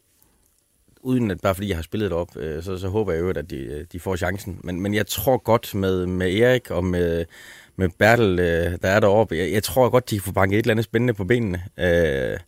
uden 1.01 1.31
at 1.31 1.41
bare 1.41 1.55
fordi 1.55 1.69
jeg 1.69 1.77
har 1.77 1.83
spillet 1.83 2.11
det 2.11 2.17
op, 2.17 2.37
øh, 2.37 2.63
så, 2.63 2.77
så 2.77 2.87
håber 2.87 3.11
jeg 3.11 3.21
jo, 3.21 3.29
at 3.29 3.49
de, 3.49 3.57
øh, 3.57 3.85
de 3.91 3.99
får 3.99 4.15
chancen. 4.15 4.59
Men, 4.63 4.81
men 4.81 4.93
jeg 4.93 5.07
tror 5.07 5.37
godt 5.37 5.75
med, 5.75 6.05
med 6.05 6.33
Erik 6.35 6.71
og 6.71 6.83
med, 6.83 7.25
med 7.75 7.89
Bertel, 7.97 8.39
øh, 8.39 8.77
der 8.81 8.87
er 8.87 8.99
deroppe, 8.99 9.35
jeg, 9.35 9.51
jeg 9.51 9.63
tror 9.63 9.89
godt, 9.89 10.09
de 10.09 10.15
kan 10.15 10.23
få 10.23 10.31
banket 10.31 10.57
et 10.57 10.63
eller 10.63 10.73
andet 10.73 10.85
spændende 10.85 11.13
på 11.13 11.23
benene. 11.23 11.63
Øh, 11.79 12.39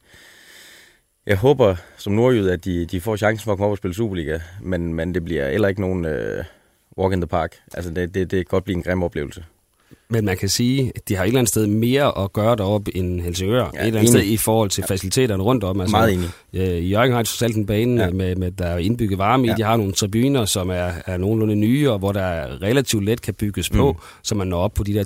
jeg 1.26 1.38
håber 1.38 1.76
som 1.98 2.14
nordjyd, 2.14 2.50
at 2.50 2.66
de, 2.66 2.86
de 2.86 3.02
får 3.02 3.16
chancen 3.16 3.44
for 3.44 3.52
at 3.52 3.58
komme 3.58 3.66
op 3.66 3.72
og 3.72 3.78
spille 3.78 3.96
Superliga, 3.96 4.40
men, 4.62 4.94
men 4.94 5.14
det 5.14 5.26
bliver 5.26 5.50
heller 5.50 5.68
ikke 5.68 5.82
nogen 5.82 6.06
øh, 6.06 6.44
walk 6.98 7.14
in 7.14 7.22
the 7.22 7.28
park. 7.28 7.56
Altså 7.74 7.92
det, 7.92 8.14
det, 8.14 8.32
det 8.32 8.38
kan 8.38 8.46
godt 8.50 8.64
blive 8.64 8.78
en 8.78 8.84
grim 8.84 9.04
oplevelse. 9.04 9.44
Men 10.12 10.26
man 10.26 10.38
kan 10.38 10.50
sige, 10.50 10.92
at 10.96 11.10
de 11.10 11.16
har 11.16 11.24
et 11.24 11.28
eller 11.28 11.40
andet 11.40 11.50
sted 11.50 11.68
mere 11.68 12.24
at 12.24 12.34
gøre 12.34 12.56
deroppe 12.56 12.98
end 12.98 13.22
Helsingør. 13.22 13.70
Ja, 13.74 13.82
et 13.82 13.88
eller 13.88 14.00
andet 14.00 14.10
sted 14.10 14.24
i 14.24 14.38
forhold 14.38 14.70
til 14.70 14.84
faciliteterne 14.88 15.44
rundt 15.44 15.64
om. 15.64 15.82
Altså, 15.82 15.98
Meget 15.98 16.14
enig. 16.14 16.30
Øh, 16.54 16.92
Jørgen 16.92 17.12
har 17.12 17.24
selv 17.24 17.56
en 17.56 17.66
bane, 17.66 18.04
ja. 18.04 18.10
med, 18.10 18.36
med, 18.36 18.52
der 18.52 18.66
er 18.66 18.78
indbygget 18.78 19.18
varme 19.18 19.48
ja. 19.48 19.54
i. 19.54 19.58
De 19.58 19.64
har 19.64 19.78
nogle 19.78 19.94
tribuner, 19.94 20.46
som 20.46 20.70
er, 20.70 20.92
er 21.06 21.18
nogenlunde 21.18 21.56
nye, 21.56 21.92
og 21.92 22.00
hvor 22.00 22.12
der 22.12 22.62
relativt 22.62 23.06
let 23.06 23.22
kan 23.22 23.34
bygges 23.34 23.70
på, 23.70 23.92
mm. 23.92 23.98
så 24.24 24.36
man 24.36 24.48
når 24.48 24.58
op 24.58 24.74
på 24.74 24.84
de 24.84 24.94
der 24.94 25.04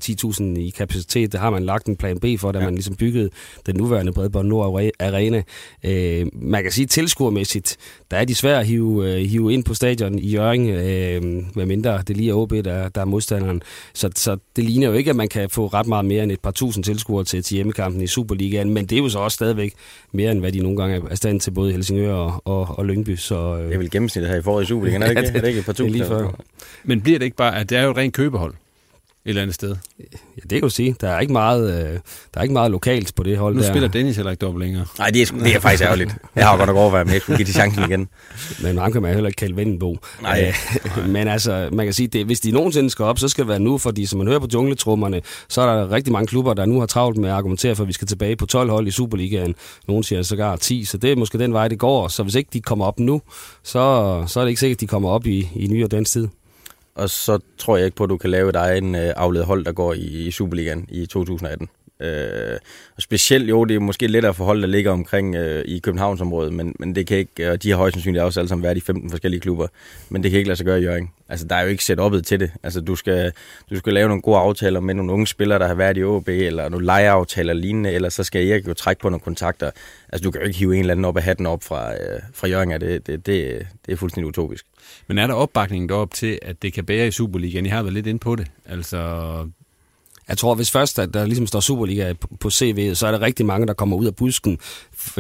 10.000 0.56 0.60
i 0.60 0.70
kapacitet. 0.70 1.32
Der 1.32 1.40
har 1.40 1.50
man 1.50 1.64
lagt 1.64 1.88
en 1.88 1.96
plan 1.96 2.20
B 2.20 2.26
for, 2.40 2.52
da 2.52 2.60
ja. 2.60 2.66
man 2.66 2.74
ligesom 2.74 2.96
byggede 2.96 3.30
den 3.66 3.76
nuværende 3.76 4.12
Bredbånd 4.12 4.48
Nord 4.48 4.92
Arena. 5.00 5.44
Øh, 5.84 6.26
man 6.34 6.64
kan 6.64 6.72
sige, 6.72 6.86
tilskuermæssigt, 6.86 7.78
der 8.12 8.18
er 8.18 8.26
de 8.26 8.36
svære 8.36 8.60
at 8.60 8.68
hive, 8.68 9.12
øh, 9.12 9.26
hive 9.26 9.54
ind 9.54 9.64
på 9.64 9.74
stadion 9.74 10.20
i 10.20 10.30
Jørgen, 10.30 10.70
øh, 10.70 11.44
medmindre 11.56 12.02
det 12.08 12.18
lige 12.18 12.30
er 12.30 12.34
OB, 12.34 12.52
der, 12.52 12.90
der 12.90 13.02
er 13.02 13.06
modstanderen. 13.06 13.62
Så, 13.94 14.10
så 14.16 14.38
det 14.56 14.64
ligner 14.64 14.88
jo 14.88 14.94
ikke, 14.98 15.10
at 15.10 15.16
man 15.16 15.28
kan 15.28 15.50
få 15.50 15.68
ret 15.68 15.88
meget 15.88 16.06
mere 16.06 16.24
end 16.24 16.32
et 16.32 16.40
par 16.40 16.52
tusind 16.52 16.84
tilskuere 16.84 17.24
til, 17.24 17.44
til 17.44 17.56
hjemmekampen 17.56 18.02
i 18.02 18.08
Superligaen, 18.08 18.70
men 18.70 18.86
det 18.86 18.98
er 18.98 19.00
jo 19.00 19.10
så 19.10 19.20
også 19.20 19.36
stadigvæk 19.36 19.74
mere, 20.12 20.32
end 20.32 20.40
hvad 20.40 20.52
de 20.52 20.60
nogle 20.60 20.78
gange 20.78 21.02
er 21.10 21.16
stand 21.16 21.40
til 21.40 21.52
både 21.52 21.72
Helsingør 21.72 22.14
og, 22.14 22.42
og, 22.46 22.80
og 22.80 22.86
Lyngby. 22.86 23.16
Så, 23.16 23.36
øh... 23.36 23.66
Det 23.66 23.74
er 23.74 23.78
vel 23.78 23.92
gennemsnittet 23.92 24.32
her 24.32 24.40
i 24.40 24.42
foråret 24.42 24.64
i 24.64 24.68
Superligaen, 24.68 25.04
er 25.04 25.08
det 25.08 25.12
ikke, 25.12 25.22
ja, 25.22 25.28
det, 25.28 25.36
er 25.36 25.42
det 25.42 25.48
ikke 25.48 25.60
et 25.60 25.66
par 25.66 25.74
tusind? 25.74 25.92
lige 25.92 26.06
før. 26.06 26.40
Men 26.84 27.02
bliver 27.02 27.20
det 27.20 27.26
ikke 27.26 27.38
bare, 27.38 27.60
at 27.60 27.70
det 27.70 27.78
er 27.78 27.84
jo 27.84 27.92
et 27.92 27.98
rent 27.98 28.14
købehold? 28.14 28.54
Et 29.26 29.30
eller 29.30 29.42
andet 29.42 29.56
sted. 29.56 29.76
Ja, 30.00 30.42
det 30.42 30.50
kan 30.50 30.62
du 30.62 30.70
sige. 30.70 30.96
Der 31.02 31.10
er 31.10 31.20
ikke 31.20 31.34
meget, 31.34 31.74
øh, 31.74 32.00
der 32.34 32.40
er 32.40 32.42
ikke 32.42 32.54
meget 32.54 32.72
lokalt 32.72 33.16
på 33.16 33.24
det 33.24 33.38
hold 33.38 33.56
nu 33.56 33.62
der. 33.62 33.68
Nu 33.68 33.74
spiller 33.74 33.90
Dennis 33.90 34.16
heller 34.16 34.32
ikke 34.32 34.42
dobbelt 34.42 34.66
længere. 34.66 34.86
Nej, 34.98 35.10
det 35.10 35.22
er, 35.22 35.36
det 35.44 35.56
er 35.56 35.60
faktisk 35.60 35.84
ærgerligt. 35.84 36.16
Jeg 36.36 36.48
har 36.48 36.58
godt 36.58 36.68
nok 36.68 36.78
overvejet, 36.78 37.08
at 37.08 37.14
jeg 37.14 37.22
skulle 37.22 37.38
give 37.38 37.48
de 37.48 37.52
chancen 37.54 37.84
igen. 37.84 38.08
Men 38.64 38.78
ham 38.78 38.92
kan 38.92 39.02
man 39.02 39.14
heller 39.14 39.28
ikke 39.28 39.38
kalde 39.38 39.56
Vendenbo. 39.56 39.98
Nej. 40.22 40.54
Øh, 40.98 41.10
men 41.10 41.28
altså, 41.28 41.70
man 41.72 41.86
kan 41.86 41.94
sige, 41.94 42.08
det, 42.08 42.26
hvis 42.26 42.40
de 42.40 42.52
nogensinde 42.52 42.90
skal 42.90 43.06
op, 43.06 43.20
så 43.20 43.28
skal 43.28 43.42
det 43.42 43.50
være 43.50 43.60
nu, 43.60 43.78
fordi 43.78 44.06
som 44.06 44.18
man 44.18 44.28
hører 44.28 44.40
på 44.40 44.48
jungletrummerne, 44.54 45.22
så 45.50 45.62
er 45.62 45.76
der 45.76 45.92
rigtig 45.92 46.14
mange 46.14 46.28
klubber, 46.28 46.54
der 46.54 46.66
nu 46.66 46.80
har 46.80 46.86
travlt 46.86 47.18
med 47.18 47.30
at 47.30 47.36
argumentere 47.36 47.76
for, 47.76 47.84
at 47.84 47.88
vi 47.88 47.94
skal 47.94 48.08
tilbage 48.08 48.36
på 48.36 48.46
12 48.46 48.70
hold 48.70 48.88
i 48.88 48.92
Superligaen. 48.92 49.56
Nogle 49.88 50.04
siger 50.04 50.22
sågar 50.22 50.56
10, 50.56 50.84
så 50.84 50.98
det 50.98 51.12
er 51.12 51.16
måske 51.16 51.38
den 51.38 51.54
vej, 51.54 51.68
det 51.68 51.80
går. 51.80 52.08
Så 52.08 52.24
hvis 52.24 52.36
ikke 52.36 52.50
de 52.54 52.62
kommer 52.62 52.86
op 52.86 53.00
nu, 53.00 53.22
så, 53.64 54.24
så 54.28 54.40
er 54.40 54.44
det 54.44 54.50
ikke 54.50 54.60
sikkert, 54.60 54.78
at 54.78 54.82
de 54.82 54.88
kommer 54.88 55.10
op 55.10 55.28
i, 55.28 55.50
i 55.56 55.68
ny 55.68 55.84
og 55.84 55.92
den 55.92 56.06
tid 56.06 56.28
og 56.96 57.10
så 57.10 57.40
tror 57.58 57.78
jeg 57.78 57.86
ikke 57.86 57.98
på, 57.98 58.04
at 58.04 58.10
du 58.10 58.18
kan 58.18 58.30
lave 58.30 58.50
et 58.50 58.56
egen 58.56 58.96
afledt 58.96 59.18
afledet 59.18 59.48
hold, 59.48 59.66
der 59.66 59.72
går 59.72 59.94
i 59.94 60.32
Superligaen 60.32 60.86
i 60.90 61.06
2018. 61.06 61.70
Øh, 62.00 62.58
og 62.96 63.02
specielt, 63.02 63.50
jo, 63.50 63.66
det 63.66 63.76
er 63.76 63.80
måske 63.80 64.08
lettere 64.08 64.34
for 64.34 64.46
hold, 64.46 64.62
der 64.62 64.68
ligger 64.68 64.92
omkring 64.92 65.36
øh, 65.36 65.66
i 65.66 65.80
Københavnsområdet, 65.80 66.54
men, 66.54 66.76
men 66.80 66.96
det 66.96 67.08
kan 67.08 67.18
ikke, 67.18 67.52
og 67.52 67.64
de 67.64 67.70
har 67.70 67.78
højst 67.78 67.94
sandsynligt 67.94 68.24
også 68.24 68.40
alle 68.40 68.50
sammen 68.50 68.64
været 68.64 68.78
i 68.78 68.80
15 68.80 69.10
forskellige 69.10 69.42
klubber, 69.42 69.68
men 70.10 70.24
det 70.24 70.32
kan 70.32 70.38
ikke 70.38 70.48
lade 70.48 70.58
sig 70.58 70.66
gøre 70.66 70.80
i 70.80 70.84
Jørgen. 70.84 71.10
Altså, 71.30 71.48
der 71.48 71.56
er 71.56 71.62
jo 71.62 71.68
ikke 71.68 71.84
set 71.84 72.00
opet 72.00 72.26
til 72.26 72.40
det. 72.40 72.52
Altså, 72.64 72.82
du 72.82 72.96
skal, 72.96 73.32
du 73.70 73.78
skal 73.78 73.94
lave 73.94 74.08
nogle 74.08 74.22
gode 74.22 74.38
aftaler 74.38 74.80
med 74.80 74.94
nogle 74.94 75.12
unge 75.12 75.28
spillere, 75.28 75.60
der 75.60 75.68
har 75.68 75.74
været 75.74 75.98
i 75.98 76.04
OB, 76.04 76.28
eller 76.28 76.70
nogle 76.70 76.86
lejeaftaler 76.86 77.54
lignende, 77.54 77.92
eller 77.92 78.10
så 78.10 78.24
skal 78.24 78.48
Erik 78.48 78.68
jo 78.68 78.74
trække 78.74 79.02
på 79.02 79.10
nogle 79.10 79.22
kontakter. 79.22 79.72
Altså, 80.10 80.24
du 80.24 80.32
kan 80.32 80.42
jo 80.42 80.48
ikke 80.48 80.60
hive 80.60 80.74
en 80.74 80.80
eller 80.80 80.94
anden 80.94 81.06
op 81.06 81.18
af 81.18 81.24
hatten 81.24 81.46
op 81.46 81.64
fra, 81.64 81.94
øh, 81.94 82.20
fra 82.34 82.48
Jørgen, 82.48 82.72
det, 82.72 82.82
det, 82.82 83.26
det, 83.26 83.68
det 83.86 83.92
er 83.92 83.96
fuldstændig 83.96 84.28
utopisk. 84.28 84.66
Men 85.08 85.18
er 85.18 85.28
der 85.28 85.34
opbakning 85.34 85.90
derop 85.90 86.14
til, 86.14 86.40
at 86.42 86.62
det 86.62 86.74
kan 86.74 86.86
bære 86.86 87.08
i 87.08 87.12
Superligaen? 87.12 87.66
I 87.66 87.70
har 87.70 87.84
været 87.84 87.94
lidt 87.94 88.08
inde 88.08 88.20
på 88.20 88.36
det. 88.36 88.48
Altså, 88.66 88.98
jeg 90.30 90.38
tror, 90.38 90.56
hvis 90.56 90.72
først 90.72 91.00
at 91.00 91.14
der 91.14 91.26
ligesom 91.26 91.48
står 91.48 91.60
Superliga 91.60 92.14
på 92.40 92.48
CV'et, 92.48 92.94
så 92.94 93.08
er 93.08 93.12
der 93.12 93.22
rigtig 93.22 93.46
mange, 93.46 93.68
der 93.68 93.74
kommer 93.74 93.98
ud 93.98 94.06
af 94.06 94.16
busken, 94.16 94.58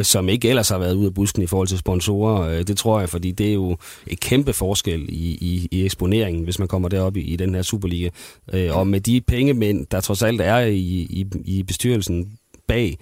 som 0.01 0.29
ikke 0.29 0.49
ellers 0.49 0.69
har 0.69 0.77
været 0.77 0.95
ud 0.95 1.05
af 1.05 1.13
busken 1.13 1.41
i 1.43 1.47
forhold 1.47 1.67
til 1.67 1.77
sponsorer. 1.77 2.49
Øh, 2.49 2.67
det 2.67 2.77
tror 2.77 2.99
jeg, 2.99 3.09
fordi 3.09 3.31
det 3.31 3.49
er 3.49 3.53
jo 3.53 3.77
et 4.07 4.19
kæmpe 4.19 4.53
forskel 4.53 5.05
i, 5.09 5.31
i, 5.31 5.67
i 5.71 5.85
eksponeringen, 5.85 6.43
hvis 6.43 6.59
man 6.59 6.67
kommer 6.67 6.89
derop 6.89 7.17
i, 7.17 7.21
i 7.21 7.35
den 7.35 7.55
her 7.55 7.61
Superliga. 7.61 8.09
Øh, 8.53 8.77
og 8.77 8.87
med 8.87 9.01
de 9.01 9.21
pengemænd, 9.21 9.85
der 9.91 10.01
trods 10.01 10.23
alt 10.23 10.41
er 10.41 10.57
i, 10.57 10.77
i, 11.09 11.25
i 11.45 11.63
bestyrelsen 11.63 12.37
bag, 12.67 12.97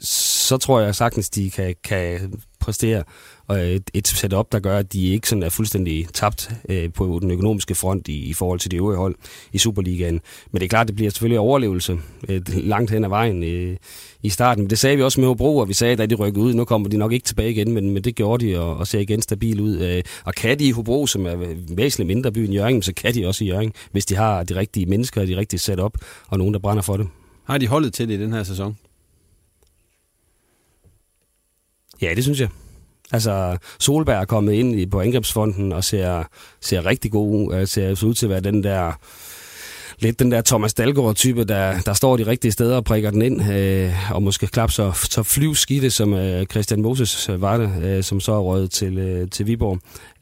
så 0.00 0.56
tror 0.56 0.80
jeg 0.80 0.94
sagtens, 0.94 1.30
de 1.30 1.50
kan, 1.50 1.74
kan 1.84 2.32
præstere 2.60 3.04
og 3.52 3.60
et, 3.60 3.90
et 3.94 4.08
setup, 4.08 4.52
der 4.52 4.60
gør, 4.60 4.78
at 4.78 4.92
de 4.92 5.06
ikke 5.06 5.28
sådan 5.28 5.42
er 5.42 5.48
fuldstændig 5.48 6.06
tabt 6.14 6.50
øh, 6.68 6.92
på 6.92 7.18
den 7.22 7.30
økonomiske 7.30 7.74
front 7.74 8.08
i, 8.08 8.24
i 8.24 8.32
forhold 8.32 8.60
til 8.60 8.70
de 8.70 8.76
øvrige 8.76 8.98
hold 8.98 9.14
i 9.52 9.58
Superligaen. 9.58 10.20
Men 10.50 10.60
det 10.60 10.64
er 10.64 10.68
klart, 10.68 10.86
det 10.86 10.96
bliver 10.96 11.10
selvfølgelig 11.10 11.38
overlevelse 11.38 11.98
øh, 12.28 12.40
langt 12.48 12.90
hen 12.90 13.04
ad 13.04 13.08
vejen 13.08 13.42
øh, 13.42 13.76
i 14.22 14.28
starten. 14.28 14.70
Det 14.70 14.78
sagde 14.78 14.96
vi 14.96 15.02
også 15.02 15.20
med 15.20 15.28
Hobro, 15.28 15.56
og 15.56 15.68
vi 15.68 15.74
sagde, 15.74 16.02
at 16.02 16.10
de 16.10 16.14
rykkede 16.14 16.44
ud. 16.44 16.54
Nu 16.54 16.64
kommer 16.64 16.88
de 16.88 16.96
nok 16.96 17.12
ikke 17.12 17.24
tilbage 17.24 17.50
igen, 17.50 17.72
men, 17.72 17.90
men 17.90 18.04
det 18.04 18.14
gjorde 18.14 18.46
de, 18.46 18.60
og, 18.60 18.76
og 18.76 18.86
ser 18.86 18.98
igen 18.98 19.22
stabil 19.22 19.60
ud. 19.60 19.78
Øh, 19.78 20.02
og 20.24 20.34
kan 20.34 20.58
de 20.58 20.64
i 20.64 20.70
Hobro, 20.70 21.06
som 21.06 21.26
er 21.26 21.36
væsentligt 21.68 22.06
mindre 22.06 22.32
by 22.32 22.38
end 22.38 22.54
Jørgen, 22.54 22.82
så 22.82 22.94
kan 22.94 23.14
de 23.14 23.26
også 23.26 23.44
i 23.44 23.48
Jørgen, 23.48 23.72
hvis 23.92 24.06
de 24.06 24.16
har 24.16 24.42
de 24.42 24.56
rigtige 24.56 24.86
mennesker 24.86 25.20
og 25.20 25.26
de 25.26 25.36
rigtige 25.36 25.60
setup, 25.60 25.98
og 26.28 26.38
nogen, 26.38 26.54
der 26.54 26.60
brænder 26.60 26.82
for 26.82 26.96
det. 26.96 27.08
Har 27.44 27.58
de 27.58 27.66
holdet 27.66 27.92
til 27.94 28.08
det 28.08 28.14
i 28.14 28.22
den 28.22 28.32
her 28.32 28.42
sæson? 28.42 28.76
Ja, 32.02 32.14
det 32.14 32.24
synes 32.24 32.40
jeg. 32.40 32.48
Altså, 33.12 33.58
Solberg 33.78 34.20
er 34.20 34.24
kommet 34.24 34.52
ind 34.52 34.80
i, 34.80 34.86
på 34.86 35.00
angrebsfonden 35.00 35.72
og 35.72 35.84
ser, 35.84 36.24
ser 36.60 36.86
rigtig 36.86 37.12
god 37.12 37.54
øh, 37.54 37.60
ud. 37.60 37.66
Ser 37.66 38.04
ud 38.06 38.14
til 38.14 38.26
at 38.26 38.30
være 38.30 38.40
den 38.40 38.64
der 38.64 38.92
lidt 40.02 40.18
den 40.18 40.32
der 40.32 40.40
Thomas 40.40 40.74
Dalgaard-type, 40.74 41.44
der, 41.44 41.80
der 41.86 41.92
står 41.92 42.16
de 42.16 42.26
rigtige 42.26 42.52
steder 42.52 42.76
og 42.76 42.84
prikker 42.84 43.10
den 43.10 43.22
ind, 43.22 43.52
øh, 43.52 44.14
og 44.14 44.22
måske 44.22 44.46
klap 44.46 44.70
så, 44.70 44.92
så 45.10 45.22
flyvskidte, 45.22 45.90
som 45.90 46.14
øh, 46.14 46.46
Christian 46.46 46.82
Moses 46.82 47.28
øh, 47.28 47.42
var 47.42 47.56
det, 47.56 47.84
øh, 47.84 48.02
som 48.02 48.20
så 48.20 48.32
er 48.32 48.40
røget 48.40 48.70
til, 48.70 48.98
øh, 48.98 49.30
til 49.30 49.46
Viborg. 49.46 49.78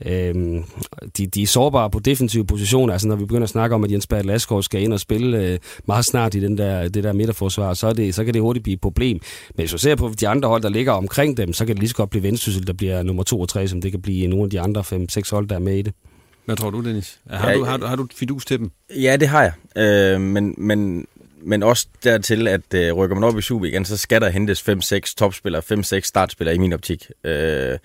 Øh, 0.06 0.62
de, 1.18 1.26
de 1.26 1.42
er 1.42 1.46
sårbare 1.46 1.90
på 1.90 1.98
defensive 1.98 2.46
positioner, 2.46 2.92
altså 2.92 3.08
når 3.08 3.16
vi 3.16 3.24
begynder 3.24 3.42
at 3.42 3.48
snakke 3.48 3.74
om, 3.74 3.84
at 3.84 3.92
Jens 3.92 4.06
Bert 4.06 4.26
Lasgaard 4.26 4.62
skal 4.62 4.82
ind 4.82 4.92
og 4.92 5.00
spille 5.00 5.38
øh, 5.38 5.58
meget 5.86 6.04
snart 6.04 6.34
i 6.34 6.40
den 6.40 6.58
der, 6.58 6.88
det 6.88 7.04
der 7.04 7.12
midterforsvar, 7.12 7.74
så, 7.74 7.86
er 7.86 7.92
det, 7.92 8.14
så 8.14 8.24
kan 8.24 8.34
det 8.34 8.42
hurtigt 8.42 8.62
blive 8.62 8.74
et 8.74 8.80
problem. 8.80 9.20
Men 9.48 9.62
hvis 9.62 9.70
du 9.70 9.78
ser 9.78 9.94
på 9.94 10.12
de 10.20 10.28
andre 10.28 10.48
hold, 10.48 10.62
der 10.62 10.68
ligger 10.68 10.92
omkring 10.92 11.36
dem, 11.36 11.52
så 11.52 11.66
kan 11.66 11.74
det 11.74 11.80
lige 11.80 11.88
så 11.88 11.96
godt 11.96 12.10
blive 12.10 12.22
Vendsyssel, 12.22 12.66
der 12.66 12.72
bliver 12.72 13.02
nummer 13.02 13.22
2 13.22 13.40
og 13.40 13.48
3, 13.48 13.68
som 13.68 13.80
det 13.80 13.90
kan 13.90 14.02
blive 14.02 14.26
nogle 14.26 14.44
af 14.44 14.50
de 14.50 14.60
andre 14.60 14.80
5-6 14.80 15.30
hold, 15.30 15.48
der 15.48 15.54
er 15.54 15.58
med 15.58 15.76
i 15.76 15.82
det. 15.82 15.94
Hvad 16.50 16.56
tror 16.56 16.70
du, 16.70 16.80
Dennis? 16.80 17.20
Har, 17.30 17.50
ja, 17.50 17.56
du, 17.56 17.64
har, 17.64 17.76
du, 17.76 17.86
har 17.86 17.96
du 17.96 18.06
fidus 18.14 18.44
til 18.44 18.58
dem? 18.58 18.70
Ja, 18.96 19.16
det 19.16 19.28
har 19.28 19.42
jeg. 19.42 19.52
Øh, 20.14 20.20
men, 20.20 20.54
men, 20.58 21.06
men 21.42 21.62
også 21.62 21.86
dertil, 22.04 22.48
at 22.48 22.74
øh, 22.74 22.92
rykker 22.92 23.16
man 23.16 23.24
op 23.24 23.38
i 23.38 23.42
Super 23.42 23.66
igen, 23.66 23.84
så 23.84 23.96
skal 23.96 24.20
der 24.20 24.28
hentes 24.28 24.68
5-6 24.68 25.14
topspillere, 25.16 25.62
5-6 25.72 26.00
startspillere 26.00 26.54
i 26.54 26.58
min 26.58 26.72
optik. 26.72 27.06
Øh, 27.24 27.78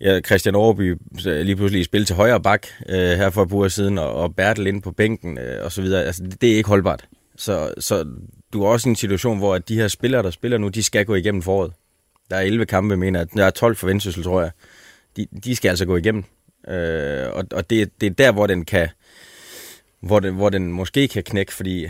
ja, 0.00 0.20
Christian 0.20 0.54
Overby 0.54 0.98
lige 1.24 1.56
pludselig 1.56 1.84
spil 1.84 2.04
til 2.04 2.16
højre 2.16 2.40
bak 2.40 2.66
øh, 2.88 2.96
her 2.96 3.30
for 3.30 3.42
et 3.42 3.48
par 3.48 3.56
uger 3.56 3.68
siden, 3.68 3.98
og, 3.98 4.14
og 4.14 4.34
Bertel 4.36 4.66
ind 4.66 4.82
på 4.82 4.92
bænken 4.92 5.38
øh, 5.38 5.64
og 5.64 5.72
så 5.72 5.82
videre. 5.82 6.04
Altså, 6.04 6.22
det, 6.40 6.52
er 6.52 6.56
ikke 6.56 6.68
holdbart. 6.68 7.04
Så, 7.36 7.74
så 7.78 8.06
du 8.52 8.62
er 8.62 8.68
også 8.68 8.88
i 8.88 8.90
en 8.90 8.96
situation, 8.96 9.38
hvor 9.38 9.54
at 9.54 9.68
de 9.68 9.76
her 9.76 9.88
spillere, 9.88 10.22
der 10.22 10.30
spiller 10.30 10.58
nu, 10.58 10.68
de 10.68 10.82
skal 10.82 11.06
gå 11.06 11.14
igennem 11.14 11.42
foråret. 11.42 11.72
Der 12.30 12.36
er 12.36 12.40
11 12.40 12.66
kampe, 12.66 12.96
mener 12.96 13.24
Der 13.24 13.44
er 13.44 13.50
12 13.50 13.76
for 13.76 13.86
Vendsyssel, 13.86 14.22
tror 14.22 14.40
jeg. 14.40 14.50
De, 15.16 15.26
de 15.44 15.56
skal 15.56 15.68
altså 15.68 15.84
gå 15.84 15.96
igennem. 15.96 16.24
Øh, 16.68 17.32
og 17.32 17.44
og 17.52 17.70
det, 17.70 18.00
det 18.00 18.06
er 18.06 18.10
der, 18.10 18.32
hvor 18.32 18.46
den 18.46 18.64
kan 18.64 18.88
hvor 20.02 20.20
den, 20.20 20.34
hvor 20.34 20.48
den 20.48 20.72
måske 20.72 21.08
kan 21.08 21.22
knække, 21.22 21.52
fordi 21.52 21.86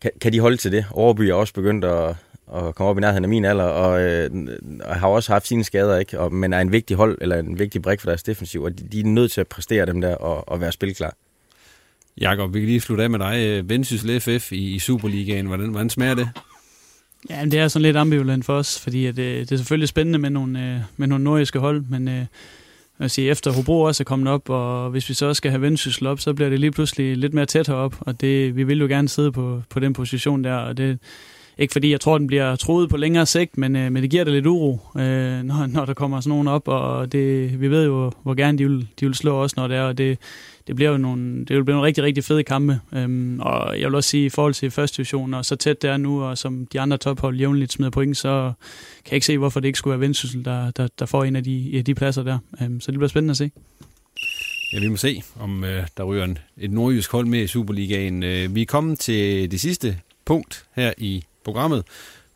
kan, 0.00 0.10
kan 0.20 0.32
de 0.32 0.40
holde 0.40 0.56
til 0.56 0.72
det? 0.72 0.84
Overby 0.90 1.20
er 1.20 1.34
også 1.34 1.54
begyndt 1.54 1.84
at, 1.84 2.08
at 2.54 2.74
komme 2.74 2.90
op 2.90 2.98
i 2.98 3.00
nærheden 3.00 3.24
af 3.24 3.28
min 3.28 3.44
alder, 3.44 3.64
og, 3.64 4.02
øh, 4.02 4.30
og 4.84 4.96
har 4.96 5.08
også 5.08 5.32
haft 5.32 5.46
sine 5.46 5.64
skader, 5.64 5.98
ikke? 5.98 6.20
Og, 6.20 6.32
men 6.32 6.52
er 6.52 6.60
en 6.60 6.72
vigtig 6.72 6.96
hold, 6.96 7.18
eller 7.20 7.38
en 7.38 7.58
vigtig 7.58 7.82
brik 7.82 8.00
for 8.00 8.10
deres 8.10 8.22
defensiv, 8.22 8.62
og 8.62 8.78
de, 8.78 8.88
de 8.92 9.00
er 9.00 9.04
nødt 9.04 9.32
til 9.32 9.40
at 9.40 9.46
præstere 9.46 9.86
dem 9.86 10.00
der 10.00 10.14
og, 10.14 10.48
og 10.48 10.60
være 10.60 10.72
spilklar. 10.72 11.14
Jakob, 12.20 12.54
vi 12.54 12.60
kan 12.60 12.68
lige 12.68 12.80
slutte 12.80 13.04
af 13.04 13.10
med 13.10 13.18
dig. 13.18 13.68
Vendsyssel 13.68 14.20
FF 14.20 14.52
i, 14.52 14.74
i 14.74 14.78
Superligaen, 14.78 15.46
hvordan, 15.46 15.68
hvordan 15.68 15.90
smager 15.90 16.14
det? 16.14 16.28
Ja, 17.30 17.44
det 17.44 17.54
er 17.54 17.68
sådan 17.68 17.82
lidt 17.82 17.96
ambivalent 17.96 18.44
for 18.44 18.54
os, 18.54 18.80
fordi 18.80 19.06
at, 19.06 19.18
øh, 19.18 19.40
det 19.40 19.52
er 19.52 19.56
selvfølgelig 19.56 19.88
spændende 19.88 20.18
med 20.18 20.30
nogle, 20.30 20.74
øh, 20.74 20.80
med 20.96 21.06
nogle 21.06 21.24
nordiske 21.24 21.58
hold, 21.58 21.84
men 21.90 22.08
øh, 22.08 22.24
jeg 23.00 23.10
sige, 23.10 23.30
efter 23.30 23.52
Hobro 23.52 23.80
også 23.80 24.02
er 24.02 24.04
kommet 24.04 24.28
op, 24.28 24.50
og 24.50 24.90
hvis 24.90 25.08
vi 25.08 25.14
så 25.14 25.34
skal 25.34 25.50
have 25.50 25.62
vendsyssel 25.62 26.06
op, 26.06 26.20
så 26.20 26.34
bliver 26.34 26.50
det 26.50 26.60
lige 26.60 26.70
pludselig 26.70 27.16
lidt 27.16 27.34
mere 27.34 27.46
tæt 27.46 27.66
herop, 27.66 27.94
og 28.00 28.20
det, 28.20 28.56
vi 28.56 28.64
vil 28.64 28.80
jo 28.80 28.86
gerne 28.86 29.08
sidde 29.08 29.32
på, 29.32 29.62
på 29.70 29.80
den 29.80 29.92
position 29.92 30.44
der, 30.44 30.54
og 30.54 30.76
det, 30.76 30.98
ikke 31.58 31.72
fordi 31.72 31.90
jeg 31.90 32.00
tror, 32.00 32.18
den 32.18 32.26
bliver 32.26 32.56
troet 32.56 32.90
på 32.90 32.96
længere 32.96 33.26
sigt, 33.26 33.58
men, 33.58 33.76
øh, 33.76 33.92
men 33.92 34.02
det 34.02 34.10
giver 34.10 34.24
det 34.24 34.32
lidt 34.32 34.46
uro, 34.46 34.80
øh, 34.96 35.42
når, 35.42 35.66
når 35.66 35.84
der 35.84 35.94
kommer 35.94 36.20
sådan 36.20 36.30
nogen 36.30 36.48
op, 36.48 36.68
og 36.68 37.12
det, 37.12 37.60
vi 37.60 37.70
ved 37.70 37.84
jo, 37.84 38.12
hvor 38.22 38.34
gerne 38.34 38.58
de 38.58 38.68
vil, 38.68 38.88
de 39.00 39.06
vil 39.06 39.14
slå 39.14 39.42
os, 39.42 39.56
når 39.56 39.68
det 39.68 39.76
er, 39.76 39.82
og 39.82 39.98
det, 39.98 40.18
det 40.66 40.76
bliver 40.76 40.90
jo 40.90 40.96
nogle, 40.96 41.38
det 41.38 41.56
vil 41.56 41.64
blive 41.64 41.74
nogle 41.74 41.86
rigtig, 41.86 42.04
rigtig 42.04 42.24
fede 42.24 42.42
kampe. 42.44 42.80
Øhm, 42.92 43.40
og 43.40 43.80
jeg 43.80 43.86
vil 43.86 43.94
også 43.94 44.10
sige, 44.10 44.26
i 44.26 44.28
forhold 44.28 44.54
til 44.54 44.70
første 44.70 44.96
division, 44.96 45.34
og 45.34 45.44
så 45.44 45.56
tæt 45.56 45.82
det 45.82 45.90
er 45.90 45.96
nu, 45.96 46.22
og 46.22 46.38
som 46.38 46.66
de 46.72 46.80
andre 46.80 46.96
tophold 46.96 47.36
jævnligt 47.36 47.72
smider 47.72 47.90
point, 47.90 48.16
så 48.16 48.52
kan 49.04 49.10
jeg 49.10 49.14
ikke 49.14 49.26
se, 49.26 49.38
hvorfor 49.38 49.60
det 49.60 49.68
ikke 49.68 49.78
skulle 49.78 49.92
være 49.92 50.00
Vendsyssel, 50.00 50.44
der, 50.44 50.70
der, 50.70 50.88
der 50.98 51.06
får 51.06 51.24
en 51.24 51.36
af 51.36 51.44
de, 51.44 51.52
ja, 51.52 51.80
de 51.80 51.94
pladser 51.94 52.22
der. 52.22 52.38
Øhm, 52.62 52.80
så 52.80 52.90
det 52.90 52.98
bliver 52.98 53.08
spændende 53.08 53.30
at 53.30 53.36
se. 53.36 53.50
Ja, 54.72 54.80
vi 54.80 54.88
må 54.88 54.96
se, 54.96 55.22
om 55.40 55.64
øh, 55.64 55.86
der 55.96 56.04
ryger 56.04 56.24
en, 56.24 56.38
et 56.58 56.70
nordjysk 56.70 57.12
hold 57.12 57.26
med 57.26 57.42
i 57.42 57.46
Superligaen. 57.46 58.22
Øh, 58.22 58.54
vi 58.54 58.62
er 58.62 58.66
kommet 58.66 58.98
til 58.98 59.50
det 59.50 59.60
sidste 59.60 59.98
punkt 60.24 60.64
her 60.76 60.92
i 60.98 61.24
programmet, 61.48 61.82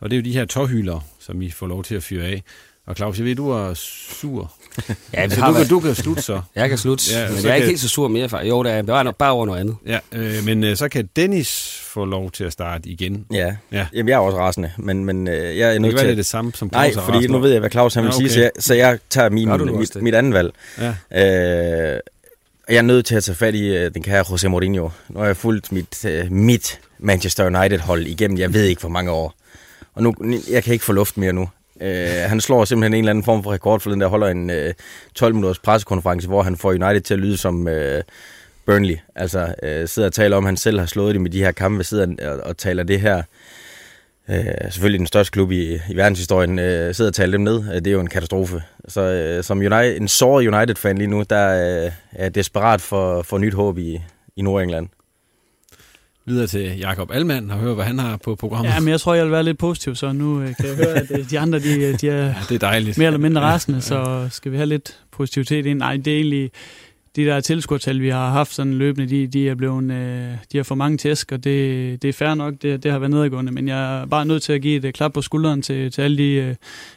og 0.00 0.10
det 0.10 0.16
er 0.16 0.20
jo 0.20 0.24
de 0.24 0.32
her 0.32 0.44
tårhylder, 0.44 1.00
som 1.20 1.40
vi 1.40 1.50
får 1.50 1.66
lov 1.66 1.84
til 1.84 1.94
at 1.94 2.02
fyre 2.02 2.24
af. 2.26 2.42
Og 2.86 2.96
Claus, 2.96 3.18
jeg 3.18 3.26
ved, 3.26 3.34
du 3.34 3.50
er 3.50 3.74
sur. 3.74 4.52
Ja, 5.14 5.22
det 5.26 5.32
så 5.32 5.46
du, 5.46 5.52
kan, 5.52 5.68
du 5.68 5.80
kan 5.80 5.94
slutte 5.94 6.22
så. 6.22 6.40
Jeg 6.56 6.68
kan 6.68 6.78
slutte, 6.78 7.04
Ja, 7.12 7.28
men 7.30 7.42
jeg 7.44 7.50
er 7.50 7.54
ikke 7.54 7.66
helt 7.66 7.80
så 7.80 7.88
sur 7.88 8.08
mere. 8.08 8.28
For. 8.28 8.38
Jo, 8.40 8.62
det 8.62 8.72
er, 8.72 8.76
det 8.76 8.86
var 8.92 9.02
nok 9.02 9.16
bare 9.16 9.32
over 9.32 9.46
noget 9.46 9.60
andet. 9.60 9.76
Ja, 9.86 9.98
øh, 10.12 10.44
men 10.44 10.64
øh, 10.64 10.76
så 10.76 10.88
kan 10.88 11.08
Dennis 11.16 11.80
få 11.84 12.04
lov 12.04 12.30
til 12.30 12.44
at 12.44 12.52
starte 12.52 12.88
igen. 12.88 13.26
Ja. 13.32 13.54
ja. 13.72 13.86
Jamen, 13.94 14.08
jeg 14.08 14.14
er 14.14 14.18
også 14.18 14.38
rasende, 14.38 14.72
men, 14.78 15.04
men 15.04 15.28
øh, 15.28 15.58
jeg 15.58 15.68
er 15.68 15.72
Det 15.72 15.80
nødt 15.80 15.90
til... 15.90 15.96
være, 15.96 16.06
det 16.06 16.12
er 16.12 16.16
det 16.16 16.26
samme, 16.26 16.52
som 16.54 16.70
Nej, 16.72 16.92
Claus 16.92 17.08
er 17.08 17.12
fordi 17.12 17.26
nu 17.26 17.38
ved 17.38 17.50
jeg, 17.50 17.60
hvad 17.60 17.70
Claus 17.70 17.94
han 17.94 18.04
vil 18.04 18.08
Ja, 18.10 18.16
sige, 18.16 18.26
okay. 18.26 18.34
så 18.34 18.40
jeg, 18.40 18.50
så 18.58 18.74
jeg 18.74 18.98
tager 19.10 19.30
min, 19.30 19.48
mit, 19.78 20.02
mit 20.02 20.14
andet 20.14 20.34
valg. 20.34 20.52
Ja. 21.12 21.94
Øh, 21.94 22.00
jeg 22.68 22.76
er 22.76 22.82
nødt 22.82 23.06
til 23.06 23.14
at 23.14 23.24
tage 23.24 23.36
fat 23.36 23.54
i 23.54 23.76
øh, 23.76 23.94
den 23.94 24.02
kære 24.02 24.24
Jose 24.30 24.48
Mourinho. 24.48 24.90
Nu 25.08 25.18
har 25.18 25.26
jeg 25.26 25.36
fulgt 25.36 25.72
mit, 25.72 26.04
øh, 26.04 26.32
mit 26.32 26.80
Manchester 26.98 27.46
United-hold 27.46 28.06
igennem, 28.06 28.38
jeg 28.38 28.54
ved 28.54 28.64
ikke 28.64 28.80
hvor 28.80 28.88
mange 28.88 29.10
år. 29.10 29.34
Og 29.94 30.02
nu, 30.02 30.14
jeg 30.50 30.64
kan 30.64 30.72
ikke 30.72 30.84
få 30.84 30.92
luft 30.92 31.16
mere 31.16 31.32
nu. 31.32 31.48
Øh, 31.80 32.06
han 32.06 32.40
slår 32.40 32.64
simpelthen 32.64 32.94
en 32.94 32.98
eller 32.98 33.10
anden 33.10 33.24
form 33.24 33.42
for 33.42 33.52
rekord 33.52 33.80
for 33.80 33.90
den 33.90 34.00
der 34.00 34.06
holder 34.06 34.26
en 34.26 34.50
øh, 34.50 34.74
12-minutters 35.22 35.58
pressekonference, 35.58 36.28
hvor 36.28 36.42
han 36.42 36.56
får 36.56 36.70
United 36.70 37.00
til 37.00 37.14
at 37.14 37.20
lyde 37.20 37.36
som 37.36 37.68
øh, 37.68 38.02
Burnley. 38.66 38.96
Altså 39.14 39.54
øh, 39.62 39.88
sidder 39.88 40.08
og 40.08 40.14
taler 40.14 40.36
om, 40.36 40.44
at 40.44 40.48
han 40.48 40.56
selv 40.56 40.78
har 40.78 40.86
slået 40.86 41.14
dem 41.14 41.26
i 41.26 41.28
de 41.28 41.42
her 41.44 41.52
kampe, 41.52 41.84
sidder 41.84 42.30
og, 42.30 42.40
og 42.40 42.56
taler 42.56 42.82
det 42.82 43.00
her 43.00 43.22
øh, 44.28 44.44
selvfølgelig 44.70 44.98
den 44.98 45.06
største 45.06 45.30
klub 45.32 45.50
i, 45.50 45.74
i 45.90 45.96
verdenshistorien, 45.96 46.58
øh, 46.58 46.94
sidder 46.94 47.10
og 47.10 47.14
taler 47.14 47.32
dem 47.32 47.40
ned. 47.40 47.64
Øh, 47.68 47.74
Det 47.74 47.86
er 47.86 47.92
jo 47.92 48.00
en 48.00 48.06
katastrofe. 48.08 48.62
Så 48.88 49.00
øh, 49.00 49.44
som 49.44 49.58
United, 49.58 49.96
en 50.00 50.08
såret 50.08 50.46
United-fan 50.54 50.98
lige 50.98 51.08
nu, 51.08 51.24
der 51.30 51.84
øh, 51.86 51.92
er 52.12 52.28
desperat 52.28 52.80
for, 52.80 53.22
for 53.22 53.38
nyt 53.38 53.54
håb 53.54 53.78
i, 53.78 54.00
i 54.36 54.42
Nordengland. 54.42 54.88
Videre 56.26 56.46
til 56.46 56.78
Jakob 56.78 57.10
Alman 57.12 57.50
og 57.50 57.58
høre, 57.58 57.74
hvad 57.74 57.84
han 57.84 57.98
har 57.98 58.16
på 58.16 58.34
programmet. 58.34 58.70
Ja, 58.74 58.80
men 58.80 58.88
jeg 58.88 59.00
tror, 59.00 59.14
jeg 59.14 59.24
vil 59.24 59.32
være 59.32 59.42
lidt 59.42 59.58
positiv, 59.58 59.94
så 59.94 60.12
nu 60.12 60.40
øh, 60.40 60.56
kan 60.56 60.66
jeg 60.68 60.76
høre, 60.76 60.94
at 60.94 61.10
øh, 61.10 61.30
de 61.30 61.38
andre, 61.38 61.58
de, 61.58 61.92
de 61.96 62.08
er 62.08 62.34
det 62.48 62.54
er 62.54 62.58
dejligt. 62.58 62.98
mere 62.98 63.06
eller 63.06 63.18
mindre 63.18 63.40
rasende, 63.40 63.80
så 63.80 64.28
skal 64.30 64.52
vi 64.52 64.56
have 64.56 64.66
lidt 64.66 64.98
positivitet 65.12 65.66
ind. 65.66 65.78
Nej, 65.78 65.96
det 65.96 66.12
er 66.12 66.16
egentlig 66.16 66.50
de 67.16 67.24
der 67.24 67.40
tilskuertal, 67.40 68.00
vi 68.00 68.08
har 68.08 68.30
haft 68.30 68.54
sådan 68.54 68.74
løbende, 68.74 69.08
de, 69.08 69.26
de 69.26 69.48
er 69.48 69.54
blevet, 69.54 69.92
øh, 69.92 70.34
de 70.52 70.56
har 70.56 70.62
for 70.62 70.74
mange 70.74 70.98
tæsk, 70.98 71.32
og 71.32 71.44
det, 71.44 72.02
det 72.02 72.08
er 72.08 72.12
fair 72.12 72.34
nok, 72.34 72.54
det, 72.62 72.82
det 72.82 72.92
har 72.92 72.98
været 72.98 73.10
nedadgående, 73.10 73.52
men 73.52 73.68
jeg 73.68 74.00
er 74.00 74.06
bare 74.06 74.24
nødt 74.26 74.42
til 74.42 74.52
at 74.52 74.62
give 74.62 74.76
et 74.76 74.84
øh, 74.84 74.92
klap 74.92 75.12
på 75.12 75.22
skulderen 75.22 75.62
til, 75.62 75.92
til 75.92 76.02
alle, 76.02 76.18
de, 76.18 76.32
øh, 76.32 76.54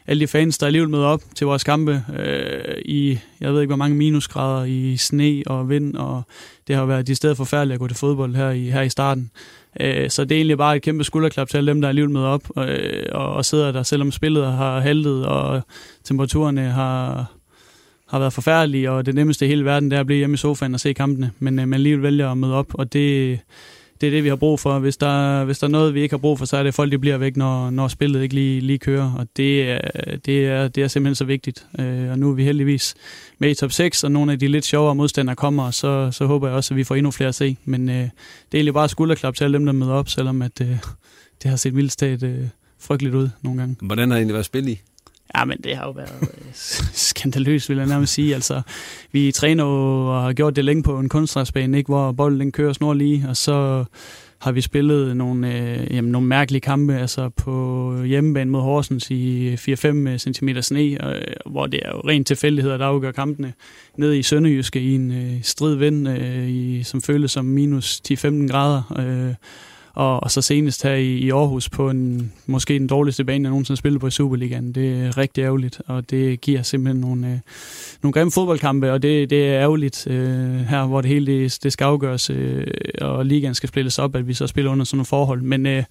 alle 0.07 0.21
de 0.21 0.27
fans, 0.27 0.57
der 0.57 0.65
alligevel 0.65 0.89
møder 0.89 1.05
op 1.05 1.21
til 1.35 1.47
vores 1.47 1.63
kampe 1.63 2.03
øh, 2.19 2.75
i, 2.85 3.19
jeg 3.41 3.53
ved 3.53 3.61
ikke 3.61 3.69
hvor 3.69 3.75
mange 3.75 3.97
minusgrader, 3.97 4.63
i 4.65 4.97
sne 4.97 5.43
og 5.45 5.69
vind, 5.69 5.95
og 5.95 6.23
det 6.67 6.75
har 6.75 6.85
været 6.85 7.07
de 7.07 7.15
steder 7.15 7.33
forfærdeligt 7.33 7.73
at 7.73 7.79
gå 7.79 7.87
til 7.87 7.97
fodbold 7.97 8.35
her 8.35 8.49
i, 8.49 8.69
her 8.69 8.81
i 8.81 8.89
starten. 8.89 9.31
Øh, 9.79 10.09
Så 10.09 10.23
det 10.23 10.31
er 10.31 10.39
egentlig 10.39 10.57
bare 10.57 10.75
et 10.75 10.81
kæmpe 10.81 11.03
skulderklap 11.03 11.49
til 11.49 11.57
alle 11.57 11.71
dem, 11.71 11.81
der 11.81 11.89
alligevel 11.89 12.13
møder 12.13 12.27
op 12.27 12.43
øh, 12.57 13.03
og, 13.11 13.33
og 13.33 13.45
sidder 13.45 13.71
der, 13.71 13.83
selvom 13.83 14.11
spillet 14.11 14.45
har 14.45 14.79
haltet, 14.79 15.25
og 15.25 15.61
temperaturerne 16.03 16.61
har, 16.61 17.31
har 18.07 18.19
været 18.19 18.33
forfærdelige, 18.33 18.91
og 18.91 19.05
det 19.05 19.15
nemmeste 19.15 19.45
i 19.45 19.47
hele 19.47 19.65
verden, 19.65 19.91
det 19.91 19.95
er 19.95 19.99
at 19.99 20.05
blive 20.05 20.17
hjemme 20.17 20.33
i 20.33 20.37
sofaen 20.37 20.73
og 20.73 20.79
se 20.79 20.93
kampene, 20.93 21.31
men 21.39 21.59
øh, 21.59 21.67
man 21.67 21.73
alligevel 21.73 22.03
vælger 22.03 22.31
at 22.31 22.37
møde 22.37 22.53
op, 22.53 22.73
og 22.73 22.93
det, 22.93 23.39
det 24.01 24.07
er 24.07 24.11
det, 24.11 24.23
vi 24.23 24.29
har 24.29 24.35
brug 24.35 24.59
for. 24.59 24.79
Hvis 24.79 24.97
der, 24.97 25.43
hvis 25.43 25.59
der 25.59 25.67
er 25.67 25.71
noget, 25.71 25.93
vi 25.93 26.01
ikke 26.01 26.13
har 26.13 26.17
brug 26.17 26.37
for, 26.37 26.45
så 26.45 26.57
er 26.57 26.63
det, 26.63 26.67
at 26.67 26.73
folk 26.73 26.91
de 26.91 26.99
bliver 26.99 27.17
væk, 27.17 27.37
når, 27.37 27.69
når 27.69 27.87
spillet 27.87 28.23
ikke 28.23 28.35
lige, 28.35 28.61
lige 28.61 28.79
kører, 28.79 29.13
og 29.17 29.27
det, 29.37 29.71
er, 29.71 29.79
det, 30.25 30.45
er, 30.45 30.67
det 30.67 30.83
er 30.83 30.87
simpelthen 30.87 31.15
så 31.15 31.25
vigtigt. 31.25 31.65
Øh, 31.79 32.11
og 32.11 32.19
nu 32.19 32.29
er 32.29 32.33
vi 32.33 32.43
heldigvis 32.43 32.95
med 33.39 33.49
i 33.49 33.53
top 33.53 33.71
6, 33.71 34.03
og 34.03 34.11
nogle 34.11 34.31
af 34.31 34.39
de 34.39 34.47
lidt 34.47 34.65
sjovere 34.65 34.95
modstandere 34.95 35.35
kommer, 35.35 35.63
og 35.63 35.73
så, 35.73 36.11
så 36.11 36.25
håber 36.25 36.47
jeg 36.47 36.55
også, 36.55 36.73
at 36.73 36.77
vi 36.77 36.83
får 36.83 36.95
endnu 36.95 37.11
flere 37.11 37.27
at 37.27 37.35
se. 37.35 37.57
Men 37.65 37.89
øh, 37.89 37.95
det 37.95 38.03
er 38.51 38.57
egentlig 38.57 38.73
bare 38.73 38.89
skulderklap 38.89 39.35
til 39.35 39.43
alle 39.43 39.57
dem, 39.57 39.65
der 39.65 39.73
møder 39.73 39.93
op, 39.93 40.09
selvom 40.09 40.41
at, 40.41 40.61
øh, 40.61 40.77
det 41.43 41.49
har 41.49 41.55
set 41.57 41.75
vildt 41.75 41.97
talt 41.97 42.23
øh, 42.23 42.47
frygteligt 42.79 43.15
ud 43.15 43.29
nogle 43.41 43.59
gange. 43.59 43.75
Hvordan 43.81 44.09
har 44.09 44.15
det 44.15 44.19
egentlig 44.19 44.33
været 44.33 44.45
spillet 44.45 44.71
i? 44.71 44.81
Ja, 45.37 45.45
men 45.45 45.57
det 45.63 45.75
har 45.77 45.85
jo 45.85 45.91
været 45.91 46.15
øh, 46.21 46.27
skandaløst, 46.93 47.69
vil 47.69 47.77
jeg 47.77 47.87
nærmest 47.87 48.13
sige. 48.13 48.35
Altså, 48.35 48.61
vi 49.11 49.31
træner 49.31 49.63
jo 49.63 50.07
og 50.15 50.21
har 50.23 50.33
gjort 50.33 50.55
det 50.55 50.65
længe 50.65 50.83
på 50.83 50.99
en 50.99 51.09
kunstgræsbane, 51.09 51.77
ikke, 51.77 51.87
hvor 51.87 52.11
bolden 52.11 52.39
den 52.39 52.51
kører 52.51 52.73
snorlige, 52.73 53.25
og 53.29 53.37
så 53.37 53.85
har 54.41 54.51
vi 54.51 54.61
spillet 54.61 55.17
nogle, 55.17 55.53
øh, 55.53 55.95
jamen, 55.95 56.11
nogle 56.11 56.27
mærkelige 56.27 56.61
kampe 56.61 56.95
altså 56.95 57.29
på 57.29 57.95
hjemmebane 58.03 58.51
mod 58.51 58.61
Horsens 58.61 59.11
i 59.11 59.53
4-5 59.55 59.87
øh, 59.87 60.17
cm 60.17 60.49
sne, 60.61 60.81
øh, 60.81 61.21
hvor 61.45 61.65
det 61.67 61.79
er 61.85 61.89
jo 61.89 62.01
rent 62.07 62.27
tilfældigheder, 62.27 62.77
der 62.77 62.85
afgør 62.85 63.11
kampene. 63.11 63.53
Ned 63.97 64.13
i 64.13 64.23
Sønderjyske 64.23 64.79
i 64.79 64.95
en 64.95 65.11
øh, 65.11 65.43
strid 65.43 65.75
vind, 65.75 66.09
øh, 66.09 66.49
i, 66.49 66.83
som 66.83 67.01
føles 67.01 67.31
som 67.31 67.45
minus 67.45 68.01
10-15 68.11 68.47
grader. 68.47 68.95
Øh, 68.99 69.33
og, 69.95 70.23
og 70.23 70.31
så 70.31 70.41
senest 70.41 70.83
her 70.83 70.93
i, 70.93 71.17
i 71.17 71.29
Aarhus 71.29 71.69
på 71.69 71.89
en, 71.89 72.33
måske 72.45 72.73
den 72.73 72.87
dårligste 72.87 73.23
bane, 73.23 73.43
jeg 73.43 73.49
nogensinde 73.49 73.75
har 73.75 73.77
spillet 73.77 74.01
på 74.01 74.07
i 74.07 74.11
Superligaen. 74.11 74.71
Det 74.71 75.05
er 75.05 75.17
rigtig 75.17 75.41
ærgerligt, 75.41 75.81
og 75.87 76.09
det 76.09 76.41
giver 76.41 76.61
simpelthen 76.61 77.01
nogle, 77.01 77.27
øh, 77.27 77.39
nogle 78.01 78.13
grimme 78.13 78.31
fodboldkampe, 78.31 78.91
og 78.91 79.01
det, 79.01 79.29
det 79.29 79.47
er 79.47 79.61
ærgerligt 79.61 80.07
øh, 80.07 80.55
her, 80.55 80.85
hvor 80.85 81.01
det 81.01 81.09
hele 81.09 81.25
det, 81.25 81.59
det 81.63 81.73
skal 81.73 81.85
afgøres, 81.85 82.29
øh, 82.29 82.67
og 83.01 83.25
ligaen 83.25 83.55
skal 83.55 83.69
spilles 83.69 83.99
op, 83.99 84.15
at 84.15 84.27
vi 84.27 84.33
så 84.33 84.47
spiller 84.47 84.71
under 84.71 84.85
sådan 84.85 84.97
nogle 84.97 85.05
forhold. 85.05 85.41
Men 85.41 85.65
øh, 85.65 85.83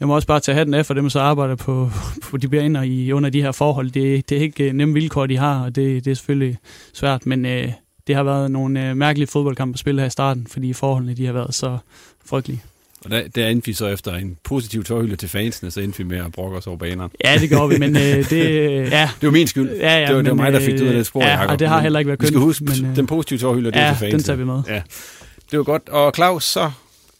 jeg 0.00 0.08
må 0.08 0.14
også 0.14 0.28
bare 0.28 0.40
tage 0.40 0.56
hatten 0.56 0.74
af 0.74 0.86
for 0.86 0.94
dem, 0.94 1.10
så 1.10 1.20
arbejder 1.20 1.56
på, 1.56 1.90
på 2.30 2.36
de 2.36 2.48
baner 2.48 2.82
i, 2.82 3.12
under 3.12 3.30
de 3.30 3.42
her 3.42 3.52
forhold. 3.52 3.90
Det, 3.90 4.30
det 4.30 4.38
er 4.38 4.42
ikke 4.42 4.64
øh, 4.64 4.72
nemme 4.72 4.94
vilkår, 4.94 5.26
de 5.26 5.36
har, 5.36 5.64
og 5.64 5.76
det, 5.76 6.04
det 6.04 6.10
er 6.10 6.14
selvfølgelig 6.14 6.58
svært, 6.92 7.26
men 7.26 7.46
øh, 7.46 7.72
det 8.06 8.14
har 8.14 8.22
været 8.22 8.50
nogle 8.50 8.90
øh, 8.90 8.96
mærkelige 8.96 9.26
fodboldkampe 9.26 9.74
at 9.74 9.78
spille 9.78 10.00
her 10.00 10.06
i 10.06 10.10
starten, 10.10 10.46
fordi 10.46 10.72
forholdene 10.72 11.14
de 11.14 11.26
har 11.26 11.32
været 11.32 11.54
så 11.54 11.78
frygtelige. 12.26 12.62
Og 13.04 13.10
der, 13.10 13.22
der 13.34 13.46
endte 13.48 13.66
vi 13.66 13.72
så 13.72 13.86
efter 13.86 14.14
en 14.14 14.36
positiv 14.44 14.84
tårhylde 14.84 15.16
til 15.16 15.28
fansene, 15.28 15.70
så 15.70 15.80
endte 15.80 15.98
vi 15.98 16.04
med 16.04 16.18
at 16.18 16.32
brokke 16.32 16.56
os 16.56 16.66
over 16.66 16.76
banerne. 16.78 17.10
Ja, 17.24 17.38
det 17.40 17.48
gjorde 17.48 17.68
vi, 17.68 17.78
men 17.78 17.96
øh, 17.96 18.02
det... 18.30 18.40
Ja, 18.90 19.10
Det 19.20 19.26
var 19.26 19.30
min 19.30 19.46
skyld. 19.46 19.70
Ja, 19.70 19.98
ja, 20.00 20.06
det, 20.06 20.16
var, 20.16 20.22
det 20.22 20.30
var 20.30 20.34
men, 20.34 20.42
mig, 20.44 20.52
der 20.52 20.60
fik 20.60 20.74
det 20.74 20.80
ud 20.80 20.86
af 20.86 20.94
det 20.94 21.06
spor, 21.06 21.22
ja, 21.22 21.30
Jacob. 21.30 21.50
og 21.50 21.58
det 21.58 21.68
har 21.68 21.76
Men 21.76 21.82
heller 21.82 21.98
ikke 21.98 22.08
været 22.08 22.20
Vi 22.20 22.26
skal 22.26 22.34
kønt, 22.34 22.44
huske, 22.44 22.64
men, 22.64 22.86
øh, 22.90 22.96
den 22.96 23.06
positive 23.06 23.38
tårhylde, 23.38 23.70
det 23.70 23.76
er 23.80 23.82
ja, 23.86 23.88
til 23.90 23.98
fansene. 23.98 24.12
den 24.18 24.22
tager 24.24 24.36
vi 24.36 24.44
med. 24.44 24.62
Ja. 24.68 24.82
Det 25.50 25.58
var 25.58 25.62
godt. 25.64 25.88
Og 25.88 26.12
Claus, 26.14 26.44
så 26.44 26.70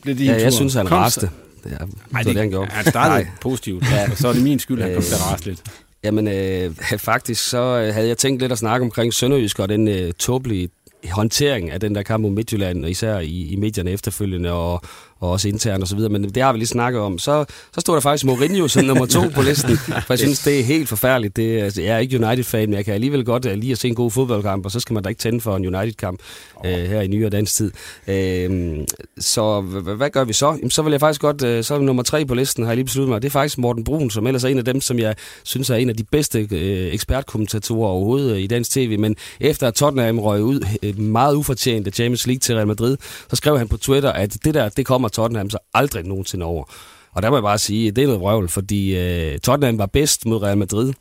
blev 0.02 0.18
din 0.18 0.26
Ja, 0.26 0.32
tur. 0.34 0.40
jeg 0.42 0.52
synes, 0.52 0.74
han 0.74 0.90
raste. 0.92 1.30
Ja, 1.64 1.70
Nej, 1.70 1.78
det 1.78 1.88
var 2.12 2.18
det, 2.18 2.26
det, 2.26 2.36
han 2.36 2.50
gjorde. 2.50 2.70
Han 2.70 2.84
startede 2.84 3.28
positivt, 3.40 3.84
ja. 3.92 4.10
og 4.10 4.16
så 4.18 4.28
er 4.28 4.32
det 4.32 4.42
min 4.42 4.58
skyld, 4.58 4.78
at 4.82 4.84
han 4.84 4.94
kom 4.94 4.98
Øh, 5.02 5.04
til 5.08 5.14
at 5.14 5.32
rase 5.32 5.44
lidt. 5.44 5.62
Jamen, 6.04 6.28
øh, 6.28 6.74
faktisk 6.98 7.48
så 7.48 7.58
øh, 7.86 7.94
havde 7.94 8.08
jeg 8.08 8.18
tænkt 8.18 8.42
lidt 8.42 8.52
at 8.52 8.58
snakke 8.58 8.84
omkring 8.84 9.14
Sønderjysk 9.14 9.58
og 9.58 9.68
den 9.68 9.88
øh, 9.88 10.12
tåbelige 10.18 10.68
håndtering 11.10 11.70
af 11.70 11.80
den 11.80 11.94
der 11.94 12.02
kamp 12.02 12.22
mod 12.22 12.30
Midtjylland, 12.30 12.84
og 12.84 12.90
især 12.90 13.18
i, 13.18 13.46
i 13.52 13.56
medierne 13.56 13.90
efterfølgende, 13.90 14.52
og, 14.52 14.82
og 15.20 15.30
også 15.30 15.48
internt 15.48 15.82
og 15.82 15.88
så 15.88 15.96
videre, 15.96 16.12
men 16.12 16.24
det 16.24 16.42
har 16.42 16.52
vi 16.52 16.58
lige 16.58 16.68
snakket 16.68 17.00
om. 17.00 17.18
Så, 17.18 17.44
så 17.74 17.80
stod 17.80 17.94
der 17.94 18.00
faktisk 18.00 18.24
Mourinho 18.24 18.68
som 18.68 18.84
nummer 18.84 19.06
to 19.06 19.20
på 19.34 19.42
listen, 19.42 19.76
for 19.76 20.06
jeg 20.08 20.18
synes, 20.18 20.38
det 20.42 20.60
er 20.60 20.64
helt 20.64 20.88
forfærdeligt. 20.88 21.36
Det, 21.36 21.60
altså, 21.60 21.82
jeg 21.82 21.94
er 21.94 21.98
ikke 21.98 22.26
United-fan, 22.26 22.68
men 22.68 22.76
jeg 22.76 22.84
kan 22.84 22.94
alligevel 22.94 23.24
godt 23.24 23.46
uh, 23.46 23.52
lide 23.52 23.72
at 23.72 23.78
se 23.78 23.88
en 23.88 23.94
god 23.94 24.10
fodboldkamp, 24.10 24.64
og 24.64 24.70
så 24.70 24.80
skal 24.80 24.94
man 24.94 25.02
da 25.02 25.08
ikke 25.08 25.18
tænde 25.18 25.40
for 25.40 25.56
en 25.56 25.76
United-kamp 25.76 26.20
uh, 26.64 26.70
her 26.70 27.00
i 27.00 27.06
nyere 27.06 27.30
dansk 27.30 27.54
tid. 27.54 27.72
Uh, 28.08 28.84
så 29.18 29.60
hvad 29.96 30.10
gør 30.10 30.24
vi 30.24 30.32
så? 30.32 30.46
Jamen, 30.46 30.70
så 30.70 30.82
vil 30.82 30.90
jeg 30.90 31.00
faktisk 31.00 31.20
godt, 31.20 31.42
uh, 31.42 31.64
så 31.64 31.74
er 31.74 31.78
nummer 31.78 32.02
tre 32.02 32.24
på 32.24 32.34
listen, 32.34 32.64
har 32.64 32.70
jeg 32.70 32.76
lige 32.76 32.84
besluttet 32.84 33.08
mig. 33.08 33.22
Det 33.22 33.28
er 33.28 33.32
faktisk 33.32 33.58
Morten 33.58 33.84
Brun, 33.84 34.10
som 34.10 34.26
ellers 34.26 34.44
er 34.44 34.48
en 34.48 34.58
af 34.58 34.64
dem, 34.64 34.80
som 34.80 34.98
jeg 34.98 35.14
synes 35.42 35.70
er 35.70 35.76
en 35.76 35.88
af 35.88 35.96
de 35.96 36.04
bedste 36.04 36.40
uh, 36.40 36.58
ekspertkommentatorer 36.94 37.88
overhovedet 37.88 38.32
uh, 38.32 38.38
i 38.38 38.46
dansk 38.46 38.70
tv, 38.70 38.98
men 38.98 39.16
efter 39.40 39.68
at 39.68 39.74
Tottenham 39.74 40.18
røg 40.18 40.42
ud 40.42 40.60
uh, 40.82 40.98
meget 40.98 41.34
ufortjent 41.34 41.86
af 41.86 41.92
Champions 41.92 42.26
League 42.26 42.40
til 42.40 42.54
Real 42.54 42.66
Madrid, 42.66 42.96
så 43.30 43.36
skrev 43.36 43.58
han 43.58 43.68
på 43.68 43.76
Twitter, 43.76 44.12
at 44.12 44.36
det 44.44 44.54
der, 44.54 44.68
det 44.68 44.86
kommer 44.86 45.03
Tottenham 45.08 45.50
så 45.50 45.58
aldrig 45.74 46.04
nogensinde 46.04 46.46
over. 46.46 46.64
Og 47.12 47.22
der 47.22 47.30
må 47.30 47.36
jeg 47.36 47.42
bare 47.42 47.58
sige, 47.58 47.88
at 47.88 47.96
det 47.96 48.02
er 48.02 48.06
noget 48.06 48.20
vrøvl, 48.20 48.48
fordi 48.48 48.96
øh, 48.96 49.38
Tottenham 49.38 49.78
var 49.78 49.86
bedst 49.86 50.26
mod 50.26 50.42
Real 50.42 50.58
Madrid, 50.58 50.92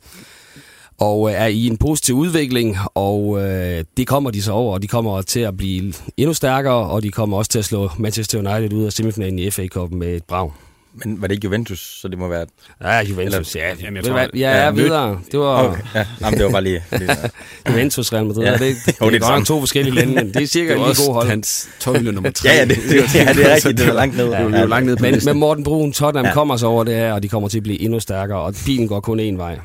og 0.98 1.30
øh, 1.30 1.34
er 1.36 1.46
i 1.46 1.66
en 1.66 1.76
positiv 1.76 2.14
udvikling, 2.14 2.76
og 2.94 3.42
øh, 3.42 3.84
det 3.96 4.06
kommer 4.06 4.30
de 4.30 4.42
så 4.42 4.52
over, 4.52 4.74
og 4.74 4.82
de 4.82 4.88
kommer 4.88 5.22
til 5.22 5.40
at 5.40 5.56
blive 5.56 5.94
endnu 6.16 6.34
stærkere, 6.34 6.90
og 6.90 7.02
de 7.02 7.10
kommer 7.10 7.36
også 7.36 7.50
til 7.50 7.58
at 7.58 7.64
slå 7.64 7.90
Manchester 7.98 8.38
United 8.38 8.78
ud 8.78 8.84
af 8.84 8.92
semifinalen 8.92 9.38
i 9.38 9.50
FA 9.50 9.66
Cup 9.66 9.90
med 9.90 10.16
et 10.16 10.24
brag. 10.24 10.50
Men 10.94 11.20
var 11.20 11.26
det 11.26 11.34
ikke 11.34 11.44
Juventus, 11.44 12.00
så 12.00 12.08
det 12.08 12.18
må 12.18 12.28
være... 12.28 12.46
Ja, 12.82 13.00
Juventus, 13.00 13.54
Eller- 13.54 13.68
ja. 13.68 13.74
Jamen, 13.80 13.96
jeg 13.96 14.04
tror, 14.04 14.18
ja, 14.18 14.64
ja, 14.64 14.70
videre. 14.70 15.20
Det 15.32 15.40
var... 15.40 15.68
Okay, 15.68 15.82
ja. 15.94 16.06
Jamen, 16.20 16.38
det 16.38 16.44
var 16.46 16.52
bare 16.52 16.62
lige... 16.62 16.84
Juventus, 17.70 18.12
Real 18.12 18.26
Madrid. 18.26 18.44
Ja. 18.44 18.52
Det, 18.52 18.60
det, 18.60 18.76
det, 18.86 19.00
Jo, 19.00 19.06
er 19.06 19.10
det 19.10 19.22
er 19.22 19.28
godt 19.34 19.46
to 19.46 19.60
forskellige 19.60 19.94
lande, 19.94 20.14
men 20.14 20.34
det 20.34 20.42
er 20.42 20.46
cirka 20.46 20.68
Det 20.70 20.76
lige 20.78 20.86
også 20.86 21.02
gode 21.02 21.14
hold. 21.14 21.28
hans 21.28 21.68
tårhylde 21.80 22.12
nummer 22.12 22.30
tre. 22.30 22.48
Ja, 22.48 22.54
ja, 22.54 22.64
det, 22.64 22.76
det, 22.90 23.14
ja, 23.14 23.32
det 23.32 23.50
er 23.50 23.54
rigtigt. 23.54 23.78
Det 23.78 23.88
er 23.88 23.92
langt 23.92 24.16
ned. 24.16 24.24
Ja, 24.30 24.44
det 24.44 24.54
er 24.54 24.60
jo 24.60 24.66
langt 24.66 24.86
ned 24.86 24.96
Men, 24.96 25.20
men 25.24 25.36
Morten 25.38 25.64
Brun, 25.64 25.92
Tottenham 25.92 26.26
ja. 26.26 26.32
kommer 26.32 26.56
så 26.56 26.66
over 26.66 26.84
det 26.84 26.94
her, 26.94 27.12
og 27.12 27.22
de 27.22 27.28
kommer 27.28 27.48
til 27.48 27.58
at 27.58 27.62
blive 27.62 27.80
endnu 27.80 28.00
stærkere, 28.00 28.38
og 28.38 28.54
bilen 28.66 28.88
går 28.88 29.00
kun 29.00 29.20
én 29.20 29.36
vej. 29.36 29.58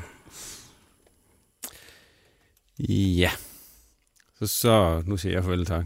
Ja. 2.88 3.30
Så, 4.38 4.46
så 4.46 5.02
nu 5.06 5.16
siger 5.16 5.32
jeg 5.32 5.42
farvel, 5.44 5.66
tak. 5.66 5.84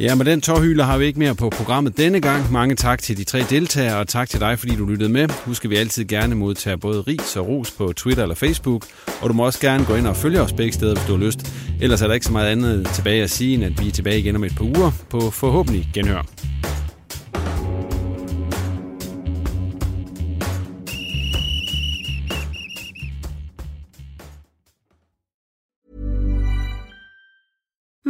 Ja, 0.00 0.14
med 0.14 0.24
den 0.24 0.40
tårhyler 0.40 0.84
har 0.84 0.98
vi 0.98 1.04
ikke 1.04 1.18
mere 1.18 1.34
på 1.34 1.50
programmet 1.50 1.96
denne 1.96 2.20
gang. 2.20 2.52
Mange 2.52 2.74
tak 2.74 3.02
til 3.02 3.16
de 3.16 3.24
tre 3.24 3.42
deltagere, 3.50 3.98
og 3.98 4.08
tak 4.08 4.28
til 4.28 4.40
dig, 4.40 4.58
fordi 4.58 4.76
du 4.76 4.86
lyttede 4.86 5.08
med. 5.08 5.28
Husk, 5.44 5.64
at 5.64 5.70
vi 5.70 5.76
altid 5.76 6.04
gerne 6.04 6.34
modtager 6.34 6.76
både 6.76 7.00
ris 7.00 7.36
og 7.36 7.48
ros 7.48 7.70
på 7.70 7.92
Twitter 7.92 8.22
eller 8.22 8.34
Facebook, 8.34 8.86
og 9.22 9.28
du 9.28 9.34
må 9.34 9.46
også 9.46 9.60
gerne 9.60 9.84
gå 9.84 9.94
ind 9.94 10.06
og 10.06 10.16
følge 10.16 10.40
os 10.40 10.52
begge 10.52 10.72
steder, 10.72 10.94
hvis 10.94 11.06
du 11.06 11.16
har 11.16 11.24
lyst. 11.24 11.52
Ellers 11.80 12.02
er 12.02 12.06
der 12.06 12.14
ikke 12.14 12.26
så 12.26 12.32
meget 12.32 12.48
andet 12.48 12.88
tilbage 12.94 13.22
at 13.22 13.30
sige, 13.30 13.54
end 13.54 13.64
at 13.64 13.82
vi 13.82 13.88
er 13.88 13.92
tilbage 13.92 14.18
igen 14.18 14.36
om 14.36 14.44
et 14.44 14.56
par 14.56 14.64
uger 14.64 14.90
på 15.10 15.30
forhåbentlig 15.30 15.88
genhør. 15.94 16.22